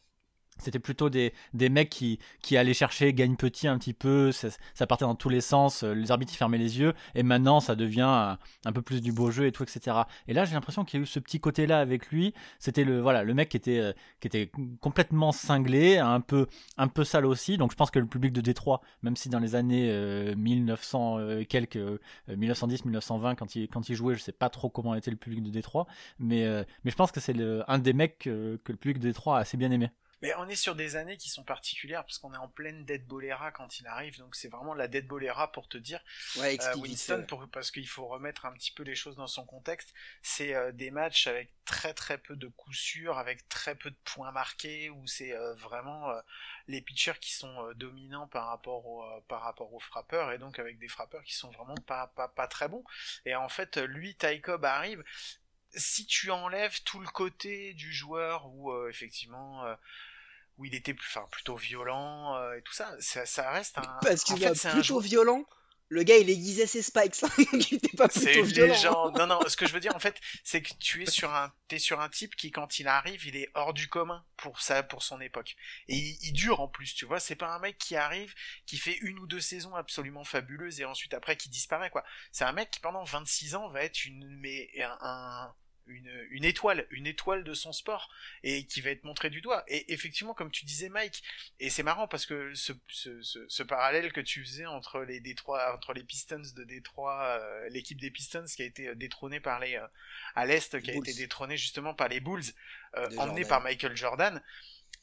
c'était 0.58 0.80
plutôt 0.80 1.10
des, 1.10 1.34
des 1.54 1.70
mecs 1.70 1.89
qui, 1.89 2.20
qui 2.41 2.58
allaient 2.58 2.74
chercher 2.74 3.13
gagne 3.13 3.36
petit 3.36 3.68
un 3.68 3.78
petit 3.78 3.94
peu, 3.94 4.32
ça, 4.32 4.88
partait 4.88 5.06
dans 5.06 5.15
tous 5.15 5.30
les 5.30 5.41
sens, 5.41 5.84
euh, 5.84 5.94
les 5.94 6.12
arbitres 6.12 6.34
fermaient 6.34 6.58
les 6.58 6.80
yeux, 6.80 6.94
et 7.13 7.24
maintenant 7.24 7.60
ça 7.60 7.76
devient 7.76 8.38
un, 8.65 8.72
peu 8.72 8.82
plus 8.82 9.02
du 9.02 9.12
beau 9.12 9.32
jeu 9.32 9.48
et 9.48 9.52
tout, 9.52 9.63
etc. 9.63 9.98
Et 10.28 10.34
là 10.34 10.46
j'ai 10.46 10.54
l'impression 10.54 10.86
qu'il 10.86 11.00
y 11.00 11.02
a 11.02 11.04
eu 11.04 11.06
ce 11.06 11.20
petit 11.20 11.39
côté-là 11.39 11.80
avec 11.80 12.10
lui, 12.10 12.34
c'était 12.60 12.84
le, 12.86 13.02
voilà, 13.02 13.24
le 13.24 13.34
mec 13.34 13.50
qui 13.50 13.58
était, 13.58 13.80
euh, 13.80 13.94
qui 14.22 14.28
était 14.28 14.50
complètement 14.80 15.32
cinglé, 15.32 15.98
un 15.98 16.22
peu, 16.22 16.48
un 16.78 16.88
peu 16.88 17.04
sale 17.04 17.26
aussi, 17.26 17.58
donc 17.58 17.72
je 17.72 17.76
pense 17.76 17.91
que 17.91 18.00
le 18.00 18.08
public 18.08 18.32
de 18.32 18.41
Détroit, 18.41 18.82
même 19.02 19.15
si 19.15 19.30
dans 19.30 19.39
les 19.39 19.56
années 19.56 20.36
1900 20.36 21.20
euh, 21.20 21.44
quelques, 21.44 21.80
1910-1920 22.30 23.36
quand 23.36 23.56
il, 23.56 23.68
quand 23.68 23.89
il 23.89 23.96
jouait, 23.96 24.15
je 24.15 24.22
sais 24.22 24.32
pas 24.32 24.50
trop 24.50 24.70
comment 24.70 24.96
était 24.96 25.12
le 25.12 25.18
public 25.18 25.44
de 25.44 25.50
Détroit, 25.50 25.86
mais, 26.20 26.46
mais 26.84 26.91
je 26.91 26.96
pense 26.96 27.12
que 27.12 27.20
c'est 27.20 27.36
un 27.68 27.80
des 27.80 27.94
mecs 27.94 28.20
que 28.20 28.60
le 28.68 28.76
public 28.78 29.00
de 29.00 29.08
Détroit 29.08 29.38
a 29.38 29.41
assez 29.41 29.58
bien 29.58 29.72
aimé. 29.72 29.89
Mais 30.26 30.36
on 30.38 30.48
est 30.48 30.56
sur 30.56 30.76
des 30.76 30.96
années 30.96 31.18
qui 31.18 31.30
sont 31.30 31.44
particulières 31.44 32.04
parce 32.04 32.18
qu'on 32.18 32.34
est 32.34 32.38
en 32.38 32.48
pleine 32.48 32.84
Dead 32.86 33.06
Bolera 33.06 33.52
quand 33.52 33.80
il 33.80 33.88
arrive, 33.88 34.18
donc 34.18 34.36
c'est 34.36 34.48
vraiment 34.48 34.74
la 34.74 34.88
Dead 34.88 35.08
Bolera 35.08 35.52
pour 35.52 35.68
te 35.68 35.78
dire. 35.78 36.04
Ouais, 36.38 36.58
euh, 36.62 36.76
Winston, 36.78 37.26
pour, 37.28 37.48
parce 37.50 37.72
qu'il 37.72 37.88
faut 37.88 38.08
remettre 38.08 38.46
un 38.46 38.54
petit 38.54 38.72
peu 38.72 38.84
les 38.84 38.96
choses 38.96 39.16
dans 39.16 39.28
son 39.28 39.46
contexte, 39.46 39.94
c'est 40.22 40.54
euh, 40.56 40.72
des 40.72 40.92
matchs 40.92 41.28
avec 41.28 41.52
très 41.66 41.94
très 41.94 42.18
peu 42.18 42.36
de 42.36 42.48
coups 42.48 42.78
sûrs, 42.78 43.18
avec 43.18 43.48
très 43.50 43.76
peu 43.76 43.92
de 43.92 43.98
points 44.04 44.32
marqués, 44.32 44.90
où 44.90 45.06
c'est 45.08 45.34
euh, 45.34 45.54
vraiment 45.56 46.12
les 46.68 46.82
pitchers 46.82 47.20
qui 47.20 47.34
sont 47.34 47.72
dominants 47.76 48.28
par 48.28 48.48
rapport, 48.48 48.86
au, 48.86 49.22
par 49.28 49.42
rapport 49.42 49.74
aux 49.74 49.80
frappeurs, 49.80 50.32
et 50.32 50.38
donc 50.38 50.60
avec 50.60 50.80
des 50.80 50.88
frappeurs 50.88 51.24
qui 51.24 51.34
sont 51.34 51.52
vraiment 51.52 51.76
pas, 51.86 52.08
pas, 52.16 52.28
pas 52.28 52.48
très 52.48 52.68
bons. 52.68 52.84
Et 53.26 53.36
en 53.36 53.50
fait, 53.50 53.78
lui, 53.78 54.16
Ty 54.16 54.42
Cobb 54.42 54.66
arrive, 54.66 55.04
si 55.76 56.06
tu 56.06 56.32
enlèves 56.32 56.82
tout 56.84 57.00
le 57.00 57.08
côté 57.08 57.74
du 57.74 57.94
joueur 57.94 58.48
où 58.48 58.88
effectivement 58.88 59.66
où 60.58 60.65
il 60.65 60.76
était 60.76 60.94
plus, 60.94 61.08
enfin, 61.08 61.28
plutôt 61.32 61.56
violent 61.56 62.36
euh, 62.36 62.58
et 62.58 62.62
tout 62.62 62.74
ça, 62.74 62.96
ça, 63.00 63.26
ça 63.26 63.52
reste 63.52 63.78
un. 63.78 64.00
Parce 64.02 64.24
qu'il 64.24 64.41
est 64.44 64.70
plutôt 64.72 65.00
violent. 65.00 65.46
Le 65.88 66.02
gars, 66.02 66.18
il 66.18 66.32
aiguisait 66.32 66.65
ses 66.65 66.82
spikes. 66.82 67.22
il 67.54 67.76
était 67.76 67.96
pas 67.96 68.08
plutôt 68.08 68.44
violent. 68.44 69.12
Non, 69.15 69.28
non. 69.28 69.39
Ce 69.48 69.56
que 69.56 69.68
je 69.68 69.74
veux 69.74 69.80
dire, 69.80 69.96
en 69.96 70.00
fait, 70.00 70.20
c'est 70.44 70.63
que 70.63 70.74
tu 70.80 71.04
es 71.04 71.06
sur 71.06 71.32
un, 71.32 71.54
t'es 71.68 71.78
sur 71.78 72.02
un 72.02 72.10
type 72.10 72.36
qui, 72.36 72.50
quand 72.50 72.80
il 72.80 72.88
arrive, 72.88 73.26
il 73.28 73.36
est 73.36 73.52
hors 73.54 73.74
du 73.74 73.88
commun 73.88 74.26
pour 74.36 74.62
ça, 74.62 74.82
pour 74.82 75.04
son 75.04 75.22
époque. 75.22 75.56
Et 75.88 75.96
il, 75.96 76.34
dure 76.34 76.60
en 76.60 76.68
plus, 76.68 76.96
tu 76.96 77.06
vois. 77.06 77.20
C'est 77.20 77.36
pas 77.36 77.54
un 77.54 77.60
mec 77.60 77.78
qui 77.78 77.96
arrive, 77.96 78.34
qui 78.65 78.78
fait 78.78 78.98
une 79.02 79.20
ou 79.20 79.28
deux 79.28 79.41
saisons 79.41 79.76
absolument 79.76 80.24
fabuleuses 80.24 80.80
et 80.80 80.86
ensuite 80.86 81.13
après 81.13 81.38
qui 81.38 81.50
disparaît, 81.50 81.91
quoi. 81.91 82.04
C'est 82.32 82.46
un 82.46 82.52
mec 82.52 82.72
qui 82.72 82.80
pendant 82.80 83.04
26 83.04 83.54
ans 83.54 83.68
va 83.68 83.84
être 83.84 84.06
une, 84.06 84.28
mais 84.39 84.72
un 85.02 85.54
une, 85.88 86.28
une, 86.32 86.45
étoile, 86.45 86.86
une 86.89 87.08
étoile 87.08 87.43
de 87.43 87.54
son 87.54 87.71
sport 87.71 88.10
et 88.43 88.65
qui 88.65 88.82
va 88.82 88.89
être 88.89 89.04
montrée 89.04 89.30
du 89.30 89.41
doigt. 89.41 89.63
Et 89.67 89.93
effectivement, 89.93 90.34
comme 90.34 90.52
tu 90.52 90.65
disais, 90.65 90.89
Mike, 90.89 91.24
et 91.60 91.69
c'est 91.69 91.84
marrant 91.84 92.08
parce 92.08 92.26
que 92.26 92.54
ce, 92.54 92.74
ce, 92.88 93.21
ce, 93.21 93.63
parallèle 93.63 94.12
que 94.12 94.21
tu 94.21 94.43
faisais 94.43 94.65
entre 94.65 95.02
les 95.02 95.19
Détroit, 95.19 95.74
entre 95.74 95.93
les 95.93 96.04
Pistons 96.04 96.41
de 96.56 96.63
Détroit, 96.63 97.24
euh, 97.24 97.69
l'équipe 97.69 98.00
des 98.00 98.12
Pistons 98.12 98.45
qui 98.45 98.62
a 98.62 98.65
été 98.65 98.88
euh, 98.88 98.95
détrônée 98.95 99.39
par 99.39 99.60
les 99.60 99.76
euh, 99.76 99.88
à 100.36 100.45
l'est, 100.45 100.82
qui 100.82 100.91
a 100.91 100.95
été 100.95 101.13
détrônée 101.13 101.58
justement 101.58 101.93
par 101.93 102.08
les 102.08 102.19
Bulls, 102.19 102.43
emmenée 103.17 103.45
par 103.45 103.62
Michael 103.62 103.95
Jordan 103.95 104.41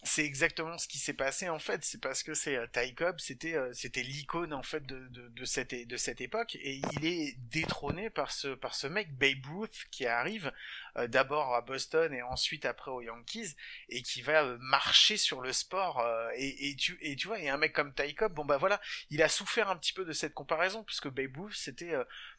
c'est 0.05 0.25
exactement 0.25 0.79
ce 0.79 0.89
qui 0.89 0.99
s'est 0.99 1.13
passé 1.13 1.49
en 1.49 1.61
fait. 1.61 1.85
C'est 1.85 2.01
parce 2.01 2.25
que 2.25 2.35
c'est 2.35 2.57
euh, 2.57 2.67
Ty 2.67 2.93
Cobb, 2.95 3.21
c'était 3.21 3.55
euh, 3.55 3.73
c'était 3.73 4.03
l'icône 4.03 4.53
en 4.53 4.63
fait 4.65 4.85
de, 4.85 4.99
de, 5.09 5.29
de, 5.29 5.45
cette 5.45 5.75
de 5.75 5.97
cette 5.97 6.21
époque 6.21 6.57
et 6.57 6.81
il 6.95 7.07
est 7.07 7.37
détrôné 7.51 8.11
par 8.11 8.33
ce 8.33 8.49
par 8.49 8.75
ce 8.75 8.89
mec 8.89 9.17
Babe 9.17 9.47
Ruth 9.47 9.87
qui 9.93 10.07
arrive 10.07 10.53
euh, 10.97 11.07
d'abord 11.07 11.55
à 11.55 11.61
Boston 11.61 12.13
et 12.13 12.23
ensuite 12.23 12.65
après 12.65 12.91
aux 12.91 13.01
Yankees 13.01 13.55
et 13.91 14.03
qui 14.03 14.23
va 14.23 14.45
marcher 14.59 15.17
sur 15.17 15.41
le 15.41 15.53
sport 15.53 16.05
et, 16.35 16.71
et 16.71 16.77
tu 16.77 16.99
et 17.01 17.15
tu 17.15 17.29
vois 17.29 17.39
et 17.39 17.49
un 17.49 17.57
mec 17.57 17.73
comme 17.73 17.95
Ty 17.95 18.15
Cobb 18.15 18.35
bon 18.35 18.45
bah 18.45 18.59
voilà 18.59 18.81
il 19.11 19.23
a 19.23 19.29
souffert 19.29 19.71
un 19.71 19.77
petit 19.77 19.93
peu 19.93 20.05
de 20.05 20.13
cette 20.13 20.35
comparaison 20.35 20.83
puisque 20.83 21.09
Babe 21.09 21.37
Ruth 21.37 21.55
c'était 21.55 21.95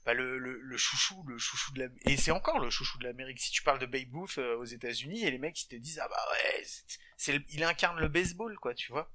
bah, 0.06 0.14
le, 0.14 0.38
le, 0.38 0.78
chouchou 0.78 1.24
le 1.28 1.38
chouchou 1.38 1.74
de 1.74 1.80
la 1.80 1.86
et 2.06 2.18
c'est 2.18 2.32
encore 2.32 2.60
le 2.60 2.70
chouchou 2.70 2.98
de 2.98 3.06
l'Amérique 3.06 3.40
si 3.40 3.52
tu 3.52 3.64
parles 3.64 3.80
de 3.80 3.86
Babe 3.86 4.14
Ruth 4.14 4.38
aux 4.38 4.66
États-Unis 4.66 5.24
et 5.24 5.32
les 5.32 5.38
mecs 5.38 5.62
ils 5.64 5.68
te 5.68 5.76
disent 5.76 6.00
ah 6.00 6.08
bah 6.10 6.26
ouais 6.32 6.64
il 7.50 7.64
incarne 7.64 8.00
le 8.00 8.08
baseball, 8.08 8.58
quoi, 8.58 8.74
tu 8.74 8.92
vois. 8.92 9.10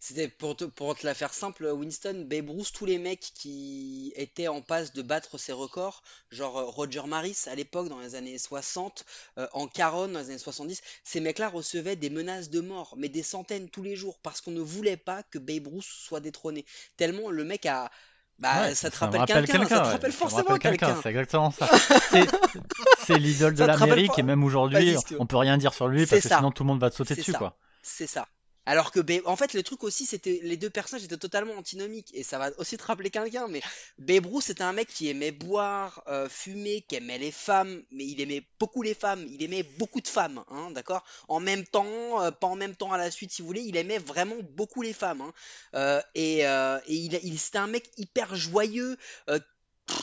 C'était 0.00 0.28
pour 0.28 0.56
te, 0.56 0.64
pour 0.64 0.96
te 0.96 1.06
la 1.06 1.12
faire 1.12 1.34
simple, 1.34 1.66
Winston, 1.66 2.26
Babe 2.26 2.48
Ruth, 2.48 2.72
tous 2.72 2.86
les 2.86 2.96
mecs 2.96 3.32
qui 3.34 4.14
étaient 4.16 4.48
en 4.48 4.62
passe 4.62 4.94
de 4.94 5.02
battre 5.02 5.36
ses 5.36 5.52
records, 5.52 6.02
genre 6.30 6.56
euh, 6.56 6.64
Roger 6.64 7.02
Maris 7.06 7.36
à 7.46 7.54
l'époque 7.54 7.90
dans 7.90 8.00
les 8.00 8.14
années 8.14 8.38
60, 8.38 9.04
euh, 9.36 9.46
en 9.52 9.68
Caron 9.68 10.08
dans 10.08 10.20
les 10.20 10.30
années 10.30 10.38
70, 10.38 10.80
ces 11.04 11.20
mecs-là 11.20 11.50
recevaient 11.50 11.96
des 11.96 12.08
menaces 12.08 12.48
de 12.48 12.60
mort, 12.60 12.94
mais 12.96 13.10
des 13.10 13.22
centaines 13.22 13.68
tous 13.68 13.82
les 13.82 13.94
jours, 13.94 14.18
parce 14.20 14.40
qu'on 14.40 14.52
ne 14.52 14.60
voulait 14.60 14.96
pas 14.96 15.22
que 15.22 15.38
Babe 15.38 15.66
Ruth 15.66 15.84
soit 15.84 16.20
détrôné. 16.20 16.64
Tellement 16.96 17.30
le 17.30 17.44
mec 17.44 17.66
a... 17.66 17.90
Bah, 18.40 18.62
Ouais, 18.62 18.74
ça 18.74 18.90
te 18.90 18.96
rappelle 18.98 19.20
quelqu'un, 19.46 19.68
ça 19.68 19.80
te 19.80 19.88
rappelle 19.92 20.12
forcément 20.12 20.56
quelqu'un. 20.58 20.96
C'est 21.02 21.08
exactement 21.10 21.50
ça. 21.50 21.68
C'est- 23.06 23.18
l'idole 23.18 23.54
de 23.54 23.64
l'Amérique 23.64 24.18
et 24.18 24.22
même 24.22 24.42
aujourd'hui, 24.44 24.96
on 25.18 25.26
peut 25.26 25.36
rien 25.36 25.56
dire 25.56 25.72
sur 25.74 25.88
lui 25.88 26.04
parce 26.06 26.20
que 26.22 26.28
sinon 26.38 26.50
tout 26.50 26.62
le 26.64 26.68
monde 26.68 26.80
va 26.80 26.90
te 26.90 26.96
sauter 26.96 27.14
dessus 27.14 27.32
ça. 27.32 27.38
quoi. 27.38 27.56
C'est 27.82 28.06
ça. 28.06 28.26
Alors 28.66 28.90
que 28.92 29.00
en 29.26 29.36
fait 29.36 29.52
le 29.54 29.62
truc 29.62 29.84
aussi 29.84 30.06
c'était 30.06 30.40
les 30.42 30.56
deux 30.56 30.70
personnages 30.70 31.04
étaient 31.04 31.16
totalement 31.16 31.54
antinomiques 31.54 32.10
et 32.14 32.22
ça 32.22 32.38
va 32.38 32.50
aussi 32.58 32.76
te 32.76 32.82
rappeler 32.84 33.10
quelqu'un 33.10 33.46
mais 33.48 33.60
Babe 33.98 34.26
c'était 34.40 34.62
un 34.62 34.72
mec 34.72 34.88
qui 34.88 35.08
aimait 35.08 35.32
boire, 35.32 36.02
euh, 36.08 36.28
fumer, 36.28 36.80
qui 36.82 36.96
aimait 36.96 37.18
les 37.18 37.30
femmes 37.30 37.82
mais 37.90 38.04
il 38.06 38.20
aimait 38.20 38.46
beaucoup 38.58 38.82
les 38.82 38.94
femmes, 38.94 39.24
il 39.30 39.42
aimait 39.42 39.62
beaucoup 39.78 40.00
de 40.00 40.08
femmes 40.08 40.42
hein, 40.48 40.70
d'accord? 40.70 41.04
En 41.28 41.40
même 41.40 41.64
temps, 41.66 42.22
euh, 42.22 42.30
pas 42.30 42.46
en 42.46 42.56
même 42.56 42.74
temps 42.74 42.92
à 42.92 42.98
la 42.98 43.10
suite 43.10 43.32
si 43.32 43.42
vous 43.42 43.48
voulez, 43.48 43.62
il 43.62 43.76
aimait 43.76 43.98
vraiment 43.98 44.36
beaucoup 44.56 44.82
les 44.82 44.92
femmes 44.92 45.20
hein. 45.20 45.32
Euh, 45.74 46.00
et, 46.14 46.46
euh, 46.46 46.78
et 46.86 46.94
il, 46.94 47.18
il- 47.22 47.38
c'était 47.38 47.58
un 47.58 47.66
mec 47.66 47.90
hyper 47.96 48.34
joyeux 48.34 48.96
euh, 49.28 49.38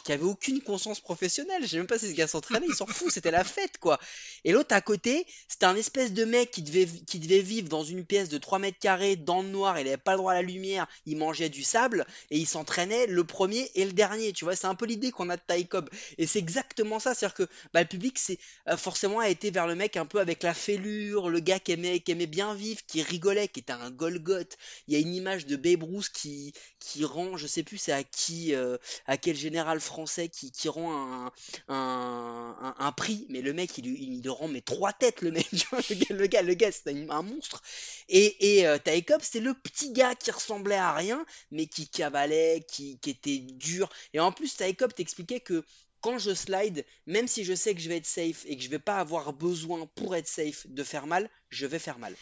qui 0.04 0.12
avait 0.12 0.24
aucune 0.24 0.62
conscience 0.62 1.00
professionnelle. 1.00 1.63
Je 1.63 1.67
sais 1.67 1.78
même 1.78 1.88
pas 1.88 2.00
si 2.00 2.10
ce 2.10 2.13
gars 2.13 2.28
s'entraînait, 2.28 2.67
il 2.67 2.76
s'en 2.76 2.86
fout, 2.86 3.12
c'était 3.12 3.32
la 3.32 3.44
fête 3.44 3.78
quoi. 3.80 4.00
Et 4.44 4.52
l'autre 4.52 4.76
à 4.76 4.82
côté, 4.82 5.26
c'était 5.48 5.65
un 5.65 5.76
espèce 5.76 6.13
de 6.13 6.26
mec 6.26 6.52
qui 6.52 6.62
devait, 6.62 7.41
vivre 7.41 7.70
dans 7.70 7.84
une 7.84 8.06
pièce 8.06 8.30
de 8.30 8.38
3 8.38 8.60
mètres 8.60 8.80
carrés 8.80 9.15
dans 9.15 9.41
le 9.41 9.50
noir, 9.50 9.80
il 9.80 9.88
avait 9.88 9.98
pas 9.98 10.13
le 10.13 10.17
droit 10.17 10.34
à 10.34 10.36
la 10.36 10.41
lumière, 10.41 10.88
il 11.06 11.17
mangeait 11.17 11.50
du 11.50 11.63
sable 11.63 12.06
et 12.30 12.38
il 12.38 12.48
s'entraînait 12.48 13.08
le 13.08 13.24
premier 13.24 13.70
et 13.76 13.86
le 13.86 13.94
dernier. 13.94 14.34
Tu 14.34 14.46
vois, 14.46 14.56
c'est 14.56 14.67
un 14.67 14.76
peu 14.76 14.86
l'idée 14.86 15.12
qu'on 15.12 15.30
a 15.30 15.38
de 15.38 15.41
Ty 15.48 15.67
Cobb. 15.67 15.89
Et 16.17 16.28
c'est 16.28 16.39
exactement 16.39 17.00
ça, 17.00 17.13
c'est-à-dire 17.13 17.36
que 17.36 17.48
bah, 17.74 17.82
le 17.82 17.88
public 17.88 18.17
c'est 18.20 18.38
euh, 18.67 18.78
forcément 18.78 19.20
a 19.20 19.30
été 19.30 19.52
vers 19.52 19.67
le 19.67 19.76
mec 19.76 19.98
un 19.98 20.06
peu 20.06 20.20
avec 20.20 20.44
la 20.44 20.54
fêlure, 20.54 21.30
le 21.30 21.39
gars 21.39 21.60
qui 21.60 21.72
aimait, 21.72 22.00
bien 22.28 22.54
vivre, 22.54 22.82
qui 22.88 23.02
rigolait, 23.02 23.48
qui 23.48 23.62
était 23.62 23.74
un 23.74 23.91
Golgoth. 23.91 24.58
Il 24.88 24.94
y 24.94 24.98
a 24.98 25.00
une 25.00 25.13
image 25.13 25.46
de 25.46 25.56
Babe 25.56 25.82
qui, 26.13 26.54
qui 26.80 27.06
rend, 27.06 27.38
je 27.38 27.48
sais 27.48 27.63
plus 27.63 27.78
c'est 27.78 27.91
à 27.91 28.04
qui, 28.04 28.54
euh, 28.54 28.78
à 29.08 29.17
quel 29.17 29.36
français 29.80 30.30
qui, 30.30 30.70
rend 30.70 31.32
un, 31.68 32.92
prix, 32.98 33.26
mais 33.30 33.42
le 33.42 33.54
mec 33.54 33.78
il, 33.78 33.86
lui- 33.86 34.04
il, 34.04 34.22
le 34.24 34.32
rend 34.32 34.48
mais 34.48 34.62
trois 34.62 34.94
têtes 34.94 35.22
le 35.22 35.32
mec, 35.32 35.48
le 36.10 36.26
gars, 36.28 36.42
le 36.42 36.54
gars, 36.54 36.68
le 36.68 36.74
c'est 36.74 37.10
un, 37.10 37.22
monstre. 37.22 37.62
Et, 38.10 38.58
et 38.58 38.68
euh, 38.68 38.78
c'était 39.22 39.40
le 39.40 39.54
petit 39.54 39.92
gars 39.92 40.16
qui 40.16 40.32
ressemblait 40.32 40.76
à 40.76 40.94
rien, 40.94 41.26
mais 41.52 41.68
qui 41.68 41.88
cavalait, 41.88 42.66
qui, 42.68 43.00
était 43.06 43.40
dur. 43.40 43.90
Et 44.14 44.20
en 44.20 44.32
plus, 44.32 44.56
Cobb 44.78 44.94
t'expliquait 44.94 45.40
que 45.40 45.64
quand 46.02 46.18
je 46.18 46.34
slide, 46.34 46.86
même 47.06 47.28
si 47.28 47.44
je 47.44 47.54
sais 47.54 47.76
que 47.76 47.82
je 47.82 47.90
vais 47.90 47.98
être 47.98 48.06
safe 48.06 48.44
et 48.46 48.58
que 48.58 48.64
je 48.64 48.70
vais 48.70 48.80
pas 48.80 48.98
avoir 48.98 49.34
besoin 49.34 49.86
pour 49.96 50.16
être 50.16 50.28
safe 50.28 50.66
de 50.68 50.84
faire 50.84 51.08
mal, 51.08 51.30
je 51.50 51.66
vais 51.66 51.80
faire 51.80 52.00
mal. 52.00 52.16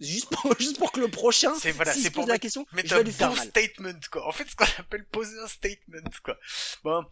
Juste 0.00 0.28
pour, 0.30 0.54
juste 0.60 0.78
pour 0.78 0.92
que 0.92 1.00
le 1.00 1.08
prochain, 1.08 1.54
C'est 1.54 1.72
voilà, 1.72 1.92
c'est 1.92 2.10
pour 2.10 2.26
la 2.26 2.38
question, 2.38 2.66
mettre 2.72 2.88
je 2.88 2.94
un 2.94 2.98
vais 2.98 3.04
lui 3.04 3.12
faire 3.12 3.30
bon 3.30 3.36
mal. 3.36 3.48
statement 3.48 4.00
quoi. 4.10 4.26
En 4.26 4.32
fait, 4.32 4.48
ce 4.48 4.56
qu'on 4.56 4.64
appelle 4.78 5.04
poser 5.06 5.38
un 5.40 5.48
statement 5.48 6.10
quoi. 6.22 6.38
Bon, 6.84 7.04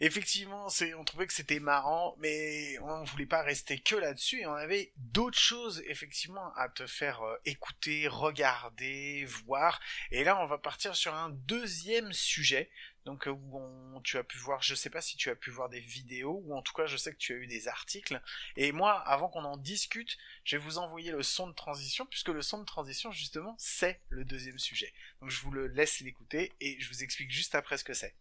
effectivement, 0.00 0.68
c'est 0.68 0.94
on 0.94 1.04
trouvait 1.04 1.26
que 1.26 1.32
c'était 1.34 1.60
marrant, 1.60 2.16
mais 2.18 2.78
on 2.80 3.04
voulait 3.04 3.26
pas 3.26 3.42
rester 3.42 3.78
que 3.78 3.94
là-dessus 3.96 4.40
et 4.40 4.46
on 4.46 4.54
avait 4.54 4.92
d'autres 4.96 5.38
choses 5.38 5.82
effectivement 5.86 6.52
à 6.56 6.68
te 6.68 6.86
faire 6.86 7.22
euh, 7.22 7.36
écouter, 7.44 8.08
regarder, 8.08 9.24
voir. 9.46 9.80
Et 10.10 10.24
là, 10.24 10.40
on 10.42 10.46
va 10.46 10.58
partir 10.58 10.96
sur 10.96 11.14
un 11.14 11.30
deuxième 11.30 12.12
sujet. 12.12 12.70
Donc 13.04 13.26
euh, 13.26 13.30
où 13.30 13.58
on, 13.58 14.00
tu 14.02 14.18
as 14.18 14.24
pu 14.24 14.38
voir, 14.38 14.62
je 14.62 14.74
sais 14.74 14.90
pas 14.90 15.00
si 15.00 15.16
tu 15.16 15.30
as 15.30 15.34
pu 15.34 15.50
voir 15.50 15.68
des 15.68 15.80
vidéos 15.80 16.40
ou 16.44 16.56
en 16.56 16.62
tout 16.62 16.72
cas 16.72 16.86
je 16.86 16.96
sais 16.96 17.12
que 17.12 17.18
tu 17.18 17.32
as 17.32 17.36
eu 17.36 17.46
des 17.46 17.68
articles. 17.68 18.20
Et 18.56 18.72
moi, 18.72 19.00
avant 19.00 19.28
qu'on 19.28 19.44
en 19.44 19.56
discute, 19.56 20.16
je 20.44 20.56
vais 20.56 20.62
vous 20.62 20.78
envoyer 20.78 21.10
le 21.10 21.22
son 21.22 21.48
de 21.48 21.52
transition, 21.52 22.06
puisque 22.06 22.28
le 22.28 22.42
son 22.42 22.58
de 22.58 22.64
transition, 22.64 23.10
justement, 23.10 23.56
c'est 23.58 24.00
le 24.08 24.24
deuxième 24.24 24.58
sujet. 24.58 24.92
Donc 25.20 25.30
je 25.30 25.40
vous 25.40 25.50
le 25.50 25.66
laisse 25.66 26.00
l'écouter 26.00 26.52
et 26.60 26.80
je 26.80 26.88
vous 26.88 27.02
explique 27.02 27.30
juste 27.30 27.54
après 27.54 27.76
ce 27.76 27.84
que 27.84 27.94
c'est. 27.94 28.14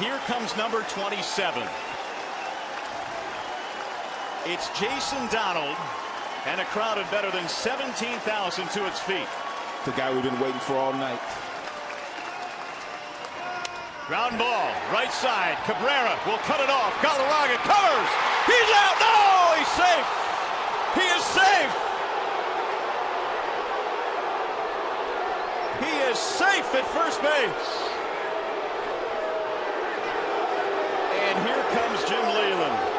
Here 0.00 0.18
comes 0.26 0.56
number 0.56 0.82
27. 0.82 1.54
It's 4.46 4.68
Jason 4.80 5.28
Donald 5.30 5.76
and 6.46 6.60
a 6.60 6.64
crowd 6.66 6.96
of 6.96 7.10
better 7.10 7.30
than 7.30 7.46
17,000 7.48 8.68
to 8.68 8.86
its 8.86 9.00
feet. 9.00 9.28
The 9.84 9.92
guy 9.92 10.12
we've 10.12 10.22
been 10.22 10.40
waiting 10.40 10.60
for 10.60 10.74
all 10.76 10.92
night. 10.94 11.20
Ground 14.10 14.38
ball, 14.38 14.74
right 14.92 15.12
side. 15.12 15.56
Cabrera 15.62 16.18
will 16.26 16.38
cut 16.38 16.58
it 16.58 16.68
off. 16.68 16.92
Galarraga 16.94 17.54
covers. 17.62 18.10
He's 18.44 18.70
out. 18.74 18.98
No, 18.98 19.54
he's 19.54 19.70
safe. 19.78 20.08
He 20.98 21.06
is 21.14 21.22
safe. 21.30 21.74
He 25.78 25.94
is 26.10 26.18
safe 26.18 26.74
at 26.74 26.86
first 26.90 27.22
base. 27.22 27.70
And 31.14 31.46
here 31.46 31.62
comes 31.70 32.02
Jim 32.10 32.26
Leland. 32.34 32.89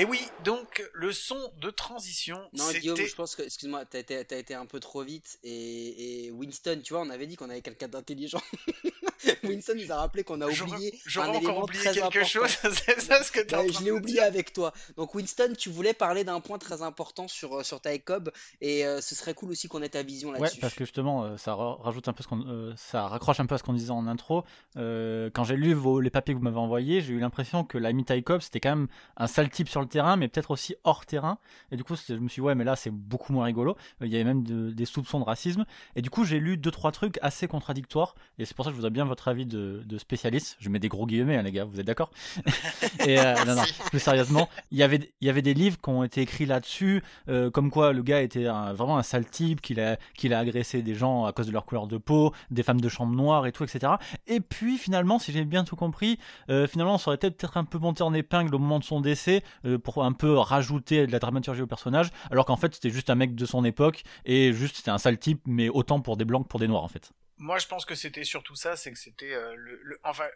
Et 0.00 0.06
oui, 0.06 0.18
donc 0.44 0.82
le 0.94 1.12
son 1.12 1.52
de 1.60 1.68
transition, 1.68 2.40
Non, 2.54 2.72
Guillaume, 2.72 2.96
je 2.96 3.14
pense 3.14 3.36
que, 3.36 3.42
excuse-moi, 3.42 3.84
t'as 3.84 3.98
été, 3.98 4.18
été 4.18 4.54
un 4.54 4.64
peu 4.64 4.80
trop 4.80 5.02
vite. 5.02 5.38
Et, 5.44 6.24
et 6.24 6.30
Winston, 6.30 6.80
tu 6.82 6.94
vois, 6.94 7.02
on 7.02 7.10
avait 7.10 7.26
dit 7.26 7.36
qu'on 7.36 7.50
avait 7.50 7.60
quelqu'un 7.60 7.88
d'intelligent. 7.88 8.40
Winston 9.44 9.74
nous 9.76 9.92
a 9.92 9.96
rappelé 9.96 10.24
qu'on 10.24 10.40
a 10.40 10.46
oublié 10.46 10.98
j'aurais 11.06 11.26
un 11.28 11.30
encore 11.30 11.42
élément 11.42 11.62
oublié 11.64 11.82
très 11.84 11.92
quelque 11.94 12.04
important. 12.18 12.26
chose, 12.26 12.48
c'est 12.86 13.00
ça 13.00 13.22
ce 13.22 13.32
que 13.32 13.40
Ouais, 13.40 13.46
train 13.46 13.66
je 13.68 13.84
l'ai 13.84 13.90
oublié 13.90 14.20
avec 14.20 14.52
toi. 14.52 14.72
Donc 14.96 15.14
Winston, 15.14 15.52
tu 15.58 15.70
voulais 15.70 15.92
parler 15.94 16.24
d'un 16.24 16.40
point 16.40 16.58
très 16.58 16.82
important 16.82 17.28
sur, 17.28 17.58
euh, 17.58 17.62
sur 17.62 17.80
Ty 17.80 18.00
Cobb 18.00 18.30
et 18.60 18.84
euh, 18.86 19.00
ce 19.00 19.14
serait 19.14 19.34
cool 19.34 19.50
aussi 19.50 19.68
qu'on 19.68 19.82
ait 19.82 19.88
ta 19.88 20.02
vision 20.02 20.30
Ouais, 20.30 20.40
là-dessus. 20.40 20.60
parce 20.60 20.74
que 20.74 20.84
justement, 20.84 21.24
euh, 21.24 21.36
ça 21.36 21.54
ra- 21.54 21.78
rajoute 21.80 22.08
un 22.08 22.12
peu 22.12 22.22
ce 22.22 22.28
qu'on, 22.28 22.42
euh, 22.46 22.72
ça 22.76 23.06
raccroche 23.08 23.40
un 23.40 23.46
peu 23.46 23.54
à 23.54 23.58
ce 23.58 23.62
qu'on 23.62 23.72
disait 23.72 23.90
en 23.90 24.06
intro. 24.06 24.44
Euh, 24.76 25.30
quand 25.34 25.44
j'ai 25.44 25.56
lu 25.56 25.72
vos, 25.74 26.00
les 26.00 26.10
papiers 26.10 26.34
que 26.34 26.38
vous 26.38 26.44
m'avez 26.44 26.58
envoyés, 26.58 27.00
j'ai 27.00 27.12
eu 27.14 27.18
l'impression 27.18 27.64
que 27.64 27.78
l'ami 27.78 28.04
Ty 28.04 28.22
Cobb, 28.22 28.40
c'était 28.40 28.60
quand 28.60 28.70
même 28.70 28.88
un 29.16 29.26
sale 29.26 29.50
type 29.50 29.68
sur 29.68 29.80
le 29.80 29.86
terrain, 29.88 30.16
mais 30.16 30.28
peut-être 30.28 30.50
aussi 30.50 30.74
hors 30.84 31.04
terrain. 31.06 31.38
Et 31.72 31.76
du 31.76 31.84
coup, 31.84 31.94
je 31.96 32.14
me 32.14 32.28
suis 32.28 32.40
dit, 32.40 32.46
ouais, 32.46 32.54
mais 32.54 32.64
là, 32.64 32.76
c'est 32.76 32.90
beaucoup 32.90 33.32
moins 33.32 33.44
rigolo. 33.44 33.76
Il 34.00 34.08
y 34.08 34.14
avait 34.16 34.24
même 34.24 34.42
de- 34.44 34.70
des 34.70 34.84
soupçons 34.84 35.18
de 35.20 35.24
racisme. 35.24 35.64
Et 35.96 36.02
du 36.02 36.10
coup, 36.10 36.24
j'ai 36.24 36.38
lu 36.38 36.56
deux, 36.56 36.70
trois 36.70 36.92
trucs 36.92 37.18
assez 37.22 37.48
contradictoires. 37.48 38.14
Et 38.38 38.44
c'est 38.44 38.54
pour 38.54 38.64
ça 38.64 38.70
que 38.70 38.74
je 38.74 38.76
voudrais 38.76 38.90
bien 38.90 39.04
votre 39.10 39.28
avis 39.28 39.44
de, 39.46 39.82
de 39.84 39.98
spécialiste. 39.98 40.56
Je 40.60 40.68
mets 40.70 40.78
des 40.78 40.88
gros 40.88 41.06
guillemets, 41.06 41.36
hein, 41.36 41.42
les 41.42 41.52
gars, 41.52 41.64
vous 41.64 41.78
êtes 41.78 41.86
d'accord 41.86 42.10
Et 43.06 43.18
euh, 43.20 43.34
non, 43.44 43.54
non, 43.56 43.62
plus 43.90 44.00
sérieusement, 44.00 44.48
il 44.70 44.78
y 44.78 44.82
avait, 44.82 45.12
il 45.20 45.26
y 45.26 45.30
avait 45.30 45.42
des 45.42 45.52
livres 45.54 45.76
qui 45.82 45.90
ont 45.90 46.02
été 46.04 46.22
écrits 46.22 46.46
là-dessus, 46.46 47.02
euh, 47.28 47.50
comme 47.50 47.70
quoi 47.70 47.92
le 47.92 48.02
gars 48.02 48.22
était 48.22 48.46
un- 48.46 48.72
vraiment 48.72 48.96
un 48.98 49.02
sale 49.02 49.26
type, 49.26 49.60
qu'il 49.60 49.80
a, 49.80 49.96
qu'il 50.14 50.32
a 50.32 50.38
agressé 50.38 50.82
des 50.82 50.94
gens 50.94 51.24
à 51.26 51.32
cause 51.32 51.46
de 51.46 51.52
leur 51.52 51.66
couleur 51.66 51.86
de 51.86 51.98
peau, 51.98 52.32
des 52.50 52.62
femmes 52.62 52.80
de 52.80 52.88
chambre 52.88 53.14
noire 53.14 53.46
et 53.46 53.52
tout, 53.52 53.64
etc. 53.64 53.94
Et 54.26 54.40
puis 54.40 54.78
finalement, 54.78 55.18
si 55.18 55.32
j'ai 55.32 55.44
bien 55.44 55.64
tout 55.64 55.76
compris, 55.76 56.18
euh, 56.48 56.66
finalement, 56.66 56.96
ça 56.98 57.08
aurait 57.10 57.16
été 57.16 57.30
peut-être 57.30 57.56
un 57.56 57.64
peu 57.64 57.78
monté 57.78 58.02
en 58.02 58.14
épingle 58.14 58.54
au 58.54 58.58
moment 58.58 58.78
de 58.78 58.84
son 58.84 59.00
décès 59.00 59.42
pour 59.84 60.04
un 60.04 60.12
peu 60.12 60.38
rajouter 60.38 61.06
de 61.06 61.12
la 61.12 61.18
dramaturgie 61.18 61.62
au 61.62 61.66
personnage, 61.66 62.10
alors 62.30 62.46
qu'en 62.46 62.56
fait, 62.56 62.74
c'était 62.74 62.90
juste 62.90 63.10
un 63.10 63.14
mec 63.16 63.34
de 63.34 63.46
son 63.46 63.64
époque 63.64 64.02
et 64.24 64.52
juste 64.52 64.76
c'était 64.76 64.90
un 64.90 64.98
sale 64.98 65.18
type, 65.18 65.40
mais 65.46 65.68
autant 65.68 66.00
pour 66.00 66.16
des 66.16 66.24
blancs 66.24 66.44
que 66.44 66.48
pour 66.48 66.60
des 66.60 66.68
noirs 66.68 66.84
en 66.84 66.88
fait. 66.88 67.12
Moi, 67.40 67.58
je 67.58 67.66
pense 67.66 67.86
que 67.86 67.94
c'était 67.94 68.24
surtout 68.24 68.54
ça, 68.54 68.76
c'est 68.76 68.92
que 68.92 68.98
c'était 68.98 69.32
euh, 69.32 69.54
le, 69.56 69.98
enfin 70.04 70.28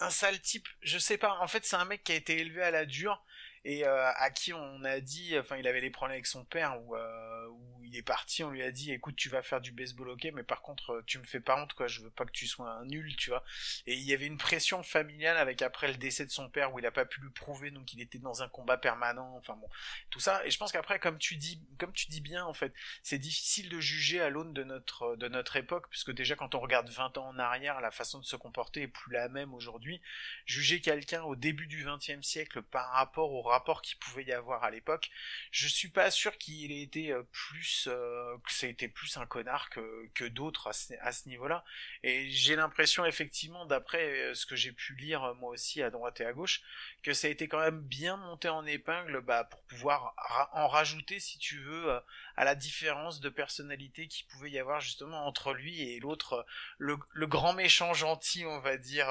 un 0.00 0.10
sale 0.10 0.40
type. 0.40 0.66
Je 0.82 0.98
sais 0.98 1.18
pas. 1.18 1.38
En 1.40 1.46
fait, 1.46 1.64
c'est 1.64 1.76
un 1.76 1.84
mec 1.84 2.02
qui 2.02 2.10
a 2.10 2.16
été 2.16 2.40
élevé 2.40 2.62
à 2.62 2.72
la 2.72 2.84
dure 2.84 3.24
et 3.68 3.84
euh, 3.84 4.12
à 4.14 4.30
qui 4.30 4.52
on 4.52 4.84
a 4.84 5.00
dit, 5.00 5.36
enfin, 5.36 5.56
il 5.56 5.66
avait 5.66 5.80
des 5.80 5.90
problèmes 5.90 6.14
avec 6.14 6.26
son 6.26 6.44
père 6.44 6.80
où, 6.82 6.94
euh, 6.94 7.48
où 7.48 7.82
il 7.82 7.96
est 7.96 8.02
parti. 8.02 8.44
On 8.44 8.50
lui 8.50 8.62
a 8.62 8.70
dit, 8.70 8.92
écoute, 8.92 9.16
tu 9.16 9.28
vas 9.28 9.42
faire 9.42 9.60
du 9.60 9.72
baseball 9.72 10.10
hockey, 10.10 10.30
mais 10.30 10.44
par 10.44 10.62
contre, 10.62 10.90
euh, 10.90 11.02
tu 11.04 11.18
me 11.18 11.24
fais 11.24 11.40
pas 11.40 11.60
honte, 11.60 11.72
quoi. 11.72 11.88
Je 11.88 12.00
veux 12.00 12.10
pas 12.10 12.24
que 12.24 12.30
tu 12.30 12.46
sois 12.46 12.70
un 12.70 12.84
nul, 12.84 13.16
tu 13.16 13.30
vois. 13.30 13.42
Et 13.88 13.94
il 13.94 14.04
y 14.04 14.14
avait 14.14 14.26
une 14.26 14.38
pression 14.38 14.84
familiale 14.84 15.36
avec 15.36 15.62
après 15.62 15.88
le 15.88 15.96
décès 15.96 16.24
de 16.24 16.30
son 16.30 16.48
père 16.48 16.72
où 16.72 16.78
il 16.78 16.86
a 16.86 16.92
pas 16.92 17.06
pu 17.06 17.20
le 17.20 17.30
prouver, 17.30 17.72
donc 17.72 17.92
il 17.92 18.00
était 18.00 18.18
dans 18.18 18.40
un 18.40 18.48
combat 18.48 18.76
permanent. 18.76 19.34
Enfin 19.36 19.56
bon, 19.56 19.68
tout 20.10 20.20
ça. 20.20 20.46
Et 20.46 20.52
je 20.52 20.58
pense 20.58 20.70
qu'après, 20.70 21.00
comme 21.00 21.18
tu 21.18 21.34
dis, 21.34 21.60
comme 21.76 21.92
tu 21.92 22.06
dis 22.06 22.20
bien, 22.20 22.44
en 22.44 22.54
fait 22.54 22.72
c'est 23.02 23.18
difficile 23.18 23.68
de 23.68 23.80
juger 23.80 24.20
à 24.20 24.30
l'aune 24.30 24.52
de 24.52 24.62
notre, 24.62 25.16
de 25.16 25.26
notre 25.26 25.56
époque, 25.56 25.88
puisque 25.90 26.12
déjà 26.12 26.36
quand 26.36 26.54
on 26.54 26.60
regarde 26.60 26.88
20 26.88 27.18
ans 27.18 27.28
en 27.30 27.38
arrière, 27.40 27.80
la 27.80 27.90
façon 27.90 28.20
de 28.20 28.24
se 28.24 28.36
comporter 28.36 28.82
est 28.82 28.88
plus 28.88 29.12
la 29.12 29.28
même 29.28 29.54
aujourd'hui. 29.54 30.00
Juger 30.44 30.80
quelqu'un 30.80 31.22
au 31.24 31.34
début 31.34 31.66
du 31.66 31.84
20e 31.84 32.22
siècle 32.22 32.62
par 32.62 32.90
rapport 32.90 33.32
au 33.32 33.42
rapport 33.56 33.82
qu'il 33.82 33.98
pouvait 33.98 34.24
y 34.24 34.32
avoir 34.32 34.64
à 34.64 34.70
l'époque. 34.70 35.10
Je 35.50 35.66
suis 35.66 35.88
pas 35.88 36.10
sûr 36.10 36.36
qu'il 36.38 36.72
ait 36.72 36.82
été 36.82 37.14
plus, 37.32 37.88
que 38.44 38.52
ça 38.52 38.66
a 38.66 38.70
été 38.70 38.88
plus 38.88 39.16
un 39.16 39.26
connard 39.26 39.70
que, 39.70 40.08
que 40.14 40.24
d'autres 40.24 40.68
à 40.68 41.12
ce, 41.12 41.28
niveau-là. 41.28 41.64
Et 42.02 42.30
j'ai 42.30 42.56
l'impression 42.56 43.04
effectivement, 43.06 43.64
d'après 43.64 44.34
ce 44.34 44.44
que 44.46 44.56
j'ai 44.56 44.72
pu 44.72 44.94
lire 44.96 45.34
moi 45.36 45.50
aussi 45.50 45.82
à 45.82 45.90
droite 45.90 46.20
et 46.20 46.26
à 46.26 46.32
gauche, 46.32 46.60
que 47.02 47.12
ça 47.12 47.28
a 47.28 47.30
été 47.30 47.48
quand 47.48 47.60
même 47.60 47.80
bien 47.80 48.16
monté 48.16 48.48
en 48.48 48.66
épingle, 48.66 49.20
bah, 49.22 49.44
pour 49.44 49.62
pouvoir 49.64 50.14
en 50.52 50.68
rajouter, 50.68 51.18
si 51.18 51.38
tu 51.38 51.58
veux, 51.60 51.98
à 52.36 52.44
la 52.44 52.54
différence 52.54 53.20
de 53.20 53.28
personnalité 53.28 54.08
qu'il 54.08 54.26
pouvait 54.26 54.50
y 54.50 54.58
avoir 54.58 54.80
justement 54.80 55.26
entre 55.26 55.54
lui 55.54 55.82
et 55.82 56.00
l'autre, 56.00 56.46
le, 56.78 56.98
le, 57.12 57.26
grand 57.26 57.54
méchant 57.54 57.94
gentil, 57.94 58.44
on 58.44 58.58
va 58.58 58.76
dire, 58.76 59.06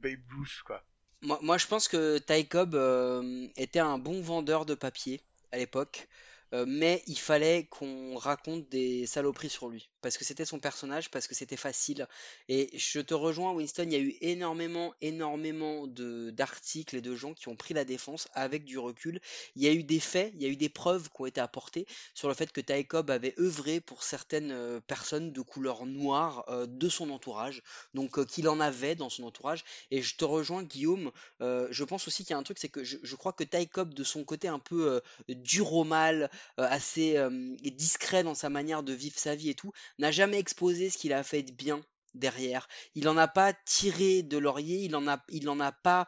Babe 0.00 0.20
Ruth, 0.30 0.62
quoi. 0.64 0.84
Moi, 1.22 1.56
je 1.56 1.66
pense 1.66 1.86
que 1.88 2.18
Ty 2.18 2.46
Cobb 2.46 2.74
euh, 2.74 3.46
était 3.56 3.78
un 3.78 3.98
bon 3.98 4.20
vendeur 4.20 4.66
de 4.66 4.74
papier 4.74 5.20
à 5.52 5.56
l'époque. 5.56 6.08
Euh, 6.54 6.64
mais 6.68 7.02
il 7.06 7.18
fallait 7.18 7.64
qu'on 7.64 8.16
raconte 8.16 8.68
des 8.68 9.06
saloperies 9.06 9.48
sur 9.48 9.68
lui, 9.68 9.88
parce 10.02 10.18
que 10.18 10.24
c'était 10.24 10.44
son 10.44 10.58
personnage, 10.58 11.10
parce 11.10 11.26
que 11.26 11.34
c'était 11.34 11.56
facile. 11.56 12.06
Et 12.48 12.76
je 12.76 13.00
te 13.00 13.14
rejoins, 13.14 13.52
Winston, 13.52 13.84
il 13.86 13.92
y 13.92 13.96
a 13.96 14.00
eu 14.00 14.14
énormément, 14.20 14.94
énormément 15.00 15.86
d'articles 15.86 16.96
et 16.96 17.00
de 17.00 17.14
gens 17.14 17.32
qui 17.32 17.48
ont 17.48 17.56
pris 17.56 17.72
la 17.74 17.84
défense 17.84 18.28
avec 18.34 18.64
du 18.64 18.78
recul. 18.78 19.20
Il 19.56 19.62
y 19.62 19.68
a 19.68 19.72
eu 19.72 19.82
des 19.82 20.00
faits, 20.00 20.32
il 20.34 20.42
y 20.42 20.46
a 20.46 20.48
eu 20.48 20.56
des 20.56 20.68
preuves 20.68 21.08
qui 21.08 21.22
ont 21.22 21.26
été 21.26 21.40
apportées 21.40 21.86
sur 22.14 22.28
le 22.28 22.34
fait 22.34 22.52
que 22.52 22.60
Ty 22.60 22.86
Cobb 22.86 23.10
avait 23.10 23.34
œuvré 23.38 23.80
pour 23.80 24.02
certaines 24.02 24.52
euh, 24.52 24.80
personnes 24.80 25.32
de 25.32 25.40
couleur 25.40 25.86
noire 25.86 26.44
euh, 26.48 26.66
de 26.66 26.88
son 26.88 27.10
entourage, 27.10 27.62
donc 27.94 28.24
qu'il 28.26 28.48
en 28.48 28.60
avait 28.60 28.94
dans 28.94 29.08
son 29.08 29.24
entourage. 29.24 29.64
Et 29.90 30.02
je 30.02 30.16
te 30.16 30.24
rejoins, 30.24 30.62
Guillaume, 30.62 31.10
je 31.40 31.84
pense 31.84 32.06
aussi 32.06 32.24
qu'il 32.24 32.32
y 32.32 32.34
a 32.34 32.38
un 32.38 32.42
truc, 32.42 32.58
c'est 32.58 32.68
que 32.68 32.84
je, 32.84 33.16
crois 33.16 33.32
que 33.32 33.44
Ty 33.44 33.66
Cobb, 33.66 33.94
de 33.94 34.04
son 34.04 34.24
côté 34.24 34.48
un 34.48 34.58
peu 34.58 35.00
dur 35.28 35.72
au 35.72 35.84
mal, 35.84 36.30
assez 36.56 37.16
discret 37.62 38.22
dans 38.22 38.34
sa 38.34 38.50
manière 38.50 38.82
de 38.82 38.92
vivre 38.92 39.18
sa 39.18 39.34
vie 39.34 39.50
et 39.50 39.54
tout, 39.54 39.72
n'a 39.98 40.10
jamais 40.10 40.38
exposé 40.38 40.90
ce 40.90 40.98
qu'il 40.98 41.12
a 41.12 41.22
fait 41.22 41.42
de 41.42 41.52
bien 41.52 41.80
derrière. 42.14 42.68
Il 42.94 43.04
n'en 43.04 43.16
a 43.16 43.28
pas 43.28 43.52
tiré 43.64 44.22
de 44.22 44.38
laurier, 44.38 44.78
il 44.78 44.90
n'en 44.90 45.06
a, 45.06 45.72
pas 45.72 46.06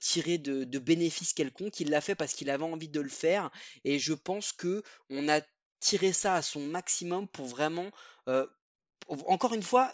tiré 0.00 0.38
de, 0.38 0.64
de 0.64 0.78
bénéfices 0.78 1.34
quelconques. 1.34 1.80
Il 1.80 1.90
l'a 1.90 2.00
fait 2.00 2.14
parce 2.14 2.34
qu'il 2.34 2.50
avait 2.50 2.64
envie 2.64 2.88
de 2.88 3.00
le 3.00 3.08
faire. 3.08 3.50
Et 3.84 3.98
je 3.98 4.14
pense 4.14 4.52
que 4.52 4.82
on 5.10 5.28
a 5.28 5.40
tiré 5.80 6.12
ça 6.12 6.34
à 6.34 6.42
son 6.42 6.60
maximum 6.60 7.28
pour 7.28 7.46
vraiment 7.46 7.90
encore 9.26 9.54
une 9.54 9.62
fois, 9.62 9.92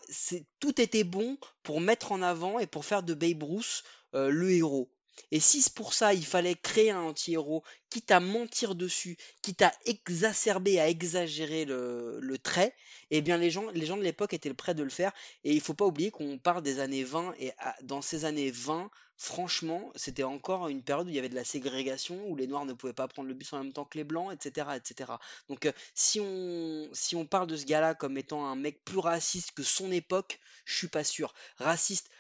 tout 0.59 0.81
était 0.81 1.05
bon 1.05 1.39
pour 1.63 1.81
mettre 1.81 2.13
en 2.13 2.23
avant 2.23 2.59
et 2.59 2.67
pour 2.67 2.85
faire 2.85 3.03
de 3.03 3.15
Babe 3.15 3.43
Ruth 3.43 3.85
le 4.13 4.51
héros. 4.53 4.91
Et 5.31 5.41
si 5.41 5.65
pour 5.75 5.95
ça 5.95 6.15
il 6.15 6.25
fallait 6.25 6.55
créer 6.55 6.91
un 6.91 7.01
anti-héros, 7.01 7.63
quitte 7.91 8.11
à 8.11 8.21
mentir 8.21 8.75
dessus, 8.75 9.17
quitte 9.43 9.63
à 9.63 9.73
exacerber, 9.87 10.81
à 10.81 10.89
exagérer 10.89 11.65
le, 11.65 12.37
trait, 12.43 12.75
eh 13.11 13.21
bien 13.21 13.37
les 13.37 13.51
gens, 13.51 13.71
de 13.73 14.03
l'époque 14.03 14.35
étaient 14.35 14.53
prêts 14.55 14.75
de 14.75 14.83
le 14.83 14.91
faire. 14.91 15.13
Et 15.45 15.53
il 15.53 15.61
faut 15.61 15.75
pas 15.75 15.87
oublier 15.87 16.11
qu'on 16.11 16.39
parle 16.39 16.63
des 16.63 16.81
années 16.81 17.05
20 17.05 17.35
et 17.39 17.53
dans 17.83 18.03
ces 18.03 18.25
années 18.25 18.51
20, 18.51 18.91
franchement, 19.17 19.93
c'était 19.95 20.25
encore 20.25 20.69
une 20.69 20.83
période 20.83 21.07
où 21.07 21.11
il 21.11 21.17
y 21.17 21.19
avait 21.19 21.29
de 21.29 21.35
la 21.35 21.45
ségrégation, 21.45 22.27
où 22.29 22.37
les 22.37 22.47
noirs 22.47 22.65
ne 22.65 22.73
pouvaient 22.73 22.93
pas 22.93 23.09
prendre 23.09 23.29
le 23.29 23.35
bus 23.35 23.53
en 23.53 23.59
même 23.59 23.73
temps 23.73 23.85
que 23.85 23.97
les 23.97 24.05
blancs, 24.05 24.33
etc. 24.33 24.69
etc. 24.77 25.13
Donc 25.49 25.67
euh, 25.67 25.73
si, 25.95 26.21
on, 26.21 26.89
si 26.93 27.17
on 27.17 27.27
parle 27.27 27.47
de 27.47 27.57
ce 27.57 27.65
gars-là 27.65 27.95
comme 27.95 28.19
étant 28.19 28.47
un 28.47 28.57
mec 28.57 28.85
plus 28.85 28.99
raciste 28.99 29.53
que 29.53 29.63
son 29.63 29.93
époque, 29.93 30.41
je 30.65 30.77
suis 30.77 30.89
pas 30.89 31.05
sûr. 31.05 31.35
Raciste 31.59 32.11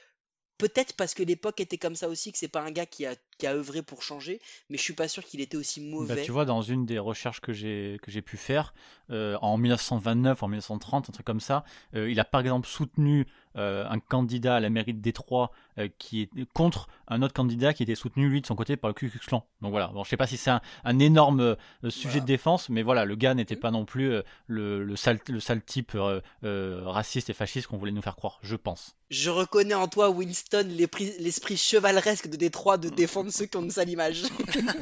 Peut-être 0.58 0.94
parce 0.96 1.14
que 1.14 1.22
l'époque 1.22 1.60
était 1.60 1.78
comme 1.78 1.96
ça 1.96 2.08
aussi, 2.08 2.30
que 2.30 2.38
c'est 2.38 2.48
pas 2.48 2.62
un 2.62 2.70
gars 2.70 2.86
qui 2.86 3.06
a, 3.06 3.14
qui 3.38 3.46
a 3.46 3.54
œuvré 3.54 3.82
pour 3.82 4.02
changer, 4.02 4.40
mais 4.70 4.76
je 4.76 4.82
suis 4.82 4.92
pas 4.92 5.08
sûr 5.08 5.24
qu'il 5.24 5.40
était 5.40 5.56
aussi 5.56 5.80
bah, 5.80 5.96
mauvais. 5.96 6.22
tu 6.22 6.30
vois, 6.30 6.44
dans 6.44 6.62
une 6.62 6.86
des 6.86 6.98
recherches 6.98 7.40
que 7.40 7.52
j'ai 7.52 7.98
que 8.02 8.10
j'ai 8.10 8.22
pu 8.22 8.36
faire, 8.36 8.72
euh, 9.10 9.36
en 9.42 9.58
1929, 9.58 10.42
en 10.42 10.48
1930, 10.48 11.10
un 11.10 11.12
truc 11.12 11.26
comme 11.26 11.40
ça, 11.40 11.64
euh, 11.94 12.08
il 12.08 12.20
a 12.20 12.24
par 12.24 12.40
exemple 12.40 12.68
soutenu 12.68 13.26
euh, 13.56 13.86
un 13.88 13.98
candidat 14.00 14.56
à 14.56 14.60
la 14.60 14.70
mairie 14.70 14.94
de 14.94 15.00
Détroit 15.00 15.50
qui 15.98 16.22
est 16.22 16.30
contre 16.52 16.86
un 17.08 17.20
autre 17.22 17.34
candidat 17.34 17.74
qui 17.74 17.82
était 17.82 17.96
soutenu 17.96 18.28
lui 18.28 18.40
de 18.40 18.46
son 18.46 18.54
côté 18.54 18.76
par 18.76 18.88
le 18.88 18.94
Ku 18.94 19.10
Klux 19.10 19.18
Klan. 19.18 19.44
Donc 19.60 19.72
voilà, 19.72 19.88
bon, 19.88 20.04
je 20.04 20.08
sais 20.08 20.16
pas 20.16 20.28
si 20.28 20.36
c'est 20.36 20.52
un, 20.84 20.98
énorme 21.00 21.56
sujet 21.88 22.20
de 22.20 22.26
défense, 22.26 22.68
mais 22.68 22.84
voilà, 22.84 23.04
le 23.04 23.16
gars 23.16 23.34
n'était 23.34 23.56
mmh. 23.56 23.60
pas 23.60 23.70
non 23.72 23.84
plus 23.84 24.22
le, 24.46 24.84
le, 24.84 24.94
sale, 24.94 25.18
le 25.28 25.40
sale 25.40 25.62
type 25.62 25.98
raciste 26.42 27.28
et 27.28 27.32
fasciste 27.32 27.66
qu'on 27.66 27.76
voulait 27.76 27.90
nous 27.90 28.02
faire 28.02 28.14
croire, 28.14 28.38
je 28.42 28.54
pense. 28.54 28.96
Je 29.10 29.30
reconnais 29.30 29.74
en 29.74 29.88
toi, 29.88 30.10
Winston, 30.10 30.68
l'esprit 30.68 31.56
chevaleresque 31.56 32.28
de 32.28 32.36
Détroit 32.36 32.78
de 32.78 32.88
défendre 32.88 33.32
ceux 33.32 33.46
qui 33.46 33.56
ont 33.56 33.62
une 33.62 33.70
sale 33.70 33.90
image. 33.90 34.22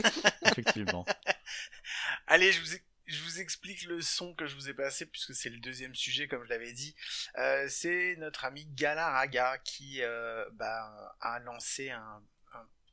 Effectivement. 0.44 1.04
Allez, 2.26 2.52
je 2.52 2.60
vous, 2.60 2.76
je 3.06 3.22
vous 3.22 3.40
explique 3.40 3.84
le 3.84 4.00
son 4.00 4.34
que 4.34 4.46
je 4.46 4.54
vous 4.54 4.68
ai 4.68 4.74
passé 4.74 5.06
puisque 5.06 5.34
c'est 5.34 5.50
le 5.50 5.58
deuxième 5.58 5.94
sujet 5.94 6.28
comme 6.28 6.44
je 6.44 6.48
l'avais 6.48 6.72
dit. 6.72 6.94
Euh, 7.38 7.66
c'est 7.68 8.16
notre 8.18 8.44
ami 8.44 8.66
Galarraga 8.74 9.58
qui 9.58 10.02
euh, 10.02 10.44
bah, 10.52 11.14
a 11.20 11.38
lancé 11.40 11.90
un, 11.90 12.22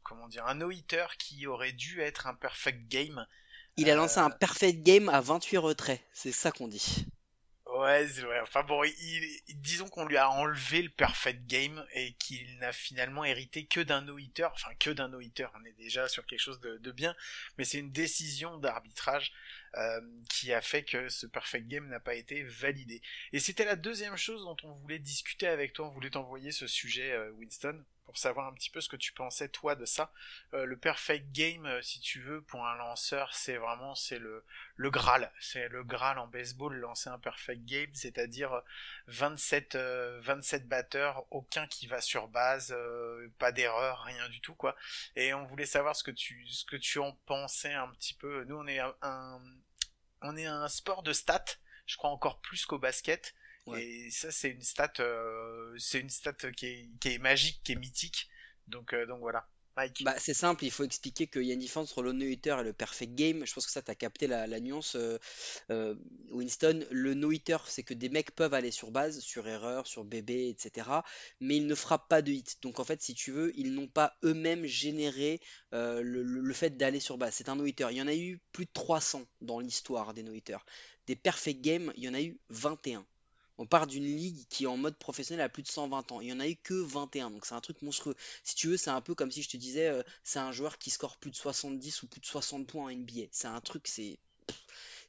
comment 0.03 0.27
dire 0.27 0.45
un 0.47 0.55
no 0.55 0.71
qui 1.17 1.47
aurait 1.47 1.71
dû 1.71 2.01
être 2.01 2.27
un 2.27 2.33
perfect 2.33 2.87
game. 2.87 3.25
Il 3.77 3.89
a 3.89 3.95
lancé 3.95 4.19
un 4.19 4.29
euh, 4.29 4.33
perfect 4.33 4.83
game 4.83 5.07
à 5.09 5.21
28 5.21 5.57
retraits, 5.57 6.01
c'est 6.13 6.31
ça 6.31 6.51
qu'on 6.51 6.67
dit. 6.67 7.05
Ouais, 7.79 8.05
ouais, 8.25 8.39
enfin 8.41 8.63
bon, 8.63 8.83
il, 8.83 9.41
disons 9.55 9.87
qu'on 9.87 10.05
lui 10.05 10.17
a 10.17 10.29
enlevé 10.29 10.81
le 10.81 10.89
perfect 10.89 11.45
game 11.45 11.85
et 11.93 12.11
qu'il 12.15 12.57
n'a 12.57 12.73
finalement 12.73 13.23
hérité 13.23 13.67
que 13.67 13.79
d'un 13.79 14.01
no-hitter, 14.01 14.47
enfin 14.51 14.71
que 14.77 14.89
d'un 14.89 15.07
no-hitter, 15.07 15.47
on 15.55 15.63
est 15.63 15.77
déjà 15.77 16.09
sur 16.09 16.25
quelque 16.25 16.41
chose 16.41 16.59
de, 16.59 16.77
de 16.77 16.91
bien, 16.91 17.15
mais 17.57 17.63
c'est 17.63 17.77
une 17.77 17.93
décision 17.93 18.57
d'arbitrage 18.57 19.31
euh, 19.77 20.01
qui 20.29 20.51
a 20.51 20.59
fait 20.59 20.83
que 20.83 21.07
ce 21.07 21.25
perfect 21.25 21.67
game 21.67 21.87
n'a 21.87 22.01
pas 22.01 22.15
été 22.15 22.43
validé. 22.43 23.01
Et 23.31 23.39
c'était 23.39 23.63
la 23.63 23.77
deuxième 23.77 24.17
chose 24.17 24.43
dont 24.43 24.57
on 24.63 24.73
voulait 24.73 24.99
discuter 24.99 25.47
avec 25.47 25.71
toi, 25.71 25.87
on 25.87 25.91
voulait 25.91 26.09
t'envoyer 26.09 26.51
ce 26.51 26.67
sujet, 26.67 27.13
euh, 27.13 27.31
Winston, 27.31 27.85
pour 28.09 28.17
savoir 28.17 28.47
un 28.47 28.53
petit 28.53 28.71
peu 28.71 28.81
ce 28.81 28.89
que 28.89 28.95
tu 28.95 29.13
pensais 29.13 29.49
toi 29.49 29.75
de 29.75 29.85
ça. 29.85 30.11
Euh, 30.55 30.65
le 30.65 30.75
perfect 30.77 31.31
game, 31.31 31.67
euh, 31.67 31.79
si 31.83 31.99
tu 31.99 32.19
veux, 32.19 32.41
pour 32.41 32.65
un 32.65 32.73
lanceur, 32.75 33.31
c'est 33.35 33.57
vraiment 33.57 33.93
c'est 33.93 34.17
le 34.17 34.43
le 34.77 34.89
graal, 34.89 35.31
c'est 35.39 35.67
le 35.69 35.83
graal 35.83 36.17
en 36.17 36.25
baseball 36.25 36.75
lancer 36.75 37.09
un 37.11 37.19
perfect 37.19 37.63
game, 37.65 37.89
c'est-à-dire 37.93 38.63
27 39.05 39.75
euh, 39.75 40.19
27 40.23 40.67
batteurs, 40.67 41.23
aucun 41.29 41.67
qui 41.67 41.85
va 41.85 42.01
sur 42.01 42.27
base, 42.29 42.75
pas 43.37 43.51
d'erreur, 43.51 44.01
rien 44.05 44.27
du 44.29 44.41
tout 44.41 44.55
quoi. 44.55 44.75
Et 45.15 45.35
on 45.35 45.45
voulait 45.45 45.67
savoir 45.67 45.95
ce 45.95 46.03
que 46.03 46.11
tu 46.77 46.99
en 46.99 47.11
pensais 47.27 47.75
un 47.75 47.89
petit 47.89 48.15
peu. 48.15 48.43
Nous 48.45 48.55
on 48.55 48.65
est 48.65 48.79
un, 48.79 49.41
on 50.23 50.35
est 50.35 50.47
un 50.47 50.67
sport 50.67 51.03
de 51.03 51.13
stats, 51.13 51.45
je 51.85 51.95
crois 51.95 52.09
encore 52.09 52.39
plus 52.41 52.65
qu'au 52.65 52.79
basket. 52.79 53.35
Et 53.77 54.09
ça, 54.11 54.31
c'est 54.31 54.49
une 54.49 54.61
stat, 54.61 54.93
euh, 54.99 55.75
c'est 55.77 55.99
une 55.99 56.09
stat 56.09 56.33
qui 56.55 56.65
est, 56.65 56.89
qui 56.99 57.09
est, 57.09 57.17
magique, 57.17 57.61
qui 57.63 57.73
est 57.73 57.75
mythique. 57.75 58.29
Donc, 58.67 58.93
euh, 58.93 59.05
donc 59.05 59.19
voilà. 59.19 59.47
Mike. 59.77 60.03
Bah, 60.03 60.15
c'est 60.17 60.33
simple, 60.33 60.65
il 60.65 60.71
faut 60.71 60.83
expliquer 60.83 61.27
qu'il 61.27 61.43
y 61.43 61.51
a 61.51 61.53
une 61.53 61.59
différence 61.59 61.91
entre 61.91 62.01
le 62.01 62.11
no-hitter 62.11 62.57
et 62.59 62.63
le 62.63 62.73
perfect 62.73 63.13
game. 63.15 63.45
Je 63.45 63.53
pense 63.53 63.65
que 63.65 63.71
ça, 63.71 63.81
tu 63.81 63.91
as 63.91 63.95
capté 63.95 64.27
la, 64.27 64.45
la 64.47 64.59
nuance, 64.59 64.97
euh, 64.97 65.95
Winston. 66.31 66.85
Le 66.91 67.13
no-hitter, 67.13 67.57
c'est 67.67 67.83
que 67.83 67.93
des 67.93 68.09
mecs 68.09 68.31
peuvent 68.31 68.53
aller 68.53 68.71
sur 68.71 68.91
base, 68.91 69.19
sur 69.19 69.47
erreur, 69.47 69.87
sur 69.87 70.03
bébé, 70.03 70.49
etc. 70.49 70.89
Mais 71.39 71.57
ils 71.57 71.67
ne 71.67 71.75
frappent 71.75 72.09
pas 72.09 72.21
de 72.21 72.31
hit. 72.31 72.57
Donc 72.61 72.79
en 72.79 72.83
fait, 72.83 73.01
si 73.01 73.13
tu 73.13 73.31
veux, 73.31 73.57
ils 73.57 73.73
n'ont 73.73 73.87
pas 73.87 74.17
eux-mêmes 74.23 74.65
généré 74.65 75.39
le, 75.71 76.01
le, 76.01 76.53
fait 76.53 76.75
d'aller 76.75 76.99
sur 76.99 77.17
base. 77.17 77.35
C'est 77.35 77.47
un 77.47 77.55
no-hitter. 77.55 77.87
Il 77.91 77.97
y 77.97 78.01
en 78.01 78.07
a 78.07 78.15
eu 78.15 78.41
plus 78.51 78.65
de 78.65 78.71
300 78.73 79.25
dans 79.41 79.59
l'histoire 79.59 80.13
des 80.13 80.23
no-hitters. 80.23 80.65
Des 81.07 81.15
perfect 81.15 81.61
games, 81.61 81.93
il 81.95 82.03
y 82.03 82.09
en 82.09 82.13
a 82.13 82.21
eu 82.21 82.37
21. 82.49 83.05
On 83.59 83.65
part 83.65 83.87
d'une 83.87 84.05
ligue 84.05 84.47
qui 84.47 84.63
est 84.63 84.67
en 84.67 84.77
mode 84.77 84.95
professionnel 84.95 85.43
à 85.43 85.49
plus 85.49 85.63
de 85.63 85.67
120 85.67 86.13
ans. 86.13 86.21
Il 86.21 86.27
n'y 86.27 86.33
en 86.33 86.39
a 86.39 86.47
eu 86.47 86.55
que 86.55 86.73
21, 86.73 87.29
donc 87.29 87.45
c'est 87.45 87.55
un 87.55 87.59
truc 87.59 87.81
monstrueux. 87.81 88.15
Si 88.41 88.55
tu 88.55 88.69
veux, 88.69 88.77
c'est 88.77 88.89
un 88.89 89.01
peu 89.01 89.15
comme 89.15 89.31
si 89.31 89.43
je 89.43 89.49
te 89.49 89.57
disais, 89.57 89.89
euh, 89.89 90.01
c'est 90.23 90.39
un 90.39 90.53
joueur 90.53 90.77
qui 90.77 90.89
score 90.89 91.17
plus 91.17 91.29
de 91.29 91.35
70 91.35 92.03
ou 92.03 92.07
plus 92.07 92.21
de 92.21 92.25
60 92.25 92.65
points 92.65 92.85
en 92.85 92.89
NBA. 92.89 93.27
C'est 93.31 93.49
un 93.49 93.59
truc, 93.59 93.89
c'est 93.89 94.17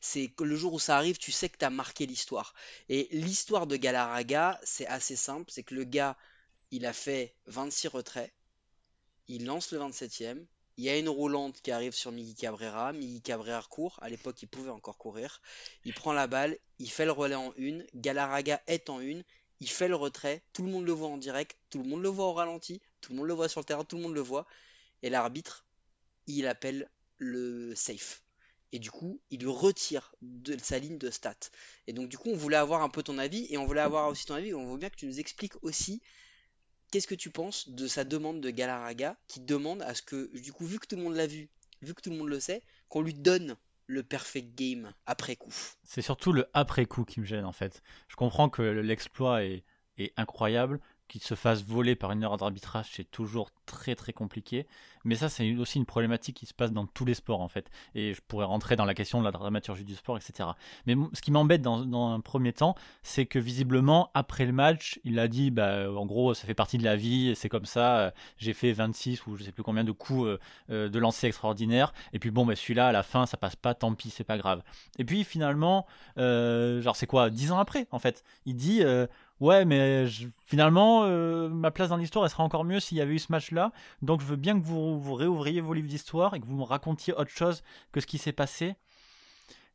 c'est 0.01 0.33
le 0.41 0.57
jour 0.57 0.73
où 0.73 0.81
ça 0.81 0.97
arrive, 0.97 1.19
tu 1.19 1.31
sais 1.31 1.49
que 1.49 1.59
tu 1.59 1.65
as 1.65 1.71
marqué 1.71 2.07
l'histoire. 2.07 2.55
Et 2.89 3.09
l'histoire 3.13 3.69
de 3.69 3.77
Galarraga, 3.77 4.59
c'est 4.65 4.87
assez 4.87 5.15
simple, 5.15 5.51
c'est 5.53 5.63
que 5.63 5.75
le 5.75 5.85
gars, 5.85 6.17
il 6.73 6.87
a 6.87 6.93
fait 6.93 7.37
26 7.47 7.89
retraits, 7.89 8.33
il 9.29 9.45
lance 9.45 9.71
le 9.71 9.79
27e, 9.79 10.45
il 10.81 10.85
y 10.85 10.89
a 10.89 10.97
une 10.97 11.11
roulante 11.11 11.61
qui 11.61 11.73
arrive 11.73 11.93
sur 11.93 12.11
Miguel 12.11 12.35
Cabrera. 12.37 12.95
Miguel 12.95 13.21
Cabrera 13.21 13.63
court. 13.69 13.99
À 14.01 14.09
l'époque, 14.09 14.41
il 14.41 14.49
pouvait 14.49 14.71
encore 14.71 14.97
courir. 14.97 15.43
Il 15.85 15.93
prend 15.93 16.15
la 16.15 16.27
balle. 16.27 16.57
Il 16.79 16.91
fait 16.91 17.05
le 17.05 17.13
relais 17.13 17.35
en 17.35 17.53
une. 17.59 17.85
Galarraga 17.95 18.63
est 18.67 18.89
en 18.89 18.99
une. 18.99 19.23
Il 19.61 19.69
fait 19.69 19.89
le 19.89 19.95
retrait. 19.95 20.43
Tout 20.55 20.63
le 20.63 20.71
monde 20.71 20.87
le 20.87 20.93
voit 20.93 21.09
en 21.09 21.19
direct. 21.19 21.59
Tout 21.69 21.83
le 21.83 21.85
monde 21.85 22.01
le 22.01 22.09
voit 22.09 22.29
au 22.29 22.33
ralenti. 22.33 22.81
Tout 23.03 23.13
le 23.13 23.19
monde 23.19 23.27
le 23.27 23.35
voit 23.35 23.51
sur 23.51 23.61
le 23.61 23.67
terrain. 23.67 23.85
Tout 23.85 23.97
le 23.97 24.03
monde 24.05 24.15
le 24.15 24.23
voit. 24.23 24.47
Et 25.03 25.11
l'arbitre, 25.11 25.67
il 26.27 26.47
appelle 26.47 26.89
le 27.19 27.75
safe. 27.75 28.23
Et 28.73 28.79
du 28.79 28.91
coup, 28.91 29.21
il 29.29 29.41
lui 29.41 29.51
retire 29.51 30.15
de 30.23 30.57
sa 30.63 30.79
ligne 30.79 30.97
de 30.97 31.11
stats. 31.11 31.51
Et 31.89 31.93
donc, 31.93 32.09
du 32.09 32.17
coup, 32.17 32.31
on 32.31 32.37
voulait 32.37 32.57
avoir 32.57 32.81
un 32.81 32.89
peu 32.89 33.03
ton 33.03 33.19
avis. 33.19 33.47
Et 33.51 33.59
on 33.59 33.67
voulait 33.67 33.83
avoir 33.83 34.09
aussi 34.09 34.25
ton 34.25 34.33
avis. 34.33 34.55
On 34.55 34.73
veut 34.73 34.79
bien 34.79 34.89
que 34.89 34.97
tu 34.97 35.05
nous 35.05 35.21
expliques 35.21 35.63
aussi 35.63 36.01
Qu'est-ce 36.91 37.07
que 37.07 37.15
tu 37.15 37.31
penses 37.31 37.69
de 37.69 37.87
sa 37.87 38.05
demande 38.05 38.41
de 38.41 38.51
Galarraga 38.51 39.17
qui 39.29 39.41
demande 39.41 39.83
à 39.83 39.95
ce 39.95 40.03
que, 40.03 40.37
du 40.39 40.53
coup, 40.53 40.67
vu 40.67 40.79
que 40.79 40.87
tout 40.87 40.97
le 40.97 41.03
monde 41.03 41.15
l'a 41.15 41.27
vu, 41.27 41.49
vu 41.83 41.95
que 41.95 42.03
tout 42.03 42.11
le 42.11 42.17
monde 42.17 42.29
le 42.29 42.41
sait, 42.41 42.63
qu'on 42.89 43.03
lui 43.03 43.15
donne 43.15 43.57
le 43.87 44.03
perfect 44.03 44.55
game 44.57 44.93
après 45.07 45.37
coup? 45.37 45.55
C'est 45.85 46.03
surtout 46.03 46.33
le 46.33 46.49
après 46.53 46.87
coup 46.87 47.05
qui 47.05 47.21
me 47.21 47.25
gêne 47.25 47.45
en 47.45 47.53
fait. 47.53 47.83
Je 48.09 48.17
comprends 48.17 48.49
que 48.49 48.63
l'exploit 48.63 49.45
est, 49.45 49.65
est 49.99 50.13
incroyable, 50.17 50.81
qu'il 51.11 51.23
se 51.23 51.35
fasse 51.35 51.65
voler 51.65 51.97
par 51.97 52.13
une 52.13 52.23
erreur 52.23 52.37
d'arbitrage, 52.37 52.87
c'est 52.93 53.11
toujours 53.11 53.51
très 53.67 53.95
très 53.95 54.13
compliqué. 54.13 54.67
Mais 55.05 55.15
ça, 55.15 55.29
c'est 55.29 55.57
aussi 55.57 55.79
une 55.79 55.87
problématique 55.87 56.37
qui 56.37 56.47
se 56.47 56.55
passe 56.55 56.73
dans 56.73 56.87
tous 56.87 57.05
les 57.05 57.15
sports 57.15 57.41
en 57.41 57.49
fait. 57.49 57.71
Et 57.95 58.15
je 58.15 58.21
pourrais 58.27 58.45
rentrer 58.45 58.77
dans 58.77 58.85
la 58.85 58.95
question 58.95 59.19
de 59.19 59.25
la 59.25 59.33
dramaturgie 59.33 59.85
du 59.85 59.95
sport, 59.95 60.17
etc. 60.17 60.51
Mais 60.87 60.95
ce 61.13 61.21
qui 61.21 61.31
m'embête 61.31 61.63
dans, 61.63 62.13
un 62.13 62.21
premier 62.21 62.53
temps, 62.53 62.75
c'est 63.03 63.27
que 63.27 63.39
visiblement, 63.39 64.11
après 64.15 64.47
le 64.47 64.53
match, 64.53 65.01
il 65.05 65.19
a 65.19 65.27
dit, 65.27 65.51
bah, 65.51 65.91
en 65.91 66.07
gros, 66.07 66.35
ça 66.35 66.47
fait 66.47 66.55
partie 66.55 66.79
de 66.79 66.85
la 66.85 66.97
vie, 66.97 67.35
c'est 67.35 67.49
comme 67.49 67.65
ça, 67.65 68.13
j'ai 68.39 68.53
fait 68.53 68.73
26 68.73 69.27
ou 69.27 69.37
je 69.37 69.45
sais 69.45 69.53
plus 69.53 69.63
combien 69.63 69.85
de 69.85 69.93
coups 69.93 70.27
euh, 70.27 70.39
euh, 70.71 70.89
de 70.89 70.99
lancer 70.99 71.27
extraordinaires. 71.27 71.93
Et 72.13 72.19
puis 72.19 72.31
bon, 72.31 72.47
bah, 72.47 72.55
celui-là, 72.55 72.89
à 72.89 72.93
la 72.93 73.03
fin, 73.03 73.27
ça 73.27 73.37
passe 73.37 73.57
pas, 73.57 73.75
tant 73.75 73.95
pis, 73.95 74.11
c'est 74.11 74.25
pas 74.25 74.39
grave. 74.39 74.63
Et 74.99 75.05
puis 75.05 75.25
finalement, 75.25 75.87
euh, 76.19 76.81
genre, 76.83 76.97
c'est 76.97 77.07
quoi, 77.07 77.31
10 77.31 77.53
ans 77.53 77.59
après, 77.59 77.87
en 77.91 77.99
fait, 77.99 78.23
il 78.47 78.55
dit 78.55 78.83
ouais, 79.41 79.65
mais 79.65 80.07
finalement, 80.47 81.05
euh, 81.05 81.49
ma 81.49 81.71
place 81.71 81.89
dans 81.89 81.97
l'histoire, 81.97 82.25
elle 82.25 82.31
serait 82.31 82.43
encore 82.43 82.65
mieux 82.65 82.81
s'il 82.81 82.99
y 82.99 83.01
avait 83.01 83.15
eu 83.15 83.19
ce 83.19 83.33
match-là. 83.33 83.73
Donc 84.03 84.21
je 84.21 84.27
veux 84.27 84.37
bien 84.37 84.59
que 84.59 84.65
vous, 84.65 84.99
vous 85.01 85.15
réouvriez 85.15 85.61
vos 85.61 85.75
livres 85.75 85.89
d'histoire 85.89 86.35
et 86.35 86.41
que 86.41 86.47
vous 86.47 86.57
me 86.57 86.65
racontiez 86.65 87.15
autre 87.15 87.31
chose 87.31 87.63
que 87.93 88.01
ce 88.01 88.07
qui 88.07 88.19
s'est 88.19 88.33
passé. 88.33 88.77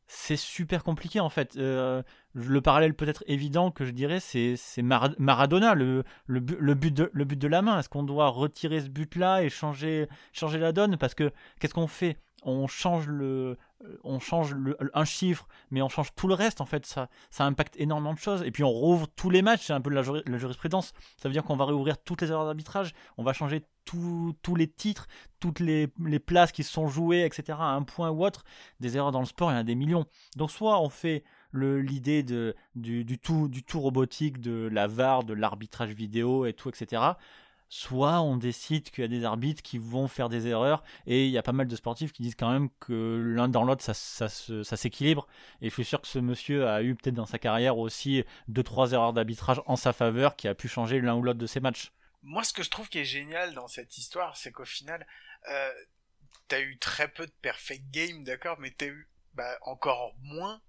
C'est 0.08 0.36
super 0.36 0.84
compliqué 0.84 1.20
en 1.20 1.28
fait. 1.28 1.56
Euh, 1.56 2.02
le 2.36 2.60
parallèle 2.60 2.92
peut-être 2.92 3.24
évident 3.26 3.70
que 3.70 3.86
je 3.86 3.92
dirais, 3.92 4.20
c'est 4.20 4.56
Maradona, 4.82 5.74
le, 5.74 6.04
le, 6.26 6.40
but 6.74 6.92
de, 6.92 7.10
le 7.14 7.24
but 7.24 7.38
de 7.38 7.48
la 7.48 7.62
main. 7.62 7.78
Est-ce 7.78 7.88
qu'on 7.88 8.02
doit 8.02 8.28
retirer 8.28 8.82
ce 8.82 8.88
but-là 8.88 9.42
et 9.42 9.48
changer, 9.48 10.06
changer 10.34 10.58
la 10.58 10.72
donne? 10.72 10.98
Parce 10.98 11.14
que 11.14 11.32
qu'est-ce 11.58 11.72
qu'on 11.72 11.86
fait? 11.86 12.18
On 12.42 12.66
change 12.66 13.08
le, 13.08 13.56
euh, 13.84 13.98
on 14.04 14.20
change 14.20 14.54
un 14.92 15.04
chiffre, 15.06 15.48
mais 15.70 15.80
on 15.80 15.88
change 15.88 16.14
tout 16.14 16.28
le 16.28 16.34
reste, 16.34 16.60
en 16.60 16.66
fait, 16.66 16.84
ça, 16.84 17.08
ça 17.30 17.44
impacte 17.44 17.74
énormément 17.78 18.12
de 18.12 18.18
choses. 18.18 18.42
Et 18.42 18.50
puis 18.50 18.62
on 18.64 18.70
rouvre 18.70 19.06
tous 19.16 19.30
les 19.30 19.40
matchs, 19.40 19.62
c'est 19.66 19.72
un 19.72 19.80
peu 19.80 19.90
la, 19.90 20.02
la, 20.26 20.38
jurisprudence. 20.38 20.92
Ça 21.16 21.28
veut 21.28 21.32
dire 21.32 21.42
qu'on 21.42 21.56
va 21.56 21.64
réouvrir 21.64 21.96
toutes 21.96 22.20
les 22.20 22.30
erreurs 22.30 22.44
d'arbitrage, 22.44 22.92
on 23.16 23.24
va 23.24 23.32
changer 23.32 23.64
tous 23.86 24.54
les 24.56 24.68
titres, 24.68 25.06
toutes 25.40 25.60
les, 25.60 25.88
places 26.18 26.52
qui 26.52 26.64
sont 26.64 26.86
jouées, 26.86 27.24
etc. 27.24 27.56
à 27.58 27.70
un 27.70 27.82
point 27.82 28.10
ou 28.10 28.24
autre. 28.24 28.44
Des 28.80 28.98
erreurs 28.98 29.12
dans 29.12 29.20
le 29.20 29.26
sport, 29.26 29.50
il 29.50 29.54
y 29.54 29.56
en 29.56 29.60
a 29.60 29.64
des 29.64 29.74
millions. 29.74 30.04
Donc 30.36 30.50
soit 30.50 30.80
on 30.80 30.90
fait 30.90 31.24
l'idée 31.56 32.22
du, 32.22 33.18
tout, 33.18 33.48
du 33.48 33.62
tout 33.62 33.80
robotique, 33.80 34.40
de 34.40 34.68
la 34.72 34.86
VAR, 34.86 35.24
de 35.24 35.34
l'arbitrage 35.34 35.90
vidéo 35.90 36.46
et 36.46 36.52
tout, 36.52 36.68
etc 36.68 37.14
soit 37.68 38.20
on 38.20 38.36
décide 38.36 38.90
qu'il 38.90 39.02
y 39.02 39.04
a 39.04 39.08
des 39.08 39.24
arbitres 39.24 39.62
qui 39.62 39.78
vont 39.78 40.08
faire 40.08 40.28
des 40.28 40.46
erreurs, 40.46 40.82
et 41.06 41.26
il 41.26 41.30
y 41.30 41.38
a 41.38 41.42
pas 41.42 41.52
mal 41.52 41.66
de 41.66 41.76
sportifs 41.76 42.12
qui 42.12 42.22
disent 42.22 42.36
quand 42.36 42.50
même 42.50 42.68
que 42.80 43.20
l'un 43.24 43.48
dans 43.48 43.64
l'autre, 43.64 43.82
ça, 43.82 43.94
ça, 43.94 44.76
s'équilibre, 44.76 45.26
et 45.60 45.68
je 45.68 45.74
suis 45.74 45.84
sûr 45.84 46.00
que 46.00 46.06
ce 46.06 46.18
monsieur 46.18 46.68
a 46.68 46.82
eu 46.82 46.94
peut-être 46.94 47.14
dans 47.14 47.26
sa 47.26 47.38
carrière 47.38 47.78
aussi 47.78 48.24
2-3 48.50 48.92
erreurs 48.92 49.12
d'arbitrage 49.12 49.60
en 49.66 49.76
sa 49.76 49.92
faveur 49.92 50.36
qui 50.36 50.48
a 50.48 50.54
pu 50.54 50.68
changer 50.68 51.00
l'un 51.00 51.16
ou 51.16 51.22
l'autre 51.22 51.38
de 51.38 51.46
ses 51.46 51.60
matchs. 51.60 51.92
Moi, 52.22 52.44
ce 52.44 52.52
que 52.52 52.62
je 52.62 52.70
trouve 52.70 52.88
qui 52.88 52.98
est 52.98 53.04
génial 53.04 53.54
dans 53.54 53.68
cette 53.68 53.98
histoire, 53.98 54.36
c'est 54.36 54.52
qu'au 54.52 54.64
final, 54.64 55.06
euh, 55.50 55.72
t'as 56.48 56.60
eu 56.60 56.78
très 56.78 57.08
peu 57.08 57.26
de 57.26 57.32
perfect 57.42 57.84
game, 57.90 58.24
d'accord, 58.24 58.58
mais 58.58 58.70
t'as 58.70 58.86
eu 58.86 59.08
bah, 59.34 59.58
encore 59.62 60.14
moins 60.22 60.60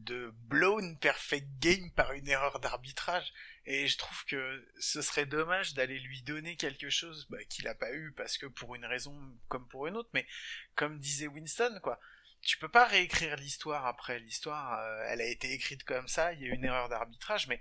de 0.00 0.32
blown 0.48 0.98
perfect 0.98 1.46
game 1.60 1.90
par 1.92 2.12
une 2.12 2.28
erreur 2.28 2.60
d'arbitrage. 2.60 3.32
Et 3.66 3.86
je 3.86 3.98
trouve 3.98 4.24
que 4.24 4.68
ce 4.78 5.02
serait 5.02 5.26
dommage 5.26 5.74
d'aller 5.74 5.98
lui 5.98 6.22
donner 6.22 6.56
quelque 6.56 6.90
chose 6.90 7.26
bah, 7.30 7.42
qu'il 7.44 7.66
n'a 7.66 7.74
pas 7.74 7.92
eu 7.92 8.12
parce 8.12 8.38
que 8.38 8.46
pour 8.46 8.74
une 8.74 8.84
raison 8.84 9.16
comme 9.48 9.68
pour 9.68 9.86
une 9.86 9.96
autre. 9.96 10.10
Mais 10.14 10.26
comme 10.74 10.98
disait 10.98 11.26
Winston, 11.26 11.78
quoi, 11.82 12.00
tu 12.42 12.58
peux 12.58 12.68
pas 12.68 12.86
réécrire 12.86 13.36
l'histoire 13.36 13.86
après. 13.86 14.18
L'histoire, 14.18 14.78
euh, 14.78 15.04
elle 15.08 15.20
a 15.20 15.26
été 15.26 15.52
écrite 15.52 15.84
comme 15.84 16.08
ça. 16.08 16.32
Il 16.32 16.40
y 16.40 16.50
a 16.50 16.54
une 16.54 16.64
erreur 16.64 16.88
d'arbitrage, 16.88 17.46
mais 17.46 17.60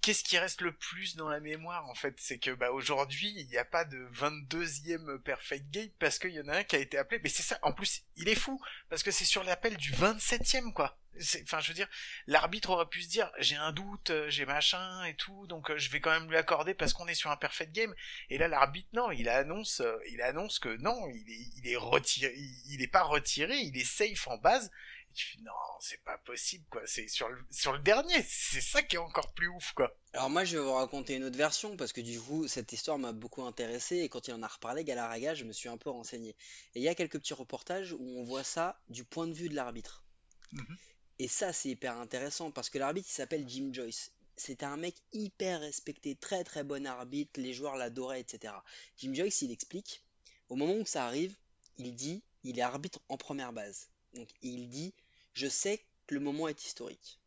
qu'est-ce 0.00 0.24
qui 0.24 0.38
reste 0.38 0.60
le 0.60 0.72
plus 0.72 1.16
dans 1.16 1.28
la 1.28 1.40
mémoire 1.40 1.88
en 1.88 1.94
fait? 1.94 2.14
C'est 2.18 2.38
que 2.38 2.50
bah 2.50 2.70
aujourd'hui 2.72 3.32
il 3.36 3.46
n'y 3.46 3.56
a 3.56 3.64
pas 3.64 3.84
de 3.84 3.98
22e 4.12 5.18
perfect 5.18 5.70
game 5.70 5.90
parce 5.98 6.18
qu'il 6.18 6.30
y 6.30 6.40
en 6.40 6.48
a 6.48 6.58
un 6.58 6.64
qui 6.64 6.76
a 6.76 6.78
été 6.78 6.98
appelé 6.98 7.20
mais 7.22 7.28
c'est 7.28 7.42
ça 7.42 7.58
en 7.62 7.72
plus 7.72 8.04
il 8.16 8.28
est 8.28 8.36
fou 8.36 8.60
parce 8.88 9.02
que 9.02 9.10
c'est 9.10 9.24
sur 9.24 9.42
l'appel 9.42 9.76
du 9.76 9.92
27e 9.92 10.72
quoi 10.72 11.01
enfin 11.42 11.60
je 11.60 11.68
veux 11.68 11.74
dire 11.74 11.88
l'arbitre 12.26 12.70
aurait 12.70 12.86
pu 12.86 13.02
se 13.02 13.08
dire 13.08 13.30
j'ai 13.38 13.56
un 13.56 13.72
doute 13.72 14.10
euh, 14.10 14.30
j'ai 14.30 14.46
machin 14.46 15.04
et 15.04 15.14
tout 15.14 15.46
donc 15.46 15.70
euh, 15.70 15.78
je 15.78 15.90
vais 15.90 16.00
quand 16.00 16.10
même 16.10 16.28
lui 16.28 16.36
accorder 16.36 16.74
parce 16.74 16.92
qu'on 16.92 17.06
est 17.06 17.14
sur 17.14 17.30
un 17.30 17.36
perfect 17.36 17.72
game 17.72 17.94
et 18.30 18.38
là 18.38 18.48
l'arbitre 18.48 18.88
non 18.92 19.10
il 19.10 19.28
annonce 19.28 19.80
euh, 19.80 19.98
il 20.10 20.22
annonce 20.22 20.58
que 20.58 20.76
non 20.76 21.08
il 21.10 21.30
est 21.30 21.48
il 21.58 21.70
est 21.70 21.76
retiré 21.76 22.34
il 22.68 22.82
est 22.82 22.88
pas 22.88 23.02
retiré 23.02 23.58
il 23.58 23.76
est 23.76 23.84
safe 23.84 24.26
en 24.28 24.38
base 24.38 24.70
tu 25.14 25.26
fais 25.26 25.42
non, 25.42 25.52
c'est 25.80 26.02
pas 26.04 26.18
possible 26.18 26.64
quoi. 26.70 26.82
C'est 26.86 27.08
sur 27.08 27.28
le, 27.28 27.38
sur 27.50 27.72
le 27.72 27.78
dernier, 27.80 28.22
c'est 28.26 28.60
ça 28.60 28.82
qui 28.82 28.96
est 28.96 28.98
encore 28.98 29.32
plus 29.32 29.48
ouf 29.48 29.72
quoi. 29.72 29.94
Alors 30.12 30.30
moi 30.30 30.44
je 30.44 30.56
vais 30.56 30.62
vous 30.62 30.72
raconter 30.72 31.14
une 31.14 31.24
autre 31.24 31.36
version 31.36 31.76
parce 31.76 31.92
que 31.92 32.00
du 32.00 32.18
coup 32.20 32.48
cette 32.48 32.72
histoire 32.72 32.98
m'a 32.98 33.12
beaucoup 33.12 33.42
intéressé 33.42 33.98
et 33.98 34.08
quand 34.08 34.28
il 34.28 34.34
en 34.34 34.42
a 34.42 34.48
reparlé 34.48 34.84
Galaraga, 34.84 35.34
je 35.34 35.44
me 35.44 35.52
suis 35.52 35.68
un 35.68 35.76
peu 35.76 35.90
renseigné. 35.90 36.30
Et 36.74 36.80
il 36.80 36.82
y 36.82 36.88
a 36.88 36.94
quelques 36.94 37.18
petits 37.18 37.34
reportages 37.34 37.92
où 37.92 38.18
on 38.18 38.24
voit 38.24 38.44
ça 38.44 38.80
du 38.88 39.04
point 39.04 39.26
de 39.26 39.34
vue 39.34 39.48
de 39.48 39.54
l'arbitre. 39.54 40.04
Mhm. 40.52 40.78
Et 41.22 41.28
ça 41.28 41.52
c'est 41.52 41.68
hyper 41.68 41.98
intéressant 41.98 42.50
parce 42.50 42.68
que 42.68 42.80
l'arbitre 42.80 43.06
il 43.08 43.14
s'appelle 43.14 43.48
Jim 43.48 43.70
Joyce. 43.72 44.10
C'était 44.34 44.66
un 44.66 44.76
mec 44.76 44.96
hyper 45.12 45.60
respecté, 45.60 46.16
très 46.16 46.42
très 46.42 46.64
bon 46.64 46.84
arbitre, 46.84 47.40
les 47.40 47.54
joueurs 47.54 47.76
l'adoraient, 47.76 48.22
etc. 48.22 48.52
Jim 48.98 49.14
Joyce 49.14 49.40
il 49.42 49.52
explique, 49.52 50.02
au 50.48 50.56
moment 50.56 50.74
où 50.74 50.84
ça 50.84 51.06
arrive, 51.06 51.36
il 51.76 51.94
dit, 51.94 52.24
il 52.42 52.58
est 52.58 52.62
arbitre 52.62 52.98
en 53.08 53.16
première 53.18 53.52
base. 53.52 53.88
Donc 54.14 54.28
il 54.42 54.68
dit 54.68 54.94
je 55.32 55.46
sais 55.46 55.78
que 56.08 56.14
le 56.14 56.20
moment 56.20 56.48
est 56.48 56.64
historique. 56.64 57.20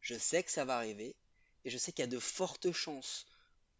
Je 0.00 0.16
sais 0.16 0.44
que 0.44 0.52
ça 0.52 0.64
va 0.64 0.76
arriver. 0.76 1.16
Et 1.64 1.70
je 1.70 1.76
sais 1.76 1.90
qu'il 1.90 2.04
y 2.04 2.04
a 2.04 2.06
de 2.06 2.20
fortes 2.20 2.70
chances 2.70 3.26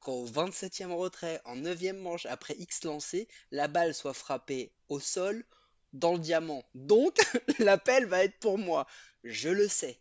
qu'au 0.01 0.27
27e 0.27 0.91
retrait, 0.91 1.41
en 1.45 1.57
9e 1.57 1.93
manche, 1.93 2.27
après 2.27 2.57
X 2.59 2.83
lancé, 2.83 3.29
la 3.53 3.69
balle 3.69 3.95
soit 3.95 4.15
frappée 4.15 4.73
au 4.89 4.99
sol, 4.99 5.45
dans 5.93 6.13
le 6.13 6.19
diamant. 6.19 6.65
Donc, 6.75 7.19
l'appel 7.59 8.07
va 8.07 8.25
être 8.25 8.39
pour 8.39 8.59
moi. 8.59 8.87
Je 9.25 9.49
le 9.49 9.69
sais. 9.69 9.99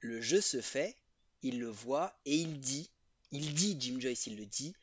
Le 0.00 0.20
jeu 0.20 0.40
se 0.40 0.60
fait, 0.60 0.96
il 1.42 1.58
le 1.60 1.68
voit 1.68 2.18
et 2.24 2.36
il 2.36 2.60
dit, 2.60 2.90
il 3.32 3.54
dit, 3.54 3.76
Jim 3.78 3.98
Joyce, 4.00 4.26
il 4.26 4.36
le 4.36 4.46
dit, 4.46 4.74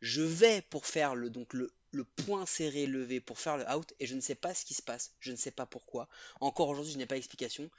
je 0.00 0.22
vais 0.22 0.62
pour 0.62 0.86
faire 0.86 1.14
le, 1.14 1.30
donc 1.30 1.52
le 1.54 1.72
le 1.92 2.04
point 2.04 2.46
serré 2.46 2.86
levé 2.86 3.20
pour 3.20 3.38
faire 3.38 3.56
le 3.56 3.68
out 3.70 3.92
et 3.98 4.06
je 4.06 4.14
ne 4.14 4.20
sais 4.20 4.34
pas 4.34 4.54
ce 4.54 4.64
qui 4.64 4.74
se 4.74 4.82
passe, 4.82 5.12
je 5.20 5.30
ne 5.30 5.36
sais 5.36 5.50
pas 5.50 5.66
pourquoi. 5.66 6.08
Encore 6.40 6.68
aujourd'hui, 6.68 6.92
je 6.92 6.98
n'ai 6.98 7.06
pas 7.06 7.14
d'explication. 7.14 7.70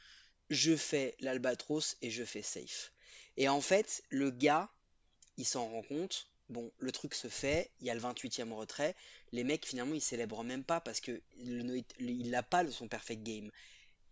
Je 0.50 0.76
fais 0.76 1.16
l'albatros 1.20 1.98
et 2.02 2.10
je 2.10 2.24
fais 2.24 2.42
safe. 2.42 2.92
Et 3.38 3.48
en 3.48 3.62
fait, 3.62 4.04
le 4.10 4.32
gars, 4.32 4.70
il 5.38 5.46
s'en 5.46 5.68
rend 5.68 5.84
compte. 5.84 6.28
Bon, 6.50 6.72
le 6.80 6.92
truc 6.92 7.14
se 7.14 7.28
fait, 7.28 7.70
il 7.80 7.88
y 7.88 7.90
a 7.90 7.96
le 7.96 8.02
28e 8.02 8.52
retrait. 8.54 8.96
Les 9.32 9.44
mecs, 9.44 9.66
finalement, 9.66 9.94
ils 9.94 10.02
célèbrent 10.02 10.44
même 10.44 10.64
pas 10.64 10.82
parce 10.82 11.00
que 11.00 11.22
il 11.38 12.30
n'a 12.30 12.44
pas 12.44 12.70
son 12.72 12.88
perfect 12.88 13.24
game. 13.24 13.52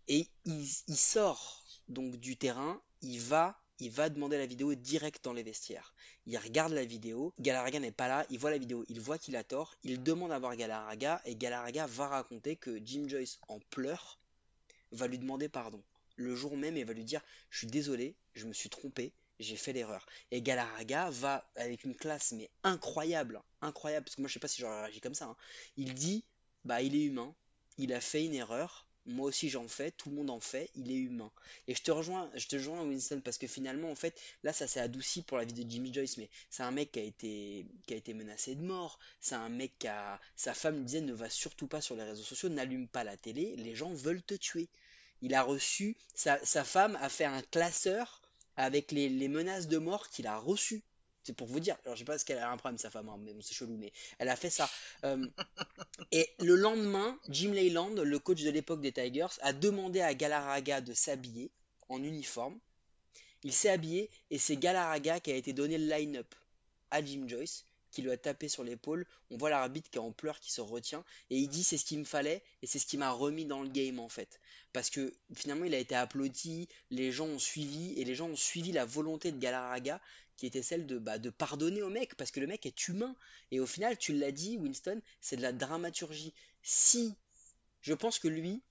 Et 0.06 0.28
il, 0.44 0.66
il 0.86 0.96
sort 0.96 1.64
donc 1.88 2.16
du 2.16 2.36
terrain, 2.36 2.80
il 3.02 3.20
va 3.20 3.60
il 3.80 3.90
va 3.90 4.08
demander 4.08 4.38
la 4.38 4.46
vidéo 4.46 4.74
direct 4.74 5.22
dans 5.24 5.32
les 5.32 5.42
vestiaires. 5.42 5.94
Il 6.26 6.36
regarde 6.36 6.72
la 6.72 6.84
vidéo, 6.84 7.32
Galarraga 7.38 7.78
n'est 7.78 7.92
pas 7.92 8.08
là, 8.08 8.26
il 8.28 8.38
voit 8.38 8.50
la 8.50 8.58
vidéo, 8.58 8.84
il 8.88 9.00
voit 9.00 9.18
qu'il 9.18 9.36
a 9.36 9.44
tort, 9.44 9.74
il 9.84 10.02
demande 10.02 10.32
à 10.32 10.38
voir 10.38 10.56
Galarraga 10.56 11.22
et 11.24 11.36
Galarraga 11.36 11.86
va 11.86 12.08
raconter 12.08 12.56
que 12.56 12.80
Jim 12.84 13.06
Joyce 13.08 13.38
en 13.48 13.60
pleure 13.70 14.18
va 14.90 15.06
lui 15.06 15.18
demander 15.18 15.48
pardon. 15.48 15.82
Le 16.16 16.34
jour 16.34 16.56
même, 16.56 16.76
il 16.76 16.84
va 16.84 16.92
lui 16.92 17.04
dire 17.04 17.22
Je 17.50 17.58
suis 17.58 17.66
désolé, 17.68 18.16
je 18.34 18.46
me 18.46 18.52
suis 18.52 18.68
trompé, 18.68 19.12
j'ai 19.38 19.56
fait 19.56 19.72
l'erreur. 19.72 20.06
Et 20.30 20.42
Galarraga 20.42 21.10
va 21.10 21.50
avec 21.56 21.84
une 21.84 21.94
classe 21.94 22.32
mais 22.32 22.50
incroyable, 22.64 23.42
incroyable, 23.60 24.04
parce 24.04 24.16
que 24.16 24.20
moi 24.22 24.28
je 24.28 24.34
sais 24.34 24.40
pas 24.40 24.48
si 24.48 24.60
j'aurais 24.60 24.82
réagi 24.82 25.00
comme 25.00 25.14
ça. 25.14 25.26
Hein. 25.26 25.36
Il 25.76 25.94
dit 25.94 26.24
Bah, 26.64 26.82
il 26.82 26.94
est 26.94 27.04
humain, 27.04 27.34
il 27.78 27.92
a 27.92 28.00
fait 28.00 28.24
une 28.24 28.34
erreur, 28.34 28.88
moi 29.08 29.26
aussi 29.26 29.48
j'en 29.48 29.66
fais, 29.66 29.90
tout 29.90 30.10
le 30.10 30.16
monde 30.16 30.30
en 30.30 30.40
fait, 30.40 30.70
il 30.74 30.90
est 30.90 30.96
humain. 30.96 31.30
Et 31.66 31.74
je 31.74 31.82
te 31.82 31.90
rejoins, 31.90 32.30
je 32.34 32.46
te 32.46 32.56
rejoins 32.56 32.82
Winston 32.82 33.20
parce 33.24 33.38
que 33.38 33.46
finalement 33.46 33.90
en 33.90 33.94
fait 33.94 34.20
là 34.42 34.52
ça 34.52 34.66
s'est 34.66 34.80
adouci 34.80 35.22
pour 35.22 35.38
la 35.38 35.44
vie 35.44 35.52
de 35.52 35.68
Jimmy 35.68 35.92
Joyce, 35.92 36.18
mais 36.18 36.28
c'est 36.50 36.62
un 36.62 36.70
mec 36.70 36.92
qui 36.92 37.00
a 37.00 37.02
été 37.02 37.66
qui 37.86 37.94
a 37.94 37.96
été 37.96 38.14
menacé 38.14 38.54
de 38.54 38.62
mort, 38.62 38.98
c'est 39.20 39.34
un 39.34 39.48
mec 39.48 39.78
qui 39.78 39.88
a 39.88 40.20
sa 40.36 40.54
femme 40.54 40.84
disait 40.84 41.00
ne 41.00 41.14
va 41.14 41.30
surtout 41.30 41.66
pas 41.66 41.80
sur 41.80 41.96
les 41.96 42.04
réseaux 42.04 42.22
sociaux, 42.22 42.48
n'allume 42.48 42.88
pas 42.88 43.04
la 43.04 43.16
télé, 43.16 43.56
les 43.56 43.74
gens 43.74 43.92
veulent 43.92 44.22
te 44.22 44.34
tuer. 44.34 44.68
Il 45.20 45.34
a 45.34 45.42
reçu 45.42 45.96
sa, 46.14 46.38
femme 46.64 46.96
a 47.00 47.08
fait 47.08 47.24
un 47.24 47.42
classeur 47.42 48.22
avec 48.58 48.92
les, 48.92 49.08
les 49.08 49.28
menaces 49.28 49.68
de 49.68 49.78
mort 49.78 50.10
qu'il 50.10 50.26
a 50.26 50.36
reçues 50.36 50.82
c'est 51.28 51.34
pour 51.34 51.46
vous 51.46 51.60
dire. 51.60 51.76
Alors, 51.84 51.94
je 51.94 51.98
sais 51.98 52.06
pas 52.06 52.16
ce 52.16 52.24
qu'elle 52.24 52.38
a 52.38 52.50
un 52.50 52.56
problème, 52.56 52.78
sa 52.78 52.88
femme, 52.88 53.10
hein, 53.10 53.18
mais 53.20 53.34
c'est 53.42 53.52
chelou, 53.52 53.76
mais 53.76 53.92
elle 54.18 54.30
a 54.30 54.36
fait 54.36 54.48
ça. 54.48 54.70
Euh, 55.04 55.26
et 56.10 56.26
le 56.38 56.56
lendemain, 56.56 57.18
Jim 57.28 57.52
Leyland, 57.52 57.90
le 57.90 58.18
coach 58.18 58.42
de 58.42 58.48
l'époque 58.48 58.80
des 58.80 58.92
Tigers, 58.92 59.38
a 59.42 59.52
demandé 59.52 60.00
à 60.00 60.14
Galarraga 60.14 60.80
de 60.80 60.94
s'habiller 60.94 61.50
en 61.90 62.02
uniforme. 62.02 62.58
Il 63.42 63.52
s'est 63.52 63.68
habillé 63.68 64.08
et 64.30 64.38
c'est 64.38 64.56
Galarraga 64.56 65.20
qui 65.20 65.30
a 65.30 65.36
été 65.36 65.52
donné 65.52 65.76
le 65.76 65.86
line-up 65.86 66.34
à 66.90 67.04
Jim 67.04 67.28
Joyce. 67.28 67.66
Qui 67.90 68.02
lui 68.02 68.10
a 68.10 68.16
tapé 68.16 68.48
sur 68.48 68.64
l'épaule. 68.64 69.06
On 69.30 69.36
voit 69.36 69.50
l'arbitre 69.50 69.90
qui 69.90 69.98
est 69.98 70.00
en 70.00 70.12
pleurs, 70.12 70.40
qui 70.40 70.52
se 70.52 70.60
retient, 70.60 71.04
et 71.30 71.36
il 71.36 71.48
dit 71.48 71.64
c'est 71.64 71.78
ce 71.78 71.84
qu'il 71.84 71.98
me 71.98 72.04
fallait, 72.04 72.42
et 72.62 72.66
c'est 72.66 72.78
ce 72.78 72.86
qui 72.86 72.96
m'a 72.96 73.10
remis 73.10 73.44
dans 73.44 73.62
le 73.62 73.68
game 73.68 73.98
en 73.98 74.08
fait. 74.08 74.40
Parce 74.72 74.90
que 74.90 75.14
finalement 75.34 75.64
il 75.64 75.74
a 75.74 75.78
été 75.78 75.94
applaudi, 75.94 76.68
les 76.90 77.12
gens 77.12 77.26
ont 77.26 77.38
suivi, 77.38 77.98
et 78.00 78.04
les 78.04 78.14
gens 78.14 78.28
ont 78.28 78.36
suivi 78.36 78.72
la 78.72 78.84
volonté 78.84 79.32
de 79.32 79.38
Galarraga, 79.38 80.00
qui 80.38 80.46
était 80.46 80.62
celle 80.62 80.86
de, 80.86 80.98
bah, 80.98 81.18
de 81.18 81.30
pardonner 81.30 81.82
au 81.82 81.90
mec, 81.90 82.14
parce 82.14 82.30
que 82.30 82.40
le 82.40 82.46
mec 82.46 82.64
est 82.64 82.88
humain. 82.88 83.14
Et 83.50 83.60
au 83.60 83.66
final, 83.66 83.98
tu 83.98 84.12
l'as 84.12 84.30
dit, 84.30 84.56
Winston, 84.56 85.02
c'est 85.20 85.36
de 85.36 85.42
la 85.42 85.52
dramaturgie. 85.52 86.32
Si, 86.62 87.12
je 87.82 87.92
pense 87.92 88.20
que 88.20 88.28
lui, 88.28 88.62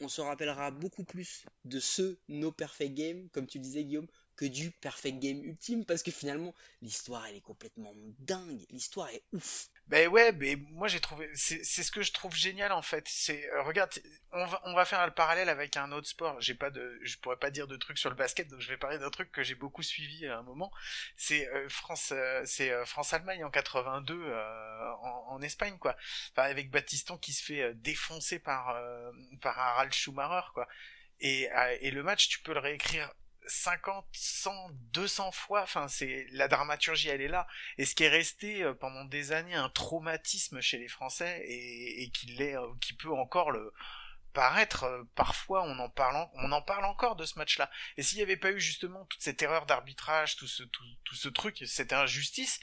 on 0.00 0.08
se 0.08 0.22
rappellera 0.22 0.70
beaucoup 0.70 1.04
plus 1.04 1.44
de 1.64 1.80
ce 1.80 2.16
No 2.28 2.50
Perfect 2.50 2.94
Game, 2.94 3.28
comme 3.30 3.46
tu 3.46 3.58
disais 3.58 3.84
Guillaume, 3.84 4.08
que 4.36 4.44
du 4.44 4.70
Perfect 4.70 5.18
Game 5.18 5.42
ultime, 5.42 5.84
parce 5.84 6.02
que 6.02 6.10
finalement, 6.10 6.54
l'histoire, 6.82 7.26
elle 7.26 7.36
est 7.36 7.40
complètement 7.40 7.92
dingue. 8.18 8.64
L'histoire 8.70 9.08
est 9.08 9.22
ouf. 9.32 9.68
Ben 9.86 10.08
ouais, 10.08 10.32
mais 10.32 10.56
moi 10.72 10.88
j'ai 10.88 10.98
trouvé, 10.98 11.30
c'est 11.34 11.62
ce 11.62 11.90
que 11.92 12.02
je 12.02 12.12
trouve 12.12 12.34
génial 12.34 12.72
en 12.72 12.82
fait. 12.82 13.06
C'est, 13.08 13.48
euh, 13.52 13.62
regarde, 13.62 13.90
on 14.32 14.44
va, 14.44 14.60
on 14.64 14.74
va 14.74 14.84
faire 14.84 15.06
le 15.06 15.12
parallèle 15.12 15.48
avec 15.48 15.76
un 15.76 15.92
autre 15.92 16.08
sport. 16.08 16.40
J'ai 16.40 16.54
pas 16.54 16.70
de, 16.70 16.98
je 17.02 17.16
pourrais 17.18 17.36
pas 17.36 17.50
dire 17.50 17.68
de 17.68 17.76
trucs 17.76 17.98
sur 17.98 18.10
le 18.10 18.16
basket, 18.16 18.48
donc 18.48 18.60
je 18.60 18.68
vais 18.68 18.76
parler 18.76 18.98
d'un 18.98 19.10
truc 19.10 19.30
que 19.30 19.44
j'ai 19.44 19.54
beaucoup 19.54 19.84
suivi 19.84 20.26
à 20.26 20.38
un 20.38 20.42
moment. 20.42 20.72
C'est 21.16 21.48
euh, 21.48 21.68
France, 21.68 22.12
euh, 22.12 22.42
c'est 22.44 22.72
France 22.84 23.12
Allemagne 23.12 23.44
en 23.44 23.50
82 23.50 24.34
en, 25.02 25.24
en, 25.28 25.42
Espagne 25.42 25.78
quoi. 25.78 25.96
Enfin, 26.32 26.48
avec 26.48 26.70
Battiston 26.70 27.16
qui 27.16 27.32
se 27.32 27.44
fait 27.44 27.72
défoncer 27.74 28.40
par 28.40 28.76
par 29.40 29.58
Harald 29.58 29.92
Schumacher 29.92 30.48
quoi. 30.52 30.66
Et, 31.20 31.48
et 31.80 31.90
le 31.90 32.02
match, 32.02 32.28
tu 32.28 32.40
peux 32.40 32.52
le 32.52 32.60
réécrire 32.60 33.12
50, 33.46 34.06
100, 34.12 34.70
200 34.92 35.32
fois. 35.32 35.62
Enfin, 35.62 35.88
c'est 35.88 36.26
la 36.32 36.48
dramaturgie, 36.48 37.08
elle 37.08 37.20
est 37.20 37.28
là. 37.28 37.46
Et 37.78 37.86
ce 37.86 37.94
qui 37.94 38.04
est 38.04 38.08
resté 38.08 38.62
euh, 38.62 38.74
pendant 38.74 39.04
des 39.04 39.32
années 39.32 39.54
un 39.54 39.68
traumatisme 39.68 40.60
chez 40.60 40.78
les 40.78 40.88
Français 40.88 41.42
et, 41.46 42.02
et 42.02 42.10
qui 42.10 42.26
l'est, 42.26 42.56
euh, 42.56 42.66
qui 42.80 42.94
peut 42.94 43.12
encore 43.12 43.50
le 43.50 43.72
paraître 44.32 44.84
euh, 44.84 45.02
parfois 45.14 45.62
on 45.62 45.78
en 45.78 45.88
parle 45.88 46.28
on 46.34 46.52
en 46.52 46.60
parle 46.60 46.84
encore 46.84 47.16
de 47.16 47.24
ce 47.24 47.38
match-là. 47.38 47.70
Et 47.96 48.02
s'il 48.02 48.18
n'y 48.18 48.22
avait 48.22 48.36
pas 48.36 48.52
eu 48.52 48.60
justement 48.60 49.04
toute 49.06 49.22
cette 49.22 49.42
erreur 49.42 49.66
d'arbitrage, 49.66 50.36
tout 50.36 50.46
ce 50.46 50.62
tout, 50.62 50.84
tout 51.04 51.14
ce 51.14 51.28
truc, 51.28 51.64
cette 51.66 51.92
injustice, 51.92 52.60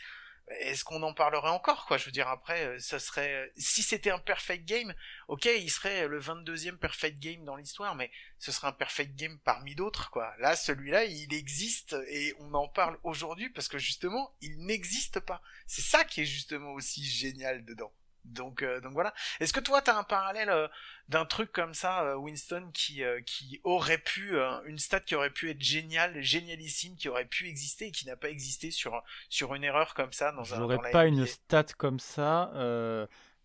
est-ce 0.48 0.84
qu'on 0.84 1.02
en 1.04 1.14
parlerait 1.14 1.50
encore 1.50 1.86
quoi? 1.86 1.98
Je 1.98 2.06
veux 2.06 2.12
dire 2.12 2.28
après 2.28 2.66
euh, 2.66 2.80
ça 2.80 3.00
serait 3.00 3.34
euh, 3.34 3.48
si 3.56 3.82
c'était 3.82 4.12
un 4.12 4.20
perfect 4.20 4.66
game 4.66 4.94
ok 5.28 5.46
il 5.46 5.70
serait 5.70 6.08
le 6.08 6.20
22e 6.20 6.78
perfect 6.78 7.20
game 7.20 7.44
dans 7.46 7.56
l'histoire 7.56 7.96
mais 7.96 8.12
ce 8.40 8.52
serait 8.52 8.68
un 8.68 8.74
perfect 8.74 9.16
game 9.16 9.40
parmi 9.44 9.76
d'autres 9.76 10.10
quoi. 10.10 10.34
Là 10.40 10.56
celui-là 10.56 11.06
il 11.06 11.34
existe 11.34 11.96
et 12.10 12.36
on 12.40 12.54
en 12.54 12.68
parle 12.68 12.98
aujourd'hui 13.04 13.50
parce 13.50 13.68
que 13.68 13.78
justement 13.78 14.32
il 14.42 14.66
n'existe 14.66 15.20
pas. 15.20 15.42
C'est 15.66 15.82
ça 15.82 16.04
qui 16.04 16.22
est 16.22 16.26
justement 16.26 16.74
aussi 16.74 17.06
génial 17.06 17.64
dedans 17.66 17.94
donc, 18.26 18.64
euh, 18.64 18.80
donc 18.80 18.94
voilà. 18.94 19.14
Est-ce 19.40 19.54
que 19.54 19.60
toi, 19.60 19.82
tu 19.82 19.90
as 19.90 19.98
un 19.98 20.04
parallèle 20.04 20.50
euh, 20.50 20.68
d'un 21.10 21.26
truc 21.26 21.52
comme 21.52 21.74
ça, 21.74 22.04
euh, 22.04 22.16
Winston, 22.16 22.70
qui, 22.74 23.04
qui 23.26 23.60
aurait 23.64 23.98
pu, 23.98 24.38
une 24.66 24.80
stat 24.80 25.02
qui 25.02 25.16
aurait 25.16 25.30
pu 25.30 25.50
être 25.50 25.62
géniale, 25.62 26.22
génialissime, 26.22 26.96
qui 26.96 27.10
aurait 27.10 27.26
pu 27.26 27.48
exister 27.48 27.88
et 27.88 27.92
qui 27.92 28.06
n'a 28.08 28.16
pas 28.16 28.30
existé 28.30 28.72
sur, 28.72 29.04
sur 29.30 29.56
une 29.56 29.64
erreur 29.64 29.94
comme 29.94 30.14
ça 30.14 30.32
dans 30.32 30.54
un 30.54 30.58
J'aurais 30.58 30.92
pas 30.92 31.06
une 31.06 31.26
stat 31.26 31.66
comme 31.78 32.00
ça. 32.00 32.52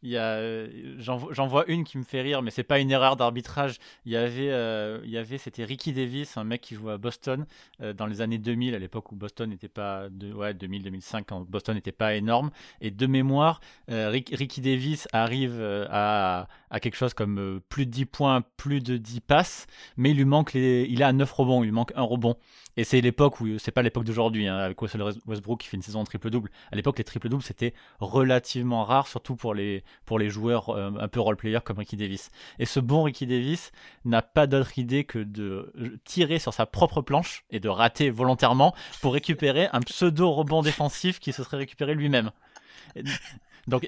Euh, 0.05 0.97
j'en 0.99 1.47
vois 1.47 1.67
une 1.69 1.85
qui 1.85 1.99
me 1.99 2.05
fait 2.05 2.21
rire, 2.21 2.43
mais 2.43 2.51
c'est 2.51 2.63
pas 2.63 2.79
une 2.79 2.91
erreur 2.91 3.17
d'arbitrage. 3.17 3.79
Il 4.05 4.13
y 4.13 4.17
avait, 4.17 4.51
euh, 4.51 5.01
il 5.05 5.11
y 5.11 5.19
avait, 5.19 5.39
c'était 5.39 5.65
Ricky 5.65 5.93
Davis, 5.93 6.37
un 6.37 6.45
mec 6.45 6.61
qui 6.61 6.75
jouait 6.75 6.93
à 6.93 6.99
Boston 6.99 7.47
euh, 7.83 7.93
dans 7.93 8.07
les 8.07 8.21
années 8.21 8.39
2000, 8.39 8.75
à 8.75 8.79
l'époque 8.79 9.11
où 9.13 9.17
Boston 9.17 9.51
n'était 9.51 9.69
pas, 9.69 10.09
de, 10.11 10.33
ouais, 10.33 10.55
2000-2005, 10.55 11.25
quand 11.27 11.41
Boston 11.49 11.75
n'était 11.75 11.93
pas 11.93 12.15
énorme. 12.15 12.51
Et 12.81 12.91
de 12.91 13.07
mémoire, 13.07 13.61
Ricky 13.89 14.61
Davis 14.61 15.09
arrive 15.13 15.61
à, 15.91 16.49
à 16.71 16.81
quelque 16.81 16.97
chose 16.97 17.15
comme 17.15 17.61
plus 17.69 17.87
de 17.87 17.91
10 17.91 18.07
points, 18.07 18.43
plus 18.57 18.81
de 18.81 18.97
10 18.97 19.21
passes, 19.21 19.67
mais 19.97 20.11
il 20.11 20.17
lui 20.17 20.25
manque 20.25 20.53
les, 20.53 20.87
il 20.89 21.03
a 21.03 21.13
9 21.13 21.31
rebonds, 21.33 21.63
il 21.63 21.67
lui 21.67 21.73
manque 21.73 21.93
un 21.97 22.03
rebond. 22.03 22.37
Et 22.79 22.85
c'est 22.85 23.01
l'époque 23.01 23.41
où, 23.41 23.59
c'est 23.59 23.73
pas 23.73 23.83
l'époque 23.83 24.05
d'aujourd'hui, 24.05 24.47
hein, 24.47 24.57
avec 24.57 24.79
Russell 24.79 25.03
Westbrook 25.27 25.61
qui 25.61 25.67
fait 25.67 25.77
une 25.77 25.83
saison 25.83 25.99
en 25.99 26.05
triple-double. 26.05 26.49
À 26.71 26.77
l'époque, 26.77 26.99
les 26.99 27.03
triple-doubles, 27.03 27.43
c'était 27.43 27.75
relativement 27.99 28.85
rare, 28.85 29.09
surtout 29.09 29.35
pour 29.35 29.53
les, 29.53 29.83
pour 30.05 30.21
les 30.21 30.31
joueurs 30.31 30.69
euh, 30.69 30.93
un 31.01 31.09
peu 31.09 31.19
role-player 31.19 31.59
comme 31.65 31.79
Ricky 31.79 31.97
Davis. 31.97 32.31
Et 32.61 32.67
ce 32.67 32.79
bon 32.79 33.03
Ricky 33.03 33.27
Davis 33.27 33.73
n'a 34.05 34.23
pas 34.23 34.47
d'autre 34.47 34.79
idée 34.79 35.03
que 35.03 35.19
de 35.19 35.73
tirer 36.05 36.39
sur 36.39 36.55
sa 36.55 36.67
propre 36.67 37.03
planche 37.03 37.45
et 37.51 37.59
de 37.59 37.69
rater 37.69 38.11
volontairement 38.11 38.73
pour 39.03 39.13
récupérer 39.13 39.69
un 39.73 39.81
pseudo-rebond 39.81 40.63
défensif 40.63 41.19
qui 41.19 41.33
se 41.33 41.43
serait 41.43 41.57
récupéré 41.57 41.97
lui-même. 41.97 42.31
Donc 43.69 43.87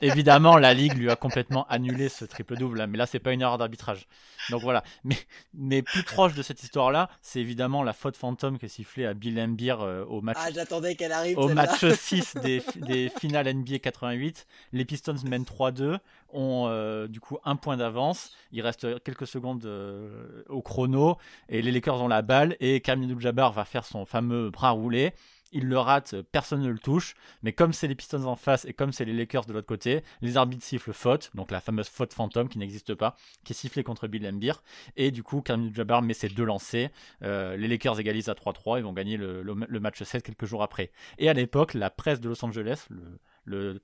évidemment, 0.00 0.56
la 0.56 0.72
ligue 0.72 0.94
lui 0.94 1.10
a 1.10 1.16
complètement 1.16 1.66
annulé 1.68 2.08
ce 2.08 2.24
triple 2.24 2.56
double, 2.56 2.86
mais 2.86 2.96
là 2.96 3.06
c'est 3.06 3.18
pas 3.18 3.32
une 3.32 3.42
erreur 3.42 3.58
d'arbitrage. 3.58 4.06
Donc 4.50 4.62
voilà. 4.62 4.84
Mais, 5.04 5.16
mais 5.54 5.82
plus 5.82 6.04
proche 6.04 6.34
de 6.34 6.42
cette 6.42 6.62
histoire-là, 6.62 7.10
c'est 7.22 7.40
évidemment 7.40 7.82
la 7.82 7.92
faute 7.92 8.16
fantôme 8.16 8.58
qui 8.58 8.66
est 8.66 8.68
sifflée 8.68 9.04
à 9.04 9.14
Bill 9.14 9.40
Embiid 9.40 9.70
euh, 9.80 10.04
au 10.06 10.20
match. 10.20 10.36
Ah, 10.40 10.50
j'attendais 10.54 10.94
qu'elle 10.94 11.12
arrive. 11.12 11.38
Au 11.38 11.48
match 11.48 11.84
6 11.84 12.36
des, 12.42 12.62
des 12.76 13.08
finales 13.08 13.52
NBA 13.52 13.80
88, 13.80 14.46
les 14.72 14.84
Pistons 14.84 15.16
mènent 15.24 15.42
3-2, 15.42 15.98
ont 16.32 16.66
euh, 16.68 17.08
du 17.08 17.18
coup 17.18 17.38
un 17.44 17.56
point 17.56 17.76
d'avance. 17.76 18.30
Il 18.52 18.62
reste 18.62 19.02
quelques 19.02 19.26
secondes 19.26 19.64
euh, 19.66 20.44
au 20.48 20.62
chrono 20.62 21.16
et 21.48 21.62
les 21.62 21.72
Lakers 21.72 22.00
ont 22.00 22.08
la 22.08 22.22
balle 22.22 22.56
et 22.60 22.80
Karim 22.80 23.02
Abdul-Jabbar 23.02 23.52
va 23.52 23.64
faire 23.64 23.84
son 23.84 24.04
fameux 24.04 24.50
bras 24.50 24.70
roulé 24.70 25.12
il 25.52 25.66
le 25.66 25.78
rate, 25.78 26.16
personne 26.32 26.62
ne 26.62 26.70
le 26.70 26.78
touche. 26.78 27.14
Mais 27.42 27.52
comme 27.52 27.72
c'est 27.72 27.88
les 27.88 27.94
Pistons 27.94 28.24
en 28.24 28.36
face 28.36 28.64
et 28.64 28.72
comme 28.72 28.92
c'est 28.92 29.04
les 29.04 29.12
Lakers 29.12 29.46
de 29.46 29.52
l'autre 29.52 29.66
côté, 29.66 30.02
les 30.20 30.36
arbitres 30.36 30.64
sifflent 30.64 30.92
faute, 30.92 31.30
donc 31.34 31.50
la 31.50 31.60
fameuse 31.60 31.88
faute 31.88 32.12
fantôme 32.12 32.48
qui 32.48 32.58
n'existe 32.58 32.94
pas, 32.94 33.16
qui 33.44 33.52
est 33.52 33.56
sifflée 33.56 33.82
contre 33.82 34.08
Bill 34.08 34.26
Embiid. 34.26 34.56
Et 34.96 35.10
du 35.10 35.22
coup, 35.22 35.40
Karim 35.40 35.74
Jabbar 35.74 36.02
met 36.02 36.14
ses 36.14 36.28
deux 36.28 36.44
lancers. 36.44 36.90
Euh, 37.22 37.56
les 37.56 37.68
Lakers 37.68 37.98
égalisent 38.00 38.28
à 38.28 38.34
3-3 38.34 38.78
et 38.78 38.82
vont 38.82 38.92
gagner 38.92 39.16
le, 39.16 39.54
match 39.80 40.02
7 40.02 40.22
quelques 40.22 40.46
jours 40.46 40.62
après. 40.62 40.90
Et 41.18 41.28
à 41.28 41.32
l'époque, 41.32 41.74
la 41.74 41.90
presse 41.90 42.20
de 42.20 42.28
Los 42.28 42.44
Angeles, 42.44 42.86
le, 42.90 43.18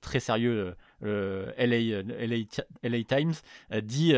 très 0.01 0.21
sérieux 0.21 0.75
euh, 1.05 1.53
LA, 2.83 3.05
Times, 3.05 3.35
euh, 3.73 3.81
dit 3.81 4.15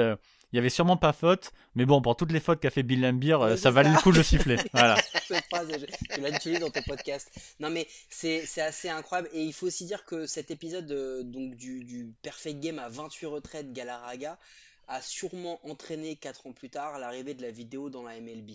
il 0.55 0.57
y 0.57 0.61
avait 0.61 0.70
sûrement 0.70 0.97
pas 0.97 1.12
faute, 1.12 1.51
mais 1.74 1.84
bon, 1.84 2.01
pour 2.01 2.14
toutes 2.14 2.30
les 2.30 2.38
fautes 2.38 2.61
qu'a 2.61 2.70
fait 2.70 2.84
Bill 2.84 3.01
Lambier, 3.01 3.32
euh, 3.32 3.57
ça 3.57 3.72
valait 3.72 3.90
le 3.90 3.99
coup 3.99 4.12
de 4.12 4.22
siffler. 4.22 4.57
Voilà. 4.72 4.95
Cette 5.26 5.45
phrase, 5.47 5.66
tu 6.12 6.20
l'as 6.20 6.30
utilisée 6.30 6.61
dans 6.61 6.70
ton 6.70 6.82
podcast. 6.82 7.28
Non, 7.59 7.70
mais 7.70 7.88
c'est 8.09 8.61
assez 8.61 8.88
incroyable. 8.88 9.28
Et 9.32 9.42
il 9.42 9.53
faut 9.53 9.66
aussi 9.66 9.84
dire 9.84 10.05
que 10.05 10.26
cet 10.26 10.53
épisode 10.53 10.92
euh, 10.92 11.24
donc 11.24 11.57
du, 11.57 11.82
du, 11.82 12.12
Perfect 12.22 12.61
Game 12.61 12.78
à 12.78 12.88
28 12.88 13.26
retraites 13.26 13.72
Galaraga 13.72 14.38
a 14.86 15.03
sûrement 15.03 15.59
entraîné 15.68 16.14
4 16.14 16.47
ans 16.47 16.53
plus 16.53 16.70
tard 16.70 17.01
l'arrivée 17.01 17.34
de 17.34 17.42
la 17.42 17.51
vidéo 17.51 17.90
dans 17.90 18.05
la 18.05 18.20
MLB 18.20 18.53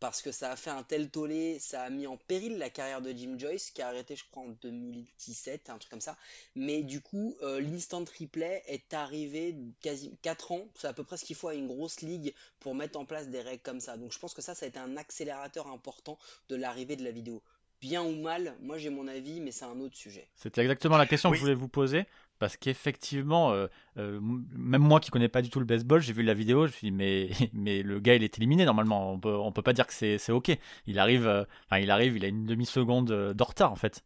parce 0.00 0.22
que 0.22 0.32
ça 0.32 0.50
a 0.50 0.56
fait 0.56 0.70
un 0.70 0.82
tel 0.82 1.10
tollé, 1.10 1.58
ça 1.58 1.82
a 1.82 1.90
mis 1.90 2.06
en 2.06 2.16
péril 2.16 2.58
la 2.58 2.70
carrière 2.70 3.02
de 3.02 3.12
Jim 3.12 3.36
Joyce, 3.38 3.70
qui 3.70 3.82
a 3.82 3.88
arrêté, 3.88 4.16
je 4.16 4.24
crois, 4.30 4.42
en 4.42 4.56
2017, 4.62 5.70
un 5.70 5.78
truc 5.78 5.90
comme 5.90 6.00
ça. 6.00 6.16
Mais 6.56 6.82
du 6.82 7.00
coup, 7.00 7.36
euh, 7.42 7.60
l'instant 7.60 8.02
replay 8.18 8.62
est 8.66 8.94
arrivé 8.94 9.54
quasi 9.82 10.16
4 10.22 10.52
ans, 10.52 10.66
c'est 10.74 10.88
à 10.88 10.92
peu 10.92 11.04
près 11.04 11.18
ce 11.18 11.24
qu'il 11.24 11.36
faut 11.36 11.48
à 11.48 11.54
une 11.54 11.66
grosse 11.66 12.00
ligue 12.00 12.34
pour 12.58 12.74
mettre 12.74 12.98
en 12.98 13.04
place 13.04 13.28
des 13.28 13.42
règles 13.42 13.62
comme 13.62 13.80
ça. 13.80 13.96
Donc 13.98 14.12
je 14.12 14.18
pense 14.18 14.34
que 14.34 14.42
ça, 14.42 14.54
ça 14.54 14.64
a 14.64 14.68
été 14.68 14.78
un 14.78 14.96
accélérateur 14.96 15.68
important 15.68 16.18
de 16.48 16.56
l'arrivée 16.56 16.96
de 16.96 17.04
la 17.04 17.10
vidéo 17.10 17.42
bien 17.80 18.02
ou 18.02 18.14
mal, 18.14 18.54
moi 18.60 18.78
j'ai 18.78 18.90
mon 18.90 19.08
avis, 19.08 19.40
mais 19.40 19.52
c'est 19.52 19.64
un 19.64 19.80
autre 19.80 19.96
sujet. 19.96 20.28
C'était 20.34 20.60
exactement 20.60 20.98
la 20.98 21.06
question 21.06 21.30
que 21.30 21.36
je 21.36 21.40
voulais 21.40 21.54
vous 21.54 21.68
poser 21.68 22.04
parce 22.40 22.56
qu'effectivement, 22.56 23.52
euh, 23.52 23.68
euh, 23.98 24.18
même 24.20 24.80
moi 24.80 24.98
qui 24.98 25.10
connais 25.10 25.28
pas 25.28 25.42
du 25.42 25.50
tout 25.50 25.60
le 25.60 25.66
baseball, 25.66 26.00
j'ai 26.00 26.14
vu 26.14 26.22
la 26.22 26.32
vidéo, 26.34 26.66
je 26.66 26.72
me 26.72 26.76
suis 26.76 26.86
dit 26.90 26.96
mais 26.96 27.28
mais 27.52 27.82
le 27.82 28.00
gars 28.00 28.14
il 28.14 28.24
est 28.24 28.38
éliminé 28.38 28.64
normalement, 28.64 29.12
on 29.12 29.20
peut 29.20 29.36
on 29.36 29.52
peut 29.52 29.62
pas 29.62 29.74
dire 29.74 29.86
que 29.86 29.92
c'est 29.92 30.32
ok. 30.32 30.50
Il 30.86 30.98
arrive, 30.98 31.26
euh, 31.28 31.44
enfin 31.66 31.78
il 31.78 31.90
arrive, 31.90 32.16
il 32.16 32.24
a 32.24 32.28
une 32.28 32.46
demi 32.46 32.66
seconde 32.66 33.08
de 33.08 33.42
retard 33.44 33.70
en 33.70 33.76
fait. 33.76 34.02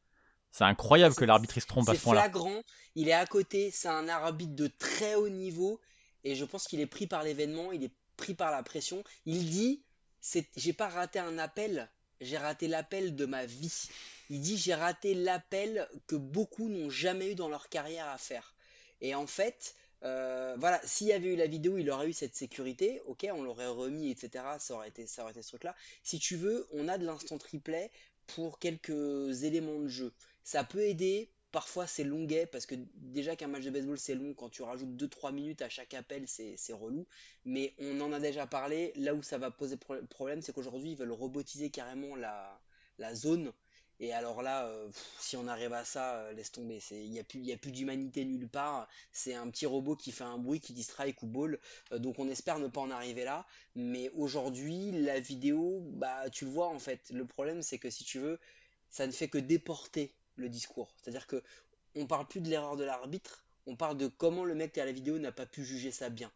C'est 0.51 0.65
incroyable 0.65 1.15
que 1.15 1.25
l'arbitre 1.25 1.59
se 1.59 1.67
trompe 1.67 1.89
à 1.89 1.95
ce 1.95 2.03
point-là. 2.03 2.23
C'est 2.25 2.31
flagrant, 2.31 2.63
il 2.97 3.09
est 3.09 3.13
à 3.13 3.25
côté, 3.25 3.71
c'est 3.71 3.89
un 3.89 4.09
arbitre 4.09 4.55
de 4.55 4.67
très 4.67 5.15
haut 5.15 5.29
niveau 5.29 5.81
et 6.25 6.35
je 6.35 6.45
pense 6.45 6.67
qu'il 6.67 6.81
est 6.81 6.87
pris 6.87 7.07
par 7.07 7.23
l'événement, 7.23 7.71
il 7.71 7.85
est 7.85 7.95
pris 8.17 8.35
par 8.35 8.51
la 8.51 8.63
pression. 8.65 9.05
Il 9.27 9.49
dit, 9.49 9.85
j'ai 10.57 10.73
pas 10.73 10.89
raté 10.89 11.21
un 11.21 11.39
appel, 11.39 11.89
j'ai 12.21 12.39
raté 12.39 12.69
l'appel 12.69 13.17
de 13.17 13.27
ma 13.27 13.47
vie. 13.47 13.89
Il 14.31 14.41
dit 14.41 14.57
j'ai 14.57 14.75
raté 14.75 15.15
l'appel 15.15 15.89
que 16.07 16.17
beaucoup 16.17 16.69
n'ont 16.69 16.91
jamais 16.91 17.33
eu 17.33 17.35
dans 17.35 17.49
leur 17.49 17.69
carrière 17.69 18.09
à 18.09 18.19
faire. 18.19 18.55
Et 19.01 19.15
en 19.15 19.27
fait, 19.27 19.75
euh, 20.05 20.55
voilà, 20.59 20.81
s'il 20.85 21.07
y 21.07 21.13
avait 21.13 21.33
eu 21.33 21.37
la 21.37 21.47
vidéo, 21.47 21.79
il 21.79 21.91
aurait 21.91 22.09
eu 22.09 22.13
cette 22.13 22.37
sécurité, 22.37 23.01
ok, 23.07 23.27
on 23.33 23.43
l'aurait 23.43 23.67
remis, 23.67 24.11
etc. 24.11 24.45
Ça 24.59 24.75
aurait 24.75 24.89
été, 24.89 25.07
ça 25.07 25.23
aurait 25.23 25.33
été 25.33 25.43
ce 25.43 25.49
truc-là. 25.49 25.75
Si 26.03 26.19
tu 26.19 26.37
veux, 26.37 26.67
on 26.73 26.89
a 26.89 26.99
de 26.99 27.07
l'instant 27.07 27.39
replay 27.53 27.91
pour 28.27 28.59
quelques 28.59 29.43
éléments 29.43 29.79
de 29.79 29.89
jeu. 29.89 30.13
Ça 30.43 30.65
peut 30.65 30.83
aider, 30.83 31.31
parfois 31.55 31.87
c'est 31.87 32.03
longuet 32.03 32.47
parce 32.47 32.67
que 32.67 32.75
déjà 32.97 33.37
qu'un 33.37 33.47
match 33.47 33.63
de 33.63 33.71
baseball 33.71 33.97
c'est 33.97 34.17
long, 34.17 34.35
quand 34.35 34.49
tu 34.49 34.63
rajoutes 34.65 34.97
2-3 34.97 35.33
minutes 35.33 35.63
à 35.63 35.69
chaque 35.69 35.95
appel 35.95 36.25
c'est 36.27 36.73
relou. 36.73 37.07
Mais 37.45 37.75
on 37.79 38.01
en 38.01 38.13
a 38.13 38.19
déjà 38.19 38.45
parlé, 38.45 38.93
là 38.97 39.15
où 39.15 39.23
ça 39.23 39.39
va 39.39 39.53
poser 39.53 39.77
problème 39.77 40.43
c'est 40.43 40.53
qu'aujourd'hui 40.53 40.91
ils 40.91 40.97
veulent 40.97 41.13
robotiser 41.13 41.71
carrément 41.71 42.17
la, 42.17 43.15
zone 43.15 43.53
Et 44.01 44.13
alors 44.13 44.43
là, 44.43 44.67
euh, 44.67 44.91
si 45.21 45.37
on 45.37 45.47
arrive 45.47 45.73
à 45.73 45.85
ça, 45.85 46.17
euh, 46.17 46.33
laisse 46.33 46.51
tomber. 46.51 46.81
Il 46.91 47.11
n'y 47.13 47.21
a 47.21 47.25
plus, 47.25 47.41
plus 47.57 47.71
d'humanité 47.71 48.25
nulle 48.25 48.49
part. 48.49 48.89
C'est 49.13 49.35
un 49.35 49.49
petit 49.49 49.67
robot 49.67 49.95
qui 49.95 50.11
fait 50.11 50.25
un 50.25 50.39
bruit, 50.39 50.59
qui 50.59 50.73
dit 50.73 50.83
strike 50.83 51.23
ou 51.23 51.29
ball. 51.29 51.61
Euh, 51.93 51.99
donc 51.99 52.19
on 52.19 52.29
espère 52.29 52.59
ne 52.59 52.67
pas 52.67 52.81
en 52.81 52.91
arriver 52.91 53.25
là. 53.25 53.47
Mais 53.77 54.11
aujourd'hui, 54.17 54.91
la 54.91 55.21
vidéo, 55.21 55.83
bah 55.93 56.29
tu 56.31 56.47
le 56.47 56.51
vois 56.51 56.69
en 56.69 56.81
fait. 56.81 57.11
Le 57.11 57.25
problème, 57.27 57.63
c'est 57.63 57.79
que 57.79 57.91
si 57.91 58.03
tu 58.03 58.19
veux, 58.19 58.41
ça 58.91 59.07
ne 59.07 59.13
fait 59.13 59.29
que 59.29 59.39
déporter 59.39 60.13
le 60.37 60.49
discours. 60.49 60.95
C'est-à-dire 60.97 61.27
que 61.27 61.43
on 61.95 62.07
parle 62.07 62.27
plus 62.27 62.41
de 62.41 62.49
l'erreur 62.49 62.77
de 62.77 62.85
l'arbitre, 62.85 63.45
on 63.67 63.77
parle 63.77 63.97
de 63.97 64.09
comment 64.09 64.45
le 64.45 64.55
mec 64.55 64.73
qui 64.73 64.81
a 64.81 64.85
la 64.85 64.93
vidéo 64.93 65.19
n'a 65.19 65.33
pas 65.33 65.47
pu 65.47 65.65
juger 65.65 65.91
ça 65.91 66.11
bien. 66.11 66.31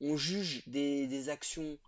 On 0.00 0.16
juge 0.16 0.66
des, 0.66 1.28
actions 1.28 1.78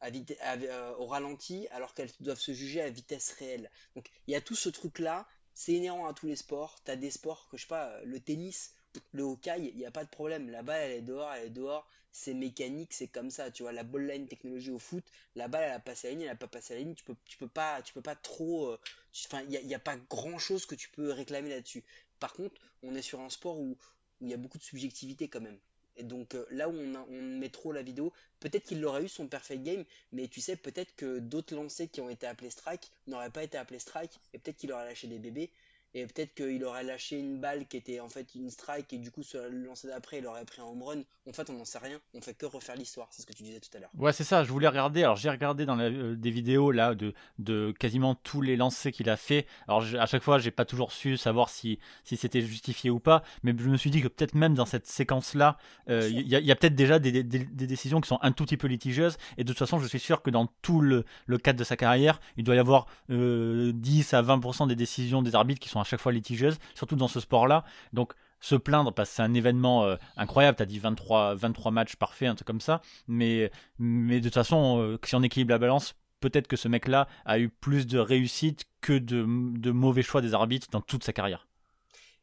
à 0.00 0.06
à- 0.06 0.56
euh, 0.56 0.94
au 0.96 1.06
ralenti 1.06 1.68
alors 1.70 1.94
qu'elles 1.94 2.10
doivent 2.20 2.40
se 2.40 2.52
juger 2.52 2.80
à 2.82 2.90
vitesse 2.90 3.32
réelle. 3.32 3.70
Donc 3.94 4.10
il 4.26 4.32
y 4.32 4.36
a 4.36 4.40
tout 4.40 4.56
ce 4.56 4.68
truc-là, 4.68 5.28
c'est 5.54 5.72
inhérent 5.72 6.06
à 6.06 6.12
tous 6.12 6.26
les 6.26 6.36
sports. 6.36 6.80
T'as 6.84 6.96
des 6.96 7.10
sports 7.10 7.48
que 7.48 7.56
je 7.56 7.62
sais 7.62 7.68
pas, 7.68 7.88
euh, 7.90 8.04
le 8.04 8.20
tennis, 8.20 8.74
le 9.12 9.22
hockey, 9.22 9.70
il 9.72 9.76
n'y 9.76 9.86
a 9.86 9.90
pas 9.90 10.04
de 10.04 10.10
problème. 10.10 10.50
La 10.50 10.62
balle 10.62 10.82
elle 10.82 10.98
est 10.98 11.02
dehors, 11.02 11.32
elle 11.32 11.46
est 11.46 11.50
dehors, 11.50 11.88
c'est 12.12 12.34
mécanique, 12.34 12.92
c'est 12.92 13.08
comme 13.08 13.30
ça. 13.30 13.50
Tu 13.50 13.62
vois, 13.62 13.72
la 13.72 13.84
ball 13.84 14.06
line 14.06 14.26
technologie 14.28 14.70
au 14.70 14.78
foot, 14.78 15.04
la 15.34 15.48
balle 15.48 15.64
elle 15.64 15.72
a 15.72 15.80
passé 15.80 16.08
la 16.08 16.14
ligne, 16.14 16.22
elle 16.22 16.30
a 16.30 16.36
pas 16.36 16.46
passé 16.48 16.74
la 16.74 16.80
ligne, 16.80 16.94
tu 16.94 17.04
peux, 17.04 17.16
tu 17.24 17.38
peux 17.38 17.48
pas, 17.48 17.82
tu 17.82 17.92
peux 17.92 18.02
pas 18.02 18.16
trop. 18.16 18.68
euh, 18.70 18.78
Enfin, 19.26 19.42
il 19.42 19.66
n'y 19.66 19.74
a, 19.74 19.78
pas 19.78 19.96
grand-chose 19.96 20.64
que 20.66 20.74
tu 20.74 20.88
peux 20.88 21.10
réclamer 21.12 21.50
là-dessus. 21.50 21.84
Par 22.18 22.32
contre, 22.32 22.60
on 22.82 22.94
est 22.94 23.02
sur 23.02 23.20
un 23.20 23.28
sport 23.28 23.58
où 23.60 23.76
il 24.22 24.28
y 24.28 24.34
a 24.34 24.36
beaucoup 24.38 24.58
de 24.58 24.62
subjectivité 24.62 25.28
quand 25.28 25.40
même. 25.40 25.58
Et 25.96 26.04
donc 26.04 26.34
euh, 26.34 26.46
là 26.50 26.68
où 26.68 26.72
on, 26.72 26.94
on 27.10 27.22
met 27.22 27.50
trop 27.50 27.72
la 27.72 27.82
vidéo, 27.82 28.12
peut-être 28.40 28.64
qu'il 28.64 28.84
aurait 28.86 29.04
eu 29.04 29.08
son 29.08 29.26
perfect 29.28 29.62
game, 29.62 29.84
mais 30.12 30.28
tu 30.28 30.40
sais, 30.40 30.56
peut-être 30.56 30.94
que 30.96 31.18
d'autres 31.18 31.54
lancers 31.54 31.90
qui 31.90 32.00
ont 32.00 32.08
été 32.08 32.26
appelés 32.26 32.50
strike 32.50 32.90
n'auraient 33.06 33.30
pas 33.30 33.42
été 33.42 33.58
appelés 33.58 33.78
strike, 33.78 34.18
et 34.32 34.38
peut-être 34.38 34.56
qu'il 34.56 34.72
aurait 34.72 34.86
lâché 34.86 35.06
des 35.06 35.18
bébés, 35.18 35.50
et 35.94 36.06
peut-être 36.06 36.34
qu'il 36.34 36.64
aurait 36.64 36.84
lâché 36.84 37.18
une 37.18 37.38
balle 37.40 37.66
qui 37.66 37.76
était 37.76 38.00
en 38.00 38.08
fait 38.08 38.34
une 38.34 38.50
strike, 38.50 38.92
et 38.92 38.98
du 38.98 39.10
coup, 39.10 39.22
sur 39.22 39.40
le 39.42 39.64
lancer 39.64 39.88
d'après, 39.88 40.18
il 40.18 40.26
aurait 40.26 40.44
pris 40.44 40.60
un 40.60 40.64
home 40.64 40.82
run. 40.82 41.00
En 41.28 41.32
fait, 41.32 41.48
on 41.50 41.54
n'en 41.54 41.64
sait 41.64 41.78
rien, 41.78 41.98
on 42.14 42.20
fait 42.20 42.34
que 42.34 42.46
refaire 42.46 42.74
l'histoire, 42.76 43.08
c'est 43.10 43.22
ce 43.22 43.26
que 43.26 43.32
tu 43.32 43.42
disais 43.42 43.60
tout 43.60 43.68
à 43.76 43.80
l'heure. 43.80 43.90
Ouais, 43.96 44.12
c'est 44.12 44.24
ça, 44.24 44.42
je 44.44 44.50
voulais 44.50 44.66
regarder. 44.68 45.02
Alors, 45.04 45.16
j'ai 45.16 45.30
regardé 45.30 45.66
dans 45.66 45.76
la- 45.76 45.84
euh, 45.84 46.16
des 46.16 46.30
vidéos 46.30 46.70
là 46.72 46.94
de, 46.94 47.14
de 47.38 47.72
quasiment 47.78 48.14
tous 48.14 48.40
les 48.40 48.56
lancers 48.56 48.90
qu'il 48.92 49.08
a 49.08 49.16
fait. 49.16 49.46
Alors, 49.68 49.80
je- 49.82 49.96
à 49.96 50.06
chaque 50.06 50.22
fois, 50.22 50.38
j'ai 50.38 50.50
pas 50.50 50.64
toujours 50.64 50.92
su 50.92 51.16
savoir 51.16 51.48
si, 51.48 51.78
si 52.04 52.16
c'était 52.16 52.40
justifié 52.40 52.90
ou 52.90 52.98
pas, 52.98 53.22
mais 53.42 53.54
je 53.56 53.68
me 53.68 53.76
suis 53.76 53.90
dit 53.90 54.00
que 54.02 54.08
peut-être 54.08 54.34
même 54.34 54.54
dans 54.54 54.66
cette 54.66 54.86
séquence-là, 54.86 55.58
euh, 55.88 56.08
il 56.10 56.26
y 56.26 56.34
a, 56.34 56.40
il 56.40 56.46
y 56.46 56.50
a 56.52 56.56
peut-être 56.56 56.74
déjà 56.74 56.98
des, 56.98 57.12
des- 57.22 57.22
des 57.44 57.66
décisions 57.66 58.00
qui 58.00 58.08
sont 58.08 58.18
un 58.22 58.32
tout 58.32 58.44
petit 58.44 58.56
peu 58.56 58.66
litigieuses. 58.66 59.16
Et 59.36 59.44
de 59.44 59.48
toute 59.48 59.58
façon, 59.58 59.78
je 59.78 59.86
suis 59.86 60.00
sûr 60.00 60.22
que 60.22 60.30
dans 60.30 60.46
tout 60.62 60.80
le, 60.80 61.04
le 61.26 61.38
cadre 61.38 61.58
de 61.58 61.64
sa 61.64 61.76
carrière, 61.76 62.20
il 62.36 62.44
doit 62.44 62.54
y 62.56 62.58
avoir 62.58 62.86
euh, 63.10 63.72
10 63.74 64.14
à 64.14 64.22
20% 64.22 64.66
des 64.66 64.74
décisions 64.76 65.22
des 65.22 65.34
arbitres 65.34 65.60
qui 65.60 65.68
sont 65.68 65.80
à 65.82 65.84
chaque 65.84 66.00
fois 66.00 66.12
litigieuses, 66.12 66.58
surtout 66.74 66.96
dans 66.96 67.08
ce 67.08 67.20
sport-là. 67.20 67.64
Donc, 67.92 68.12
se 68.40 68.56
plaindre 68.56 68.92
parce 68.92 69.10
que 69.10 69.16
c'est 69.16 69.22
un 69.22 69.34
événement 69.34 69.84
euh, 69.84 69.96
incroyable. 70.16 70.56
Tu 70.56 70.62
as 70.62 70.66
dit 70.66 70.78
23, 70.78 71.34
23 71.36 71.70
matchs 71.70 71.96
parfaits, 71.96 72.28
un 72.28 72.34
truc 72.34 72.46
comme 72.46 72.60
ça. 72.60 72.82
Mais, 73.06 73.50
de 73.78 74.20
toute 74.20 74.34
façon, 74.34 74.80
euh, 74.80 74.98
si 75.04 75.14
on 75.14 75.22
équilibre 75.22 75.50
la 75.50 75.58
balance, 75.58 75.94
peut-être 76.20 76.48
que 76.48 76.56
ce 76.56 76.68
mec-là 76.68 77.08
a 77.24 77.38
eu 77.38 77.48
plus 77.48 77.86
de 77.86 77.98
réussite 77.98 78.64
que 78.80 78.98
de, 78.98 79.26
de 79.58 79.70
mauvais 79.70 80.02
choix 80.02 80.20
des 80.20 80.34
arbitres 80.34 80.68
dans 80.70 80.80
toute 80.80 81.04
sa 81.04 81.12
carrière. 81.12 81.46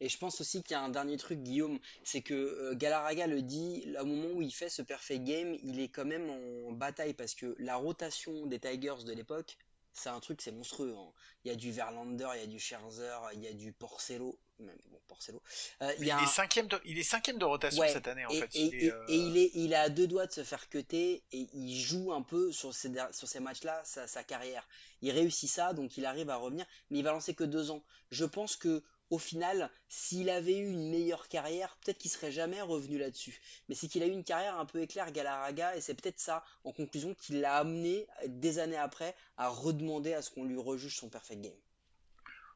Et 0.02 0.08
je 0.08 0.18
pense 0.18 0.40
aussi 0.40 0.64
qu'il 0.64 0.72
y 0.72 0.76
a 0.76 0.82
un 0.82 0.90
dernier 0.90 1.18
truc, 1.18 1.40
Guillaume, 1.40 1.78
c'est 2.04 2.22
que 2.22 2.34
euh, 2.34 2.76
Galarraga 2.76 3.28
le 3.28 3.42
dit, 3.42 3.86
au 4.00 4.06
moment 4.06 4.30
où 4.34 4.42
il 4.42 4.52
fait 4.52 4.70
ce 4.70 4.82
perfect 4.82 5.26
game, 5.26 5.58
il 5.62 5.80
est 5.82 5.90
quand 5.90 6.06
même 6.06 6.30
en 6.30 6.72
bataille 6.72 7.14
parce 7.14 7.36
que 7.36 7.56
la 7.60 7.76
rotation 7.76 8.46
des 8.46 8.60
Tigers 8.60 9.04
de 9.06 9.12
l'époque, 9.12 9.58
c'est 9.94 10.10
un 10.10 10.20
truc, 10.20 10.42
c'est 10.42 10.52
monstrueux. 10.52 10.96
hein. 10.98 11.12
Il 11.44 11.50
y 11.50 11.52
a 11.52 11.56
du 11.56 11.72
Verlander, 11.72 12.28
il 12.36 12.40
y 12.42 12.44
a 12.44 12.48
du 12.48 12.60
Scherzer, 12.60 13.18
il 13.34 13.44
y 13.44 13.48
a 13.48 13.54
du 13.54 13.72
Porcello, 13.74 14.38
même 14.60 14.78
bon 14.92 15.00
Porcello. 15.08 15.42
Euh, 15.82 15.94
il 16.00 16.06
Mais 16.06 16.12
a 16.12 16.22
est 16.22 16.28
cinquième 16.28 16.68
de, 16.68 16.80
il 16.86 16.98
est 17.00 17.04
cinquième 17.04 17.38
de 17.38 17.46
rotation 17.46 17.82
Ouais, 17.82 17.92
cette 17.94 18.08
année 18.08 18.26
en 18.26 18.30
et, 18.30 18.40
fait. 18.40 18.56
et- 18.56 18.66
Il 18.68 18.76
est, 18.86 18.92
euh, 18.92 19.06
et 19.08 19.16
il 19.16 19.38
est, 19.38 19.52
il 19.56 19.72
est 19.74 19.76
à 19.76 19.90
deux 19.90 20.08
doigts 20.08 20.28
de 20.28 20.32
se 20.34 20.44
faire 20.44 20.70
cutter 20.70 21.24
et 21.32 21.48
il 21.54 21.80
joue 21.80 22.14
un 22.14 22.22
peu 22.22 22.52
sur 22.52 22.74
ces, 22.74 22.92
sur 23.12 23.28
ces 23.28 23.40
matchs-là 23.40 23.82
sa, 23.86 24.08
sa 24.08 24.24
carrière. 24.24 24.68
Il 25.02 25.12
réussit 25.12 25.50
ça, 25.50 25.74
donc 25.74 25.98
il 25.98 26.06
arrive 26.06 26.30
à 26.30 26.36
revenir, 26.38 26.66
mais 26.90 27.00
il 27.00 27.04
va 27.04 27.12
lancer 27.12 27.34
que 27.34 27.44
deux 27.46 27.72
ans. 27.72 27.84
Je 28.12 28.26
pense 28.26 28.56
que 28.56 28.84
au 29.10 29.18
final, 29.18 29.70
s'il 29.88 30.30
avait 30.30 30.58
eu 30.58 30.70
une 30.72 30.90
meilleure 30.90 31.28
carrière, 31.28 31.78
peut-être 31.84 31.98
qu'il 31.98 32.12
serait 32.12 32.32
jamais 32.32 32.62
revenu 32.62 32.98
là-dessus. 32.98 33.40
Mais 33.68 33.76
c'est 33.76 33.88
qu'il 33.88 34.04
a 34.04 34.06
eu 34.06 34.12
une 34.12 34.24
carrière 34.24 34.58
un 34.60 34.66
peu 34.66 34.82
éclair 34.82 35.12
Galarraga 35.12 35.76
et 35.76 35.82
c'est 35.82 35.96
peut-être 35.96 36.20
ça, 36.20 36.44
en 36.64 36.72
conclusion, 36.72 37.14
qui 37.16 37.34
l'a 37.34 37.58
amené 37.58 38.08
des 38.28 38.60
années 38.60 38.78
après 38.78 39.16
à 39.38 39.50
redemander 39.50 40.14
à 40.14 40.22
ce 40.22 40.30
qu'on 40.30 40.44
lui 40.44 40.60
rejuge 40.60 40.96
son 40.96 41.10
perfect 41.10 41.42
game. 41.42 41.54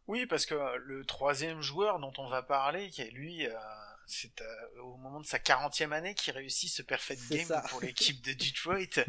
Oui, 0.07 0.25
parce 0.25 0.45
que 0.45 0.55
le 0.77 1.05
troisième 1.05 1.61
joueur 1.61 1.99
dont 1.99 2.11
on 2.17 2.27
va 2.27 2.43
parler, 2.43 2.89
qui 2.89 3.01
est 3.01 3.11
lui, 3.11 3.47
euh, 3.47 3.53
c'est 4.07 4.41
euh, 4.41 4.81
au 4.81 4.97
moment 4.97 5.19
de 5.19 5.25
sa 5.25 5.37
40e 5.37 5.91
année 5.91 6.15
qu'il 6.15 6.33
réussit 6.33 6.69
ce 6.71 6.81
perfect 6.81 7.21
game 7.29 7.45
ça. 7.47 7.63
pour 7.69 7.81
l'équipe 7.83 8.21
de 8.21 8.33
Detroit. 8.33 9.03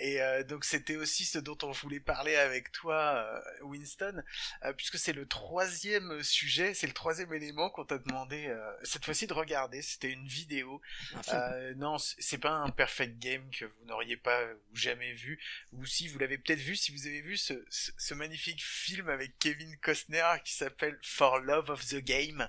et 0.00 0.20
euh, 0.22 0.44
donc 0.44 0.64
c'était 0.64 0.96
aussi 0.96 1.24
ce 1.24 1.38
dont 1.38 1.58
on 1.62 1.70
voulait 1.72 2.00
parler 2.00 2.36
avec 2.36 2.72
toi, 2.72 2.94
euh, 3.16 3.64
Winston, 3.64 4.22
euh, 4.64 4.72
puisque 4.72 4.98
c'est 4.98 5.12
le 5.12 5.26
troisième 5.26 6.22
sujet, 6.22 6.74
c'est 6.74 6.86
le 6.86 6.92
troisième 6.92 7.32
élément 7.32 7.70
qu'on 7.70 7.84
t'a 7.84 7.98
demandé 7.98 8.46
euh, 8.46 8.72
cette 8.82 9.04
fois-ci 9.04 9.26
de 9.26 9.32
regarder. 9.32 9.82
C'était 9.82 10.10
une 10.10 10.26
vidéo. 10.26 10.80
Film. 11.08 11.20
Euh, 11.34 11.74
non, 11.74 11.96
c'est 11.98 12.38
pas 12.38 12.52
un 12.52 12.70
perfect 12.70 13.18
game 13.18 13.48
que 13.50 13.64
vous 13.64 13.84
n'auriez 13.86 14.16
pas 14.16 14.42
ou 14.72 14.76
jamais 14.76 15.12
vu, 15.12 15.38
ou 15.72 15.84
si 15.86 16.08
vous 16.08 16.18
l'avez 16.18 16.38
peut-être 16.38 16.60
vu, 16.60 16.76
si 16.76 16.92
vous 16.92 17.06
avez 17.06 17.20
vu 17.20 17.36
ce, 17.36 17.64
ce, 17.70 17.90
ce 17.96 18.14
magnifique 18.14 18.62
film 18.64 19.08
avec 19.08 19.38
Kevin 19.38 19.76
Costner 19.78 20.24
qui 20.44 20.54
s'appelle 20.54 20.98
For 21.02 21.38
Love 21.38 21.70
of 21.70 21.86
the 21.86 21.96
Game. 21.96 22.48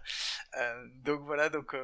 Euh, 0.57 0.87
donc 1.03 1.21
voilà, 1.21 1.49
donc 1.49 1.73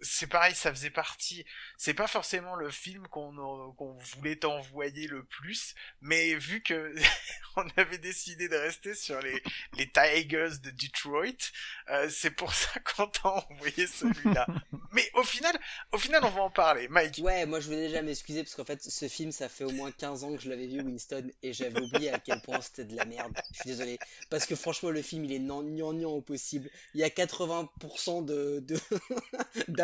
c'est 0.00 0.26
pareil, 0.26 0.54
ça 0.54 0.70
faisait 0.72 0.90
partie. 0.90 1.44
C'est 1.78 1.94
pas 1.94 2.06
forcément 2.06 2.54
le 2.54 2.70
film 2.70 3.06
qu'on 3.08 3.72
qu'on 3.72 3.94
voulait 3.94 4.36
t'envoyer 4.36 5.06
le 5.06 5.24
plus, 5.24 5.74
mais 6.00 6.34
vu 6.34 6.62
que 6.62 6.94
on 7.56 7.66
avait 7.76 7.98
décidé 7.98 8.48
de 8.48 8.56
rester 8.56 8.94
sur 8.94 9.20
les 9.20 9.42
les 9.74 9.90
Tigers 9.90 10.58
de 10.62 10.70
Detroit, 10.70 11.50
euh, 11.90 12.08
c'est 12.10 12.30
pour 12.30 12.54
ça 12.54 12.78
qu'on 12.96 13.06
t'a 13.08 13.28
envoyé 13.28 13.86
celui-là. 13.86 14.46
mais 14.92 15.08
au 15.14 15.22
final, 15.22 15.58
au 15.92 15.98
final, 15.98 16.22
on 16.24 16.30
va 16.30 16.42
en 16.42 16.50
parler, 16.50 16.88
Mike. 16.88 17.20
Ouais, 17.22 17.46
moi 17.46 17.60
je 17.60 17.66
voulais 17.66 17.88
déjà 17.88 18.02
m'excuser 18.02 18.42
parce 18.42 18.54
qu'en 18.54 18.64
fait 18.64 18.82
ce 18.82 19.08
film 19.08 19.32
ça 19.32 19.48
fait 19.48 19.64
au 19.64 19.70
moins 19.70 19.90
15 19.92 20.24
ans 20.24 20.34
que 20.36 20.42
je 20.42 20.50
l'avais 20.50 20.66
vu 20.66 20.82
Winston 20.82 21.30
et 21.42 21.52
j'avais 21.52 21.80
oublié 21.80 22.10
à 22.10 22.18
quel 22.18 22.40
point 22.42 22.60
c'était 22.60 22.84
de 22.84 22.94
la 22.96 23.04
merde. 23.04 23.32
Je 23.52 23.60
suis 23.60 23.70
désolé. 23.70 23.98
Parce 24.30 24.46
que 24.46 24.54
franchement 24.54 24.90
le 24.90 25.02
film 25.02 25.24
il 25.24 25.32
est 25.32 25.38
gnangnan 25.40 26.10
au 26.10 26.20
possible. 26.20 26.70
Il 26.94 27.00
y 27.00 27.04
a 27.04 27.08
80% 27.08 28.24
de 28.24 28.60
de- 28.60 28.78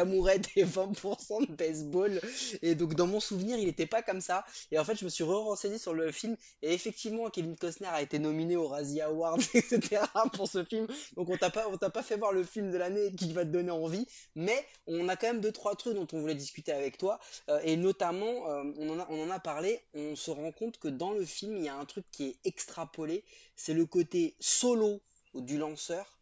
d'amourette 0.05 0.49
et 0.57 0.65
20% 0.65 1.49
de 1.49 1.53
baseball. 1.55 2.21
Et 2.63 2.75
donc 2.75 2.95
dans 2.95 3.07
mon 3.07 3.21
souvenir 3.21 3.59
il 3.59 3.69
était 3.69 3.87
pas 3.87 4.03
comme 4.03 4.21
ça. 4.21 4.45
Et 4.71 4.79
en 4.79 4.85
fait 4.85 4.97
je 4.99 5.05
me 5.05 5.11
suis 5.11 5.25
re-renseigné 5.25 5.79
sur 5.79 5.95
le 5.95 6.11
film 6.13 6.37
et 6.63 6.73
effectivement 6.73 7.31
Kevin 7.31 7.57
Costner 7.57 7.89
a 7.89 8.03
été 8.03 8.19
nominé 8.19 8.57
au 8.57 8.69
Razzie 8.69 9.01
Award 9.01 9.41
etc 9.55 10.03
pour 10.33 10.49
ce 10.49 10.65
film. 10.65 10.87
Donc 11.17 11.29
on 11.29 11.37
t'a 11.37 11.51
pas 11.51 11.69
on 11.69 11.77
t'a 11.77 11.91
pas 11.91 12.03
fait 12.03 12.17
voir 12.17 12.33
le 12.33 12.45
film 12.45 12.71
de 12.71 12.77
l'année 12.77 13.15
qui 13.15 13.33
va 13.33 13.45
te 13.45 13.51
donner 13.51 13.71
envie. 13.71 14.07
Mais 14.35 14.67
on 14.87 15.09
a 15.09 15.17
quand 15.17 15.29
même 15.29 15.41
deux 15.41 15.53
trois 15.53 15.77
trucs 15.77 15.95
dont 15.95 16.07
on 16.13 16.21
voulait 16.21 16.35
discuter 16.35 16.73
avec 16.73 16.99
toi. 16.99 17.19
Euh, 17.49 17.61
et 17.65 17.77
notamment, 17.77 18.49
euh, 18.51 18.65
on, 18.79 18.91
en 18.91 18.99
a, 19.01 19.07
on 19.11 19.23
en 19.23 19.31
a 19.31 19.39
parlé, 19.39 19.81
on 19.95 20.17
se 20.17 20.31
rend 20.31 20.53
compte 20.53 20.79
que 20.79 20.89
dans 20.89 21.13
le 21.13 21.25
film, 21.25 21.57
il 21.57 21.65
y 21.65 21.69
a 21.69 21.77
un 21.77 21.85
truc 21.85 22.05
qui 22.11 22.25
est 22.25 22.37
extrapolé, 22.45 23.25
c'est 23.57 23.75
le 23.75 23.87
côté 23.87 24.35
solo 24.41 25.01
du 25.35 25.59
lanceur, 25.59 26.19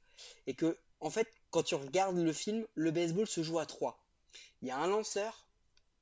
et 0.47 0.55
que, 0.55 0.76
en 1.01 1.11
fait, 1.11 1.28
quand 1.51 1.62
tu 1.64 1.74
regardes 1.74 2.16
le 2.18 2.32
film, 2.32 2.64
le 2.74 2.90
baseball 2.90 3.26
se 3.26 3.42
joue 3.42 3.59
à 3.59 3.66
trois. 3.66 3.98
Il 4.62 4.68
y 4.68 4.70
a 4.70 4.76
un 4.78 4.86
lanceur, 4.86 5.46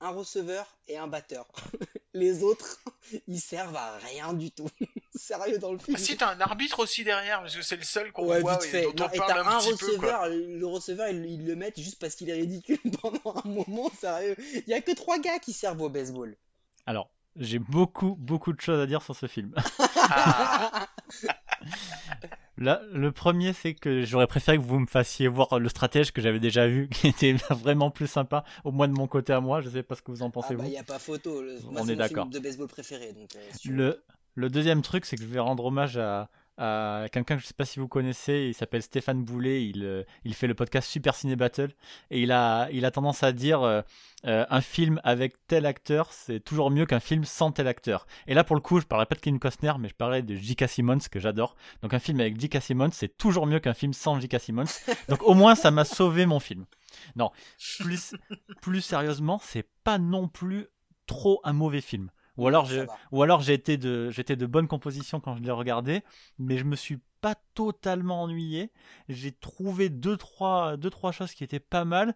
un 0.01 0.11
receveur 0.11 0.77
et 0.89 0.99
un 0.99 1.07
batteur. 1.07 1.47
Les 2.15 2.43
autres, 2.43 2.81
ils 3.29 3.41
servent 3.41 3.77
à 3.77 3.97
rien 3.99 4.33
du 4.33 4.51
tout. 4.51 4.69
Sérieux 5.15 5.59
dans 5.59 5.73
le 5.73 5.79
film. 5.79 5.97
Ah, 5.99 6.01
si 6.03 6.17
t'as 6.17 6.35
un 6.35 6.41
arbitre 6.41 6.81
aussi 6.81 7.05
derrière, 7.05 7.41
parce 7.41 7.55
que 7.57 7.63
c'est 7.63 7.77
le 7.77 7.83
seul 7.83 8.13
qu'on 8.13 8.27
Ouais, 8.29 8.41
voit 8.41 8.59
et 8.67 8.83
dont 8.83 8.93
Non, 8.99 9.07
on 9.11 9.15
et 9.15 9.19
parle 9.19 9.33
t'as 9.33 9.43
un 9.45 9.57
un 9.57 9.59
petit 9.59 9.77
peu. 9.77 9.97
Quoi. 9.99 10.19
receveur, 10.21 10.29
le 10.29 10.67
receveur, 10.67 11.09
ils, 11.09 11.25
ils 11.27 11.47
le 11.47 11.57
mettent 11.57 11.81
juste 11.81 11.99
parce 11.99 12.15
qu'il 12.15 12.31
est 12.31 12.35
ridicule 12.35 12.79
pendant 13.03 13.41
un 13.45 13.49
moment, 13.49 13.91
sérieux. 14.01 14.37
Il 14.55 14.69
y 14.69 14.75
a 14.75 14.81
que 14.81 14.93
trois 14.93 15.19
gars 15.19 15.39
qui 15.39 15.53
servent 15.53 15.83
au 15.83 15.89
baseball. 15.89 16.37
Alors, 16.87 17.11
j'ai 17.37 17.59
beaucoup, 17.59 18.17
beaucoup 18.19 18.53
de 18.53 18.61
choses 18.61 18.81
à 18.81 18.87
dire 18.87 19.03
sur 19.03 19.15
ce 19.15 19.27
film. 19.27 19.55
Ah, 20.11 20.89
Là, 22.59 22.83
le 22.93 23.13
premier, 23.13 23.53
c'est 23.53 23.75
que 23.75 24.05
j'aurais 24.05 24.27
préféré 24.27 24.59
que 24.59 24.63
vous 24.63 24.81
me 24.81 24.87
fassiez 24.87 25.29
voir 25.29 25.61
le 25.61 25.69
stratège 25.69 26.11
que 26.13 26.21
j'avais 26.21 26.41
déjà 26.41 26.67
vu, 26.67 26.89
qui 26.93 27.07
était 27.07 27.35
vraiment 27.51 27.91
plus 27.91 28.09
sympa, 28.09 28.45
au 28.65 28.73
moins 28.73 28.89
de 28.89 28.95
mon 28.95 29.07
côté 29.07 29.33
à 29.33 29.41
moi. 29.41 29.61
Je 29.61 29.71
sais 29.71 29.83
pas 29.85 29.95
ce 29.95 30.03
que 30.03 30.11
vous 30.11 30.23
en 30.23 30.29
Ah 30.29 30.33
pensez, 30.33 30.57
bah, 30.57 30.63
vous. 30.63 30.69
il 30.69 30.73
n'y 30.73 30.79
a 30.79 30.83
pas 30.83 30.99
photo. 30.99 31.41
Le... 31.41 31.57
On 31.77 31.89
est 31.89 31.97
d'accord. 31.97 32.27
de 32.27 32.39
baseball 32.41 32.67
préféré. 32.67 33.13
Donc, 33.13 33.31
euh. 33.37 33.71
Le, 33.71 34.03
le 34.35 34.51
deuxième 34.51 34.83
truc, 34.83 35.05
c'est 35.07 35.17
que 35.17 35.23
je 35.23 35.29
vais 35.29 35.39
rendre 35.39 35.65
hommage 35.65 35.97
à, 35.97 36.29
à 36.59 37.07
quelqu'un 37.13 37.37
que 37.37 37.43
je 37.43 37.47
sais 37.47 37.55
pas 37.55 37.65
si 37.65 37.79
vous 37.79 37.87
connaissez, 37.87 38.47
il 38.49 38.55
s'appelle 38.55 38.83
Stéphane 38.83 39.23
Boulet, 39.23 39.65
il, 39.65 39.85
euh, 39.85 40.03
il 40.25 40.35
fait 40.35 40.49
le 40.49 40.55
podcast 40.55 40.89
Super 40.89 41.15
Ciné 41.15 41.37
Battle 41.37 41.71
et 42.11 42.21
il 42.21 42.33
a, 42.33 42.69
il 42.73 42.85
a 42.85 42.91
tendance 42.91 43.23
à 43.23 43.33
dire 43.33 43.63
euh, 43.63 43.81
euh, 44.27 44.45
un 44.51 44.61
film 44.61 45.01
avec 45.05 45.35
tel 45.47 45.67
acteur, 45.67 46.13
c'est 46.13 46.41
toujours 46.41 46.73
mieux 46.73 46.85
qu'un 46.85 46.99
film 46.99 47.25
sans 47.25 47.53
tel 47.53 47.69
acteur. 47.69 48.07
Et 48.27 48.35
là 48.35 48.43
pour 48.43 48.57
le 48.57 48.61
coup, 48.61 48.81
je 48.81 48.87
parlerai 48.87 49.07
pas 49.07 49.15
de 49.15 49.21
Kevin 49.21 49.39
Costner, 49.39 49.73
mais 49.79 49.89
je 49.89 49.95
parlerai 49.95 50.23
de 50.23 50.35
J.K. 50.35 50.69
Simmons 50.69 50.99
que 51.11 51.21
j'adore. 51.21 51.55
Donc 51.83 51.95
un 51.95 52.01
film 52.01 52.19
avec 52.21 52.41
J.K. 52.41 52.61
Simmons, 52.61 52.91
c'est 52.93 53.17
toujours 53.17 53.47
mieux 53.47 53.61
qu'un 53.61 53.75
film 53.75 53.93
sans 53.93 54.19
J.K. 54.19 54.41
Simmons. 54.41 54.65
Donc 55.09 55.23
au 55.23 55.35
moins 55.35 55.55
ça 55.55 55.71
m'a 55.71 55.85
sauvé 55.85 56.27
mon 56.27 56.41
film. 56.41 56.67
Non, 57.15 57.31
plus, 57.79 58.17
plus 58.61 58.83
sérieusement, 58.83 59.41
c'est 59.43 59.69
pas 59.85 59.99
non 59.99 60.27
plus 60.27 60.67
trop 61.07 61.41
un 61.45 61.53
mauvais 61.53 61.81
film. 61.81 62.11
Ou 62.39 62.47
alors, 62.49 62.69
ou 63.13 63.25
de, 63.77 64.11
j'étais 64.11 64.37
de 64.37 64.47
bonne 64.47 64.69
composition 64.69 65.21
quand 65.21 65.37
je 65.37 65.43
l'ai 65.43 65.51
regardé, 65.51 66.03
mais 66.39 66.57
je 66.57 66.65
me 66.65 66.77
suis 66.77 67.01
pas 67.21 67.35
totalement 67.55 68.23
ennuyé. 68.23 68.71
J'ai 69.09 69.33
trouvé 69.33 69.89
deux 69.91 70.17
trois, 70.17 70.77
deux, 70.77 70.91
trois 70.91 71.13
choses 71.13 71.35
qui 71.35 71.45
étaient 71.45 71.61
pas 71.61 71.85
mal. 71.85 72.15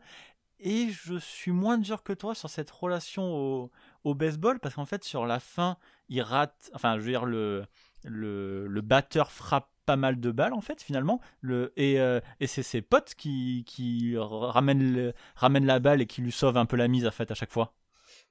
Et 0.64 0.90
je 0.90 1.18
suis 1.18 1.50
moins 1.50 1.76
dur 1.76 2.04
que 2.04 2.12
toi 2.12 2.36
sur 2.36 2.48
cette 2.48 2.70
relation 2.70 3.24
au, 3.34 3.70
au 4.04 4.14
baseball, 4.14 4.60
parce 4.60 4.76
qu'en 4.76 4.86
fait, 4.86 5.02
sur 5.02 5.26
la 5.26 5.40
fin, 5.40 5.76
il 6.08 6.22
rate. 6.22 6.70
Enfin, 6.74 6.94
je 6.98 7.02
veux 7.02 7.10
dire, 7.10 7.24
le, 7.24 7.66
le, 8.04 8.68
le 8.68 8.80
batteur 8.80 9.32
frappe 9.32 9.68
pas 9.86 9.96
mal 9.96 10.20
de 10.20 10.30
balles, 10.30 10.52
en 10.54 10.60
fait, 10.60 10.80
finalement. 10.80 11.20
Le, 11.40 11.72
et 11.76 12.00
euh, 12.00 12.20
et 12.38 12.46
c'est 12.46 12.62
ses 12.62 12.80
potes 12.80 13.14
qui, 13.16 13.64
qui 13.66 14.16
ramènent, 14.16 14.92
le- 14.94 15.14
ramènent 15.34 15.66
la 15.66 15.80
balle 15.80 16.00
et 16.00 16.06
qui 16.06 16.22
lui 16.22 16.30
sauvent 16.32 16.56
un 16.56 16.66
peu 16.66 16.76
la 16.76 16.86
mise, 16.86 17.06
en 17.08 17.10
fait, 17.10 17.30
à 17.32 17.34
chaque 17.34 17.50
fois. 17.52 17.74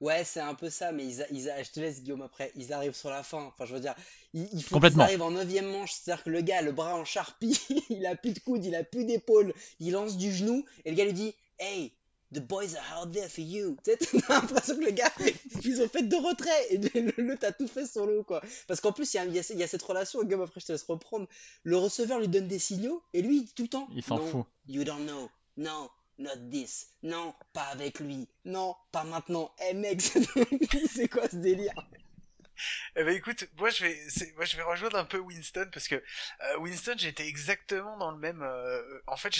Ouais, 0.01 0.23
c'est 0.25 0.39
un 0.39 0.55
peu 0.55 0.69
ça, 0.69 0.91
mais 0.91 1.05
ils, 1.05 1.21
a- 1.21 1.27
ils 1.31 1.49
a- 1.49 1.61
je 1.63 1.69
te 1.71 1.79
laisse 1.79 2.01
Guillaume 2.01 2.23
après. 2.23 2.51
Ils 2.55 2.73
arrivent 2.73 2.95
sur 2.95 3.09
la 3.09 3.21
fin. 3.23 3.43
Enfin, 3.43 3.65
je 3.65 3.73
veux 3.73 3.79
dire, 3.79 3.95
il, 4.33 4.41
il 4.45 4.49
faut 4.49 4.57
qu'ils 4.57 4.69
Complètement. 4.73 5.03
arrivent 5.03 5.21
en 5.21 5.31
neuvième 5.31 5.71
manche. 5.71 5.93
C'est-à-dire 5.93 6.23
que 6.23 6.29
le 6.31 6.41
gars, 6.41 6.61
le 6.63 6.71
bras 6.71 6.95
en 6.95 7.05
charpie, 7.05 7.59
il 7.89 8.05
a 8.07 8.15
plus 8.15 8.31
de 8.33 8.39
coude, 8.39 8.65
il 8.65 8.75
a 8.75 8.83
plus 8.83 9.05
d'épaule, 9.05 9.53
il 9.79 9.91
lance 9.93 10.17
du 10.17 10.33
genou, 10.33 10.65
et 10.85 10.89
le 10.91 10.97
gars 10.97 11.05
lui 11.05 11.13
dit 11.13 11.35
Hey, 11.59 11.91
the 12.33 12.39
boys 12.39 12.75
are 12.75 13.03
out 13.03 13.11
there 13.13 13.29
for 13.29 13.43
you. 13.43 13.77
Tu 13.85 13.91
sais, 13.91 14.21
t'as 14.27 14.39
l'impression 14.41 14.75
que 14.75 14.85
le 14.85 14.91
gars, 14.91 15.11
ils 15.63 15.81
ont 15.83 15.87
fait 15.87 16.01
deux 16.01 16.17
retraits, 16.19 16.65
et 16.71 16.77
le, 16.77 17.13
le 17.17 17.37
t'as 17.37 17.51
tout 17.51 17.67
fait 17.67 17.85
solo, 17.85 18.23
quoi. 18.23 18.41
Parce 18.67 18.81
qu'en 18.81 18.91
plus, 18.93 19.13
il 19.13 19.17
y 19.17 19.19
a, 19.19 19.25
y 19.25 19.37
y 19.37 19.67
cette 19.67 19.83
relation, 19.83 20.23
Guillaume, 20.23 20.41
après 20.41 20.59
je 20.61 20.65
te 20.65 20.71
laisse 20.71 20.83
reprendre. 20.83 21.27
Le 21.61 21.77
receveur 21.77 22.19
lui 22.19 22.27
donne 22.27 22.47
des 22.47 22.57
signaux, 22.57 23.03
et 23.13 23.21
lui, 23.21 23.47
tout 23.55 23.61
le 23.63 23.69
temps 23.69 23.87
Il 23.93 24.01
s'en 24.03 24.17
fout. 24.17 24.45
You 24.67 24.83
don't 24.83 25.03
know. 25.05 25.29
Non, 25.57 25.89
not 26.21 26.49
this. 26.51 26.87
Non, 27.03 27.33
pas 27.53 27.63
avec 27.63 27.99
lui. 27.99 28.27
Non, 28.45 28.75
pas 28.91 29.03
maintenant. 29.03 29.53
Eh 29.69 29.73
mec, 29.73 30.01
c'est 30.93 31.09
quoi 31.09 31.27
ce 31.29 31.37
délire? 31.37 31.73
Eh 32.95 33.03
ben 33.03 33.15
écoute, 33.15 33.47
moi 33.57 33.69
je 33.69 33.83
vais, 33.83 33.97
moi 34.35 34.45
je 34.45 34.55
vais 34.55 34.63
rejoindre 34.63 34.97
un 34.97 35.05
peu 35.05 35.17
Winston 35.17 35.69
parce 35.73 35.87
que 35.87 35.95
euh, 35.95 36.57
Winston 36.59 36.95
j'étais 36.97 37.27
exactement 37.27 37.97
dans 37.97 38.11
le 38.11 38.17
même. 38.17 38.41
euh, 38.41 39.01
en 39.07 39.17
fait, 39.17 39.33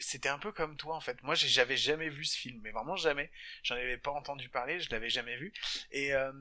c'était 0.00 0.28
un 0.28 0.38
peu 0.38 0.52
comme 0.52 0.76
toi 0.76 0.96
en 0.96 1.00
fait. 1.00 1.22
Moi 1.22 1.34
j'avais 1.34 1.76
jamais 1.76 2.08
vu 2.08 2.24
ce 2.24 2.36
film, 2.38 2.60
mais 2.62 2.70
vraiment 2.70 2.96
jamais. 2.96 3.30
J'en 3.62 3.74
avais 3.74 3.98
pas 3.98 4.10
entendu 4.12 4.48
parler, 4.48 4.80
je 4.80 4.90
l'avais 4.90 5.10
jamais 5.10 5.36
vu. 5.36 5.52
Et 5.92 6.14
euh, 6.14 6.32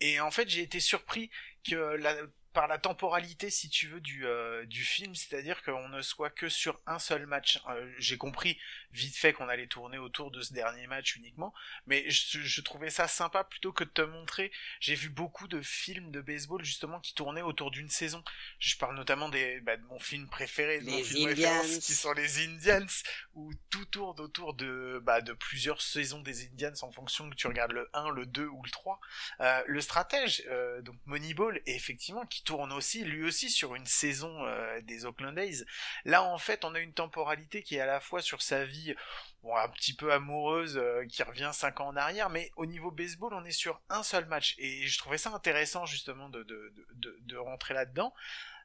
et 0.00 0.20
en 0.20 0.30
fait 0.30 0.48
j'ai 0.48 0.62
été 0.62 0.80
surpris 0.80 1.30
que 1.68 1.74
la, 1.76 2.16
par 2.54 2.68
la 2.68 2.78
temporalité, 2.78 3.50
si 3.50 3.68
tu 3.68 3.88
veux, 3.88 4.00
du 4.00 4.26
euh, 4.26 4.64
du 4.66 4.84
film, 4.84 5.14
c'est-à-dire 5.14 5.62
qu'on 5.62 5.88
ne 5.88 6.00
soit 6.00 6.30
que 6.30 6.48
sur 6.48 6.80
un 6.86 6.98
seul 6.98 7.26
match. 7.26 7.60
Euh, 7.68 7.92
j'ai 7.98 8.16
compris 8.16 8.58
vite 8.92 9.16
fait 9.16 9.32
qu'on 9.32 9.48
allait 9.48 9.66
tourner 9.66 9.98
autour 9.98 10.30
de 10.30 10.40
ce 10.40 10.54
dernier 10.54 10.86
match 10.86 11.16
uniquement, 11.16 11.52
mais 11.86 12.08
je, 12.08 12.38
je 12.40 12.60
trouvais 12.60 12.90
ça 12.90 13.08
sympa 13.08 13.44
plutôt 13.44 13.72
que 13.72 13.84
de 13.84 13.90
te 13.90 14.02
montrer 14.02 14.52
j'ai 14.80 14.94
vu 14.94 15.08
beaucoup 15.08 15.48
de 15.48 15.60
films 15.62 16.10
de 16.10 16.20
baseball 16.20 16.64
justement 16.64 17.00
qui 17.00 17.14
tournaient 17.14 17.42
autour 17.42 17.70
d'une 17.70 17.88
saison. 17.88 18.22
Je 18.58 18.76
parle 18.76 18.96
notamment 18.96 19.28
des, 19.28 19.60
bah, 19.60 19.76
de 19.76 19.82
mon 19.84 19.98
film 19.98 20.28
préféré, 20.28 20.80
de 20.80 20.90
mon 20.90 20.96
Les 20.96 21.04
film 21.04 21.28
référence, 21.28 21.64
Indians. 21.64 21.80
qui 21.80 21.94
sont 21.94 22.12
les 22.12 22.44
Indians, 22.44 22.86
où 23.34 23.52
tout 23.70 23.84
tourne 23.86 24.20
autour 24.20 24.54
de, 24.54 25.00
bah, 25.02 25.20
de 25.20 25.32
plusieurs 25.32 25.82
saisons 25.82 26.20
des 26.20 26.46
Indians 26.46 26.72
en 26.82 26.92
fonction 26.92 27.28
que 27.28 27.34
tu 27.34 27.46
regardes 27.46 27.72
le 27.72 27.88
1, 27.94 28.10
le 28.10 28.26
2 28.26 28.46
ou 28.46 28.62
le 28.62 28.70
3. 28.70 29.00
Euh, 29.40 29.62
le 29.66 29.80
stratège, 29.80 30.44
donc 30.82 30.96
Moneyball, 31.06 31.60
et 31.66 31.74
effectivement, 31.74 32.24
qui 32.26 32.43
tourne 32.44 32.72
aussi, 32.72 33.04
lui 33.04 33.24
aussi, 33.24 33.50
sur 33.50 33.74
une 33.74 33.86
saison 33.86 34.44
euh, 34.46 34.80
des 34.82 35.06
Oakland 35.06 35.38
A's. 35.38 35.64
Là, 36.04 36.22
en 36.22 36.38
fait, 36.38 36.64
on 36.64 36.74
a 36.74 36.80
une 36.80 36.92
temporalité 36.92 37.62
qui 37.62 37.76
est 37.76 37.80
à 37.80 37.86
la 37.86 38.00
fois 38.00 38.22
sur 38.22 38.42
sa 38.42 38.64
vie 38.64 38.94
bon, 39.42 39.56
un 39.56 39.68
petit 39.68 39.94
peu 39.94 40.12
amoureuse 40.12 40.76
euh, 40.76 41.04
qui 41.06 41.22
revient 41.22 41.50
cinq 41.52 41.80
ans 41.80 41.88
en 41.88 41.96
arrière, 41.96 42.30
mais 42.30 42.50
au 42.56 42.66
niveau 42.66 42.90
baseball, 42.90 43.34
on 43.34 43.44
est 43.44 43.50
sur 43.50 43.80
un 43.88 44.02
seul 44.02 44.26
match. 44.26 44.54
Et 44.58 44.86
je 44.86 44.98
trouvais 44.98 45.18
ça 45.18 45.32
intéressant 45.32 45.86
justement 45.86 46.28
de 46.28 47.36
rentrer 47.36 47.74
là-dedans. 47.74 48.14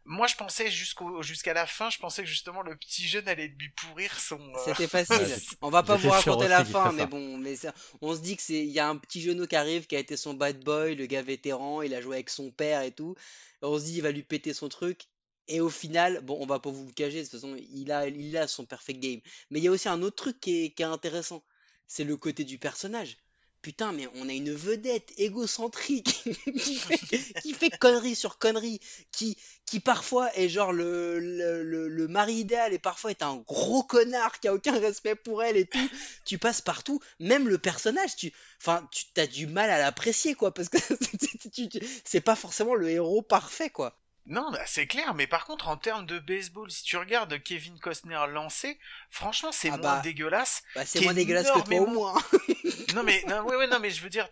Moi, 0.10 0.28
je 0.28 0.36
pensais 0.36 0.72
jusqu'au 0.72 1.22
jusqu'à 1.22 1.54
la 1.54 1.68
fin, 1.68 1.90
je 1.90 2.00
pensais 2.00 2.24
que 2.24 2.28
justement 2.30 2.64
le 2.64 2.76
petit 2.76 3.08
jeune 3.08 3.28
allait 3.28 3.48
lui 3.48 3.70
pourrir 3.70 4.20
son. 4.20 4.40
euh, 4.40 4.58
C'était 4.66 4.88
facile. 4.88 5.36
On 5.62 5.70
va 5.70 5.84
pas 5.84 5.96
vous 5.96 6.10
raconter 6.10 6.46
aussi 6.46 6.50
la 6.50 6.66
fin, 6.66 6.92
mais 6.92 7.02
ça. 7.04 7.06
bon, 7.06 7.38
mais 7.38 7.56
ça- 7.56 7.74
on 8.02 8.16
se 8.16 8.20
dit 8.20 8.36
que 8.36 8.42
c'est, 8.42 8.60
il 8.66 8.72
y 8.72 8.80
a 8.80 8.90
un 8.90 8.98
petit 8.98 9.22
genou 9.22 9.46
qui 9.48 9.56
arrive, 9.56 9.86
qui 9.88 9.96
a 9.96 10.00
été 10.00 10.18
son 10.18 10.34
bad 10.34 10.64
boy, 10.64 10.96
le 10.96 11.06
gars 11.06 11.22
vétéran, 11.22 11.82
il 11.84 11.94
a 11.94 12.02
joué 12.02 12.16
avec 12.18 12.30
son 12.32 12.52
père 12.52 12.82
et 12.82 12.92
tout. 12.92 13.16
On 13.62 13.78
se 13.78 13.84
dit, 13.86 13.96
il 13.98 14.02
va 14.02 14.12
lui 14.12 14.24
péter 14.24 14.54
son 14.54 14.68
truc. 14.70 15.06
Et 15.48 15.62
au 15.62 15.70
final, 15.70 16.22
bon, 16.22 16.38
on 16.42 16.46
va 16.46 16.60
pas 16.60 16.70
vous 16.72 16.86
le 16.88 16.92
cacher, 16.94 17.18
de 17.20 17.24
toute 17.24 17.32
façon, 17.32 17.56
il 17.72 17.92
a, 17.92 18.08
il 18.08 18.38
a 18.38 18.48
son 18.48 18.66
perfect 18.66 19.00
game. 19.00 19.20
Mais 19.52 19.60
il 19.60 19.64
y 19.64 19.68
a 19.68 19.72
aussi 19.72 19.90
un 19.90 20.02
autre 20.04 20.16
truc 20.16 20.40
qui 20.40 20.66
est, 20.66 20.70
qui 20.72 20.84
est 20.84 20.86
intéressant. 20.86 21.44
C'est 21.88 22.04
le 22.04 22.18
côté 22.18 22.44
du 22.44 22.58
personnage. 22.60 23.18
Putain, 23.62 23.92
mais 23.92 24.08
on 24.16 24.30
a 24.30 24.34
une 24.34 24.54
vedette 24.54 25.12
égocentrique 25.18 26.24
qui 26.62 26.76
fait, 26.76 27.70
qui 27.70 27.70
connerie 27.78 28.16
sur 28.16 28.38
connerie, 28.38 28.80
qui, 29.12 29.36
parfois 29.84 30.34
est 30.38 30.48
genre 30.48 30.72
le, 30.72 31.20
le, 31.20 32.08
mari 32.08 32.36
idéal 32.36 32.74
et 32.74 32.80
parfois 32.80 33.12
est 33.12 33.22
un 33.22 33.36
gros 33.36 33.84
connard 33.84 34.40
qui 34.40 34.48
a 34.48 34.54
aucun 34.54 34.80
respect 34.80 35.16
pour 35.16 35.44
elle 35.44 35.58
et 35.58 35.66
tout. 35.66 35.90
Tu 36.26 36.38
passes 36.38 36.62
partout, 36.62 37.02
même 37.20 37.50
le 37.50 37.58
personnage, 37.58 38.16
tu, 38.16 38.32
enfin, 38.62 38.88
tu 38.92 39.06
as 39.20 39.28
du 39.28 39.46
mal 39.46 39.70
à 39.70 39.78
l'apprécier 39.78 40.36
quoi, 40.36 40.54
parce 40.54 40.70
que 40.70 40.78
c'est 42.06 42.22
pas 42.22 42.36
forcément 42.36 42.76
le 42.76 42.90
héros 42.90 43.22
parfait 43.22 43.70
quoi. 43.70 44.00
Non, 44.30 44.52
bah, 44.52 44.62
c'est 44.68 44.86
clair, 44.86 45.16
mais 45.16 45.26
par 45.26 45.46
contre, 45.46 45.68
en 45.70 45.76
termes 45.76 46.06
de 46.06 46.20
baseball, 46.20 46.70
si 46.70 46.84
tu 46.84 46.98
regardes 46.98 47.42
Kevin 47.42 47.80
Costner 47.80 48.20
lancé, 48.30 48.80
franchement, 49.10 49.52
c'est 49.52 49.70
Ah 49.70 49.78
moins 49.78 49.96
bah, 49.96 50.02
dégueulasse. 50.02 50.62
Bah, 50.76 50.86
c'est 50.86 51.02
moins 51.02 51.16
dégueulasse 51.16 51.50
que 51.50 51.60
toi 51.62 51.80
au 51.80 51.88
moins. 51.88 52.14
non 52.94 53.02
mais 53.02 53.24
non, 53.28 53.42
ouais, 53.42 53.56
ouais, 53.56 53.68
non 53.68 53.80
mais 53.80 53.90
je 53.90 54.04
veux 54.04 54.10
dire, 54.10 54.30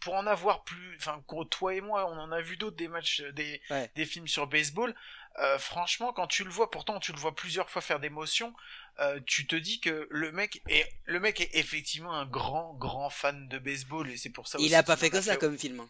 pour 0.00 0.14
en 0.14 0.26
avoir 0.26 0.64
plus, 0.64 0.96
enfin 0.96 1.22
toi 1.50 1.74
et 1.74 1.82
moi, 1.82 2.10
on 2.10 2.18
en 2.18 2.32
a 2.32 2.40
vu 2.40 2.56
d'autres 2.56 2.76
des 2.76 2.88
matchs, 2.88 3.20
euh, 3.20 3.32
des, 3.32 3.60
Ouais. 3.68 3.90
des 3.94 4.06
films 4.06 4.26
sur 4.26 4.46
baseball. 4.46 4.94
Euh, 5.38 5.58
franchement, 5.58 6.12
quand 6.14 6.26
tu 6.26 6.42
le 6.42 6.50
vois, 6.50 6.70
pourtant 6.70 6.98
tu 6.98 7.12
le 7.12 7.18
vois 7.18 7.34
plusieurs 7.34 7.68
fois 7.68 7.82
faire 7.82 8.00
des 8.00 8.10
motions, 8.10 8.54
euh, 9.00 9.20
tu 9.26 9.46
te 9.46 9.54
dis 9.54 9.80
que 9.80 10.08
le 10.10 10.32
mec 10.32 10.62
est, 10.68 10.90
le 11.04 11.20
mec 11.20 11.40
est 11.40 11.50
effectivement 11.54 12.12
un 12.14 12.26
grand, 12.26 12.74
grand 12.74 13.10
fan 13.10 13.48
de 13.48 13.58
baseball 13.58 14.10
et 14.10 14.16
c'est 14.16 14.30
pour 14.30 14.48
ça. 14.48 14.58
Il 14.58 14.64
aussi 14.64 14.74
a 14.74 14.82
pas 14.82 14.96
fait 14.96 15.10
que 15.10 15.20
ça 15.20 15.36
comme 15.36 15.58
film. 15.58 15.86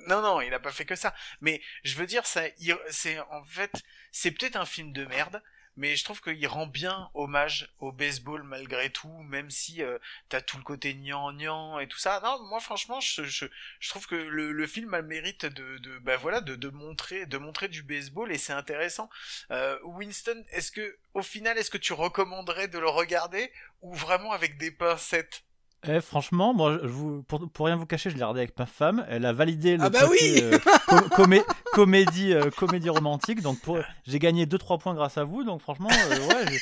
Non, 0.00 0.22
non, 0.22 0.40
il 0.40 0.52
a 0.54 0.60
pas 0.60 0.72
fait 0.72 0.84
que 0.84 0.96
ça. 0.96 1.14
Mais 1.40 1.60
je 1.84 1.96
veux 1.96 2.06
dire, 2.06 2.26
ça, 2.26 2.42
c'est 2.90 3.18
en 3.30 3.44
fait, 3.44 3.72
c'est 4.12 4.30
peut-être 4.32 4.56
un 4.56 4.66
film 4.66 4.92
de 4.92 5.04
merde, 5.06 5.42
mais 5.76 5.96
je 5.96 6.04
trouve 6.04 6.20
qu'il 6.20 6.46
rend 6.46 6.66
bien 6.66 7.10
hommage 7.14 7.68
au 7.78 7.90
baseball 7.90 8.42
malgré 8.44 8.90
tout, 8.90 9.12
même 9.24 9.50
si 9.50 9.82
euh, 9.82 9.98
t'as 10.28 10.40
tout 10.40 10.56
le 10.56 10.62
côté 10.62 10.94
gnangnan 10.94 11.80
et 11.80 11.88
tout 11.88 11.98
ça. 11.98 12.20
Non, 12.22 12.40
moi 12.44 12.60
franchement, 12.60 13.00
je, 13.00 13.24
je, 13.24 13.46
je 13.80 13.88
trouve 13.88 14.06
que 14.06 14.14
le, 14.14 14.52
le 14.52 14.66
film 14.66 14.94
a 14.94 15.00
le 15.00 15.06
mérite 15.06 15.46
de, 15.46 15.78
de 15.78 15.98
bah 15.98 16.16
voilà, 16.16 16.40
de, 16.40 16.54
de 16.54 16.68
montrer, 16.68 17.26
de 17.26 17.38
montrer 17.38 17.68
du 17.68 17.82
baseball 17.82 18.30
et 18.30 18.38
c'est 18.38 18.52
intéressant. 18.52 19.10
Euh, 19.50 19.78
Winston, 19.82 20.44
est-ce 20.50 20.70
que, 20.70 20.96
au 21.14 21.22
final, 21.22 21.58
est-ce 21.58 21.70
que 21.70 21.78
tu 21.78 21.92
recommanderais 21.92 22.68
de 22.68 22.78
le 22.78 22.88
regarder 22.88 23.52
ou 23.82 23.94
vraiment 23.94 24.32
avec 24.32 24.58
des 24.58 24.70
pincettes? 24.70 25.42
Eh, 25.88 26.00
franchement, 26.00 26.54
moi, 26.54 26.78
je 26.82 26.88
vous, 26.88 27.22
pour, 27.24 27.48
pour 27.50 27.66
rien 27.66 27.76
vous 27.76 27.86
cacher, 27.86 28.10
je 28.10 28.14
l'ai 28.16 28.22
regardé 28.22 28.40
avec 28.40 28.58
ma 28.58 28.66
femme. 28.66 29.04
Elle 29.08 29.26
a 29.26 29.32
validé 29.32 29.76
le 29.76 29.82
Ah 29.84 29.90
bah 29.90 30.00
côté 30.06 30.10
oui 30.12 30.40
euh, 30.42 30.58
com- 30.88 31.08
comé- 31.10 31.44
comédie, 31.72 32.32
euh, 32.32 32.50
comédie 32.50 32.88
romantique. 32.90 33.42
Donc, 33.42 33.58
j'ai 34.06 34.18
gagné 34.18 34.46
2-3 34.46 34.78
points 34.78 34.94
grâce 34.94 35.18
à 35.18 35.24
vous. 35.24 35.44
Donc, 35.44 35.60
franchement, 35.60 35.88
euh, 35.90 36.28
ouais, 36.28 36.58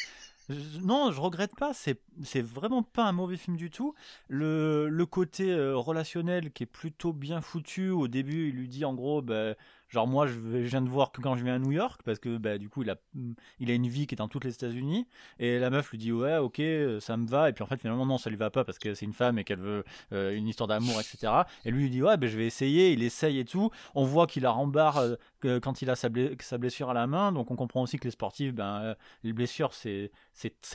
je- 0.48 0.54
je- 0.54 0.80
non, 0.80 1.12
je 1.12 1.20
regrette 1.20 1.54
pas. 1.56 1.72
C'est, 1.74 2.00
c'est 2.24 2.42
vraiment 2.44 2.82
pas 2.82 3.04
un 3.04 3.12
mauvais 3.12 3.36
film 3.36 3.56
du 3.56 3.70
tout. 3.70 3.94
Le, 4.28 4.88
le 4.88 5.06
côté 5.06 5.54
relationnel 5.54 6.50
qui 6.50 6.64
est 6.64 6.66
plutôt 6.66 7.12
bien 7.12 7.40
foutu. 7.40 7.90
Au 7.90 8.08
début, 8.08 8.48
il 8.48 8.54
lui 8.56 8.68
dit 8.68 8.84
en 8.84 8.94
gros, 8.94 9.22
bah, 9.22 9.54
genre 9.92 10.08
moi, 10.08 10.26
je, 10.26 10.38
viens 10.38 10.80
de 10.80 10.88
voir 10.88 11.12
que 11.12 11.20
quand 11.20 11.36
je 11.36 11.44
viens 11.44 11.56
à 11.56 11.58
New 11.58 11.70
York, 11.70 12.00
parce 12.04 12.18
que 12.18 12.38
bah, 12.38 12.56
du 12.56 12.68
coup, 12.70 12.82
il 12.82 12.90
a, 12.90 12.96
il 13.60 13.70
a 13.70 13.74
une 13.74 13.86
vie 13.86 14.06
qui 14.06 14.14
est 14.14 14.16
dans 14.16 14.28
toutes 14.28 14.44
les 14.44 14.54
États-Unis. 14.54 15.06
Et 15.38 15.58
la 15.58 15.68
meuf 15.70 15.90
lui 15.90 15.98
dit 15.98 16.12
ouais, 16.12 16.38
ok, 16.38 16.60
euh, 16.60 16.98
ça 17.00 17.16
me 17.16 17.26
va. 17.26 17.50
Et 17.50 17.52
puis 17.52 17.62
en 17.62 17.66
fait, 17.66 17.78
finalement, 17.78 18.06
non, 18.06 18.16
ça 18.16 18.30
lui 18.30 18.36
va 18.36 18.50
pas 18.50 18.64
parce 18.64 18.78
que 18.78 18.94
c'est 18.94 19.04
une 19.04 19.12
femme 19.12 19.38
et 19.38 19.44
qu'elle 19.44 19.60
veut 19.60 19.84
euh, 20.12 20.34
une 20.34 20.48
histoire 20.48 20.66
d'amour, 20.66 20.98
etc. 20.98 21.32
Et 21.66 21.70
lui, 21.70 21.86
il 21.86 21.90
dit 21.90 22.02
ouais, 22.02 22.16
ben 22.16 22.28
je 22.28 22.38
vais 22.38 22.46
essayer. 22.46 22.92
Il 22.92 23.02
essaye 23.02 23.38
et 23.38 23.44
tout. 23.44 23.70
On 23.94 24.04
voit 24.04 24.26
qu'il 24.26 24.44
la 24.44 24.50
rembarre 24.50 24.98
euh, 24.98 25.16
que- 25.42 25.58
quand 25.58 25.82
il 25.82 25.90
a 25.90 25.96
sa, 25.96 26.08
blessure 26.08 26.88
à 26.90 26.94
la 26.94 27.06
main. 27.06 27.32
Donc 27.32 27.50
on 27.50 27.56
comprend 27.56 27.82
aussi 27.82 27.98
que 27.98 28.04
les 28.04 28.10
sportifs, 28.12 28.54
ben, 28.54 28.80
euh, 28.82 28.94
les 29.24 29.32
blessures, 29.32 29.74
c'est 29.74 30.10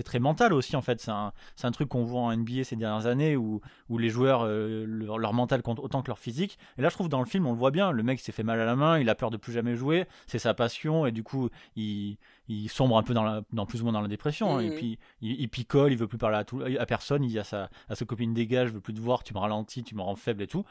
très 0.06 0.20
mental 0.20 0.54
aussi 0.54 0.76
en 0.76 0.82
fait. 0.82 1.00
C'est 1.02 1.12
un, 1.12 1.32
un 1.64 1.72
truc 1.72 1.90
qu'on 1.90 2.04
voit 2.04 2.22
en 2.22 2.32
NBA 2.32 2.64
ces 2.64 2.76
dernières 2.76 3.08
années 3.08 3.36
où, 3.36 3.62
où 3.90 3.98
les 3.98 4.10
joueurs, 4.10 4.42
euh, 4.44 4.86
leur, 4.86 5.18
leur 5.18 5.34
mental 5.34 5.62
compte 5.62 5.80
autant 5.80 6.02
que 6.02 6.08
leur 6.10 6.20
physique. 6.20 6.60
Et 6.78 6.82
là, 6.82 6.90
je 6.90 6.94
trouve 6.96 7.10
dans 7.10 7.20
le 7.20 7.26
film, 7.26 7.48
on 7.48 7.52
le 7.54 7.58
voit 7.58 7.72
bien. 7.72 7.92
Le 7.92 8.04
mec 8.04 8.20
s'est 8.20 8.32
fait 8.32 8.44
mal 8.44 8.60
à 8.60 8.66
la 8.66 8.76
main, 8.76 9.00
il 9.00 9.10
a 9.10 9.16
peur 9.16 9.32
de 9.32 9.38
plus 9.38 9.54
jamais 9.54 9.76
jouer. 9.76 10.06
C'est 10.28 10.40
sa 10.40 10.54
passion 10.54 11.06
et 11.06 11.12
du 11.12 11.24
coup, 11.24 11.50
il, 11.76 12.18
il 12.48 12.70
sombre 12.70 12.98
un 12.98 13.04
peu 13.04 13.14
dans, 13.14 13.24
la, 13.24 13.42
dans 13.54 13.66
plus 13.66 13.82
ou 13.82 13.86
moins 13.86 13.94
dans 13.94 14.02
la 14.02 14.08
dépression. 14.08 14.58
hein. 14.58 14.62
Et 14.62 14.68
Mhm. 14.70 14.74
puis, 14.76 15.00
il, 15.22 15.40
il 15.42 15.50
picole, 15.50 15.92
il 15.92 15.98
veut 15.98 16.08
plus 16.08 16.18
parler 16.18 16.38
à, 16.38 16.44
tout, 16.44 16.62
à 16.62 16.86
personne. 16.86 17.24
Il 17.24 17.30
dit 17.30 17.40
à 17.40 17.44
sa, 17.44 17.70
à 17.90 17.96
sa 17.96 18.06
copine 18.06 18.34
dégage, 18.34 18.70
je 18.70 18.74
veux 18.74 18.82
plus 18.82 18.94
te 18.94 19.00
voir, 19.00 19.24
tu 19.24 19.34
me 19.34 19.40
ralentis, 19.40 19.84
tu 19.84 19.96
me 19.96 20.02
rends 20.02 20.16
faible 20.16 20.42
et 20.44 20.48
tout. 20.48 20.66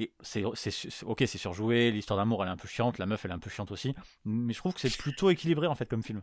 Et 0.00 0.12
c'est, 0.22 0.42
ok, 0.44 1.24
c'est 1.26 1.38
surjoué, 1.38 1.92
l'histoire 1.92 2.18
d'amour 2.18 2.42
elle 2.42 2.48
est 2.48 2.52
un 2.52 2.56
peu 2.56 2.66
chiante, 2.66 2.98
la 2.98 3.06
meuf 3.06 3.24
elle 3.24 3.30
est 3.30 3.34
un 3.34 3.38
peu 3.38 3.50
chiante 3.50 3.70
aussi, 3.70 3.94
mais 4.24 4.52
je 4.52 4.58
trouve 4.58 4.74
que 4.74 4.80
c'est 4.80 4.96
plutôt 4.96 5.30
équilibré 5.30 5.68
en 5.68 5.76
fait 5.76 5.86
comme 5.86 6.02
film. 6.02 6.20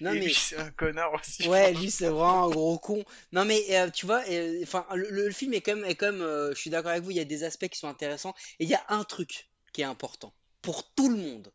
Non, 0.00 0.12
et 0.12 0.20
mais. 0.20 0.26
lui, 0.26 0.34
c'est 0.34 0.56
un 0.56 0.70
connard 0.70 1.12
aussi. 1.14 1.48
Ouais, 1.48 1.72
lui 1.74 1.90
c'est 1.90 2.08
vraiment 2.08 2.44
un 2.44 2.50
gros 2.50 2.78
con. 2.78 3.04
Non 3.32 3.44
mais 3.44 3.64
euh, 3.70 3.90
tu 3.90 4.06
vois, 4.06 4.22
euh, 4.28 4.60
enfin 4.62 4.86
le, 4.94 5.10
le 5.10 5.30
film 5.32 5.54
est 5.54 5.60
comme 5.60 5.84
est 5.84 5.96
comme 5.96 6.20
euh, 6.22 6.54
je 6.54 6.60
suis 6.60 6.70
d'accord 6.70 6.92
avec 6.92 7.02
vous, 7.02 7.10
il 7.10 7.16
y 7.16 7.20
a 7.20 7.24
des 7.24 7.42
aspects 7.44 7.68
qui 7.68 7.78
sont 7.78 7.88
intéressants 7.88 8.34
et 8.60 8.64
il 8.64 8.70
y 8.70 8.74
a 8.74 8.84
un 8.88 9.04
truc 9.04 9.48
qui 9.72 9.80
est 9.82 9.84
important 9.84 10.32
pour 10.62 10.88
tout 10.94 11.08
le 11.08 11.16
monde, 11.16 11.52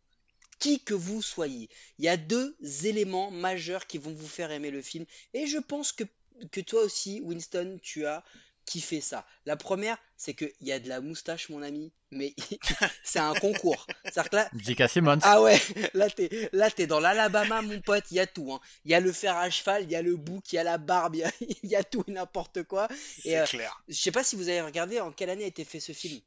qui 0.59 0.83
que 0.83 0.93
vous 0.93 1.21
soyez. 1.21 1.69
Il 1.99 2.05
y 2.05 2.09
a 2.09 2.17
deux 2.17 2.55
éléments 2.83 3.31
majeurs 3.31 3.87
qui 3.87 3.97
vont 3.97 4.13
vous 4.13 4.27
faire 4.27 4.51
aimer 4.51 4.71
le 4.71 4.81
film 4.81 5.05
et 5.33 5.47
je 5.47 5.57
pense 5.57 5.93
que 5.93 6.03
que 6.51 6.59
toi 6.59 6.83
aussi, 6.83 7.21
Winston, 7.21 7.79
tu 7.81 8.05
as 8.05 8.23
kiffé 8.65 8.99
ça. 9.01 9.25
La 9.45 9.55
première, 9.55 9.97
c'est 10.17 10.33
que 10.33 10.45
il 10.59 10.67
y 10.67 10.71
a 10.71 10.79
de 10.79 10.89
la 10.89 11.01
moustache, 11.01 11.49
mon 11.49 11.61
ami, 11.61 11.93
mais 12.11 12.33
c'est 13.03 13.19
un 13.19 13.33
concours. 13.35 13.85
C'est-à-dire 14.03 14.29
que 14.29 14.35
là, 14.37 14.49
J.K. 14.55 14.89
Simmons, 14.89 15.19
ah 15.21 15.41
ouais, 15.41 15.59
là 15.93 16.09
t'es 16.09 16.49
là 16.51 16.69
t'es 16.71 16.87
dans 16.87 16.99
l'Alabama 16.99 17.61
mon 17.61 17.79
pote, 17.81 18.05
il 18.11 18.15
y 18.15 18.19
a 18.19 18.27
tout 18.27 18.51
hein. 18.53 18.59
Il 18.85 18.91
y 18.91 18.93
a 18.95 18.99
le 18.99 19.11
fer 19.11 19.35
à 19.37 19.49
cheval, 19.49 19.83
il 19.83 19.91
y 19.91 19.95
a 19.95 20.01
le 20.01 20.15
bouc, 20.17 20.51
il 20.51 20.55
y 20.55 20.59
a 20.59 20.63
la 20.63 20.77
barbe, 20.77 21.15
il 21.15 21.19
y 21.19 21.23
a, 21.23 21.31
il 21.63 21.69
y 21.69 21.75
a 21.75 21.83
tout 21.83 22.03
et 22.07 22.11
n'importe 22.11 22.63
quoi. 22.63 22.87
C'est 23.21 23.29
Et, 23.29 23.39
euh, 23.39 23.45
clair. 23.45 23.83
Je 23.87 23.93
sais 23.95 24.11
pas 24.11 24.23
si 24.23 24.35
vous 24.35 24.49
avez 24.49 24.61
regardé 24.61 24.99
en 24.99 25.11
quelle 25.11 25.29
année 25.29 25.43
a 25.43 25.47
été 25.47 25.63
fait 25.63 25.79
ce 25.79 25.91
film. 25.91 26.19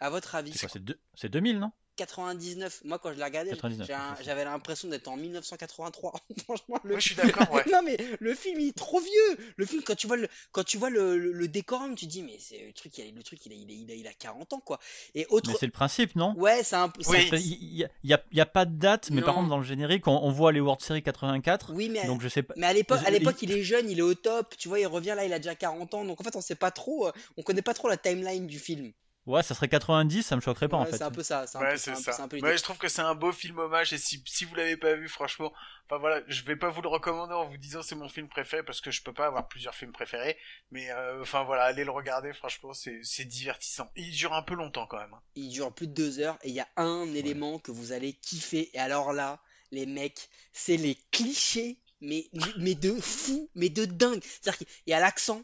À 0.00 0.10
votre 0.10 0.34
avis 0.36 0.52
c'est 0.52 0.60
quoi, 0.60 0.68
c'est, 0.72 0.84
deux- 0.84 1.00
c'est 1.14 1.28
2000 1.28 1.58
non? 1.58 1.72
99. 1.98 2.82
Moi 2.84 2.98
quand 2.98 3.12
je 3.12 3.18
l'ai 3.18 3.24
regardé, 3.24 3.50
99, 3.50 3.86
j'ai 3.86 3.92
un- 3.92 4.12
ok. 4.12 4.18
j'avais 4.24 4.44
l'impression 4.44 4.88
d'être 4.88 5.08
en 5.08 5.16
1983. 5.16 6.12
Franchement 6.44 6.80
le 6.84 6.90
Moi, 6.92 7.00
je 7.00 7.04
suis 7.06 7.14
d'accord, 7.14 7.50
ouais. 7.52 7.64
non 7.72 7.82
mais 7.84 7.96
le 8.20 8.34
film 8.34 8.60
il 8.60 8.68
est 8.68 8.76
trop 8.76 9.00
vieux. 9.00 9.38
Le 9.56 9.66
film 9.66 9.82
quand 9.82 9.94
tu 9.96 10.06
vois 10.06 10.16
le 10.16 10.28
quand 10.52 10.64
tu 10.64 10.78
vois 10.78 10.90
le, 10.90 11.18
le, 11.18 11.32
le 11.32 11.48
décorum, 11.48 11.94
tu 11.94 12.06
te 12.06 12.10
dis 12.10 12.22
mais 12.22 12.36
c'est 12.38 12.64
le 12.66 12.72
truc 12.72 12.96
il 12.98 13.08
a, 13.08 13.12
le 13.12 13.22
truc 13.22 13.44
il 13.46 13.52
a, 13.52 13.56
il 13.56 13.70
a, 13.70 13.74
il 13.74 13.90
a, 13.90 13.94
il 13.94 14.06
a 14.06 14.12
40 14.12 14.52
ans 14.54 14.60
quoi. 14.60 14.78
Et 15.14 15.26
autre 15.30 15.50
Mais 15.50 15.56
c'est 15.58 15.66
le 15.66 15.72
principe, 15.72 16.14
non? 16.16 16.34
Ouais, 16.36 16.62
c'est 16.62 16.76
un 16.76 16.92
Oui. 17.08 17.28
Il 17.32 17.74
n'y 17.74 17.84
a, 17.84 17.88
il 18.04 18.10
y 18.10 18.14
a- 18.14 18.24
il 18.30 18.38
y 18.38 18.40
a 18.40 18.46
pas 18.46 18.64
de 18.64 18.76
date, 18.76 19.10
mais 19.10 19.22
par 19.22 19.34
contre 19.34 19.48
dans 19.48 19.58
le 19.58 19.64
générique, 19.64 20.06
on, 20.06 20.18
on 20.22 20.30
voit 20.30 20.52
les 20.52 20.60
World 20.60 20.80
Series 20.82 21.02
84, 21.02 21.72
Oui, 21.74 21.88
mais 21.88 22.06
donc 22.06 22.20
je 22.22 22.28
sais 22.28 22.42
pas. 22.42 22.54
Mais 22.56 22.66
à 22.66 22.72
l'époque, 22.72 23.00
à 23.04 23.10
Il- 23.10 23.12
l'époque, 23.12 23.36
il 23.42 23.50
est 23.52 23.62
jeune, 23.62 23.90
il 23.90 23.98
est 23.98 24.02
au 24.02 24.14
top. 24.14 24.54
Tu 24.56 24.68
vois, 24.68 24.78
il 24.80 24.86
revient 24.86 25.14
là, 25.16 25.24
il 25.24 25.32
a 25.32 25.38
déjà 25.38 25.54
40 25.54 25.94
ans. 25.94 26.04
Donc 26.04 26.20
en 26.20 26.24
fait, 26.24 26.36
on 26.36 26.40
sait 26.40 26.54
pas 26.54 26.70
trop, 26.70 27.08
euh, 27.08 27.12
on 27.36 27.42
connaît 27.42 27.62
pas 27.62 27.74
trop 27.74 27.88
la 27.88 27.96
timeline 27.96 28.46
du 28.46 28.58
film. 28.58 28.92
Ouais, 29.28 29.42
ça 29.42 29.54
serait 29.54 29.68
90, 29.68 30.22
ça 30.22 30.36
me 30.36 30.40
choquerait 30.40 30.68
pas 30.68 30.78
en 30.78 30.84
Ouais, 30.84 30.90
fait. 30.90 30.96
c'est 30.96 31.04
un 31.04 31.10
peu 31.10 31.22
ça. 31.22 31.46
C'est 31.46 31.58
un, 31.58 31.60
Ouais, 31.60 31.72
peu, 31.72 31.76
c'est 31.76 31.90
un 31.90 31.94
peu- 31.96 32.00
ça. 32.02 32.12
c'est 32.12 32.22
un 32.22 32.28
peu 32.28 32.36
Ouais, 32.36 32.42
l'idée. 32.48 32.56
je 32.58 32.62
trouve 32.62 32.78
que 32.78 32.88
c'est 32.88 33.02
un 33.02 33.14
beau 33.14 33.30
film 33.30 33.58
hommage 33.58 33.92
et 33.92 33.98
si, 33.98 34.22
si 34.26 34.44
vous 34.46 34.54
l'avez 34.54 34.76
pas 34.78 34.94
vu, 34.94 35.06
franchement, 35.08 35.52
enfin 35.84 35.98
voilà, 35.98 36.22
je 36.28 36.42
vais 36.44 36.56
pas 36.56 36.70
vous 36.70 36.80
le 36.80 36.88
recommander 36.88 37.34
en 37.34 37.44
vous 37.44 37.58
disant 37.58 37.82
c'est 37.82 37.94
mon 37.94 38.08
film 38.08 38.28
préféré 38.28 38.62
parce 38.62 38.80
que 38.80 38.90
je 38.90 39.02
peux 39.02 39.12
pas 39.12 39.26
avoir 39.26 39.46
plusieurs 39.46 39.74
films 39.74 39.92
préférés, 39.92 40.36
mais 40.70 40.90
euh, 40.90 41.20
enfin 41.20 41.42
voilà, 41.44 41.64
allez 41.64 41.84
le 41.84 41.90
regarder, 41.90 42.32
franchement, 42.32 42.72
c'est 42.72 43.00
c'est 43.02 43.26
divertissant. 43.26 43.90
Il 43.96 44.10
dure 44.12 44.32
un 44.32 44.42
peu 44.42 44.54
longtemps 44.54 44.86
quand 44.86 44.98
même. 44.98 45.12
hein. 45.12 45.20
Il 45.34 45.50
dure 45.50 45.74
plus 45.74 45.88
de 45.88 45.92
deux 45.92 46.20
heures 46.20 46.38
et 46.42 46.48
il 46.48 46.54
y 46.54 46.60
a 46.60 46.68
un 46.76 47.04
élément 47.14 47.58
que 47.58 47.70
vous 47.70 47.92
allez 47.92 48.14
kiffer. 48.14 48.70
Et 48.72 48.78
alors 48.78 49.12
là, 49.12 49.40
les 49.72 49.84
mecs, 49.84 50.30
c'est 50.54 50.78
les 50.78 50.94
clichés, 51.10 51.76
mais, 52.00 52.24
mais 52.56 52.74
de 52.74 52.98
fou, 52.98 53.50
mais 53.54 53.68
de 53.68 53.84
dingue. 53.84 54.22
C'est-à-dire 54.22 54.56
qu'il 54.56 54.66
y 54.86 54.94
a 54.94 55.00
l'accent. 55.00 55.42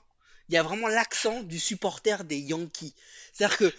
Il 0.48 0.54
y 0.54 0.58
a 0.58 0.62
vraiment 0.62 0.88
l'accent 0.88 1.42
du 1.42 1.58
supporter 1.58 2.22
des 2.24 2.38
Yankees. 2.38 2.94
C'est-à-dire 3.34 3.58
que 3.58 3.72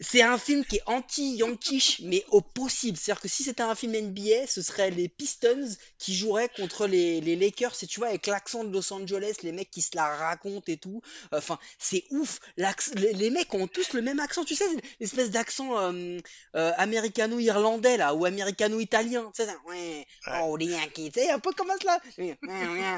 c'est 0.00 0.22
un 0.22 0.38
film 0.38 0.64
qui 0.64 0.76
est 0.76 0.82
anti-Yankees, 0.86 1.98
mais 2.04 2.24
au 2.30 2.40
possible. 2.40 2.96
C'est-à-dire 2.96 3.20
que 3.20 3.28
si 3.28 3.44
c'était 3.44 3.62
un 3.62 3.74
film 3.74 3.92
NBA, 3.92 4.46
ce 4.46 4.62
serait 4.62 4.90
les 4.90 5.08
Pistons 5.08 5.68
qui 5.98 6.14
joueraient 6.14 6.48
contre 6.48 6.86
les, 6.86 7.20
les 7.20 7.36
Lakers, 7.36 7.74
et 7.82 7.86
tu 7.86 8.00
vois, 8.00 8.08
avec 8.08 8.26
l'accent 8.26 8.64
de 8.64 8.72
Los 8.72 8.90
Angeles, 8.90 9.36
les 9.42 9.52
mecs 9.52 9.70
qui 9.70 9.82
se 9.82 9.94
la 9.94 10.06
racontent 10.16 10.64
et 10.66 10.78
tout. 10.78 11.02
Enfin, 11.30 11.58
c'est 11.78 12.04
ouf. 12.10 12.40
Les, 12.56 13.12
les 13.12 13.30
mecs 13.30 13.52
ont 13.52 13.66
tous 13.66 13.92
le 13.92 14.00
même 14.00 14.18
accent, 14.18 14.44
tu 14.44 14.54
sais, 14.54 14.64
l'espèce 14.98 15.30
d'accent 15.30 15.78
euh, 15.78 16.18
euh, 16.56 16.72
américano-irlandais 16.78 17.98
là, 17.98 18.14
ou 18.14 18.24
américano-italien. 18.24 19.30
Tu 19.34 19.42
sais, 19.42 19.48
ça, 19.48 19.56
ouais, 19.66 20.06
oh 20.42 20.56
les 20.56 20.66
Yankees, 20.66 21.12
un 21.30 21.38
peu 21.38 21.52
comme 21.52 21.70
ça, 21.82 22.00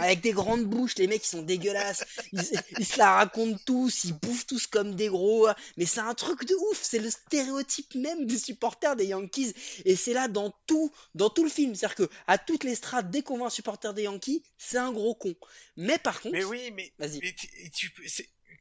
avec 0.00 0.20
des 0.20 0.32
grandes 0.32 0.64
bouches, 0.64 0.94
les 0.96 1.08
mecs 1.08 1.24
ils 1.24 1.28
sont 1.28 1.42
dégueulasses, 1.42 2.04
ils, 2.32 2.40
ils 2.78 2.86
se 2.86 2.98
la 2.98 3.16
racontent 3.16 3.58
tous, 3.66 4.04
ils 4.04 4.12
bouffent 4.12 4.46
tous 4.46 4.68
comme 4.68 4.94
des 4.94 5.08
gros, 5.08 5.48
mais 5.76 5.86
c'est 5.86 6.03
un 6.06 6.14
truc 6.14 6.44
de 6.44 6.54
ouf, 6.54 6.80
c'est 6.82 6.98
le 6.98 7.10
stéréotype 7.10 7.94
même 7.94 8.26
des 8.26 8.38
supporters 8.38 8.96
des 8.96 9.06
Yankees, 9.06 9.54
et 9.84 9.96
c'est 9.96 10.12
là 10.12 10.28
dans 10.28 10.52
tout, 10.66 10.92
dans 11.14 11.30
tout 11.30 11.44
le 11.44 11.50
film, 11.50 11.74
c'est-à-dire 11.74 11.96
que 11.96 12.10
à 12.26 12.38
toutes 12.38 12.64
les 12.64 12.74
strates, 12.74 13.10
dès 13.10 13.22
qu'on 13.22 13.38
voit 13.38 13.48
un 13.48 13.50
supporter 13.50 13.92
des 13.94 14.02
Yankees, 14.02 14.42
c'est 14.58 14.78
un 14.78 14.92
gros 14.92 15.14
con. 15.14 15.34
Mais 15.76 15.98
par 15.98 16.20
contre, 16.20 16.34
Mais 16.34 16.44
oui, 16.44 16.70
mais, 16.72 16.92
Vas-y. 16.98 17.20
mais 17.20 17.34
tu, 17.34 17.48
tu 17.70 17.92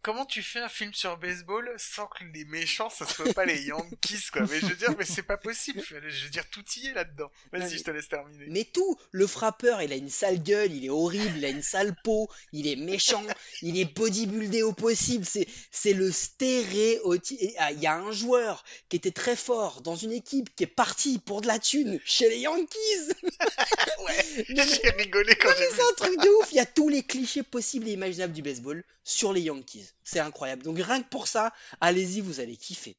comment 0.03 0.25
tu 0.25 0.43
fais 0.43 0.59
un 0.59 0.69
film 0.69 0.93
sur 0.93 1.17
baseball 1.17 1.73
sans 1.77 2.05
que 2.07 2.23
les 2.33 2.45
méchants 2.45 2.89
ce 2.91 3.05
soit 3.05 3.33
pas 3.33 3.45
les 3.45 3.61
Yankees 3.67 4.27
quoi? 4.31 4.41
Mais 4.43 4.59
je 4.59 4.67
veux 4.67 4.75
dire, 4.75 4.93
mais 4.97 5.05
c'est 5.05 5.23
pas 5.23 5.37
possible. 5.37 5.81
Je 5.89 6.23
veux 6.25 6.29
dire, 6.29 6.47
tout 6.51 6.63
y 6.77 6.87
est 6.87 6.93
là-dedans. 6.93 7.31
Vas-y, 7.51 7.61
mais- 7.63 7.77
je 7.77 7.83
te 7.83 7.91
laisse 7.91 8.07
terminer. 8.09 8.45
Mais 8.49 8.65
tout, 8.65 8.99
le 9.11 9.25
frappeur, 9.25 9.81
il 9.81 9.91
a 9.91 9.95
une 9.95 10.09
sale 10.09 10.43
gueule, 10.43 10.71
il 10.71 10.85
est 10.85 10.89
horrible, 10.89 11.37
il 11.37 11.45
a 11.45 11.49
une 11.49 11.63
sale 11.63 11.95
peau, 12.03 12.29
il 12.51 12.67
est 12.67 12.75
méchant, 12.75 13.23
il 13.61 13.79
est 13.79 13.85
bodybuildé 13.85 14.61
au 14.61 14.73
possible, 14.73 15.25
c'est, 15.25 15.47
c'est 15.71 15.93
le 15.93 16.11
stéréotype. 16.11 17.39
Ah, 17.57 17.71
Il 17.71 17.79
y 17.79 17.87
a 17.87 17.95
un 17.95 18.11
joueur 18.11 18.63
qui 18.89 18.97
était 18.97 19.11
très 19.11 19.35
fort 19.35 19.81
dans 19.81 19.95
une 19.95 20.11
équipe 20.11 20.53
qui 20.55 20.63
est 20.63 20.67
parti 20.67 21.17
pour 21.19 21.41
de 21.41 21.47
la 21.47 21.59
thune 21.59 21.99
chez 22.05 22.29
les 22.29 22.39
Yankees. 22.39 22.77
ouais, 24.05 24.45
j'ai 24.49 24.89
rigolé 24.91 25.35
quand 25.35 25.49
j'ai 25.57 25.63
mais 25.65 25.69
vu 25.71 25.75
c'est 25.77 25.81
un 25.81 25.95
truc 25.95 26.19
de 26.21 26.29
ouf, 26.41 26.51
il 26.51 26.55
y 26.55 26.59
a 26.59 26.65
tous 26.65 26.89
les 26.89 27.03
clichés 27.03 27.43
possibles 27.43 27.87
et 27.87 27.93
imaginables 27.93 28.33
du 28.33 28.41
baseball 28.41 28.83
sur 29.03 29.33
les 29.33 29.41
Yankees. 29.41 29.92
C'est 30.03 30.19
incroyable. 30.19 30.63
Donc 30.63 30.77
rien 30.79 31.01
que 31.01 31.09
pour 31.09 31.27
ça, 31.27 31.53
allez-y, 31.81 32.21
vous 32.21 32.39
allez 32.39 32.57
kiffer. 32.57 32.95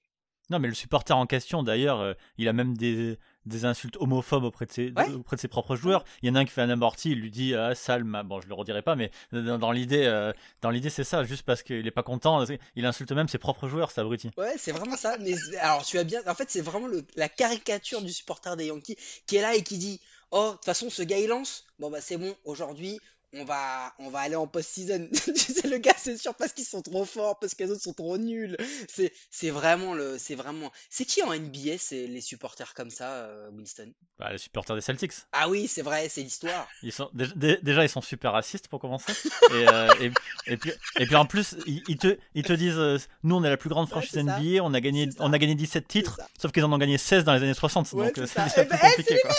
Non, 0.50 0.58
mais 0.58 0.68
le 0.68 0.74
supporter 0.74 1.16
en 1.16 1.24
question, 1.26 1.62
d'ailleurs, 1.62 2.00
euh, 2.00 2.12
il 2.36 2.48
a 2.48 2.52
même 2.52 2.76
des, 2.76 3.18
des 3.46 3.64
insultes 3.64 3.96
homophobes 3.96 4.44
auprès 4.44 4.66
de, 4.66 4.72
ses, 4.72 4.92
Ouais. 4.94 5.08
auprès 5.14 5.36
de 5.36 5.40
ses 5.40 5.48
propres 5.48 5.74
joueurs. 5.74 6.04
Il 6.20 6.28
y 6.28 6.30
en 6.30 6.34
a 6.34 6.40
un 6.40 6.44
qui 6.44 6.50
fait 6.50 6.60
un 6.60 6.68
amorti, 6.68 7.12
il 7.12 7.18
lui 7.20 7.30
dit 7.30 7.54
ah, 7.54 7.74
sale, 7.74 8.04
ma- 8.04 8.22
bon, 8.22 8.42
je 8.42 8.46
le 8.48 8.52
redirai 8.52 8.82
pas, 8.82 8.94
mais 8.94 9.10
dans, 9.32 9.56
dans 9.58 9.72
l'idée, 9.72 10.04
euh, 10.04 10.34
dans 10.60 10.68
l'idée, 10.68 10.90
c'est 10.90 11.02
ça, 11.02 11.24
juste 11.24 11.44
parce 11.44 11.62
qu'il 11.62 11.86
est 11.86 11.90
pas 11.90 12.02
content, 12.02 12.44
il 12.76 12.84
insulte 12.84 13.12
même 13.12 13.26
ses 13.28 13.38
propres 13.38 13.68
joueurs, 13.68 13.88
cet 13.88 14.00
abruti. 14.00 14.30
Ouais, 14.36 14.54
c'est 14.58 14.72
vraiment 14.72 14.98
ça. 14.98 15.16
Mais 15.18 15.32
alors, 15.60 15.82
tu 15.82 15.98
as 15.98 16.04
bien. 16.04 16.20
En 16.26 16.34
fait, 16.34 16.50
c'est 16.50 16.60
vraiment 16.60 16.88
le- 16.88 17.06
la 17.16 17.30
caricature 17.30 18.02
du 18.02 18.12
supporter 18.12 18.54
des 18.56 18.66
Yankees 18.66 18.96
qui 19.26 19.36
est 19.36 19.40
là 19.42 19.54
et 19.54 19.62
qui 19.62 19.78
dit 19.78 19.98
Oh, 20.30 20.48
de 20.48 20.52
toute 20.56 20.64
façon, 20.66 20.90
ce 20.90 21.02
gars 21.02 21.18
il 21.18 21.28
lance. 21.28 21.64
Bon, 21.78 21.90
bah, 21.90 22.00
c'est 22.02 22.16
bon, 22.18 22.34
aujourd'hui, 22.44 22.98
on 23.34 23.44
va, 23.44 23.92
on 23.98 24.10
va 24.10 24.20
aller 24.20 24.36
en 24.36 24.46
post-season. 24.46 25.08
tu 25.12 25.36
sais, 25.36 25.68
le 25.68 25.78
gars, 25.78 25.94
c'est 25.96 26.16
sûr 26.16 26.34
parce 26.34 26.52
qu'ils 26.52 26.64
sont 26.64 26.82
trop 26.82 27.04
forts, 27.04 27.38
parce 27.38 27.54
que 27.54 27.64
les 27.64 27.70
autres 27.70 27.82
sont 27.82 27.92
trop 27.92 28.16
nuls. 28.18 28.56
C'est, 28.88 29.12
c'est 29.30 29.50
vraiment 29.50 29.94
le. 29.94 30.16
C'est 30.18 30.34
vraiment. 30.34 30.70
C'est 30.90 31.04
qui 31.04 31.22
en 31.22 31.34
NBA, 31.34 31.78
c'est 31.78 32.06
les 32.06 32.20
supporters 32.20 32.74
comme 32.74 32.90
ça, 32.90 33.10
euh, 33.12 33.50
Winston? 33.50 33.92
Bah, 34.18 34.30
les 34.32 34.38
supporters 34.38 34.76
des 34.76 34.82
Celtics. 34.82 35.12
Ah 35.32 35.48
oui, 35.48 35.66
c'est 35.68 35.82
vrai, 35.82 36.08
c'est 36.08 36.22
l'histoire. 36.22 36.68
Ils 36.82 36.92
sont, 36.92 37.10
dé- 37.12 37.26
dé- 37.34 37.58
déjà, 37.62 37.82
ils 37.84 37.88
sont 37.88 38.00
super 38.02 38.32
racistes 38.32 38.68
pour 38.68 38.80
commencer. 38.80 39.12
et, 39.50 39.68
euh, 39.68 39.88
et, 40.00 40.10
et 40.52 40.56
puis, 40.56 40.72
et 40.98 41.06
puis 41.06 41.16
en 41.16 41.26
plus, 41.26 41.56
ils, 41.66 41.96
te, 41.98 42.16
ils 42.34 42.44
te 42.44 42.52
disent 42.52 42.78
euh, 42.78 42.98
Nous, 43.24 43.34
on 43.36 43.42
est 43.44 43.50
la 43.50 43.56
plus 43.56 43.70
grande 43.70 43.88
franchise. 43.88 44.16
NBA, 44.16 44.62
on 44.62 44.72
a, 44.74 44.80
gagné, 44.80 45.08
on 45.18 45.32
a 45.32 45.38
gagné 45.38 45.54
17 45.54 45.88
titres, 45.88 46.20
sauf 46.38 46.52
qu'ils 46.52 46.64
en 46.64 46.72
ont 46.72 46.78
gagné 46.78 46.98
16 46.98 47.24
dans 47.24 47.34
les 47.34 47.42
années 47.42 47.54
60. 47.54 47.92
Ouais, 47.92 48.06
donc 48.12 48.14
c'est 48.16 48.22
euh, 48.22 48.26
c'est 48.48 48.60
Eh 48.62 48.64
déjà 48.64 48.64
ben, 48.64 48.76
plus 48.78 48.88
compliqué. 49.04 49.18
quoi. 49.22 49.34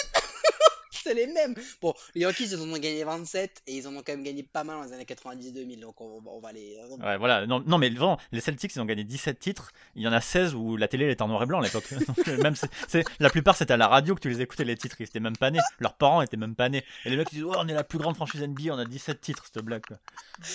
C'est 1.06 1.14
les 1.14 1.28
mêmes. 1.28 1.54
Bon, 1.82 1.94
les 2.16 2.22
Yankees, 2.22 2.46
ils 2.52 2.56
en 2.58 2.68
ont 2.68 2.78
gagné 2.78 3.04
27 3.04 3.62
et 3.68 3.78
ils 3.78 3.88
en 3.88 3.96
ont 3.96 4.02
quand 4.02 4.14
même 4.14 4.24
gagné 4.24 4.42
pas 4.42 4.64
mal 4.64 4.78
dans 4.78 4.84
les 4.84 4.94
années 4.94 5.04
90-2000. 5.06 5.80
Donc, 5.80 6.02
on, 6.02 6.20
on 6.26 6.40
va 6.40 6.52
les. 6.52 6.78
Ouais, 7.00 7.18
voilà. 7.18 7.46
Non, 7.46 7.64
non, 7.68 7.78
mais 7.78 7.90
vraiment, 7.90 8.20
les 8.32 8.42
Celtics, 8.42 8.74
ils 8.76 8.80
ont 8.80 8.86
gagné 8.86 9.04
17 9.04 9.38
titres. 9.40 9.72
Il 9.96 10.02
y 10.02 10.08
en 10.08 10.14
a 10.14 10.20
16 10.22 10.56
où 10.56 10.78
la 10.78 10.88
télé 10.88 11.06
elle 11.06 11.12
était 11.12 11.22
en 11.22 11.28
noir 11.28 11.44
et 11.44 11.46
blanc 11.46 11.60
à 11.60 11.64
l'époque. 11.64 11.86
Euh, 12.28 12.42
même 12.42 12.56
c'est- 12.56 12.70
c'est, 12.88 13.04
la 13.20 13.30
plupart, 13.30 13.56
c'était 13.56 13.74
à 13.74 13.78
la 13.78 13.88
radio 13.88 14.16
que 14.16 14.20
tu 14.20 14.30
les 14.30 14.42
écoutais, 14.42 14.64
les 14.64 14.76
titres. 14.76 14.96
Ils 15.00 15.04
étaient 15.04 15.20
même 15.20 15.38
pas 15.38 15.52
nés. 15.52 15.60
Leurs 15.80 15.94
parents 15.94 16.24
étaient 16.24 16.38
même 16.38 16.56
pas 16.56 16.70
nés. 16.70 16.84
Et 17.06 17.12
les 17.12 17.18
mecs 17.18 17.28
ils 17.32 17.36
disent, 17.36 17.44
oh, 17.44 17.54
on 17.56 17.68
est 17.68 17.74
la 17.74 17.84
plus 17.84 18.00
grande 18.00 18.16
franchise 18.16 18.42
NBA, 18.42 18.74
on 18.74 18.80
a 18.80 18.86
17 18.86 19.22
titres, 19.22 19.44
cette 19.54 19.64
blague. 19.64 19.86
quoi. 19.86 19.98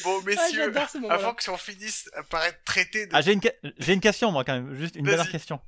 Bon, 0.03 0.17
Ah, 0.19 0.23
messieurs, 0.27 0.65
j'adore 0.73 0.89
ce 0.89 0.99
moment-là. 0.99 1.15
avant 1.15 1.35
qu'on 1.35 1.57
finisse 1.57 2.11
par 2.29 2.45
être 2.45 2.59
traité 2.65 3.07
de... 3.07 3.13
Ah, 3.15 3.21
j'ai 3.21 3.33
une, 3.35 3.41
que- 3.41 3.49
j'ai 3.79 3.93
une 3.93 4.01
question, 4.01 4.33
moi, 4.33 4.43
quand 4.45 4.55
même. 4.55 4.75
Juste 4.75 4.97
une 4.97 5.05
Vas-y. 5.05 5.15
dernière 5.17 5.31
question. 5.33 5.61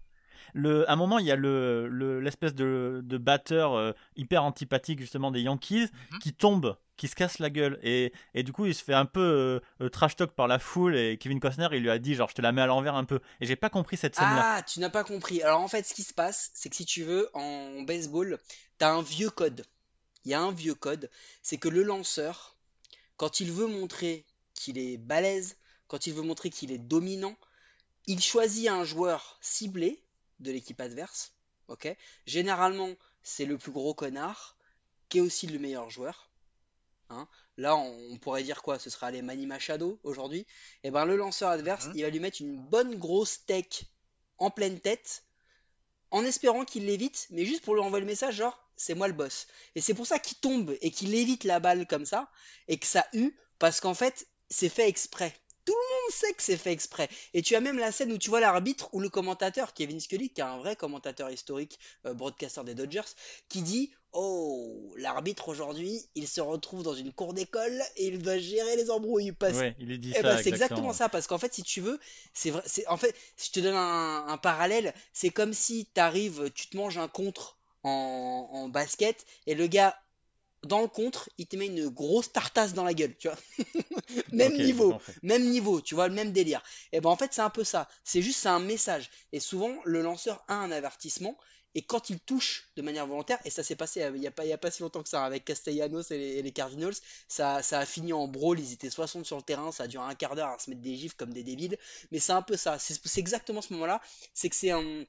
Le, 0.52 0.88
à 0.88 0.92
un 0.92 0.96
moment, 0.96 1.18
il 1.18 1.26
y 1.26 1.30
a 1.30 1.36
le, 1.36 1.88
le- 1.88 2.20
l'espèce 2.20 2.54
de, 2.54 3.00
de 3.04 3.18
batteur 3.18 3.74
euh, 3.74 3.92
hyper 4.16 4.44
antipathique, 4.44 5.00
justement, 5.00 5.30
des 5.30 5.40
Yankees, 5.42 5.88
Mhm. 6.12 6.18
qui 6.20 6.32
tombe, 6.34 6.76
qui 6.96 7.08
se 7.08 7.14
casse 7.14 7.38
la 7.38 7.48
gueule. 7.50 7.78
Et, 7.82 8.12
et 8.34 8.42
du 8.42 8.52
coup, 8.52 8.66
il 8.66 8.74
se 8.74 8.84
fait 8.84 8.92
un 8.94 9.06
peu 9.06 9.20
euh, 9.20 9.60
euh, 9.84 9.88
trash 9.88 10.14
talk 10.16 10.32
par 10.32 10.48
la 10.48 10.58
foule. 10.58 10.96
Et 10.96 11.16
Kevin 11.18 11.40
Costner, 11.40 11.68
il 11.72 11.82
lui 11.82 11.90
a 11.90 11.98
dit, 11.98 12.14
genre, 12.14 12.28
je 12.28 12.34
te 12.34 12.42
la 12.42 12.52
mets 12.52 12.60
à 12.62 12.66
l'envers 12.66 12.94
un 12.94 13.04
peu. 13.04 13.20
Et 13.40 13.46
j'ai 13.46 13.56
pas 13.56 13.70
compris 13.70 13.96
cette 13.96 14.14
scène-là. 14.14 14.56
Ah, 14.58 14.62
tu 14.62 14.80
n'as 14.80 14.90
pas 14.90 15.04
compris. 15.04 15.42
Alors 15.42 15.60
en 15.60 15.68
fait, 15.68 15.86
ce 15.86 15.94
qui 15.94 16.02
se 16.02 16.12
passe, 16.14 16.50
c'est 16.54 16.68
que 16.68 16.76
si 16.76 16.84
tu 16.84 17.02
veux, 17.02 17.30
en 17.34 17.82
baseball, 17.82 18.38
t'as 18.78 18.90
un 18.92 19.02
vieux 19.02 19.30
code. 19.30 19.64
Il 20.24 20.30
y 20.30 20.34
a 20.34 20.40
un 20.40 20.52
vieux 20.52 20.74
code, 20.74 21.10
c'est 21.42 21.56
que 21.56 21.68
le 21.68 21.82
lanceur, 21.82 22.56
quand 23.16 23.40
il 23.40 23.50
veut 23.50 23.66
montrer 23.66 24.24
qu'il 24.54 24.78
est 24.78 24.96
balèze, 24.98 25.56
quand 25.88 26.06
il 26.06 26.12
veut 26.14 26.22
montrer 26.22 26.50
qu'il 26.50 26.70
est 26.70 26.78
dominant, 26.78 27.34
il 28.06 28.20
choisit 28.20 28.68
un 28.68 28.84
joueur 28.84 29.38
ciblé 29.40 30.02
de 30.42 30.52
l'équipe 30.52 30.80
adverse. 30.80 31.32
ok 31.68 31.96
Généralement, 32.26 32.90
c'est 33.22 33.44
le 33.46 33.58
plus 33.58 33.72
gros 33.72 33.94
connard, 33.94 34.56
qui 35.08 35.18
est 35.18 35.22
aussi 35.22 35.46
le 35.46 35.58
meilleur 35.58 35.90
joueur. 35.90 36.30
Hein 37.10 37.28
Là, 37.58 37.76
on, 37.76 38.16
pourrait 38.18 38.42
dire 38.42 38.62
quoi 38.62 38.78
Ce 38.78 38.88
serait 38.90 39.12
les 39.12 39.22
Manny 39.22 39.46
Machado 39.46 40.00
aujourd'hui. 40.02 40.40
Et 40.40 40.88
eh 40.88 40.90
ben 40.90 41.04
le 41.04 41.16
lanceur 41.16 41.50
adverse, 41.50 41.86
Mhm. 41.86 41.92
il 41.96 42.02
va 42.02 42.10
lui 42.10 42.20
mettre 42.20 42.40
une 42.40 42.58
bonne 42.58 42.94
grosse 42.96 43.44
tech 43.44 43.84
en 44.38 44.50
pleine 44.50 44.80
tête, 44.80 45.24
en 46.10 46.24
espérant 46.24 46.64
qu'il 46.64 46.86
l'évite, 46.86 47.26
mais 47.30 47.44
juste 47.44 47.62
pour 47.64 47.74
lui 47.74 47.82
envoyer 47.82 48.04
le 48.04 48.10
message 48.10 48.36
genre 48.36 48.58
c'est 48.76 48.94
moi 48.94 49.06
le 49.06 49.14
boss. 49.14 49.46
Et 49.74 49.80
c'est 49.80 49.94
pour 49.94 50.06
ça 50.06 50.18
qu'il 50.18 50.38
tombe 50.38 50.76
et 50.80 50.90
qu'il 50.90 51.14
évite 51.14 51.44
la 51.44 51.60
balle 51.60 51.86
comme 51.86 52.06
ça 52.06 52.30
et 52.68 52.78
que 52.78 52.86
ça 52.86 53.06
hue 53.12 53.36
parce 53.58 53.80
qu'en 53.80 53.94
fait 53.94 54.26
c'est 54.50 54.68
fait 54.68 54.88
exprès. 54.88 55.34
Tout 55.64 55.72
le 55.72 55.94
monde 55.94 56.12
sait 56.12 56.32
que 56.32 56.42
c'est 56.42 56.56
fait 56.56 56.72
exprès. 56.72 57.08
Et 57.34 57.42
tu 57.42 57.54
as 57.54 57.60
même 57.60 57.78
la 57.78 57.92
scène 57.92 58.12
où 58.12 58.18
tu 58.18 58.30
vois 58.30 58.40
l'arbitre 58.40 58.88
ou 58.92 59.00
le 59.00 59.08
commentateur, 59.08 59.74
Kevin 59.74 60.00
Scully, 60.00 60.30
qui 60.30 60.40
est 60.40 60.44
un 60.44 60.58
vrai 60.58 60.74
commentateur 60.76 61.30
historique, 61.30 61.78
euh, 62.06 62.14
broadcaster 62.14 62.64
des 62.64 62.74
Dodgers, 62.74 63.02
qui 63.48 63.62
dit 63.62 63.92
Oh, 64.14 64.92
l'arbitre 64.98 65.48
aujourd'hui, 65.48 66.02
il 66.14 66.28
se 66.28 66.40
retrouve 66.40 66.82
dans 66.82 66.94
une 66.94 67.12
cour 67.12 67.32
d'école 67.32 67.80
et 67.96 68.08
il 68.08 68.20
doit 68.20 68.38
gérer 68.38 68.76
les 68.76 68.90
embrouilles. 68.90 69.32
Parce 69.32 69.56
Ouais, 69.56 69.74
il 69.78 69.98
dit 70.00 70.12
eh 70.14 70.22
ben, 70.22 70.36
c'est 70.36 70.50
exactement 70.50 70.92
ça, 70.92 71.08
parce 71.08 71.26
qu'en 71.26 71.38
fait, 71.38 71.54
si 71.54 71.62
tu 71.62 71.80
veux, 71.80 71.98
c'est 72.34 72.50
vrai, 72.50 72.62
en 72.88 72.96
fait, 72.96 73.14
si 73.36 73.48
je 73.48 73.52
te 73.52 73.60
donne 73.60 73.76
un, 73.76 74.26
un 74.26 74.36
parallèle, 74.38 74.92
c'est 75.12 75.30
comme 75.30 75.54
si 75.54 75.86
t'arrives, 75.86 76.50
tu 76.54 76.68
te 76.68 76.76
manges 76.76 76.98
un 76.98 77.08
contre 77.08 77.56
en, 77.84 78.48
en 78.52 78.68
basket 78.68 79.24
et 79.46 79.54
le 79.54 79.66
gars 79.66 79.96
dans 80.64 80.80
le 80.80 80.88
contre, 80.88 81.28
il 81.38 81.46
te 81.46 81.56
met 81.56 81.66
une 81.66 81.88
grosse 81.88 82.32
tartasse 82.32 82.74
dans 82.74 82.84
la 82.84 82.94
gueule, 82.94 83.16
tu 83.16 83.28
vois. 83.28 83.38
Même 84.32 84.60
niveau, 84.60 84.96
même 85.22 85.48
niveau, 85.50 85.80
tu 85.80 85.94
vois, 85.94 86.08
le 86.08 86.14
même 86.14 86.32
délire. 86.32 86.62
Et 86.92 87.00
ben 87.00 87.10
en 87.10 87.16
fait, 87.16 87.32
c'est 87.32 87.40
un 87.42 87.50
peu 87.50 87.64
ça. 87.64 87.88
C'est 88.04 88.22
juste, 88.22 88.40
c'est 88.40 88.48
un 88.48 88.60
message. 88.60 89.10
Et 89.32 89.40
souvent, 89.40 89.74
le 89.84 90.02
lanceur 90.02 90.44
a 90.48 90.54
un 90.54 90.70
avertissement. 90.70 91.36
Et 91.74 91.82
quand 91.82 92.10
il 92.10 92.20
touche 92.20 92.68
de 92.76 92.82
manière 92.82 93.06
volontaire, 93.06 93.38
et 93.46 93.50
ça 93.50 93.62
s'est 93.62 93.76
passé 93.76 94.02
euh, 94.02 94.10
il 94.14 94.20
n'y 94.20 94.26
a, 94.26 94.30
pas- 94.30 94.44
a 94.44 94.58
pas 94.58 94.70
si 94.70 94.82
longtemps 94.82 95.02
que 95.02 95.08
ça 95.08 95.24
avec 95.24 95.44
Castellanos 95.46 96.10
et 96.10 96.18
les, 96.18 96.28
et 96.38 96.42
les 96.42 96.52
Cardinals, 96.52 96.92
ça, 97.28 97.62
ça 97.62 97.78
a 97.78 97.86
fini 97.86 98.12
en 98.12 98.28
brawl, 98.28 98.60
ils 98.60 98.72
étaient 98.74 98.90
60 98.90 99.24
sur 99.24 99.36
le 99.38 99.42
terrain, 99.42 99.72
ça 99.72 99.84
a 99.84 99.86
duré 99.86 100.04
un 100.04 100.14
quart 100.14 100.34
d'heure 100.36 100.48
à 100.48 100.58
se 100.58 100.68
mettre 100.68 100.82
des 100.82 100.96
gifs 100.96 101.14
comme 101.14 101.32
des 101.32 101.42
débiles, 101.42 101.78
mais 102.10 102.18
c'est 102.18 102.32
un 102.32 102.42
peu 102.42 102.56
ça, 102.58 102.78
c'est 102.78 103.18
exactement 103.20 103.62
ce 103.62 103.72
moment-là, 103.72 104.02
c'est 104.34 104.50
que 104.50 104.56
c'est 104.56 104.70
un... 104.72 105.04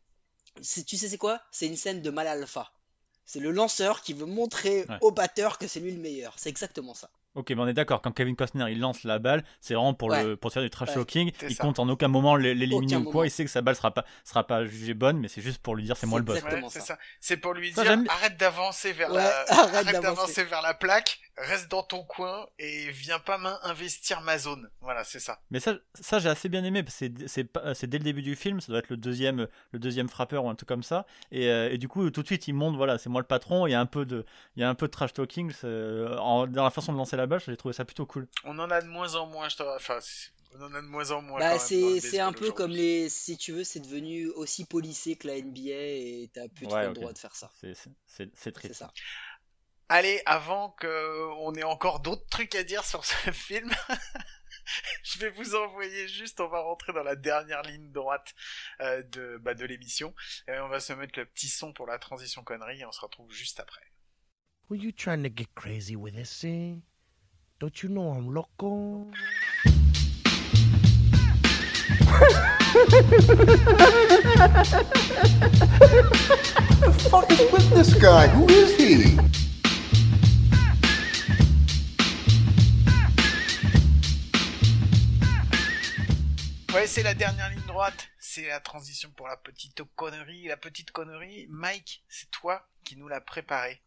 Tu 0.85 0.97
sais 0.97 1.09
c'est 1.09 1.17
quoi? 1.19 1.41
C'est 1.51 1.67
une 1.67 1.77
scène 1.77 2.01
de 2.01 2.09
mal 2.09 2.27
alpha. 2.27 2.71
C'est 3.25 3.39
le 3.39 3.51
lanceur 3.51 4.01
qui 4.01 4.13
veut 4.13 4.25
montrer 4.25 4.85
Ouais. 4.89 4.97
au 5.01 5.11
batteur 5.11 5.57
que 5.57 5.67
c'est 5.67 5.79
lui 5.79 5.91
le 5.91 6.01
meilleur, 6.01 6.33
c'est 6.37 6.49
exactement 6.49 6.93
ça. 6.93 7.09
Ok, 7.35 7.49
mais 7.49 7.59
on 7.61 7.67
est 7.67 7.73
d'accord, 7.73 8.01
quand 8.03 8.11
Kevin 8.11 8.35
Costner 8.35 8.65
il 8.71 8.79
lance 8.79 9.03
la 9.03 9.17
balle, 9.17 9.43
c'est 9.59 9.73
vraiment 9.73 9.95
pour, 9.95 10.11
le, 10.11 10.35
pour 10.37 10.51
faire 10.53 10.61
du 10.61 10.69
trash 10.69 10.93
talking. 10.93 11.31
Il 11.41 11.55
ça. 11.55 11.63
compte 11.63 11.79
en 11.79 11.89
aucun 11.89 12.07
moment 12.07 12.35
l'é- 12.35 12.53
l'éliminer 12.53 12.97
ou 12.97 13.03
quoi. 13.05 13.11
moment. 13.13 13.23
Il 13.23 13.31
sait 13.31 13.43
que 13.43 13.49
sa 13.49 13.61
balle 13.61 13.75
sera 13.75 13.91
pas, 13.91 14.05
sera 14.23 14.45
pas 14.45 14.65
jugée 14.65 14.93
bonne, 14.93 15.17
mais 15.17 15.27
c'est 15.27 15.41
juste 15.41 15.57
pour 15.59 15.75
lui 15.75 15.83
dire 15.83 15.97
c'est 15.97 16.05
moi 16.05 16.19
le 16.19 16.25
boss. 16.25 16.39
c'est 17.19 17.37
pour 17.37 17.53
lui 17.53 17.73
Ça, 17.73 17.83
dire 17.83 17.97
arrête 18.09 18.37
d'avancer 18.37 18.91
vers 18.93 19.09
Ouais, 19.11 19.17
la 19.17 19.45
arrête 19.51 20.01
d'avancer. 20.01 20.43
vers 20.43 20.61
la 20.61 20.75
plaque, 20.75 21.19
reste 21.37 21.71
dans 21.71 21.81
ton 21.81 22.03
coin 22.03 22.45
et 22.59 22.91
viens 22.91 23.17
pas 23.19 23.37
main 23.39 23.57
investir 23.63 24.21
ma 24.21 24.37
zone. 24.37 24.69
Voilà, 24.81 25.03
c'est 25.03 25.19
ça. 25.19 25.39
Mais 25.49 25.59
ça, 25.59 25.73
ça 25.99 26.19
j'ai 26.19 26.29
assez 26.29 26.49
bien 26.49 26.63
aimé. 26.63 26.83
parce 26.83 26.95
que 26.99 27.05
C'est 27.17 27.27
c'est 27.27 27.43
pas- 27.45 27.73
c'est 27.73 27.87
dès 27.87 27.97
le 27.97 28.03
début 28.03 28.21
du 28.21 28.35
film, 28.35 28.61
ça 28.61 28.67
doit 28.71 28.79
être 28.79 28.89
le 28.89 28.97
deuxième, 28.97 29.47
le 29.71 29.79
deuxième 29.79 30.07
frappeur 30.07 30.45
ou 30.45 30.49
un 30.49 30.55
truc 30.55 30.69
comme 30.69 30.83
ça. 30.83 31.07
Et, 31.31 31.47
euh, 31.49 31.71
et 31.71 31.79
du 31.79 31.87
coup, 31.87 32.07
tout 32.11 32.21
de 32.21 32.27
suite, 32.27 32.47
il 32.47 32.53
montre 32.53 32.77
voilà, 32.77 32.99
c'est 32.99 33.09
moi 33.09 33.21
le 33.21 33.27
patron. 33.27 33.65
Il 33.65 33.71
y 33.71 33.75
a 33.75 33.79
un 33.79 33.87
peu 33.87 34.05
de, 34.05 34.23
il 34.55 34.61
y 34.61 34.63
a 34.63 34.69
un 34.69 34.75
peu 34.75 34.85
de 34.85 34.91
trash 34.91 35.13
talking 35.13 35.51
en- 36.19 36.45
dans 36.47 36.63
la 36.63 36.69
façon 36.69 36.93
de 36.93 36.97
lancer 36.97 37.17
la 37.17 37.22
J'ai 37.45 37.57
trouvé 37.57 37.73
ça 37.73 37.85
plutôt 37.85 38.05
cool. 38.05 38.27
On 38.43 38.57
en 38.59 38.69
a 38.69 38.81
de 38.81 38.87
moins 38.87 39.15
en 39.15 39.25
moins, 39.25 39.49
je 39.49 39.57
te... 39.57 39.63
enfin, 39.63 39.99
on 40.55 40.61
en 40.61 40.73
a 40.73 40.81
de 40.81 40.87
moins 40.87 41.11
en 41.11 41.21
moins. 41.21 41.39
Bah, 41.39 41.59
c'est 41.59 41.99
c'est 41.99 42.19
un 42.19 42.33
peu 42.33 42.51
comme 42.51 42.71
les... 42.71 43.09
Si 43.09 43.37
tu 43.37 43.51
veux, 43.53 43.63
c'est 43.63 43.79
devenu 43.79 44.29
aussi 44.29 44.65
policé 44.65 45.15
que 45.15 45.27
la 45.27 45.41
NBA 45.41 45.69
et 45.69 46.29
t'as 46.33 46.47
plus 46.47 46.67
trop 46.67 46.75
Ouais, 46.75 46.87
le 46.87 46.93
droit 46.93 47.13
de 47.13 47.17
faire 47.17 47.35
ça. 47.35 47.51
C'est- 47.59 48.51
triste. 48.51 48.75
ça. 48.75 48.91
Allez, 49.89 50.21
avant 50.25 50.71
que 50.71 51.29
on 51.39 51.53
ait 51.55 51.63
encore 51.63 51.99
d'autres 51.99 52.25
trucs 52.29 52.55
à 52.55 52.63
dire 52.63 52.83
sur 52.85 53.03
ce 53.05 53.13
film, 53.31 53.71
je 55.03 55.19
vais 55.19 55.29
vous 55.29 55.55
envoyer 55.55 56.07
juste, 56.07 56.39
on 56.39 56.47
va 56.47 56.61
rentrer 56.61 56.93
dans 56.93 57.03
la 57.03 57.15
dernière 57.15 57.61
ligne 57.63 57.91
droite 57.91 58.33
euh, 58.81 59.03
de, 59.03 59.37
bah, 59.41 59.53
de 59.53 59.65
l'émission, 59.65 60.15
et 60.47 60.57
on 60.59 60.69
va 60.69 60.79
se 60.79 60.93
mettre 60.93 61.19
le 61.19 61.25
petit 61.25 61.49
son 61.49 61.73
pour 61.73 61.85
la 61.85 61.99
transition 61.99 62.43
connerie, 62.43 62.81
et 62.81 62.85
on 62.85 62.91
se 62.91 63.01
retrouve 63.01 63.31
juste 63.31 63.59
après. 63.59 63.81
Were 64.69 64.79
you 64.79 64.91
trying 64.91 65.23
to 65.23 65.29
get 65.29 65.49
crazy 65.55 65.95
with 65.95 66.15
this, 66.15 66.43
eh? 66.43 66.75
Don't 67.63 67.81
you 67.81 67.87
know 67.87 68.11
I'm 68.11 68.27
loco? 68.33 69.07
fuck 77.07 77.31
is 77.31 77.39
with 77.53 77.69
this 77.69 77.93
guy? 77.93 78.27
Who 78.27 78.49
is 78.49 78.75
he? 78.75 79.15
Ouais, 86.73 86.85
c'est 86.85 87.03
la 87.03 87.13
dernière 87.13 87.49
ligne 87.49 87.61
droite, 87.65 88.09
c'est 88.19 88.47
la 88.47 88.59
transition 88.59 89.09
pour 89.15 89.29
la 89.29 89.37
petite 89.37 89.83
connerie, 89.95 90.47
la 90.49 90.57
petite 90.57 90.91
connerie. 90.91 91.47
Mike, 91.49 92.03
c'est 92.09 92.29
toi 92.29 92.67
qui 92.83 92.97
nous 92.97 93.07
l'as 93.07 93.21
préparé. 93.21 93.81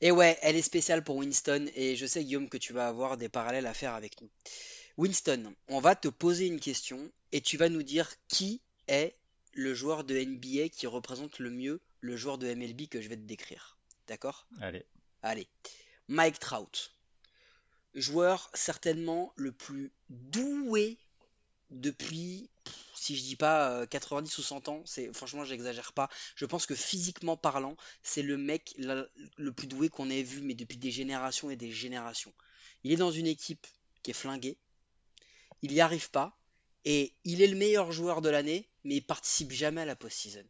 Et 0.00 0.10
ouais, 0.10 0.38
elle 0.42 0.56
est 0.56 0.62
spéciale 0.62 1.04
pour 1.04 1.16
Winston 1.16 1.66
et 1.74 1.96
je 1.96 2.06
sais 2.06 2.24
Guillaume 2.24 2.48
que 2.48 2.58
tu 2.58 2.72
vas 2.72 2.88
avoir 2.88 3.16
des 3.16 3.28
parallèles 3.28 3.66
à 3.66 3.74
faire 3.74 3.94
avec 3.94 4.20
nous. 4.20 4.30
Winston, 4.96 5.54
on 5.68 5.80
va 5.80 5.94
te 5.96 6.08
poser 6.08 6.46
une 6.46 6.60
question 6.60 7.10
et 7.32 7.40
tu 7.40 7.56
vas 7.56 7.68
nous 7.68 7.82
dire 7.82 8.10
qui 8.28 8.60
est 8.88 9.14
le 9.54 9.74
joueur 9.74 10.04
de 10.04 10.18
NBA 10.18 10.68
qui 10.68 10.86
représente 10.86 11.38
le 11.38 11.50
mieux 11.50 11.80
le 12.00 12.16
joueur 12.16 12.36
de 12.36 12.52
MLB 12.52 12.88
que 12.88 13.00
je 13.00 13.08
vais 13.08 13.16
te 13.16 13.22
décrire. 13.22 13.78
D'accord? 14.08 14.46
Allez. 14.60 14.84
Allez. 15.22 15.46
Mike 16.08 16.38
Trout. 16.40 16.94
Joueur 17.94 18.50
certainement 18.54 19.32
le 19.36 19.52
plus 19.52 19.92
doué 20.10 20.98
depuis, 21.70 22.50
si 23.02 23.16
je 23.16 23.22
dis 23.22 23.36
pas 23.36 23.70
euh, 23.70 23.86
90 23.86 24.38
ou 24.38 24.42
100 24.42 24.68
ans, 24.68 24.82
c'est 24.84 25.12
franchement 25.12 25.44
j'exagère 25.44 25.92
pas. 25.92 26.08
Je 26.36 26.46
pense 26.46 26.66
que 26.66 26.74
physiquement 26.74 27.36
parlant, 27.36 27.76
c'est 28.02 28.22
le 28.22 28.36
mec 28.36 28.74
le 28.78 29.52
plus 29.52 29.66
doué 29.66 29.88
qu'on 29.88 30.08
ait 30.08 30.22
vu, 30.22 30.40
mais 30.40 30.54
depuis 30.54 30.78
des 30.78 30.92
générations 30.92 31.50
et 31.50 31.56
des 31.56 31.72
générations. 31.72 32.32
Il 32.84 32.92
est 32.92 32.96
dans 32.96 33.10
une 33.10 33.26
équipe 33.26 33.66
qui 34.02 34.12
est 34.12 34.14
flinguée, 34.14 34.56
il 35.62 35.72
n'y 35.72 35.80
arrive 35.80 36.10
pas, 36.10 36.38
et 36.84 37.12
il 37.24 37.42
est 37.42 37.48
le 37.48 37.56
meilleur 37.56 37.90
joueur 37.90 38.22
de 38.22 38.28
l'année, 38.28 38.68
mais 38.84 38.96
il 38.96 39.02
participe 39.02 39.50
jamais 39.50 39.80
à 39.80 39.84
la 39.84 39.96
post-season. 39.96 40.44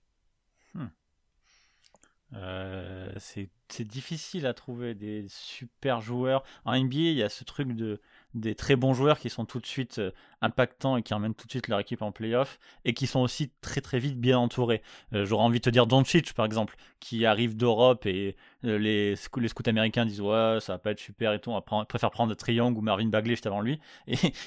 Euh, 2.35 3.13
c'est 3.19 3.51
c'est 3.69 3.85
difficile 3.85 4.47
à 4.47 4.55
trouver 4.55 4.95
des 4.95 5.27
super 5.29 6.01
joueurs. 6.01 6.45
En 6.65 6.79
NBA, 6.79 6.97
il 6.97 7.15
y 7.15 7.23
a 7.23 7.29
ce 7.29 7.45
truc 7.45 7.75
de 7.75 8.01
des 8.35 8.55
très 8.55 8.77
bons 8.77 8.95
joueurs 8.95 9.19
qui 9.19 9.31
sont 9.31 9.45
tout 9.45 9.61
de 9.61 9.67
suite 9.67 9.99
euh, 9.99 10.13
impactants 10.43 10.97
et 10.99 11.03
qui 11.03 11.15
emmènent 11.15 11.35
tout 11.35 11.47
de 11.47 11.51
suite 11.51 11.69
leur 11.69 11.79
équipe 11.79 12.03
en 12.03 12.13
playoff 12.13 12.59
et 12.85 12.93
qui 12.93 13.07
sont 13.07 13.21
aussi 13.21 13.51
très 13.63 13.81
très 13.81 13.99
vite 13.99 14.19
bien 14.21 14.39
entourés. 14.39 14.83
Euh, 15.15 15.25
J'aurais 15.25 15.45
envie 15.45 15.59
de 15.59 15.65
te 15.65 15.71
dire 15.71 15.87
Doncic 15.87 16.35
par 16.35 16.45
exemple, 16.45 16.77
qui 17.01 17.25
arrive 17.25 17.57
d'Europe 17.57 18.05
et 18.07 18.37
euh, 18.65 18.79
les, 18.79 19.17
scouts- 19.17 19.41
américains 19.69 20.05
disent 20.07 20.21
ouais 20.21 20.59
ça 20.61 20.75
va 20.75 20.79
pas 20.79 20.91
être 20.91 20.99
super 21.01 21.33
et 21.33 21.39
tout, 21.41 21.51
on 21.51 21.55
va 21.55 21.85
préfère 21.87 22.11
prendre 22.11 22.35
Triangle 22.35 22.77
ou 22.79 22.83
Marvin 22.83 23.07
Bagley 23.09 23.33
juste 23.35 23.47
avant 23.47 23.61
lui. 23.61 23.81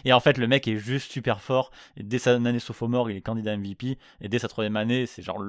Et, 0.06 0.14
en 0.14 0.20
fait 0.20 0.38
le 0.38 0.48
mec 0.48 0.68
est 0.68 0.78
juste 0.78 1.12
super 1.12 1.42
fort. 1.42 1.72
Et 1.98 2.04
dès 2.04 2.20
sa 2.20 2.36
année 2.36 2.60
sophomore, 2.60 3.10
il 3.10 3.18
est 3.18 3.22
candidat 3.22 3.58
MVP 3.58 3.98
et 4.22 4.30
dès 4.30 4.40
sa 4.40 4.48
troisième 4.48 4.76
année, 4.76 5.06
c'est 5.06 5.22
genre 5.22 5.42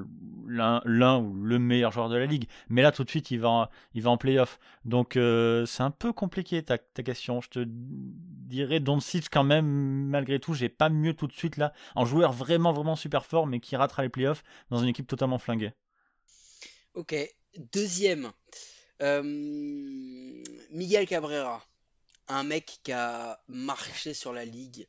l'un 0.47 0.81
l'un 0.85 1.19
ou 1.19 1.35
le 1.43 1.59
meilleur 1.59 1.93
joueur 1.93 2.09
de 2.09 2.17
la 2.17 2.27
ligue. 2.27 2.47
Mais 2.69 2.83
là, 2.83 2.93
tout 2.93 3.05
de 3.05 3.11
suite, 3.11 3.31
il 3.31 3.39
va, 3.41 3.49
en- 3.49 3.69
il 3.95 4.03
va 4.03 4.11
en 4.11 4.17
playoff. 4.17 4.59
Donc, 4.85 5.17
euh, 5.17 5.67
c'est 5.67 5.83
un 5.83 5.91
peu 5.91 6.13
compliqué 6.13 6.63
ta, 6.63 6.79
ta 6.79 7.03
question. 7.03 7.41
Je 7.41 7.49
te 7.49 7.65
dirais 7.67 8.81
Doncic 8.81 9.29
quand 9.31 9.45
même, 9.45 9.67
malgré 10.09 10.36
tout, 10.41 10.55
j'ai 10.55 10.69
pas 10.69 10.89
mieux 10.89 11.15
tout 11.15 11.27
de 11.27 11.33
suite 11.33 11.57
là. 11.57 11.73
Un 11.95 12.05
joueur 12.05 12.33
vraiment, 12.33 12.73
vraiment 12.73 12.97
super 12.97 13.25
fort, 13.27 13.47
mais 13.47 13.61
qui 13.61 13.77
ratera 13.77 14.03
les 14.03 14.09
playoffs 14.09 14.43
dans 14.71 14.79
une 14.79 14.89
équipe 14.89 15.07
totalement 15.07 15.39
flinguée. 15.39 15.73
Ok, 16.95 17.15
deuxième, 17.73 18.33
euh, 19.03 19.23
Miguel 20.71 21.07
Cabrera, 21.07 21.63
un 22.29 22.43
mec 22.43 22.81
qui 22.83 22.93
a 22.93 23.41
marché 23.49 24.15
sur 24.15 24.33
la 24.33 24.45
ligue, 24.45 24.89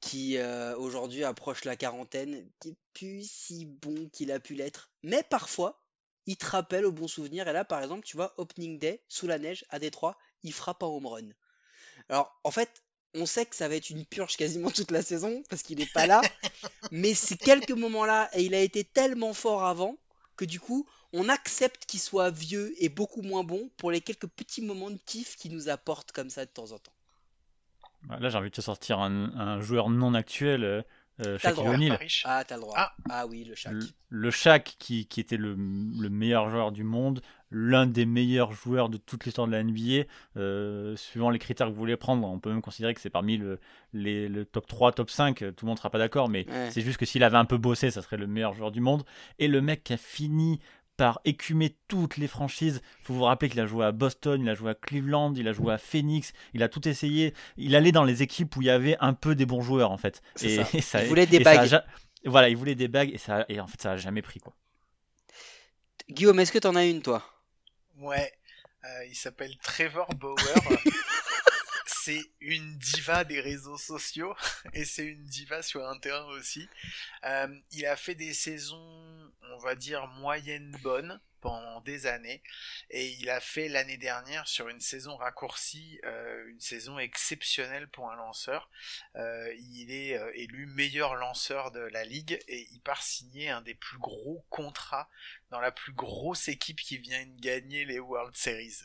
qui 0.00 0.36
euh, 0.36 0.76
aujourd'hui 0.76 1.24
approche 1.24 1.64
la 1.64 1.76
quarantaine, 1.76 2.48
qui 2.60 2.70
est 2.70 2.76
plus 2.92 3.30
si 3.30 3.66
bon 3.66 4.08
qu'il 4.10 4.30
a 4.30 4.40
pu 4.40 4.54
l'être, 4.54 4.90
mais 5.02 5.22
parfois 5.22 5.82
il 6.28 6.36
te 6.36 6.44
rappelle 6.44 6.84
au 6.84 6.92
bon 6.92 7.08
souvenir. 7.08 7.48
Et 7.48 7.54
là, 7.54 7.64
par 7.64 7.82
exemple, 7.82 8.04
tu 8.04 8.16
vois, 8.18 8.34
Opening 8.36 8.78
Day, 8.78 9.02
sous 9.08 9.26
la 9.26 9.38
neige, 9.38 9.64
à 9.70 9.78
Détroit, 9.78 10.18
il 10.42 10.52
frappe 10.52 10.82
un 10.82 10.86
home 10.86 11.06
run. 11.06 11.28
Alors, 12.10 12.38
en 12.44 12.50
fait, 12.50 12.82
on 13.14 13.26
sait 13.26 13.46
que 13.46 13.56
ça 13.56 13.68
va 13.68 13.76
être 13.76 13.90
une 13.90 14.04
purge 14.04 14.36
quasiment 14.36 14.70
toute 14.70 14.90
la 14.90 15.02
saison 15.02 15.42
parce 15.48 15.62
qu'il 15.62 15.78
n'est 15.78 15.86
pas 15.86 16.06
là, 16.06 16.20
mais 16.90 17.14
ces 17.14 17.36
quelques 17.36 17.72
moments-là, 17.72 18.28
et 18.34 18.42
il 18.42 18.54
a 18.54 18.60
été 18.60 18.84
tellement 18.84 19.34
fort 19.34 19.64
avant 19.64 19.96
que 20.36 20.44
du 20.44 20.60
coup, 20.60 20.86
on 21.12 21.28
accepte 21.28 21.86
qu'il 21.86 22.00
soit 22.00 22.30
vieux 22.30 22.72
et 22.78 22.88
beaucoup 22.88 23.22
moins 23.22 23.44
bon 23.44 23.70
pour 23.76 23.90
les 23.90 24.00
quelques 24.00 24.28
petits 24.28 24.62
moments 24.62 24.90
de 24.90 24.98
kiff 25.06 25.36
qu'il 25.36 25.52
nous 25.52 25.68
apporte 25.68 26.12
comme 26.12 26.30
ça 26.30 26.44
de 26.44 26.50
temps 26.50 26.72
en 26.72 26.78
temps. 26.78 26.92
Là, 28.20 28.28
j'ai 28.28 28.38
envie 28.38 28.50
de 28.50 28.54
te 28.54 28.60
sortir 28.60 29.00
un, 29.00 29.36
un 29.36 29.60
joueur 29.60 29.90
non 29.90 30.14
actuel, 30.14 30.84
euh, 31.26 31.38
Shaquille. 31.38 31.66
O'Neal. 31.68 31.98
Ah, 32.24 32.44
t'as 32.46 32.54
le 32.56 32.60
droit. 32.62 32.74
Ah. 32.76 32.92
Ah, 33.10 33.26
oui, 33.26 33.44
le 33.44 33.54
Shaq. 33.54 33.72
Le, 33.72 33.80
le 34.10 34.30
Shaq, 34.30 34.76
qui, 34.78 35.06
qui 35.06 35.20
était 35.20 35.36
le, 35.36 35.50
le 35.54 36.08
meilleur 36.10 36.50
joueur 36.50 36.72
du 36.72 36.84
monde, 36.84 37.20
l'un 37.50 37.86
des 37.86 38.04
meilleurs 38.04 38.52
joueurs 38.52 38.88
de 38.90 38.98
toute 38.98 39.24
l'histoire 39.24 39.46
de 39.46 39.52
la 39.52 39.62
NBA, 39.62 40.04
euh, 40.36 40.94
suivant 40.96 41.30
les 41.30 41.38
critères 41.38 41.66
que 41.66 41.72
vous 41.72 41.78
voulez 41.78 41.96
prendre, 41.96 42.26
on 42.28 42.38
peut 42.38 42.50
même 42.50 42.60
considérer 42.62 42.92
que 42.94 43.00
c'est 43.00 43.08
parmi 43.10 43.38
le, 43.38 43.58
les, 43.94 44.28
le 44.28 44.44
top 44.44 44.66
3, 44.66 44.92
top 44.92 45.10
5, 45.10 45.42
euh, 45.42 45.52
tout 45.52 45.64
le 45.64 45.68
monde 45.70 45.78
sera 45.78 45.90
pas 45.90 45.98
d'accord, 45.98 46.28
mais 46.28 46.46
Ouais. 46.48 46.70
c'est 46.70 46.82
juste 46.82 46.98
que 46.98 47.06
s'il 47.06 47.24
avait 47.24 47.38
un 47.38 47.44
peu 47.46 47.56
bossé, 47.56 47.90
ça 47.90 48.02
serait 48.02 48.18
le 48.18 48.26
meilleur 48.26 48.52
joueur 48.54 48.70
du 48.70 48.80
monde. 48.80 49.02
Et 49.38 49.48
le 49.48 49.60
mec 49.62 49.82
qui 49.84 49.94
a 49.94 49.96
fini 49.96 50.60
par 50.98 51.20
écumer 51.24 51.76
toutes 51.88 52.16
les 52.18 52.26
franchises. 52.28 52.82
faut 53.04 53.14
vous 53.14 53.22
rappeler 53.22 53.48
qu'il 53.48 53.60
a 53.60 53.66
joué 53.66 53.86
à 53.86 53.92
Boston, 53.92 54.42
il 54.42 54.48
a 54.50 54.54
joué 54.54 54.72
à 54.72 54.74
Cleveland, 54.74 55.32
il 55.36 55.48
a 55.48 55.52
joué 55.54 55.72
à 55.72 55.78
Phoenix, 55.78 56.32
il 56.52 56.62
a 56.62 56.68
tout 56.68 56.86
essayé. 56.86 57.32
Il 57.56 57.74
allait 57.76 57.92
dans 57.92 58.04
les 58.04 58.22
équipes 58.22 58.54
où 58.56 58.62
il 58.62 58.66
y 58.66 58.70
avait 58.70 58.96
un 59.00 59.14
peu 59.14 59.34
des 59.34 59.46
bons 59.46 59.62
joueurs 59.62 59.90
en 59.92 59.96
fait. 59.96 60.20
Et, 60.42 60.56
ça. 60.56 60.68
et 60.74 60.80
ça- 60.82 61.02
Il 61.02 61.08
voulait 61.08 61.26
des 61.26 61.38
a 61.38 61.44
bagues. 61.44 61.66
ja- 61.68 61.84
Voilà, 62.26 62.48
il 62.50 62.56
voulait 62.56 62.74
des 62.74 62.88
bagues 62.88 63.12
et, 63.14 63.18
ça, 63.18 63.46
et 63.48 63.60
en 63.60 63.66
fait 63.68 63.80
ça 63.80 63.92
a 63.92 63.96
jamais 63.96 64.20
pris 64.22 64.40
quoi. 64.40 64.54
Guillaume, 66.10 66.40
est-ce 66.40 66.52
que 66.52 66.58
t'en 66.58 66.74
as 66.74 66.84
une, 66.84 67.00
toi? 67.00 67.22
Ouais, 67.98 68.32
euh, 68.84 69.04
il 69.08 69.14
s'appelle 69.14 69.56
Trevor 69.62 70.08
Bauer. 70.14 70.36
c'est 72.08 72.30
une 72.40 72.78
diva 72.78 73.24
des 73.24 73.38
réseaux 73.38 73.76
sociaux 73.76 74.34
et 74.72 74.86
c'est 74.86 75.04
une 75.04 75.26
diva 75.26 75.62
sur 75.62 75.86
un 75.86 75.98
terrain 75.98 76.24
aussi. 76.28 76.66
Euh, 77.24 77.54
il 77.70 77.84
a 77.84 77.96
fait 77.96 78.14
des 78.14 78.32
saisons, 78.32 79.30
on 79.52 79.58
va 79.58 79.74
dire, 79.74 80.06
moyennes 80.06 80.74
bonnes 80.82 81.20
pendant 81.42 81.82
des 81.82 82.06
années 82.06 82.42
et 82.88 83.08
il 83.20 83.28
a 83.28 83.40
fait 83.40 83.68
l'année 83.68 83.98
dernière 83.98 84.48
sur 84.48 84.70
une 84.70 84.80
saison 84.80 85.16
raccourcie 85.16 86.00
euh, 86.04 86.48
une 86.48 86.60
saison 86.60 86.98
exceptionnelle 86.98 87.88
pour 87.88 88.10
un 88.10 88.16
lanceur. 88.16 88.70
Euh, 89.16 89.54
il 89.58 89.90
est 89.90 90.18
élu 90.34 90.64
meilleur 90.64 91.14
lanceur 91.14 91.72
de 91.72 91.80
la 91.80 92.04
ligue 92.04 92.40
et 92.48 92.68
il 92.72 92.80
part 92.80 93.02
signer 93.02 93.50
un 93.50 93.60
des 93.60 93.74
plus 93.74 93.98
gros 93.98 94.46
contrats 94.48 95.10
dans 95.50 95.60
la 95.60 95.72
plus 95.72 95.92
grosse 95.92 96.48
équipe 96.48 96.80
qui 96.80 96.96
vient 96.96 97.26
de 97.26 97.38
gagner 97.38 97.84
les 97.84 97.98
World 97.98 98.34
Series. 98.34 98.78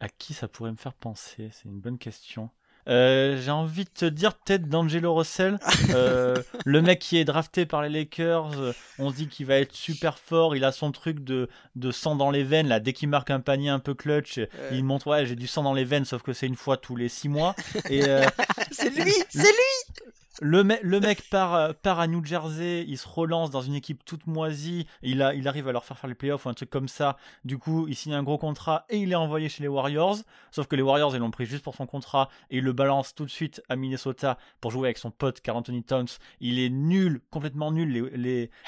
À 0.00 0.08
qui 0.08 0.34
ça 0.34 0.48
pourrait 0.48 0.72
me 0.72 0.76
faire 0.76 0.92
penser 0.94 1.50
C'est 1.52 1.64
une 1.64 1.80
bonne 1.80 1.98
question. 1.98 2.50
Euh, 2.88 3.40
J'ai 3.42 3.50
envie 3.50 3.84
de 3.84 3.90
te 3.90 4.04
dire 4.04 4.34
peut-être 4.34 4.68
d'Angelo 4.68 5.12
Russell, 5.14 5.58
euh, 5.90 6.40
le 6.64 6.82
mec 6.82 7.00
qui 7.00 7.18
est 7.18 7.24
drafté 7.24 7.66
par 7.66 7.82
les 7.82 7.88
Lakers. 7.88 8.52
euh, 8.60 8.72
on 9.00 9.10
se 9.10 9.16
dit 9.16 9.26
qu'il 9.26 9.46
va 9.46 9.56
être 9.56 9.74
super 9.74 10.18
fort. 10.20 10.54
Il 10.54 10.64
a 10.64 10.70
son 10.70 10.92
truc 10.92 11.24
de, 11.24 11.48
de 11.74 11.90
sang 11.90 12.14
dans 12.14 12.30
les 12.30 12.44
veines. 12.44 12.68
Là, 12.68 12.78
dès 12.78 12.92
qu'il 12.92 13.08
marque 13.08 13.30
un 13.30 13.40
panier 13.40 13.70
un 13.70 13.80
peu 13.80 13.94
clutch, 13.94 14.38
il 14.70 14.84
montre 14.84 15.08
ouais 15.08 15.26
j'ai 15.26 15.34
du 15.34 15.48
sang 15.48 15.64
dans 15.64 15.74
les 15.74 15.84
veines, 15.84 16.04
sauf 16.04 16.22
que 16.22 16.32
c'est 16.32 16.46
une 16.46 16.54
fois 16.56 16.76
tous 16.76 16.94
les 16.94 17.08
six 17.08 17.28
mois. 17.28 17.56
Et 17.90 18.02
C'est 18.70 18.90
lui 18.90 19.12
C'est 19.30 19.42
lui 19.42 20.04
le, 20.40 20.64
me- 20.64 20.78
le 20.82 21.00
mec 21.00 21.28
part, 21.30 21.54
euh, 21.54 21.72
part 21.72 22.00
à 22.00 22.06
New 22.06 22.24
Jersey, 22.24 22.84
il 22.86 22.98
se 22.98 23.08
relance 23.08 23.50
dans 23.50 23.62
une 23.62 23.74
équipe 23.74 24.04
toute 24.04 24.26
moisie, 24.26 24.86
il, 25.02 25.22
arrive 25.22 25.68
à 25.68 25.72
leur 25.72 25.84
faire 25.84 25.98
faire 25.98 26.08
les 26.08 26.14
playoffs 26.14 26.44
ou 26.44 26.48
un 26.48 26.54
truc 26.54 26.70
comme 26.70 26.88
ça. 26.88 27.16
Du 27.44 27.58
coup, 27.58 27.86
il 27.88 27.96
signe 27.96 28.14
un 28.14 28.22
gros 28.22 28.38
contrat 28.38 28.84
et 28.88 28.98
il 28.98 29.12
est 29.12 29.16
envoyé 29.16 29.48
chez 29.48 29.62
les 29.62 29.68
Warriors. 29.68 30.18
Sauf 30.50 30.66
que 30.66 30.76
les 30.76 30.82
Warriors, 30.82 31.14
ils 31.14 31.20
l'ont 31.20 31.30
pris 31.30 31.46
juste 31.46 31.64
pour 31.64 31.74
son 31.74 31.86
contrat 31.86 32.28
et 32.50 32.58
ils 32.58 32.64
le 32.64 32.72
balancent 32.72 33.14
tout 33.14 33.24
de 33.24 33.30
suite 33.30 33.62
à 33.68 33.76
Minnesota 33.76 34.38
pour 34.60 34.70
jouer 34.70 34.88
avec 34.88 34.98
son 34.98 35.10
pote 35.10 35.40
Carl 35.40 35.58
Anthony 35.58 35.82
Towns. 35.82 36.08
Il 36.40 36.58
est 36.58 36.70
nul, 36.70 37.20
complètement 37.30 37.72
nul. 37.72 38.10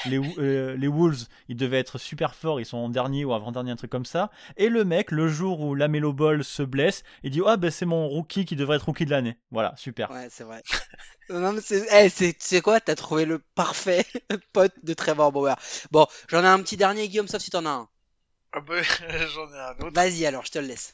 Euh, 0.08 0.76
les 0.76 0.88
Wolves, 0.88 1.26
ils 1.48 1.56
devaient 1.56 1.78
être 1.78 1.98
super 1.98 2.34
forts, 2.34 2.60
ils 2.60 2.66
sont 2.66 2.78
en 2.78 2.88
dernier 2.88 3.24
ou 3.24 3.34
avant-dernier, 3.34 3.72
un 3.72 3.76
truc 3.76 3.90
comme 3.90 4.06
ça. 4.06 4.30
Et 4.56 4.68
le 4.68 4.84
mec, 4.84 5.10
le 5.10 5.28
jour 5.28 5.60
où 5.60 5.74
Lamelo 5.74 6.12
Ball 6.12 6.44
se 6.44 6.62
blesse, 6.62 7.02
il 7.22 7.30
dit 7.30 7.40
Ah 7.46 7.56
ben 7.56 7.70
c'est 7.70 7.86
mon 7.86 8.08
rookie 8.08 8.44
qui 8.44 8.56
devrait 8.56 8.76
être 8.76 8.86
rookie 8.86 9.04
de 9.04 9.10
l'année. 9.10 9.36
Voilà, 9.50 9.74
super. 9.76 10.10
Ouais, 10.10 10.28
c'est 10.30 10.44
vrai. 10.44 10.62
non, 11.30 11.57
c'est, 11.60 11.86
eh, 11.90 12.08
c'est, 12.08 12.32
tu 12.34 12.46
sais 12.46 12.60
quoi, 12.60 12.80
t'as 12.80 12.94
trouvé 12.94 13.24
le 13.24 13.38
parfait 13.54 14.06
pote 14.52 14.74
de 14.82 14.94
Trevor 14.94 15.32
Bauer. 15.32 15.56
Bon, 15.90 16.06
j'en 16.28 16.42
ai 16.42 16.46
un 16.48 16.62
petit 16.62 16.76
dernier, 16.76 17.08
Guillaume, 17.08 17.28
sauf 17.28 17.42
si 17.42 17.50
t'en 17.50 17.66
as 17.66 17.70
un. 17.70 17.88
Ah 18.52 18.60
bah, 18.60 18.82
J'en 18.82 19.52
ai 19.52 19.58
un 19.58 19.78
autre. 19.78 19.94
Vas-y, 19.94 20.26
alors, 20.26 20.44
je 20.44 20.52
te 20.52 20.58
le 20.58 20.66
laisse. 20.66 20.92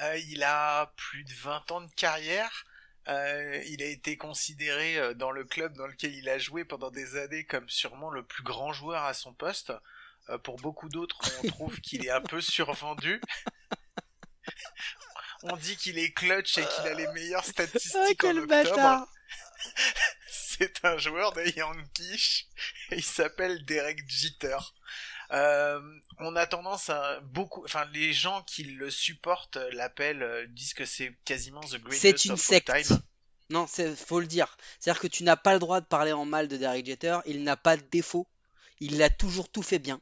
Euh, 0.00 0.16
il 0.28 0.42
a 0.42 0.92
plus 0.96 1.24
de 1.24 1.32
20 1.32 1.70
ans 1.72 1.80
de 1.80 1.90
carrière. 1.94 2.64
Euh, 3.08 3.62
il 3.66 3.82
a 3.82 3.86
été 3.86 4.18
considéré 4.18 4.98
euh, 4.98 5.14
dans 5.14 5.30
le 5.30 5.44
club 5.44 5.74
dans 5.76 5.86
lequel 5.86 6.14
il 6.14 6.28
a 6.28 6.38
joué 6.38 6.64
pendant 6.64 6.90
des 6.90 7.16
années 7.16 7.44
comme 7.44 7.68
sûrement 7.68 8.10
le 8.10 8.22
plus 8.22 8.42
grand 8.42 8.72
joueur 8.72 9.04
à 9.04 9.14
son 9.14 9.32
poste. 9.32 9.72
Euh, 10.28 10.36
pour 10.36 10.56
beaucoup 10.56 10.90
d'autres, 10.90 11.18
on 11.42 11.48
trouve 11.48 11.80
qu'il 11.80 12.04
est 12.04 12.10
un 12.10 12.20
peu 12.20 12.40
survendu. 12.42 13.20
on 15.42 15.56
dit 15.56 15.76
qu'il 15.76 15.98
est 15.98 16.12
clutch 16.12 16.58
et 16.58 16.66
qu'il 16.66 16.86
a 16.86 16.94
les 16.94 17.08
meilleures 17.08 17.44
Ah, 17.46 17.50
statistiques 17.50 18.24
en 18.24 18.36
octobre. 18.36 19.08
C'est 20.30 20.84
un 20.84 20.98
joueur 20.98 21.32
des 21.32 21.50
Yankees 21.56 22.46
et 22.90 22.96
il 22.96 23.04
s'appelle 23.04 23.64
Derek 23.64 24.08
Jeter. 24.08 24.56
Euh, 25.30 25.80
on 26.18 26.36
a 26.36 26.46
tendance 26.46 26.88
à 26.90 27.20
beaucoup, 27.20 27.62
enfin 27.64 27.86
les 27.92 28.12
gens 28.12 28.42
qui 28.42 28.64
le 28.64 28.90
supportent 28.90 29.58
l'appellent, 29.72 30.22
euh, 30.22 30.46
disent 30.48 30.74
que 30.74 30.86
c'est 30.86 31.14
quasiment 31.24 31.60
the 31.60 31.76
greatest 31.76 32.00
C'est 32.00 32.24
une 32.24 32.32
of 32.32 32.40
secte. 32.40 32.70
all 32.70 32.82
time. 32.82 32.98
Non, 33.50 33.66
c'est, 33.66 33.94
faut 33.94 34.20
le 34.20 34.26
dire. 34.26 34.56
C'est-à-dire 34.78 35.00
que 35.00 35.06
tu 35.06 35.24
n'as 35.24 35.36
pas 35.36 35.52
le 35.54 35.58
droit 35.58 35.80
de 35.80 35.86
parler 35.86 36.12
en 36.12 36.24
mal 36.24 36.48
de 36.48 36.56
Derek 36.56 36.84
Jeter. 36.86 37.18
Il 37.26 37.44
n'a 37.44 37.56
pas 37.56 37.76
de 37.76 37.82
défaut. 37.82 38.26
Il 38.80 39.02
a 39.02 39.10
toujours 39.10 39.50
tout 39.50 39.62
fait 39.62 39.78
bien. 39.78 40.00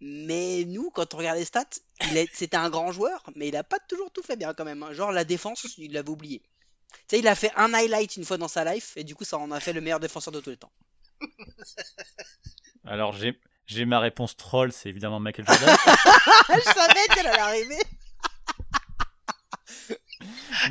Mais 0.00 0.64
nous, 0.66 0.90
quand 0.90 1.14
on 1.14 1.18
regarde 1.18 1.38
les 1.38 1.44
stats, 1.44 1.64
c'était 2.32 2.56
un 2.56 2.68
grand 2.68 2.92
joueur, 2.92 3.22
mais 3.34 3.48
il 3.48 3.56
a 3.56 3.64
pas 3.64 3.78
toujours 3.88 4.10
tout 4.12 4.22
fait 4.22 4.36
bien 4.36 4.52
quand 4.54 4.64
même. 4.64 4.82
hein. 4.82 4.92
Genre 4.92 5.10
la 5.10 5.24
défense, 5.24 5.66
il 5.78 5.92
l'avait 5.92 6.10
oublié. 6.10 6.42
Tu 6.92 6.98
sais, 7.16 7.18
il 7.20 7.28
a 7.28 7.34
fait 7.34 7.52
un 7.56 7.72
highlight 7.74 8.16
une 8.16 8.24
fois 8.24 8.36
dans 8.38 8.48
sa 8.48 8.64
life, 8.72 8.92
et 8.96 9.04
du 9.04 9.14
coup, 9.14 9.24
ça 9.24 9.38
en 9.38 9.50
a 9.50 9.60
fait 9.60 9.72
le 9.72 9.80
meilleur 9.80 10.00
défenseur 10.00 10.32
de 10.32 10.40
tous 10.40 10.50
les 10.50 10.56
temps. 10.56 10.72
Alors 12.84 13.12
j'ai 13.12 13.38
j'ai 13.66 13.84
ma 13.84 13.98
réponse 13.98 14.36
troll, 14.36 14.70
c'est 14.72 14.88
évidemment 14.88 15.18
Michael 15.18 15.44
Jordan. 15.48 15.76
je 16.54 16.60
savais 16.60 17.06
qu'elle 17.14 17.26
allait 17.26 17.38
arriver. 17.40 17.78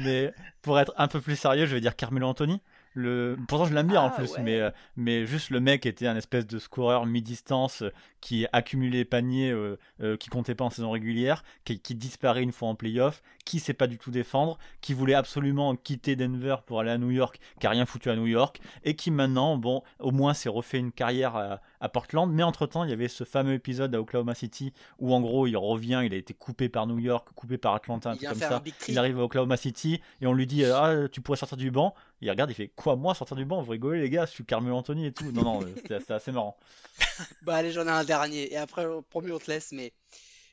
mais 0.01 0.33
pour 0.61 0.79
être 0.79 0.93
un 0.97 1.07
peu 1.07 1.21
plus 1.21 1.35
sérieux, 1.35 1.65
je 1.65 1.73
vais 1.75 1.81
dire 1.81 1.95
Carmelo 1.95 2.27
Anthony. 2.27 2.61
Le... 2.97 3.37
Pourtant, 3.49 3.65
je 3.65 3.73
l'aime 3.73 3.87
bien 3.87 3.99
en 4.01 4.07
Ah, 4.07 4.11
plus, 4.11 4.31
ouais. 4.31 4.41
mais, 4.41 4.61
euh, 4.61 4.71
mais 4.95 5.25
juste 5.25 5.49
le 5.49 5.59
mec 5.59 5.85
était 5.85 6.07
un 6.07 6.15
espèce 6.15 6.47
de 6.47 6.57
scoreur 6.59 7.05
mi-distance 7.05 7.81
euh, 7.81 7.91
qui 8.21 8.47
accumulait 8.53 8.99
les 8.99 9.05
paniers 9.05 9.51
euh, 9.51 9.77
euh, 10.01 10.15
qui 10.15 10.29
comptait 10.29 10.55
pas 10.55 10.63
en 10.63 10.69
saison 10.69 10.91
régulière, 10.91 11.43
qui, 11.65 11.81
qui 11.81 11.93
disparaît 11.95 12.41
une 12.41 12.53
fois 12.53 12.69
en 12.69 12.75
playoff, 12.75 13.21
qui 13.45 13.59
sait 13.59 13.73
pas 13.73 13.88
du 13.88 13.97
tout 13.97 14.11
défendre, 14.11 14.57
qui 14.81 14.93
voulait 14.93 15.13
absolument 15.13 15.76
quitter 15.76 16.15
Denver 16.15 16.57
pour 16.65 16.80
aller 16.80 16.91
à 16.91 16.97
New 16.97 17.11
York, 17.11 17.39
qui 17.59 17.67
a 17.67 17.69
rien 17.69 17.85
foutu 17.85 18.09
à 18.09 18.15
New 18.15 18.27
York, 18.27 18.59
et 18.84 18.95
qui 18.95 19.11
maintenant, 19.11 19.57
bon, 19.57 19.84
au 19.99 20.11
moins 20.11 20.34
s'est 20.34 20.49
refait 20.49 20.80
une 20.80 20.91
carrière 20.91 21.35
à, 21.35 21.61
à 21.80 21.89
Portland, 21.89 22.31
mais 22.31 22.43
entre-temps, 22.43 22.84
il 22.84 22.89
y 22.89 22.93
avait 22.93 23.07
ce 23.07 23.23
fameux 23.23 23.53
épisode 23.53 23.93
à 23.95 24.01
Oklahoma 24.01 24.35
City 24.35 24.73
où 24.99 25.13
en 25.13 25.22
gros, 25.22 25.47
il 25.47 25.55
revient, 25.55 26.01
il 26.03 26.13
a 26.13 26.17
été 26.17 26.34
coupé 26.34 26.69
par 26.69 26.88
New 26.88 26.99
York, 26.99 27.30
coupé 27.35 27.57
par 27.57 27.76
Atlanta, 27.76 28.11
un 28.11 28.13
Il 28.13 28.17
truc 28.17 28.30
comme 28.30 28.39
ça. 28.39 28.63
Il 28.88 28.97
arrive 28.97 29.19
à 29.19 29.23
Oklahoma 29.23 29.57
City 29.57 30.01
et 30.22 30.27
on 30.27 30.34
lui 30.34 30.47
dit 30.47 30.65
Ah, 30.73 31.07
tu 31.11 31.22
pourrais 31.22 31.38
sortir 31.38 31.57
du 31.57 31.72
banc. 31.72 31.93
Il 32.22 32.30
regarde, 32.30 32.49
il 32.49 32.55
fait 32.55 32.72
Quoi, 32.76 32.95
moi, 32.95 33.13
sortir 33.13 33.38
du 33.38 33.45
banc? 33.45 33.61
Vous 33.61 33.72
rigolez, 33.72 34.01
les 34.01 34.09
gars, 34.09 34.26
je 34.26 34.31
suis 34.31 34.45
Carmelo 34.45 34.76
Anthony 34.76 35.07
et 35.07 35.11
tout. 35.11 35.31
Non, 35.31 35.43
non, 35.43 35.63
euh, 35.63 35.73
c'était 35.76 36.13
assez 36.13 36.31
marrant. 36.31 36.57
Bah 37.43 37.55
allez, 37.55 37.72
j'en 37.72 37.85
ai 37.85 37.91
un 37.91 38.03
dernier. 38.03 38.51
Et 38.51 38.57
après, 38.57 38.85
euh, 38.85 39.01
promis, 39.09 39.31
on 39.31 39.39
te 39.39 39.49
laisse, 39.49 39.72
mais 39.72 39.93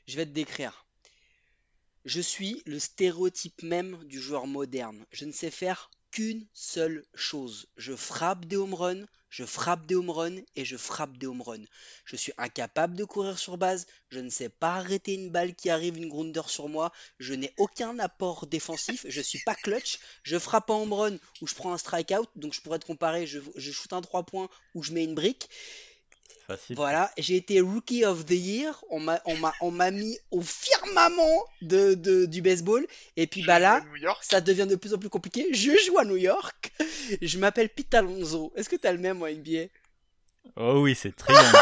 je 0.06 0.16
vais 0.16 0.26
te 0.26 0.30
décrire. 0.30 0.81
Je 2.04 2.20
suis 2.20 2.62
le 2.66 2.78
stéréotype 2.78 3.62
même 3.62 4.02
du 4.04 4.20
joueur 4.20 4.46
moderne. 4.46 5.04
Je 5.12 5.24
ne 5.24 5.32
sais 5.32 5.50
faire 5.50 5.90
qu'une 6.10 6.46
seule 6.52 7.04
chose. 7.14 7.66
Je 7.76 7.94
frappe 7.94 8.44
des 8.44 8.56
home 8.56 8.74
runs, 8.74 9.06
je 9.30 9.44
frappe 9.44 9.86
des 9.86 9.94
home 9.94 10.10
runs 10.10 10.42
et 10.56 10.64
je 10.64 10.76
frappe 10.76 11.16
des 11.16 11.26
home 11.26 11.42
runs. 11.42 11.64
Je 12.04 12.16
suis 12.16 12.32
incapable 12.38 12.96
de 12.96 13.04
courir 13.04 13.38
sur 13.38 13.56
base, 13.56 13.86
je 14.10 14.18
ne 14.18 14.28
sais 14.28 14.48
pas 14.48 14.74
arrêter 14.74 15.14
une 15.14 15.30
balle 15.30 15.54
qui 15.54 15.70
arrive 15.70 15.96
une 15.96 16.08
grounder 16.08 16.42
sur 16.48 16.68
moi, 16.68 16.92
je 17.18 17.34
n'ai 17.34 17.54
aucun 17.56 17.98
apport 17.98 18.46
défensif, 18.46 19.06
je 19.08 19.20
suis 19.22 19.40
pas 19.44 19.54
clutch, 19.54 20.00
je 20.22 20.38
frappe 20.38 20.70
en 20.70 20.82
home 20.82 20.92
run 20.92 21.16
ou 21.40 21.46
je 21.46 21.54
prends 21.54 21.72
un 21.72 21.78
strikeout, 21.78 22.28
donc 22.36 22.52
je 22.52 22.60
pourrais 22.60 22.78
te 22.78 22.86
comparer, 22.86 23.26
je, 23.26 23.40
je 23.56 23.72
shoot 23.72 23.92
un 23.92 24.02
3 24.02 24.24
points 24.24 24.50
ou 24.74 24.82
je 24.82 24.92
mets 24.92 25.04
une 25.04 25.14
brique. 25.14 25.48
Facile. 26.46 26.76
Voilà, 26.76 27.10
j'ai 27.18 27.36
été 27.36 27.60
Rookie 27.60 28.04
of 28.04 28.24
the 28.26 28.30
Year. 28.32 28.84
On 28.90 29.00
m'a, 29.00 29.20
on 29.26 29.36
m'a, 29.36 29.52
on 29.60 29.70
m'a 29.70 29.90
mis 29.90 30.18
au 30.30 30.40
firmament 30.40 31.44
de, 31.62 31.94
de- 31.94 32.26
du 32.26 32.42
baseball. 32.42 32.86
Et 33.16 33.26
puis 33.26 33.42
bah 33.44 33.56
Je 33.58 33.62
là, 33.62 33.80
New 33.92 33.96
York. 33.96 34.22
ça 34.28 34.40
devient 34.40 34.66
de 34.68 34.76
plus 34.76 34.94
en 34.94 34.98
plus 34.98 35.08
compliqué. 35.08 35.46
Je 35.52 35.70
joue 35.86 35.98
à 35.98 36.04
New 36.04 36.16
York. 36.16 36.72
Je 37.20 37.38
m'appelle 37.38 37.68
Pete 37.68 37.94
Alonso. 37.94 38.52
Est-ce 38.56 38.68
que 38.68 38.76
t'as 38.76 38.92
le 38.92 38.98
même 38.98 39.22
en 39.22 39.26
NBA? 39.26 39.66
Oh 40.56 40.80
oui, 40.82 40.94
c'est 40.94 41.14
triangle. 41.16 41.56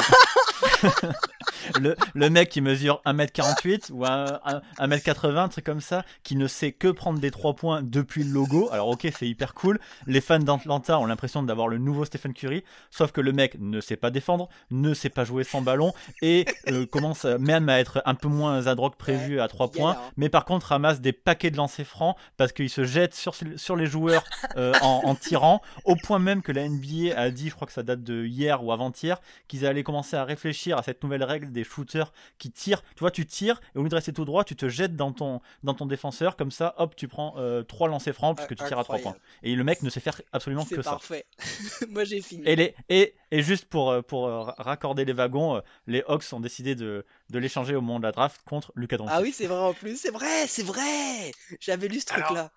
le, 1.81 1.94
le 2.15 2.31
mec 2.31 2.48
qui 2.48 2.61
mesure 2.61 3.01
1m48 3.07 3.93
ou 3.93 4.05
un- 4.05 4.40
un- 4.44 4.61
1m80, 4.78 5.36
un 5.39 5.48
truc 5.48 5.65
comme 5.65 5.81
ça, 5.81 6.05
qui 6.23 6.36
ne 6.36 6.47
sait 6.47 6.73
que 6.73 6.89
prendre 6.89 7.19
des 7.19 7.31
3 7.31 7.55
points 7.55 7.82
depuis 7.82 8.24
le 8.24 8.31
logo. 8.32 8.69
Alors 8.73 8.89
ok, 8.89 9.09
c'est 9.16 9.28
hyper 9.28 9.55
cool. 9.55 9.78
Les 10.07 10.20
fans 10.20 10.39
d'Atlanta 10.39 10.98
ont 10.98 11.07
l'impression 11.07 11.43
d'avoir 11.43 11.69
le 11.69 11.78
nouveau 11.78 12.05
Stephen 12.05 12.32
Curry, 12.35 12.65
sauf 12.90 13.12
que 13.12 13.20
le 13.20 13.32
mec 13.32 13.57
ne 13.61 13.81
sait 13.81 13.97
pas 13.97 14.11
défendre, 14.11 14.48
ne 14.70 14.94
sait 14.94 15.09
pas 15.11 15.24
jouer 15.24 15.44
sans 15.44 15.62
ballon 15.62 15.93
et 16.23 16.47
euh, 16.69 16.86
commence 16.86 17.24
même 17.24 17.69
à 17.69 17.78
être 17.78 18.02
un 18.07 18.15
peu 18.15 18.28
moins 18.28 18.66
adroit 18.66 18.90
que 18.90 18.97
prévu 18.97 19.40
à 19.40 19.48
3 19.48 19.70
il 19.73 19.78
points, 19.78 19.93
hein. 19.93 20.11
mais 20.16 20.28
par 20.28 20.44
contre 20.44 20.66
ramasse 20.69 21.01
des 21.01 21.12
paquets 21.12 21.51
de 21.51 21.57
lancers 21.57 21.86
francs 21.86 22.16
parce 22.36 22.52
qu'il 22.52 22.70
se 22.70 22.85
jette 22.85 23.15
sur, 23.15 23.35
sur 23.57 23.77
les 23.77 23.86
joueurs 23.86 24.24
euh, 24.57 24.73
en, 24.82 25.02
en 25.05 25.15
tirant, 25.15 25.61
au 25.85 25.94
point 25.97 26.19
même 26.19 26.43
que 26.43 26.52
la 26.52 26.69
NBA 26.69 27.16
a 27.16 27.31
dit, 27.31 27.48
je 27.51 27.55
crois 27.55 27.66
que 27.66 27.73
ça 27.73 27.82
date 27.82 28.02
de 28.02 28.24
hier 28.24 28.65
ou 28.65 28.70
avant-hier, 28.73 29.19
qu'ils 29.49 29.67
allaient 29.67 29.83
commencer 29.83 30.17
à 30.17 30.25
réfléchir 30.25 30.79
à 30.79 30.83
cette 30.83 31.03
nouvelle 31.03 31.25
règle 31.25 31.53
des 31.53 31.65
shooters 31.65 32.13
qui 32.39 32.51
tirent. 32.51 32.83
Tu 32.95 33.01
vois, 33.01 33.11
tu 33.11 33.27
tires 33.27 33.61
et 33.75 33.79
au 33.79 33.83
lieu 33.83 33.89
de 33.89 33.95
rester 33.95 34.13
tout 34.13 34.25
droit, 34.25 34.45
tu 34.45 34.57
te 34.57 34.69
jettes 34.69 34.97
dans 34.97 35.13
ton, 35.13 35.41
dans 35.63 35.75
ton 35.75 35.87
défenseur, 35.87 36.37
comme 36.37 36.51
ça, 36.51 36.75
hop, 36.79 36.95
tu 36.97 37.09
prends 37.09 37.35
euh, 37.39 37.63
trois 37.63 37.89
lancers 37.89 38.15
francs 38.15 38.37
puisque 38.37 38.57
tu 38.57 38.65
tires 38.65 38.79
à 38.79 38.85
3 38.85 38.99
points. 38.99 39.17
Et 39.43 39.55
le 39.55 39.65
mec 39.65 39.83
ne 39.83 39.91
sait 39.91 40.01
faire 40.01 40.21
absolument 40.33 40.65
C'est 40.69 40.77
que 40.77 40.83
ça. 40.83 40.91
parfait. 40.93 41.27
Moi 41.91 42.05
j'ai 42.05 42.21
fini. 42.21 42.43
Et, 42.47 42.57
les, 42.57 42.75
et, 42.89 43.15
et 43.31 43.43
juste 43.43 43.67
pour, 43.67 43.91
euh, 43.91 44.03
pour 44.03 44.27
euh, 44.27 44.43
raccorder 44.59 45.05
les 45.05 45.13
wagons, 45.13 45.57
euh, 45.57 45.61
les 45.87 46.03
Hawks 46.09 46.33
ont 46.33 46.41
décidé 46.41 46.75
de, 46.75 47.05
de 47.31 47.39
l'échanger 47.39 47.75
au 47.75 47.81
moment 47.81 47.99
de 47.99 48.05
la 48.05 48.13
draft 48.13 48.41
contre 48.45 48.73
Lucas 48.77 48.97
Doncic. 48.97 49.13
Ah 49.17 49.21
oui, 49.23 49.33
c'est 49.33 49.47
vrai 49.47 49.59
en 49.59 49.75
plus, 49.75 50.01
c'est 50.01 50.11
vrai, 50.11 50.47
c'est 50.47 50.63
vrai. 50.65 51.33
J'avais 51.61 51.89
lu 51.89 52.01
ce 52.01 52.13
Alors, 52.13 52.27
truc-là. 52.27 52.53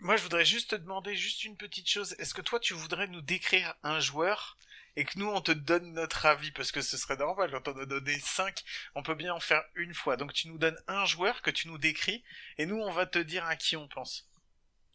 Moi, 0.00 0.16
je 0.16 0.22
voudrais 0.22 0.44
juste 0.44 0.70
te 0.70 0.76
demander 0.76 1.14
juste 1.14 1.44
une 1.44 1.56
petite 1.56 1.88
chose. 1.88 2.14
Est-ce 2.18 2.34
que 2.34 2.42
toi, 2.42 2.60
tu 2.60 2.74
voudrais 2.74 3.06
nous 3.06 3.22
décrire 3.22 3.74
un 3.82 3.98
joueur 4.00 4.58
et 4.96 5.04
que 5.04 5.18
nous, 5.18 5.28
on 5.28 5.40
te 5.40 5.52
donne 5.52 5.92
notre 5.92 6.26
avis 6.26 6.50
Parce 6.50 6.72
que 6.72 6.80
ce 6.80 6.96
serait 6.96 7.16
normal, 7.16 7.50
quand 7.50 7.68
on 7.68 7.78
a 7.78 7.86
donné 7.86 8.18
5, 8.18 8.62
on 8.94 9.02
peut 9.02 9.14
bien 9.14 9.34
en 9.34 9.40
faire 9.40 9.62
une 9.74 9.94
fois. 9.94 10.16
Donc, 10.16 10.32
tu 10.32 10.48
nous 10.48 10.58
donnes 10.58 10.78
un 10.88 11.04
joueur 11.04 11.42
que 11.42 11.50
tu 11.50 11.68
nous 11.68 11.78
décris 11.78 12.24
et 12.58 12.66
nous, 12.66 12.80
on 12.80 12.90
va 12.90 13.06
te 13.06 13.18
dire 13.18 13.44
à 13.44 13.56
qui 13.56 13.76
on 13.76 13.88
pense. 13.88 14.28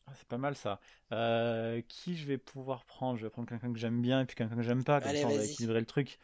Ah, 0.08 0.12
C'est 0.18 0.28
pas 0.28 0.38
mal 0.38 0.56
ça. 0.56 0.80
Euh, 1.12 1.82
qui 1.88 2.18
je 2.18 2.26
vais 2.26 2.38
pouvoir 2.38 2.86
prendre? 2.86 3.18
Je 3.18 3.24
vais 3.24 3.30
prendre 3.30 3.48
quelqu'un 3.48 3.72
que 3.72 3.80
j'aime 3.80 4.02
bien 4.02 4.22
et 4.22 4.26
puis 4.26 4.36
quelqu'un 4.36 4.56
que 4.56 4.64
j'aime 4.64 4.84
pas, 4.84 5.00
comme 5.00 5.10
Allez, 5.10 5.22
ça 5.22 5.28
on 5.28 5.38
va 5.38 5.44
équilibrer 5.44 5.80
le 5.80 5.86
truc. 5.86 6.20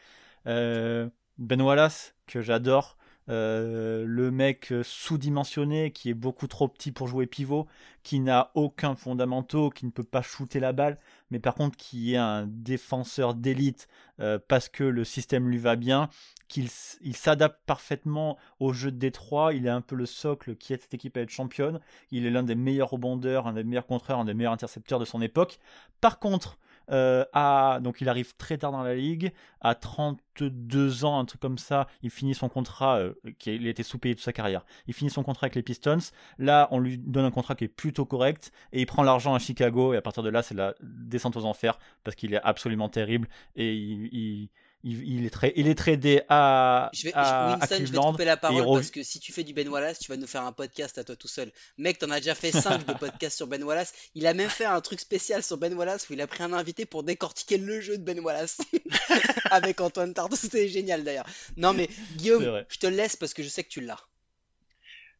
Euh, 0.47 1.09
ben 1.37 1.61
Wallace, 1.61 2.15
que 2.25 2.41
j'adore. 2.41 2.96
Euh, 3.29 4.05
le 4.07 4.31
mec 4.31 4.71
euh, 4.71 4.83
sous-dimensionné 4.83 5.91
qui 5.91 6.09
est 6.09 6.13
beaucoup 6.13 6.47
trop 6.47 6.69
petit 6.69 6.93
pour 6.93 7.07
jouer 7.07 7.27
pivot, 7.27 7.67
qui 8.03 8.21
n'a 8.21 8.51
aucun 8.55 8.95
fondamentaux, 8.95 9.69
qui 9.69 9.85
ne 9.85 9.91
peut 9.91 10.03
pas 10.03 10.21
shooter 10.21 10.61
la 10.61 10.71
balle, 10.71 10.97
mais 11.29 11.39
par 11.39 11.53
contre 11.53 11.75
qui 11.75 12.13
est 12.13 12.17
un 12.17 12.47
défenseur 12.47 13.33
d'élite 13.33 13.89
euh, 14.21 14.39
parce 14.47 14.69
que 14.69 14.85
le 14.85 15.03
système 15.03 15.49
lui 15.49 15.57
va 15.57 15.75
bien, 15.75 16.09
qu'il 16.47 16.69
il 17.01 17.15
s'adapte 17.17 17.59
parfaitement 17.65 18.37
au 18.61 18.71
jeu 18.71 18.91
de 18.91 18.97
Détroit, 18.97 19.53
il 19.53 19.65
est 19.65 19.71
un 19.71 19.81
peu 19.81 19.95
le 19.95 20.05
socle 20.05 20.55
qui 20.55 20.71
aide 20.71 20.81
cette 20.81 20.93
équipe 20.93 21.17
à 21.17 21.21
être 21.21 21.29
championne, 21.29 21.81
il 22.11 22.25
est 22.25 22.31
l'un 22.31 22.43
des 22.43 22.55
meilleurs 22.55 22.91
rebondeurs, 22.91 23.45
un 23.47 23.53
des 23.53 23.65
meilleurs 23.65 23.87
contreurs, 23.87 24.19
un 24.19 24.25
des 24.25 24.33
meilleurs 24.33 24.53
intercepteurs 24.53 24.99
de 24.99 25.05
son 25.05 25.21
époque. 25.21 25.59
Par 25.99 26.19
contre, 26.19 26.57
euh, 26.91 27.25
à, 27.33 27.79
donc 27.81 28.01
il 28.01 28.09
arrive 28.09 28.35
très 28.37 28.57
tard 28.57 28.71
dans 28.71 28.83
la 28.83 28.95
ligue, 28.95 29.33
à 29.61 29.75
32 29.75 31.05
ans, 31.05 31.19
un 31.19 31.25
truc 31.25 31.41
comme 31.41 31.57
ça, 31.57 31.87
il 32.01 32.09
finit 32.09 32.33
son 32.33 32.49
contrat, 32.49 32.97
euh, 32.99 33.13
qui 33.39 33.55
il 33.55 33.67
été 33.67 33.83
sous-payé 33.83 34.15
toute 34.15 34.23
sa 34.23 34.33
carrière, 34.33 34.65
il 34.87 34.93
finit 34.93 35.09
son 35.09 35.23
contrat 35.23 35.45
avec 35.45 35.55
les 35.55 35.63
Pistons, 35.63 35.97
là 36.37 36.67
on 36.71 36.79
lui 36.79 36.97
donne 36.97 37.25
un 37.25 37.31
contrat 37.31 37.55
qui 37.55 37.65
est 37.65 37.69
plutôt 37.69 38.05
correct, 38.05 38.51
et 38.71 38.81
il 38.81 38.85
prend 38.85 39.03
l'argent 39.03 39.33
à 39.33 39.39
Chicago, 39.39 39.93
et 39.93 39.97
à 39.97 40.01
partir 40.01 40.23
de 40.23 40.29
là 40.29 40.41
c'est 40.41 40.55
la 40.55 40.73
descente 40.81 41.35
aux 41.37 41.45
enfers, 41.45 41.77
parce 42.03 42.15
qu'il 42.15 42.33
est 42.33 42.41
absolument 42.43 42.89
terrible, 42.89 43.27
et 43.55 43.73
il, 43.73 44.49
il, 44.83 45.03
il 45.07 45.25
est, 45.25 45.29
très, 45.29 45.53
il 45.55 45.67
est 45.67 45.75
tradé 45.75 46.21
à, 46.29 46.89
Je 46.93 47.03
vais, 47.03 47.09
je- 47.09 47.15
à, 47.15 47.53
à 47.53 47.57
Winston, 47.57 47.75
je 47.85 47.91
vais 47.91 47.97
couper 47.97 48.25
la 48.25 48.37
parole 48.37 48.63
parce 48.79 48.91
que 48.91 49.01
si 49.03 49.19
tu 49.19 49.33
fais 49.33 49.43
du 49.43 49.53
Ben 49.53 49.67
Wallace, 49.67 49.99
tu 49.99 50.07
vas 50.11 50.17
nous 50.17 50.27
faire 50.27 50.43
un 50.43 50.51
podcast 50.51 50.97
à 50.97 51.03
toi 51.03 51.15
tout 51.15 51.27
seul. 51.27 51.51
Mec, 51.77 51.97
t'en 51.97 52.09
as 52.11 52.19
déjà 52.19 52.35
fait 52.35 52.51
5 52.51 52.85
de 52.85 52.93
podcasts 52.93 53.35
sur 53.37 53.47
Ben 53.47 53.63
Wallace. 53.63 53.93
Il 54.15 54.27
a 54.27 54.33
même 54.33 54.49
fait 54.49 54.65
un 54.65 54.79
truc 54.81 54.99
spécial 54.99 55.41
sur 55.43 55.57
Ben 55.57 55.73
Wallace 55.73 56.09
où 56.09 56.13
il 56.13 56.21
a 56.21 56.27
pris 56.27 56.43
un 56.43 56.53
invité 56.53 56.85
pour 56.85 57.03
décortiquer 57.03 57.57
le 57.57 57.81
jeu 57.81 57.97
de 57.97 58.03
Ben 58.03 58.19
Wallace 58.19 58.59
avec 59.51 59.81
Antoine 59.81 60.13
Tardot. 60.13 60.35
C'était 60.35 60.67
génial 60.67 61.03
d'ailleurs. 61.03 61.25
Non 61.57 61.73
mais 61.73 61.89
Guillaume, 62.15 62.63
je 62.69 62.77
te 62.77 62.87
laisse 62.87 63.15
parce 63.15 63.33
que 63.33 63.43
je 63.43 63.49
sais 63.49 63.63
que 63.63 63.69
tu 63.69 63.81
l'as. 63.81 63.99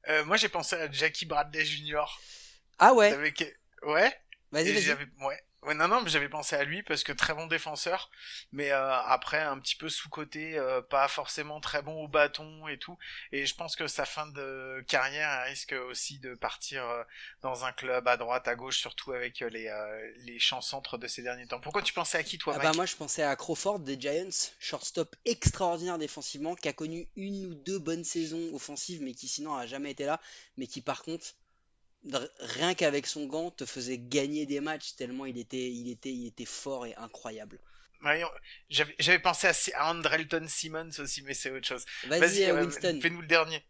Euh, 0.10 0.24
moi, 0.24 0.38
j'ai 0.38 0.48
pensé 0.50 0.76
à 0.78 0.90
Jackie 0.90 1.26
Bradley 1.26 1.66
Jr. 1.66 2.06
Ah 2.80 2.94
ouais, 2.94 3.12
Avec... 3.12 3.58
Ouais 3.84 4.14
vas-y, 4.52 4.80
j'avais, 4.82 5.06
ouais. 5.26 5.40
Ouais, 5.68 5.74
non, 5.74 5.90
non, 5.90 6.00
mais 6.00 6.10
j'avais 6.10 6.30
pensé 6.30 6.56
à 6.56 6.64
lui 6.64 6.82
parce 6.82 7.04
que 7.04 7.12
très 7.12 7.34
bon 7.34 7.46
défenseur, 7.46 8.10
mais 8.54 8.72
euh, 8.72 8.94
après 9.02 9.42
un 9.42 9.60
petit 9.60 9.76
peu 9.76 9.90
sous-côté, 9.90 10.58
euh, 10.58 10.82
pas 10.82 11.10
forcément 11.10 11.60
très 11.60 11.82
bon 11.82 12.06
au 12.06 12.08
bâton 12.08 12.70
et 12.70 12.80
tout. 12.80 12.98
Et 13.34 13.46
je 13.46 13.54
pense 13.54 13.76
que 13.76 13.86
sa 13.86 14.06
fin 14.06 14.28
de 14.28 14.82
carrière 14.88 15.44
risque 15.44 15.76
aussi 15.90 16.20
de 16.20 16.36
partir 16.36 16.86
euh, 16.86 17.04
dans 17.42 17.66
un 17.66 17.74
club 17.74 18.08
à 18.08 18.16
droite, 18.16 18.48
à 18.48 18.56
gauche, 18.56 18.78
surtout 18.78 19.12
avec 19.12 19.42
les, 19.42 19.70
les 20.20 20.40
champs 20.40 20.62
centres 20.62 20.98
de 20.98 21.06
ces 21.08 21.22
derniers 21.22 21.48
temps. 21.48 21.60
Pourquoi 21.60 21.82
tu 21.82 21.92
pensais 21.92 22.18
à 22.18 22.24
qui, 22.24 22.38
toi, 22.38 22.54
Ah 22.56 22.64
bah 22.64 22.72
moi 22.74 22.86
je 22.86 22.96
pensais 22.96 23.24
à 23.24 23.36
Crawford 23.36 23.80
des 23.80 24.00
Giants, 24.00 24.54
shortstop 24.60 25.18
extraordinaire 25.26 25.98
défensivement, 25.98 26.56
qui 26.56 26.70
a 26.70 26.74
connu 26.74 27.10
une 27.18 27.46
ou 27.46 27.56
deux 27.56 27.80
bonnes 27.80 28.06
saisons 28.06 28.54
offensives, 28.54 29.02
mais 29.02 29.14
qui 29.14 29.28
sinon 29.28 29.54
a 29.54 29.68
jamais 29.68 29.92
été 29.92 30.06
là, 30.06 30.22
mais 30.56 30.68
qui 30.68 30.80
par 30.80 31.04
contre, 31.04 31.34
rien 32.40 32.74
qu'avec 32.74 33.08
son 33.08 33.26
gant, 33.26 33.52
te 33.52 33.66
faisait 33.66 33.98
gagner 33.98 34.46
des 34.46 34.60
matchs 34.60 34.96
tellement 34.96 35.26
il 35.26 35.38
était, 35.38 35.70
il 35.72 35.90
était, 35.90 36.12
il 36.12 36.28
était 36.28 36.46
fort 36.46 36.86
et 36.86 36.96
incroyable. 36.96 37.60
Ouais, 38.04 38.24
J'avais 38.70 39.20
pensé 39.20 39.48
à, 39.48 39.54
à 39.82 39.92
Andrelton 39.92 40.46
Simmons 40.48 40.90
aussi, 41.00 41.24
mais 41.24 41.34
c'est 41.34 41.50
autre 41.52 41.66
chose. 41.68 41.86
Vas-y, 42.08 42.44
euh, 42.44 42.62
Winston. 42.62 43.00
fais-nous 43.02 43.22
le 43.22 43.28
dernier. 43.28 43.64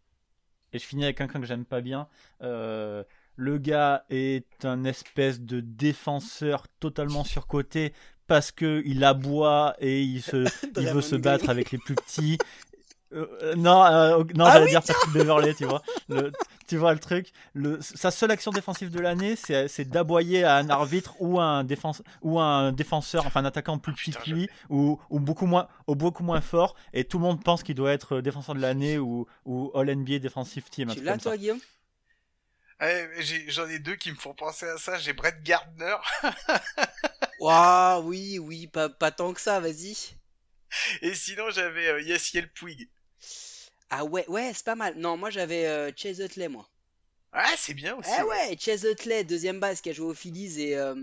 Et 0.72 0.78
je 0.78 0.84
finis 0.84 1.04
avec 1.04 1.16
quelqu'un 1.16 1.40
que 1.40 1.46
j'aime 1.46 1.64
pas 1.64 1.80
bien. 1.80 2.08
Euh, 2.42 3.02
le 3.36 3.58
gars 3.58 4.04
est 4.10 4.64
un 4.64 4.84
espèce 4.84 5.40
de 5.40 5.60
défenseur 5.60 6.66
totalement 6.80 7.24
surcoté 7.24 7.94
parce 8.26 8.52
que 8.52 8.82
il 8.84 9.02
aboie 9.04 9.74
et 9.80 10.02
il 10.02 10.22
se, 10.22 10.44
il 10.78 10.88
veut 10.88 11.00
se 11.00 11.16
battre 11.16 11.48
avec 11.48 11.70
les 11.70 11.78
plus 11.78 11.94
petits. 11.94 12.36
Euh, 13.14 13.26
euh, 13.42 13.54
non, 13.54 13.82
euh, 13.86 14.22
non, 14.34 14.44
Ah 14.44 14.52
j'allais 14.52 14.64
oui, 14.66 14.70
dire 14.72 14.82
Patrick 14.82 15.12
Beverley, 15.14 15.54
tu 15.54 15.64
vois. 15.64 15.82
Le- 16.10 16.30
tu 16.68 16.76
vois 16.76 16.92
le 16.92 17.00
truc. 17.00 17.32
Le, 17.54 17.80
sa 17.80 18.10
seule 18.10 18.30
action 18.30 18.52
défensive 18.52 18.90
de 18.90 19.00
l'année, 19.00 19.34
c'est 19.36 19.66
c'est 19.68 19.84
d'aboyer 19.86 20.44
à 20.44 20.56
un 20.56 20.68
arbitre 20.70 21.14
ou 21.20 21.40
à 21.40 21.44
un, 21.44 21.64
défense, 21.64 22.02
ou 22.22 22.38
à 22.38 22.44
un 22.44 22.72
défenseur, 22.72 23.26
enfin 23.26 23.40
un 23.40 23.46
attaquant 23.46 23.78
plus 23.78 23.92
petit 23.94 24.12
que 24.12 24.30
lui, 24.30 24.48
ou, 24.68 25.00
ou 25.10 25.18
beaucoup 25.18 25.46
moins, 25.46 25.66
ou 25.86 25.94
beaucoup 25.96 26.22
moins 26.22 26.40
fort. 26.40 26.76
Et 26.92 27.04
tout 27.04 27.18
le 27.18 27.24
monde 27.24 27.42
pense 27.42 27.62
qu'il 27.62 27.74
doit 27.74 27.92
être 27.92 28.20
défenseur 28.20 28.54
de 28.54 28.60
l'année 28.60 28.98
ou, 28.98 29.26
ou 29.44 29.72
All 29.74 29.88
NBA 29.90 30.18
Defensive 30.20 30.64
Team. 30.70 30.94
Tu 30.94 31.00
l'as 31.02 31.12
comme 31.12 31.20
ça. 31.20 31.30
toi 31.30 31.36
Guillaume? 31.36 31.60
Ouais, 32.80 33.10
j'ai- 33.18 33.50
J'en 33.50 33.66
ai 33.68 33.78
deux 33.80 33.96
qui 33.96 34.10
me 34.12 34.16
font 34.16 34.34
penser 34.34 34.66
à 34.68 34.76
ça. 34.78 34.98
J'ai 34.98 35.12
Brett 35.12 35.42
Gardner 35.42 35.96
Waouh, 37.40 38.02
oui, 38.08 38.38
oui, 38.38 38.66
pas, 38.66 38.88
pas 38.88 39.10
tant 39.10 39.32
que 39.32 39.40
ça, 39.40 39.58
vas-y. 39.60 39.96
et 41.02 41.14
sinon 41.14 41.50
j'avais 41.50 41.88
euh, 41.88 42.00
Yassiel 42.02 42.50
Puig. 42.52 42.88
Ah 43.90 44.02
ouais, 44.06 44.24
ouais, 44.28 44.52
c'est 44.54 44.64
pas 44.64 44.74
mal. 44.76 44.94
Non, 44.96 45.18
moi 45.18 45.28
j'avais 45.28 45.66
euh, 45.66 45.90
Chase 45.94 46.20
Utley, 46.20 46.48
moi. 46.48 46.66
Ah, 47.32 47.52
c'est 47.58 47.74
bien 47.74 47.94
aussi. 47.96 48.08
Eh 48.18 48.22
ouais. 48.22 48.28
ouais, 48.50 48.56
Chase 48.58 48.84
Utley, 48.84 49.22
deuxième 49.22 49.60
base 49.60 49.80
qui 49.82 49.90
a 49.90 49.92
joué 49.92 50.06
aux 50.06 50.14
Phillies 50.14 50.62
et, 50.62 50.76
euh, 50.76 50.94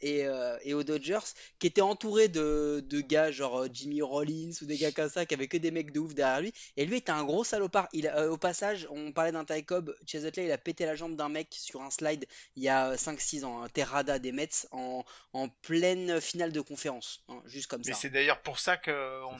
et, 0.00 0.26
euh, 0.26 0.56
et 0.64 0.74
aux 0.74 0.82
Dodgers, 0.82 1.18
qui 1.60 1.68
était 1.68 1.80
entouré 1.80 2.26
de, 2.28 2.84
de 2.86 3.00
gars 3.00 3.30
genre 3.30 3.60
euh, 3.62 3.68
Jimmy 3.72 4.02
Rollins 4.02 4.50
ou 4.60 4.64
des 4.66 4.76
gars 4.76 4.90
comme 4.90 5.08
ça, 5.08 5.24
qui 5.24 5.34
avaient 5.34 5.46
que 5.46 5.56
des 5.56 5.70
mecs 5.70 5.92
de 5.92 6.00
ouf 6.00 6.14
derrière 6.14 6.40
lui. 6.40 6.52
Et 6.76 6.84
lui 6.84 6.96
était 6.96 7.12
un 7.12 7.22
gros 7.24 7.44
salopard. 7.44 7.88
Il, 7.92 8.08
euh, 8.08 8.30
au 8.30 8.36
passage, 8.36 8.88
on 8.90 9.12
parlait 9.12 9.32
d'un 9.32 9.44
Ty 9.44 9.64
Cobb, 9.64 9.94
Chase 10.06 10.24
Utley, 10.24 10.46
il 10.46 10.52
a 10.52 10.58
pété 10.58 10.84
la 10.84 10.96
jambe 10.96 11.14
d'un 11.14 11.28
mec 11.28 11.48
sur 11.52 11.80
un 11.82 11.90
slide 11.90 12.26
il 12.56 12.62
y 12.64 12.68
a 12.68 12.96
5-6 12.96 13.44
ans, 13.44 13.62
un 13.62 13.68
Terrada 13.68 14.18
des 14.18 14.32
Mets 14.32 14.48
en, 14.72 15.04
en 15.32 15.48
pleine 15.48 16.20
finale 16.20 16.50
de 16.52 16.60
conférence, 16.60 17.22
hein, 17.28 17.40
juste 17.46 17.68
comme 17.68 17.82
Mais 17.86 17.92
ça. 17.92 17.98
c'est 18.00 18.10
d'ailleurs 18.10 18.40
pour 18.42 18.58
ça 18.58 18.76
qu'on 18.76 18.90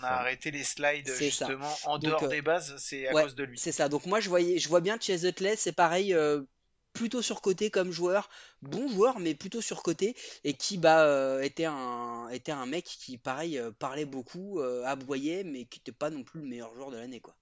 a 0.03 0.07
arrêté 0.09 0.51
les 0.53 0.63
slides 0.65 1.09
ça. 1.09 1.15
justement 1.19 1.77
en 1.85 1.99
Donc, 1.99 2.11
dehors 2.11 2.25
euh, 2.25 2.29
des 2.29 2.43
bases, 2.43 2.75
c'est 2.79 3.09
à 3.09 3.13
ouais, 3.13 3.23
cause 3.25 3.35
de 3.35 3.43
lui. 3.45 3.59
C'est 3.59 3.73
ça. 3.73 3.89
Donc 3.89 4.07
moi 4.07 4.21
je 4.21 4.29
voyais, 4.29 4.59
je 4.59 4.69
vois 4.69 4.81
bien 4.81 4.97
Chase 5.01 5.25
Utley, 5.25 5.57
c'est 5.57 5.73
pareil, 5.73 6.15
euh, 6.15 6.38
plutôt 6.99 7.23
surcoté 7.23 7.71
comme 7.71 7.93
joueur, 7.93 8.29
bon 8.61 8.89
joueur 8.89 9.21
mais 9.21 9.37
plutôt 9.37 9.61
surcoté 9.61 10.17
et 10.43 10.55
qui 10.55 10.79
bah 10.79 11.05
euh, 11.05 11.41
était 11.43 11.65
un 11.65 12.67
mec 12.67 12.85
qui 12.85 13.17
pareil 13.19 13.57
euh, 13.57 13.71
parlait 13.71 14.05
beaucoup, 14.05 14.59
euh, 14.59 14.85
aboyait 14.85 15.45
mais 15.45 15.65
qui 15.65 15.79
n'était 15.79 15.93
pas 15.93 16.11
non 16.11 16.25
plus 16.25 16.41
le 16.41 16.47
meilleur 16.47 16.75
joueur 16.75 16.91
de 16.91 16.97
l'année 16.97 17.21
quoi. 17.21 17.37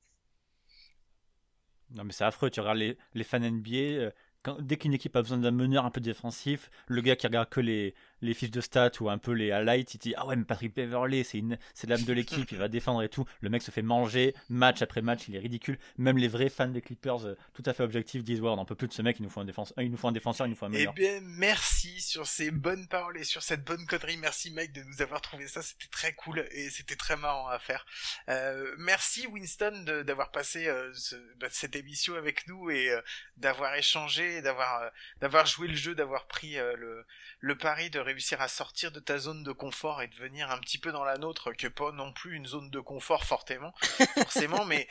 Non, 1.92 2.04
mais 2.04 2.12
c'est 2.12 2.24
affreux. 2.24 2.50
Tu 2.50 2.60
regardes 2.60 2.78
les, 2.78 2.98
les 3.14 3.24
fans 3.24 3.40
NBA. 3.40 4.10
dès 4.58 4.76
qu'une 4.76 4.92
équipe 4.92 5.16
a 5.16 5.22
besoin 5.22 5.38
d'un 5.38 5.52
meneur 5.52 5.86
un 5.86 5.90
peu 5.90 6.00
défensif, 6.00 6.70
le 6.88 7.00
gars 7.00 7.16
qui 7.16 7.26
regarde 7.26 7.48
que 7.48 7.60
les, 7.60 7.94
les 8.26 8.34
fiches 8.34 8.50
de 8.50 8.60
stats 8.60 8.90
ou 9.00 9.08
un 9.08 9.18
peu 9.18 9.32
les 9.32 9.50
highlights, 9.52 9.94
il 9.94 9.98
dit 9.98 10.14
ah 10.16 10.26
ouais 10.26 10.36
mais 10.36 10.44
Patrick 10.44 10.74
Beverley 10.74 11.24
c'est 11.24 11.38
une 11.38 11.58
c'est 11.74 11.86
l'âme 11.88 12.02
de 12.02 12.12
l'équipe, 12.12 12.50
il 12.52 12.58
va 12.58 12.68
défendre 12.68 13.02
et 13.02 13.08
tout. 13.08 13.24
Le 13.40 13.48
mec 13.48 13.62
se 13.62 13.70
fait 13.70 13.82
manger 13.82 14.34
match 14.48 14.82
après 14.82 15.02
match, 15.02 15.28
il 15.28 15.36
est 15.36 15.38
ridicule. 15.40 15.78
Même 15.98 16.18
les 16.18 16.28
vrais 16.28 16.48
fans 16.48 16.68
des 16.68 16.82
Clippers, 16.82 17.24
euh, 17.26 17.34
tout 17.54 17.62
à 17.66 17.72
fait 17.72 17.82
objectifs, 17.82 18.22
disent 18.24 18.40
ouais 18.40 18.50
on 18.50 18.56
n'en 18.56 18.64
peut 18.64 18.74
plus 18.74 18.88
de 18.88 18.92
ce 18.92 19.02
mec, 19.02 19.16
il 19.18 19.22
nous 19.22 19.30
faut 19.30 19.40
un 19.40 19.44
défenseur, 19.44 19.74
il 19.80 19.90
nous 19.90 19.96
faut 19.96 20.08
un 20.08 20.12
défenseur, 20.12 20.46
il 20.46 20.50
nous 20.50 20.56
faut 20.56 20.66
un 20.66 20.70
Eh 20.72 20.76
meilleur. 20.78 20.92
bien, 20.94 21.20
merci 21.22 22.00
sur 22.00 22.26
ces 22.26 22.50
bonnes 22.50 22.86
paroles 22.88 23.16
et 23.18 23.24
sur 23.24 23.42
cette 23.42 23.64
bonne 23.64 23.86
connerie. 23.86 24.16
Merci 24.16 24.50
Mike 24.50 24.72
de 24.72 24.82
nous 24.82 25.00
avoir 25.02 25.20
trouvé 25.20 25.46
ça. 25.48 25.62
C'était 25.62 25.88
très 25.90 26.12
cool 26.14 26.44
et 26.50 26.70
c'était 26.70 26.96
très 26.96 27.16
marrant 27.16 27.48
à 27.48 27.58
faire. 27.58 27.86
Euh, 28.28 28.74
merci 28.78 29.26
Winston 29.26 29.84
de- 29.86 30.02
d'avoir 30.02 30.30
passé 30.30 30.66
euh, 30.66 30.92
ce- 30.94 31.16
bah, 31.38 31.46
cette 31.50 31.76
émission 31.76 32.14
avec 32.16 32.46
nous 32.48 32.70
et 32.70 32.90
d'avoir 33.36 33.74
échangé, 33.76 34.42
d'avoir 34.42 34.90
d'avoir 35.20 35.46
joué 35.46 35.68
le 35.68 35.74
jeu, 35.76 35.94
d'avoir 35.94 36.26
pris 36.26 36.54
le, 36.54 37.04
le 37.40 37.56
pari 37.56 37.90
de 37.90 37.98
réussir 37.98 38.15
à 38.40 38.48
sortir 38.48 38.93
de 38.93 39.01
ta 39.01 39.18
zone 39.18 39.43
de 39.43 39.52
confort 39.52 40.02
et 40.02 40.09
de 40.09 40.14
venir 40.14 40.51
un 40.51 40.59
petit 40.59 40.78
peu 40.78 40.93
dans 40.93 41.05
la 41.05 41.18
nôtre, 41.18 41.52
que 41.52 41.68
pas 41.68 41.93
non 41.93 42.12
plus 42.12 42.36
une 42.36 42.47
zone 42.47 42.70
de 42.70 42.80
confort 42.80 43.24
fortement, 43.24 43.74
forcément, 44.14 44.64
mais 44.64 44.88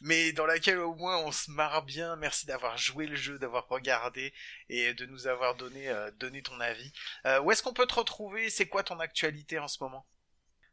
mais 0.00 0.32
dans 0.32 0.46
laquelle 0.46 0.78
au 0.78 0.94
moins 0.94 1.18
on 1.18 1.32
se 1.32 1.50
marre 1.50 1.82
bien. 1.82 2.16
Merci 2.16 2.46
d'avoir 2.46 2.76
joué 2.76 3.06
le 3.06 3.16
jeu, 3.16 3.38
d'avoir 3.38 3.68
regardé 3.68 4.32
et 4.68 4.94
de 4.94 5.06
nous 5.06 5.26
avoir 5.26 5.54
donné 5.54 5.88
euh, 5.88 6.10
donné 6.12 6.42
ton 6.42 6.58
avis. 6.60 6.92
Euh, 7.26 7.40
où 7.40 7.50
est-ce 7.50 7.62
qu'on 7.62 7.74
peut 7.74 7.86
te 7.86 7.94
retrouver? 7.94 8.50
C'est 8.50 8.66
quoi 8.66 8.82
ton 8.82 9.00
actualité 9.00 9.58
en 9.58 9.68
ce 9.68 9.82
moment? 9.82 10.06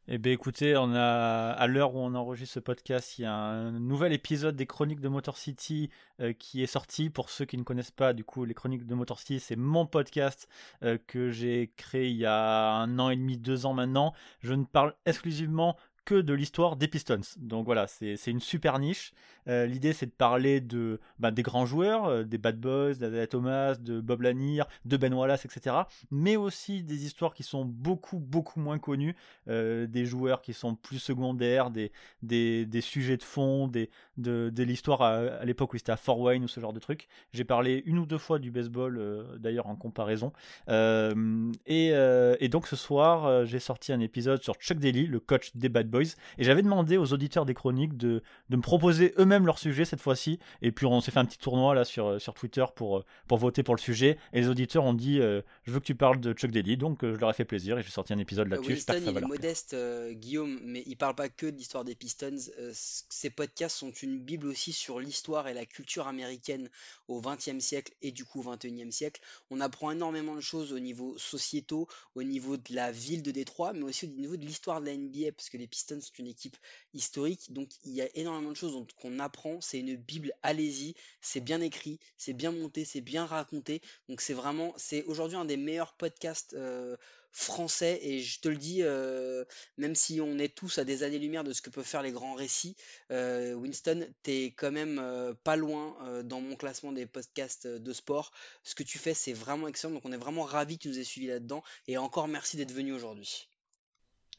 Eh 0.07 0.17
bien 0.17 0.31
écoutez, 0.33 0.75
on 0.77 0.95
a 0.95 1.51
à 1.51 1.67
l'heure 1.67 1.93
où 1.93 1.99
on 1.99 2.15
enregistre 2.15 2.55
ce 2.55 2.59
podcast, 2.59 3.19
il 3.19 3.21
y 3.21 3.25
a 3.25 3.35
un 3.35 3.79
nouvel 3.79 4.13
épisode 4.13 4.55
des 4.55 4.65
Chroniques 4.65 4.99
de 4.99 5.07
Motor 5.07 5.37
City 5.37 5.91
euh, 6.19 6.33
qui 6.33 6.63
est 6.63 6.67
sorti. 6.67 7.11
Pour 7.11 7.29
ceux 7.29 7.45
qui 7.45 7.55
ne 7.55 7.61
connaissent 7.61 7.91
pas, 7.91 8.11
du 8.11 8.23
coup, 8.23 8.43
les 8.43 8.55
Chroniques 8.55 8.87
de 8.87 8.95
Motor 8.95 9.19
City, 9.19 9.39
c'est 9.39 9.55
mon 9.55 9.85
podcast 9.85 10.49
euh, 10.83 10.97
que 11.05 11.29
j'ai 11.29 11.71
créé 11.77 12.09
il 12.09 12.17
y 12.17 12.25
a 12.25 12.71
un 12.73 12.97
an 12.97 13.11
et 13.11 13.15
demi, 13.15 13.37
deux 13.37 13.67
ans 13.67 13.73
maintenant. 13.73 14.13
Je 14.39 14.55
ne 14.55 14.65
parle 14.65 14.95
exclusivement 15.05 15.77
que 16.05 16.15
de 16.15 16.33
l'histoire 16.33 16.75
des 16.75 16.87
Pistons. 16.87 17.21
Donc 17.37 17.65
voilà, 17.65 17.87
c'est 17.87 18.15
une 18.27 18.39
super 18.39 18.79
niche. 18.79 19.13
Euh, 19.47 19.65
L'idée, 19.65 19.93
c'est 19.93 20.05
de 20.05 20.11
parler 20.11 20.61
de, 20.61 20.99
bah, 21.19 21.31
des 21.31 21.41
grands 21.41 21.65
joueurs, 21.65 22.05
euh, 22.05 22.23
des 22.23 22.37
Bad 22.37 22.59
Boys, 22.59 22.95
d'Adela 22.95 23.27
Thomas, 23.27 23.75
de 23.75 23.99
Bob 23.99 24.21
Lanier, 24.21 24.63
de 24.85 24.97
Ben 24.97 25.13
Wallace, 25.13 25.45
etc. 25.45 25.75
Mais 26.11 26.35
aussi 26.35 26.83
des 26.83 27.05
histoires 27.05 27.33
qui 27.33 27.43
sont 27.43 27.65
beaucoup, 27.65 28.19
beaucoup 28.19 28.59
moins 28.59 28.79
connues, 28.79 29.15
euh, 29.47 29.87
des 29.87 30.05
joueurs 30.05 30.41
qui 30.41 30.53
sont 30.53 30.75
plus 30.75 30.99
secondaires, 30.99 31.71
des, 31.71 31.91
des, 32.21 32.65
des 32.65 32.81
sujets 32.81 33.17
de 33.17 33.23
fond, 33.23 33.67
des, 33.67 33.89
de, 34.17 34.51
de 34.53 34.63
l'histoire 34.63 35.01
à, 35.01 35.13
à 35.13 35.45
l'époque 35.45 35.73
où 35.73 35.77
c'était 35.77 35.91
à 35.91 35.97
Fort 35.97 36.19
Wayne 36.19 36.43
ou 36.43 36.47
ce 36.47 36.59
genre 36.59 36.73
de 36.73 36.79
trucs. 36.79 37.07
J'ai 37.33 37.43
parlé 37.43 37.83
une 37.85 37.97
ou 37.99 38.05
deux 38.05 38.17
fois 38.17 38.39
du 38.39 38.51
baseball, 38.51 39.37
d'ailleurs 39.39 39.67
en 39.67 39.75
comparaison. 39.75 40.33
Et, 40.69 41.87
et 41.87 42.49
donc 42.49 42.67
ce 42.67 42.75
soir, 42.75 43.45
j'ai 43.45 43.59
sorti 43.59 43.91
un 43.91 43.99
épisode 43.99 44.41
sur 44.41 44.55
Chuck 44.55 44.77
Daly, 44.77 45.07
le 45.07 45.19
coach 45.19 45.51
des 45.55 45.69
Bad 45.69 45.90
Boys, 45.91 46.15
et 46.37 46.43
j'avais 46.43 46.61
demandé 46.61 46.97
aux 46.97 47.13
auditeurs 47.13 47.45
des 47.45 47.53
chroniques 47.53 47.97
de, 47.97 48.23
de 48.49 48.55
me 48.57 48.61
proposer 48.61 49.13
eux-mêmes 49.19 49.45
leur 49.45 49.59
sujet 49.59 49.85
cette 49.85 50.01
fois-ci. 50.01 50.39
Et 50.61 50.71
puis 50.71 50.85
on 50.85 51.01
s'est 51.01 51.11
fait 51.11 51.19
un 51.19 51.25
petit 51.25 51.37
tournoi 51.37 51.75
là 51.75 51.85
sur, 51.85 52.19
sur 52.19 52.33
Twitter 52.33 52.65
pour, 52.75 52.99
euh, 52.99 53.05
pour 53.27 53.37
voter 53.37 53.63
pour 53.63 53.75
le 53.75 53.81
sujet. 53.81 54.17
Et 54.33 54.41
les 54.41 54.47
auditeurs 54.47 54.83
ont 54.83 54.93
dit 54.93 55.19
euh, 55.19 55.41
Je 55.63 55.71
veux 55.71 55.79
que 55.79 55.85
tu 55.85 55.95
parles 55.95 56.19
de 56.19 56.33
Chuck 56.33 56.51
Daly, 56.51 56.77
donc 56.77 57.03
euh, 57.03 57.13
je 57.13 57.19
leur 57.19 57.29
ai 57.29 57.33
fait 57.33 57.45
plaisir 57.45 57.77
et 57.77 57.83
j'ai 57.83 57.89
sorti 57.89 58.13
un 58.13 58.19
épisode 58.19 58.47
là-dessus. 58.47 58.75
J'espère 58.75 58.95
Winston, 58.95 59.11
il 59.11 59.17
est 59.17 59.27
modeste, 59.27 59.73
euh, 59.73 60.13
Guillaume, 60.13 60.59
mais 60.63 60.83
il 60.85 60.95
parle 60.95 61.15
pas 61.15 61.29
que 61.29 61.45
de 61.45 61.55
l'histoire 61.55 61.83
des 61.83 61.95
Pistons. 61.95 62.37
Euh, 62.59 62.71
ces 62.73 63.29
podcasts 63.29 63.77
sont 63.77 63.91
une 63.91 64.19
bible 64.19 64.47
aussi 64.47 64.71
sur 64.71 64.99
l'histoire 64.99 65.47
et 65.47 65.53
la 65.53 65.65
culture 65.65 66.07
américaine 66.07 66.69
au 67.07 67.21
XXe 67.21 67.59
siècle 67.59 67.93
et 68.01 68.11
du 68.11 68.25
coup 68.25 68.41
au 68.41 68.51
XXIe 68.51 68.91
siècle. 68.91 69.21
On 69.49 69.59
apprend 69.59 69.91
énormément 69.91 70.35
de 70.35 70.41
choses 70.41 70.73
au 70.73 70.79
niveau 70.79 71.17
sociétaux, 71.17 71.87
au 72.15 72.23
niveau 72.23 72.57
de 72.57 72.73
la 72.73 72.91
ville 72.91 73.23
de 73.23 73.31
Détroit, 73.31 73.73
mais 73.73 73.83
aussi 73.83 74.05
au 74.05 74.19
niveau 74.19 74.37
de 74.37 74.45
l'histoire 74.45 74.81
de 74.81 74.85
la 74.85 74.95
NBA, 74.95 75.31
parce 75.35 75.49
que 75.49 75.57
les 75.57 75.67
Pistons 75.67 75.80
sont 75.87 75.99
une 76.17 76.27
équipe 76.27 76.57
historique, 76.93 77.51
donc 77.51 77.69
il 77.83 77.93
y 77.93 78.01
a 78.01 78.09
énormément 78.15 78.51
de 78.51 78.55
choses 78.55 78.85
qu'on 79.01 79.19
apprend. 79.19 79.61
C'est 79.61 79.79
une 79.79 79.95
bible, 79.95 80.33
allez-y, 80.43 80.95
c'est 81.21 81.39
bien 81.39 81.61
écrit, 81.61 81.99
c'est 82.17 82.33
bien 82.33 82.51
monté, 82.51 82.85
c'est 82.85 83.01
bien 83.01 83.25
raconté. 83.25 83.81
Donc 84.09 84.21
c'est 84.21 84.33
vraiment, 84.33 84.73
c'est 84.77 85.03
aujourd'hui 85.03 85.37
un 85.37 85.45
des 85.45 85.57
meilleurs 85.57 85.93
podcasts 85.93 86.53
euh, 86.53 86.95
français 87.31 87.99
et 88.01 88.19
je 88.19 88.39
te 88.41 88.49
le 88.49 88.57
dis, 88.57 88.83
euh, 88.83 89.45
même 89.77 89.95
si 89.95 90.19
on 90.21 90.37
est 90.37 90.53
tous 90.53 90.77
à 90.77 90.83
des 90.83 91.03
années-lumière 91.03 91.43
de 91.43 91.53
ce 91.53 91.61
que 91.61 91.69
peuvent 91.69 91.85
faire 91.85 92.01
les 92.01 92.11
grands 92.11 92.33
récits, 92.33 92.75
euh, 93.11 93.53
Winston, 93.53 94.07
t'es 94.23 94.53
quand 94.57 94.71
même 94.71 95.35
pas 95.43 95.55
loin 95.55 96.23
dans 96.23 96.41
mon 96.41 96.55
classement 96.55 96.91
des 96.91 97.05
podcasts 97.05 97.67
de 97.67 97.93
sport. 97.93 98.31
Ce 98.63 98.75
que 98.75 98.83
tu 98.83 98.97
fais, 98.97 99.13
c'est 99.13 99.33
vraiment 99.33 99.67
excellent, 99.67 99.93
donc 99.93 100.05
on 100.05 100.11
est 100.11 100.17
vraiment 100.17 100.43
ravis 100.43 100.77
que 100.77 100.83
tu 100.83 100.89
nous 100.89 100.99
aies 100.99 101.03
suivis 101.03 101.27
là-dedans 101.27 101.63
et 101.87 101.97
encore 101.97 102.27
merci 102.27 102.57
d'être 102.57 102.73
venu 102.73 102.93
aujourd'hui. 102.93 103.50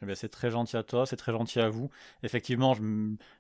Eh 0.03 0.07
ben, 0.07 0.16
c'est 0.16 0.29
très 0.29 0.51
gentil 0.51 0.77
à 0.77 0.83
toi, 0.83 1.07
c'est 1.07 1.16
très 1.16 1.31
gentil 1.31 1.61
à 1.61 1.69
vous. 1.69 1.89
Effectivement, 2.24 2.74
je, 2.74 2.83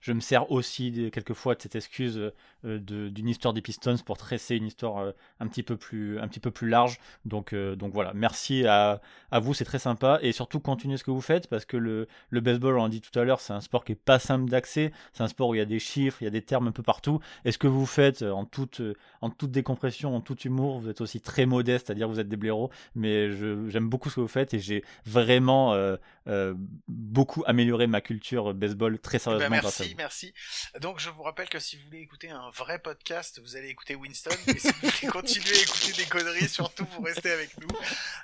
je 0.00 0.12
me 0.12 0.20
sers 0.20 0.48
aussi 0.52 1.10
quelquefois 1.12 1.56
de 1.56 1.62
cette 1.62 1.74
excuse 1.74 2.16
euh, 2.18 2.30
de- 2.78 3.08
d'une 3.08 3.28
histoire 3.28 3.52
des 3.52 3.60
Pistons 3.62 3.96
pour 4.06 4.16
tresser 4.16 4.54
une 4.56 4.66
histoire 4.66 4.98
euh, 4.98 5.12
un 5.40 5.48
petit 5.48 5.64
peu 5.64 5.76
plus, 5.76 6.20
un 6.20 6.28
petit 6.28 6.38
peu 6.38 6.52
plus 6.52 6.68
large. 6.68 6.98
Donc, 7.24 7.52
euh, 7.52 7.74
donc 7.74 7.92
voilà, 7.92 8.12
merci 8.14 8.64
à, 8.64 9.00
à 9.32 9.40
vous, 9.40 9.54
c'est 9.54 9.64
très 9.64 9.80
sympa. 9.80 10.20
Et 10.22 10.30
surtout, 10.30 10.60
continuez 10.60 10.96
ce 10.98 11.02
que 11.04 11.10
vous 11.10 11.20
faites 11.20 11.48
parce 11.48 11.64
que 11.64 11.76
le, 11.76 12.06
le 12.30 12.40
baseball, 12.40 12.78
on 12.78 12.84
l'a 12.84 12.88
dit 12.90 13.00
tout 13.00 13.18
à 13.18 13.24
l'heure, 13.24 13.40
c'est 13.40 13.52
un 13.52 13.60
sport 13.60 13.84
qui 13.84 13.92
est 13.92 13.94
pas 13.96 14.20
simple 14.20 14.48
d'accès. 14.48 14.92
C'est 15.14 15.24
un 15.24 15.28
sport 15.28 15.48
où 15.48 15.54
il 15.56 15.58
y 15.58 15.62
a 15.62 15.64
des 15.64 15.80
chiffres, 15.80 16.18
il 16.22 16.26
y 16.26 16.28
a 16.28 16.30
des 16.30 16.42
termes 16.42 16.68
un 16.68 16.72
peu 16.72 16.84
partout. 16.84 17.18
Et 17.44 17.50
ce 17.50 17.58
que 17.58 17.66
vous 17.66 17.86
faites 17.86 18.22
euh, 18.22 18.30
en 18.30 18.44
toute, 18.44 18.80
euh, 18.80 18.94
en 19.20 19.30
toute 19.30 19.50
décompression, 19.50 20.14
en 20.14 20.20
tout 20.20 20.38
humour, 20.42 20.78
vous 20.78 20.88
êtes 20.88 21.00
aussi 21.00 21.20
très 21.20 21.44
modeste, 21.44 21.88
c'est-à-dire 21.88 22.08
vous 22.08 22.20
êtes 22.20 22.28
des 22.28 22.36
blaireaux. 22.36 22.70
Mais 22.94 23.32
j'aime 23.32 23.88
beaucoup 23.88 24.10
ce 24.10 24.14
que 24.16 24.20
vous 24.20 24.28
faites 24.28 24.54
et 24.54 24.60
j'ai 24.60 24.84
vraiment 25.06 25.72
euh, 25.74 25.96
euh, 26.28 26.51
beaucoup 26.88 27.42
amélioré 27.46 27.86
ma 27.86 28.00
culture 28.00 28.54
baseball 28.54 28.98
très 28.98 29.16
Eh 29.16 29.18
ben, 29.18 29.38
sérieusement 29.38 29.50
merci, 29.50 29.94
merci. 29.96 30.34
Donc 30.80 31.00
je 31.00 31.10
vous 31.10 31.22
rappelle 31.22 31.48
que 31.48 31.58
si 31.58 31.76
vous 31.76 31.84
voulez 31.84 32.00
écouter 32.00 32.30
un 32.30 32.50
vrai 32.50 32.78
podcast, 32.78 33.40
vous 33.40 33.56
allez 33.56 33.68
écouter 33.68 33.94
Winston. 33.94 34.30
Et 34.48 34.58
si 34.58 34.68
vous 34.68 34.88
voulez 34.88 35.08
continuer 35.12 35.56
à 35.56 35.62
écouter 35.62 35.92
des 35.92 36.06
conneries, 36.06 36.48
surtout 36.48 36.86
vous 36.96 37.02
restez 37.02 37.30
avec 37.30 37.56
nous. 37.58 37.68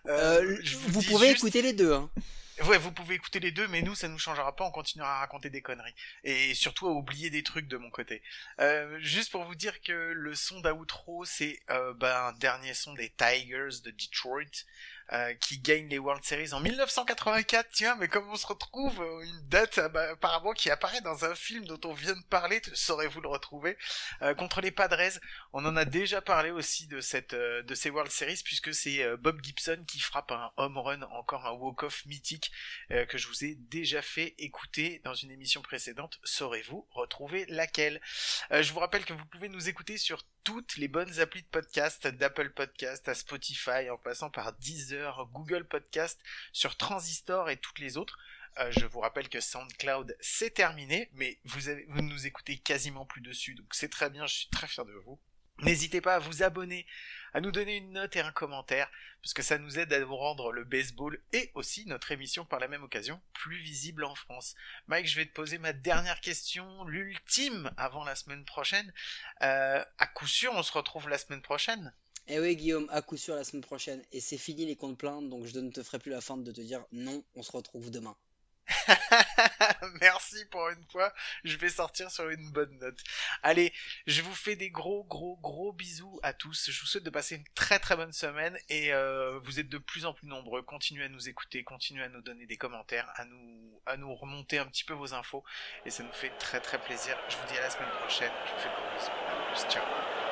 Euh, 0.06 0.42
Euh, 0.42 0.58
je 0.62 0.76
vous 0.76 1.02
pouvez 1.02 1.28
juste- 1.28 1.38
écouter 1.42 1.62
les 1.62 1.72
deux. 1.72 1.92
Hein. 1.92 2.10
Ouais, 2.64 2.76
vous 2.76 2.90
pouvez 2.90 3.14
écouter 3.14 3.38
les 3.38 3.52
deux, 3.52 3.68
mais 3.68 3.82
nous, 3.82 3.94
ça 3.94 4.08
nous 4.08 4.18
changera 4.18 4.54
pas. 4.56 4.64
On 4.64 4.72
continuera 4.72 5.16
à 5.16 5.18
raconter 5.20 5.48
des 5.48 5.62
conneries 5.62 5.94
et 6.24 6.54
surtout 6.54 6.88
à 6.88 6.90
oublier 6.90 7.30
des 7.30 7.44
trucs 7.44 7.68
de 7.68 7.76
mon 7.76 7.88
côté. 7.88 8.20
Euh, 8.58 8.98
juste 9.00 9.30
pour 9.30 9.44
vous 9.44 9.54
dire 9.54 9.80
que 9.80 9.92
le 9.92 10.34
son 10.34 10.60
d'outro, 10.60 11.24
c'est 11.24 11.60
euh, 11.70 11.94
bah, 11.94 12.26
un 12.28 12.32
dernier 12.32 12.74
son 12.74 12.94
des 12.94 13.10
Tigers 13.10 13.80
de 13.84 13.92
Detroit 13.92 14.64
euh, 15.12 15.34
qui 15.34 15.58
gagnent 15.58 15.88
les 15.88 15.98
World 15.98 16.24
Series 16.24 16.52
en 16.52 16.60
1984. 16.60 17.68
Tiens, 17.72 17.96
mais 17.98 18.08
comme 18.08 18.28
on 18.28 18.36
se 18.36 18.46
retrouve 18.46 19.00
euh, 19.00 19.22
une 19.22 19.48
date 19.48 19.78
euh, 19.78 19.88
bah, 19.88 20.10
apparemment 20.12 20.52
qui 20.52 20.70
apparaît 20.70 21.00
dans 21.00 21.24
un 21.24 21.34
film 21.34 21.64
dont 21.64 21.80
on 21.84 21.92
vient 21.92 22.14
de 22.14 22.24
parler, 22.28 22.60
saurez-vous 22.74 23.20
le 23.20 23.28
retrouver 23.28 23.76
euh, 24.22 24.34
contre 24.34 24.60
les 24.60 24.70
Padres. 24.70 25.18
On 25.52 25.64
en 25.64 25.76
a 25.76 25.84
déjà 25.84 26.20
parlé 26.20 26.50
aussi 26.50 26.86
de 26.86 27.00
cette 27.00 27.34
euh, 27.34 27.62
de 27.62 27.74
ces 27.74 27.90
World 27.90 28.10
Series 28.10 28.40
puisque 28.44 28.74
c'est 28.74 29.16
Bob 29.16 29.40
Gibson 29.42 29.82
qui 29.86 30.00
frappe 30.00 30.32
un 30.32 30.52
home 30.56 30.78
run, 30.78 31.02
encore 31.02 31.46
un 31.46 31.52
walk-off 31.52 32.04
mythique 32.06 32.50
que 32.88 33.18
je 33.18 33.28
vous 33.28 33.44
ai 33.44 33.54
déjà 33.54 34.02
fait 34.02 34.34
écouter 34.38 35.00
dans 35.04 35.14
une 35.14 35.30
émission 35.30 35.62
précédente. 35.62 36.18
Saurez-vous 36.24 36.86
retrouver 36.90 37.44
laquelle? 37.48 38.00
Je 38.50 38.72
vous 38.72 38.80
rappelle 38.80 39.04
que 39.04 39.12
vous 39.12 39.24
pouvez 39.26 39.48
nous 39.48 39.68
écouter 39.68 39.98
sur 39.98 40.22
toutes 40.44 40.76
les 40.76 40.88
bonnes 40.88 41.20
applis 41.20 41.42
de 41.42 41.48
podcast, 41.48 42.06
d'Apple 42.06 42.50
Podcast 42.50 43.08
à 43.08 43.14
Spotify, 43.14 43.90
en 43.90 43.98
passant 43.98 44.30
par 44.30 44.52
Deezer, 44.54 45.28
Google 45.32 45.64
Podcast, 45.64 46.20
sur 46.52 46.76
Transistor 46.76 47.50
et 47.50 47.56
toutes 47.56 47.78
les 47.78 47.96
autres. 47.96 48.18
Euh, 48.58 48.70
je 48.72 48.86
vous 48.86 49.00
rappelle 49.00 49.28
que 49.28 49.40
SoundCloud 49.40 50.16
c'est 50.20 50.54
terminé, 50.54 51.10
mais 51.12 51.38
vous, 51.44 51.68
avez, 51.68 51.84
vous 51.88 52.02
nous 52.02 52.26
écoutez 52.26 52.58
quasiment 52.58 53.04
plus 53.04 53.20
dessus, 53.20 53.54
donc 53.54 53.72
c'est 53.72 53.88
très 53.90 54.10
bien, 54.10 54.26
je 54.26 54.34
suis 54.34 54.48
très 54.48 54.66
fier 54.66 54.84
de 54.84 54.92
vous. 55.04 55.20
N'hésitez 55.60 56.00
pas 56.00 56.16
à 56.16 56.18
vous 56.18 56.42
abonner, 56.42 56.86
à 57.34 57.40
nous 57.40 57.50
donner 57.50 57.76
une 57.76 57.92
note 57.92 58.16
et 58.16 58.20
un 58.20 58.32
commentaire, 58.32 58.90
parce 59.22 59.34
que 59.34 59.42
ça 59.42 59.58
nous 59.58 59.78
aide 59.78 59.92
à 59.92 60.04
rendre 60.04 60.52
le 60.52 60.64
baseball 60.64 61.20
et 61.32 61.50
aussi 61.54 61.86
notre 61.86 62.12
émission 62.12 62.44
par 62.44 62.60
la 62.60 62.68
même 62.68 62.82
occasion 62.82 63.20
plus 63.32 63.58
visible 63.58 64.04
en 64.04 64.14
France. 64.14 64.54
Mike, 64.86 65.08
je 65.08 65.16
vais 65.16 65.26
te 65.26 65.32
poser 65.32 65.58
ma 65.58 65.72
dernière 65.72 66.20
question, 66.20 66.84
l'ultime 66.84 67.70
avant 67.76 68.04
la 68.04 68.14
semaine 68.14 68.44
prochaine. 68.44 68.92
Euh, 69.42 69.84
à 69.98 70.06
coup 70.06 70.26
sûr, 70.26 70.52
on 70.54 70.62
se 70.62 70.72
retrouve 70.72 71.08
la 71.08 71.18
semaine 71.18 71.42
prochaine? 71.42 71.92
Eh 72.30 72.40
oui, 72.40 72.56
Guillaume, 72.56 72.88
à 72.90 73.00
coup 73.00 73.16
sûr 73.16 73.34
la 73.34 73.44
semaine 73.44 73.62
prochaine. 73.62 74.04
Et 74.12 74.20
c'est 74.20 74.36
fini 74.38 74.66
les 74.66 74.76
comptes 74.76 74.98
plaintes, 74.98 75.28
donc 75.28 75.46
je 75.46 75.58
ne 75.58 75.70
te 75.70 75.82
ferai 75.82 75.98
plus 75.98 76.10
la 76.10 76.20
feinte 76.20 76.44
de 76.44 76.52
te 76.52 76.60
dire 76.60 76.84
non, 76.92 77.24
on 77.34 77.42
se 77.42 77.52
retrouve 77.52 77.90
demain. 77.90 78.16
Merci 80.00 80.44
pour 80.46 80.68
une 80.68 80.84
fois, 80.90 81.12
je 81.44 81.56
vais 81.56 81.68
sortir 81.68 82.10
sur 82.10 82.28
une 82.28 82.50
bonne 82.50 82.78
note. 82.78 82.98
Allez, 83.42 83.72
je 84.06 84.22
vous 84.22 84.34
fais 84.34 84.56
des 84.56 84.70
gros 84.70 85.04
gros 85.04 85.36
gros 85.38 85.72
bisous 85.72 86.20
à 86.22 86.32
tous. 86.32 86.70
Je 86.70 86.80
vous 86.80 86.86
souhaite 86.86 87.04
de 87.04 87.10
passer 87.10 87.36
une 87.36 87.48
très 87.54 87.78
très 87.78 87.96
bonne 87.96 88.12
semaine 88.12 88.58
et 88.68 88.92
euh, 88.92 89.38
vous 89.40 89.60
êtes 89.60 89.68
de 89.68 89.78
plus 89.78 90.04
en 90.06 90.12
plus 90.12 90.26
nombreux. 90.26 90.62
Continuez 90.62 91.04
à 91.04 91.08
nous 91.08 91.28
écouter, 91.28 91.64
continuez 91.64 92.04
à 92.04 92.08
nous 92.08 92.22
donner 92.22 92.46
des 92.46 92.56
commentaires, 92.56 93.10
à 93.16 93.24
nous 93.24 93.80
à 93.86 93.96
nous 93.96 94.14
remonter 94.14 94.58
un 94.58 94.66
petit 94.66 94.84
peu 94.84 94.92
vos 94.92 95.14
infos 95.14 95.44
et 95.86 95.90
ça 95.90 96.02
nous 96.02 96.12
fait 96.12 96.30
très 96.38 96.60
très 96.60 96.78
plaisir. 96.78 97.16
Je 97.28 97.36
vous 97.36 97.46
dis 97.46 97.58
à 97.58 97.62
la 97.62 97.70
semaine 97.70 97.90
prochaine. 98.00 98.32
Je 98.46 98.52
vous 98.52 98.58
fais 98.58 98.68
gros 98.68 98.98
bisous. 98.98 99.10
À 99.10 99.52
plus, 99.52 99.72
ciao. 99.72 100.27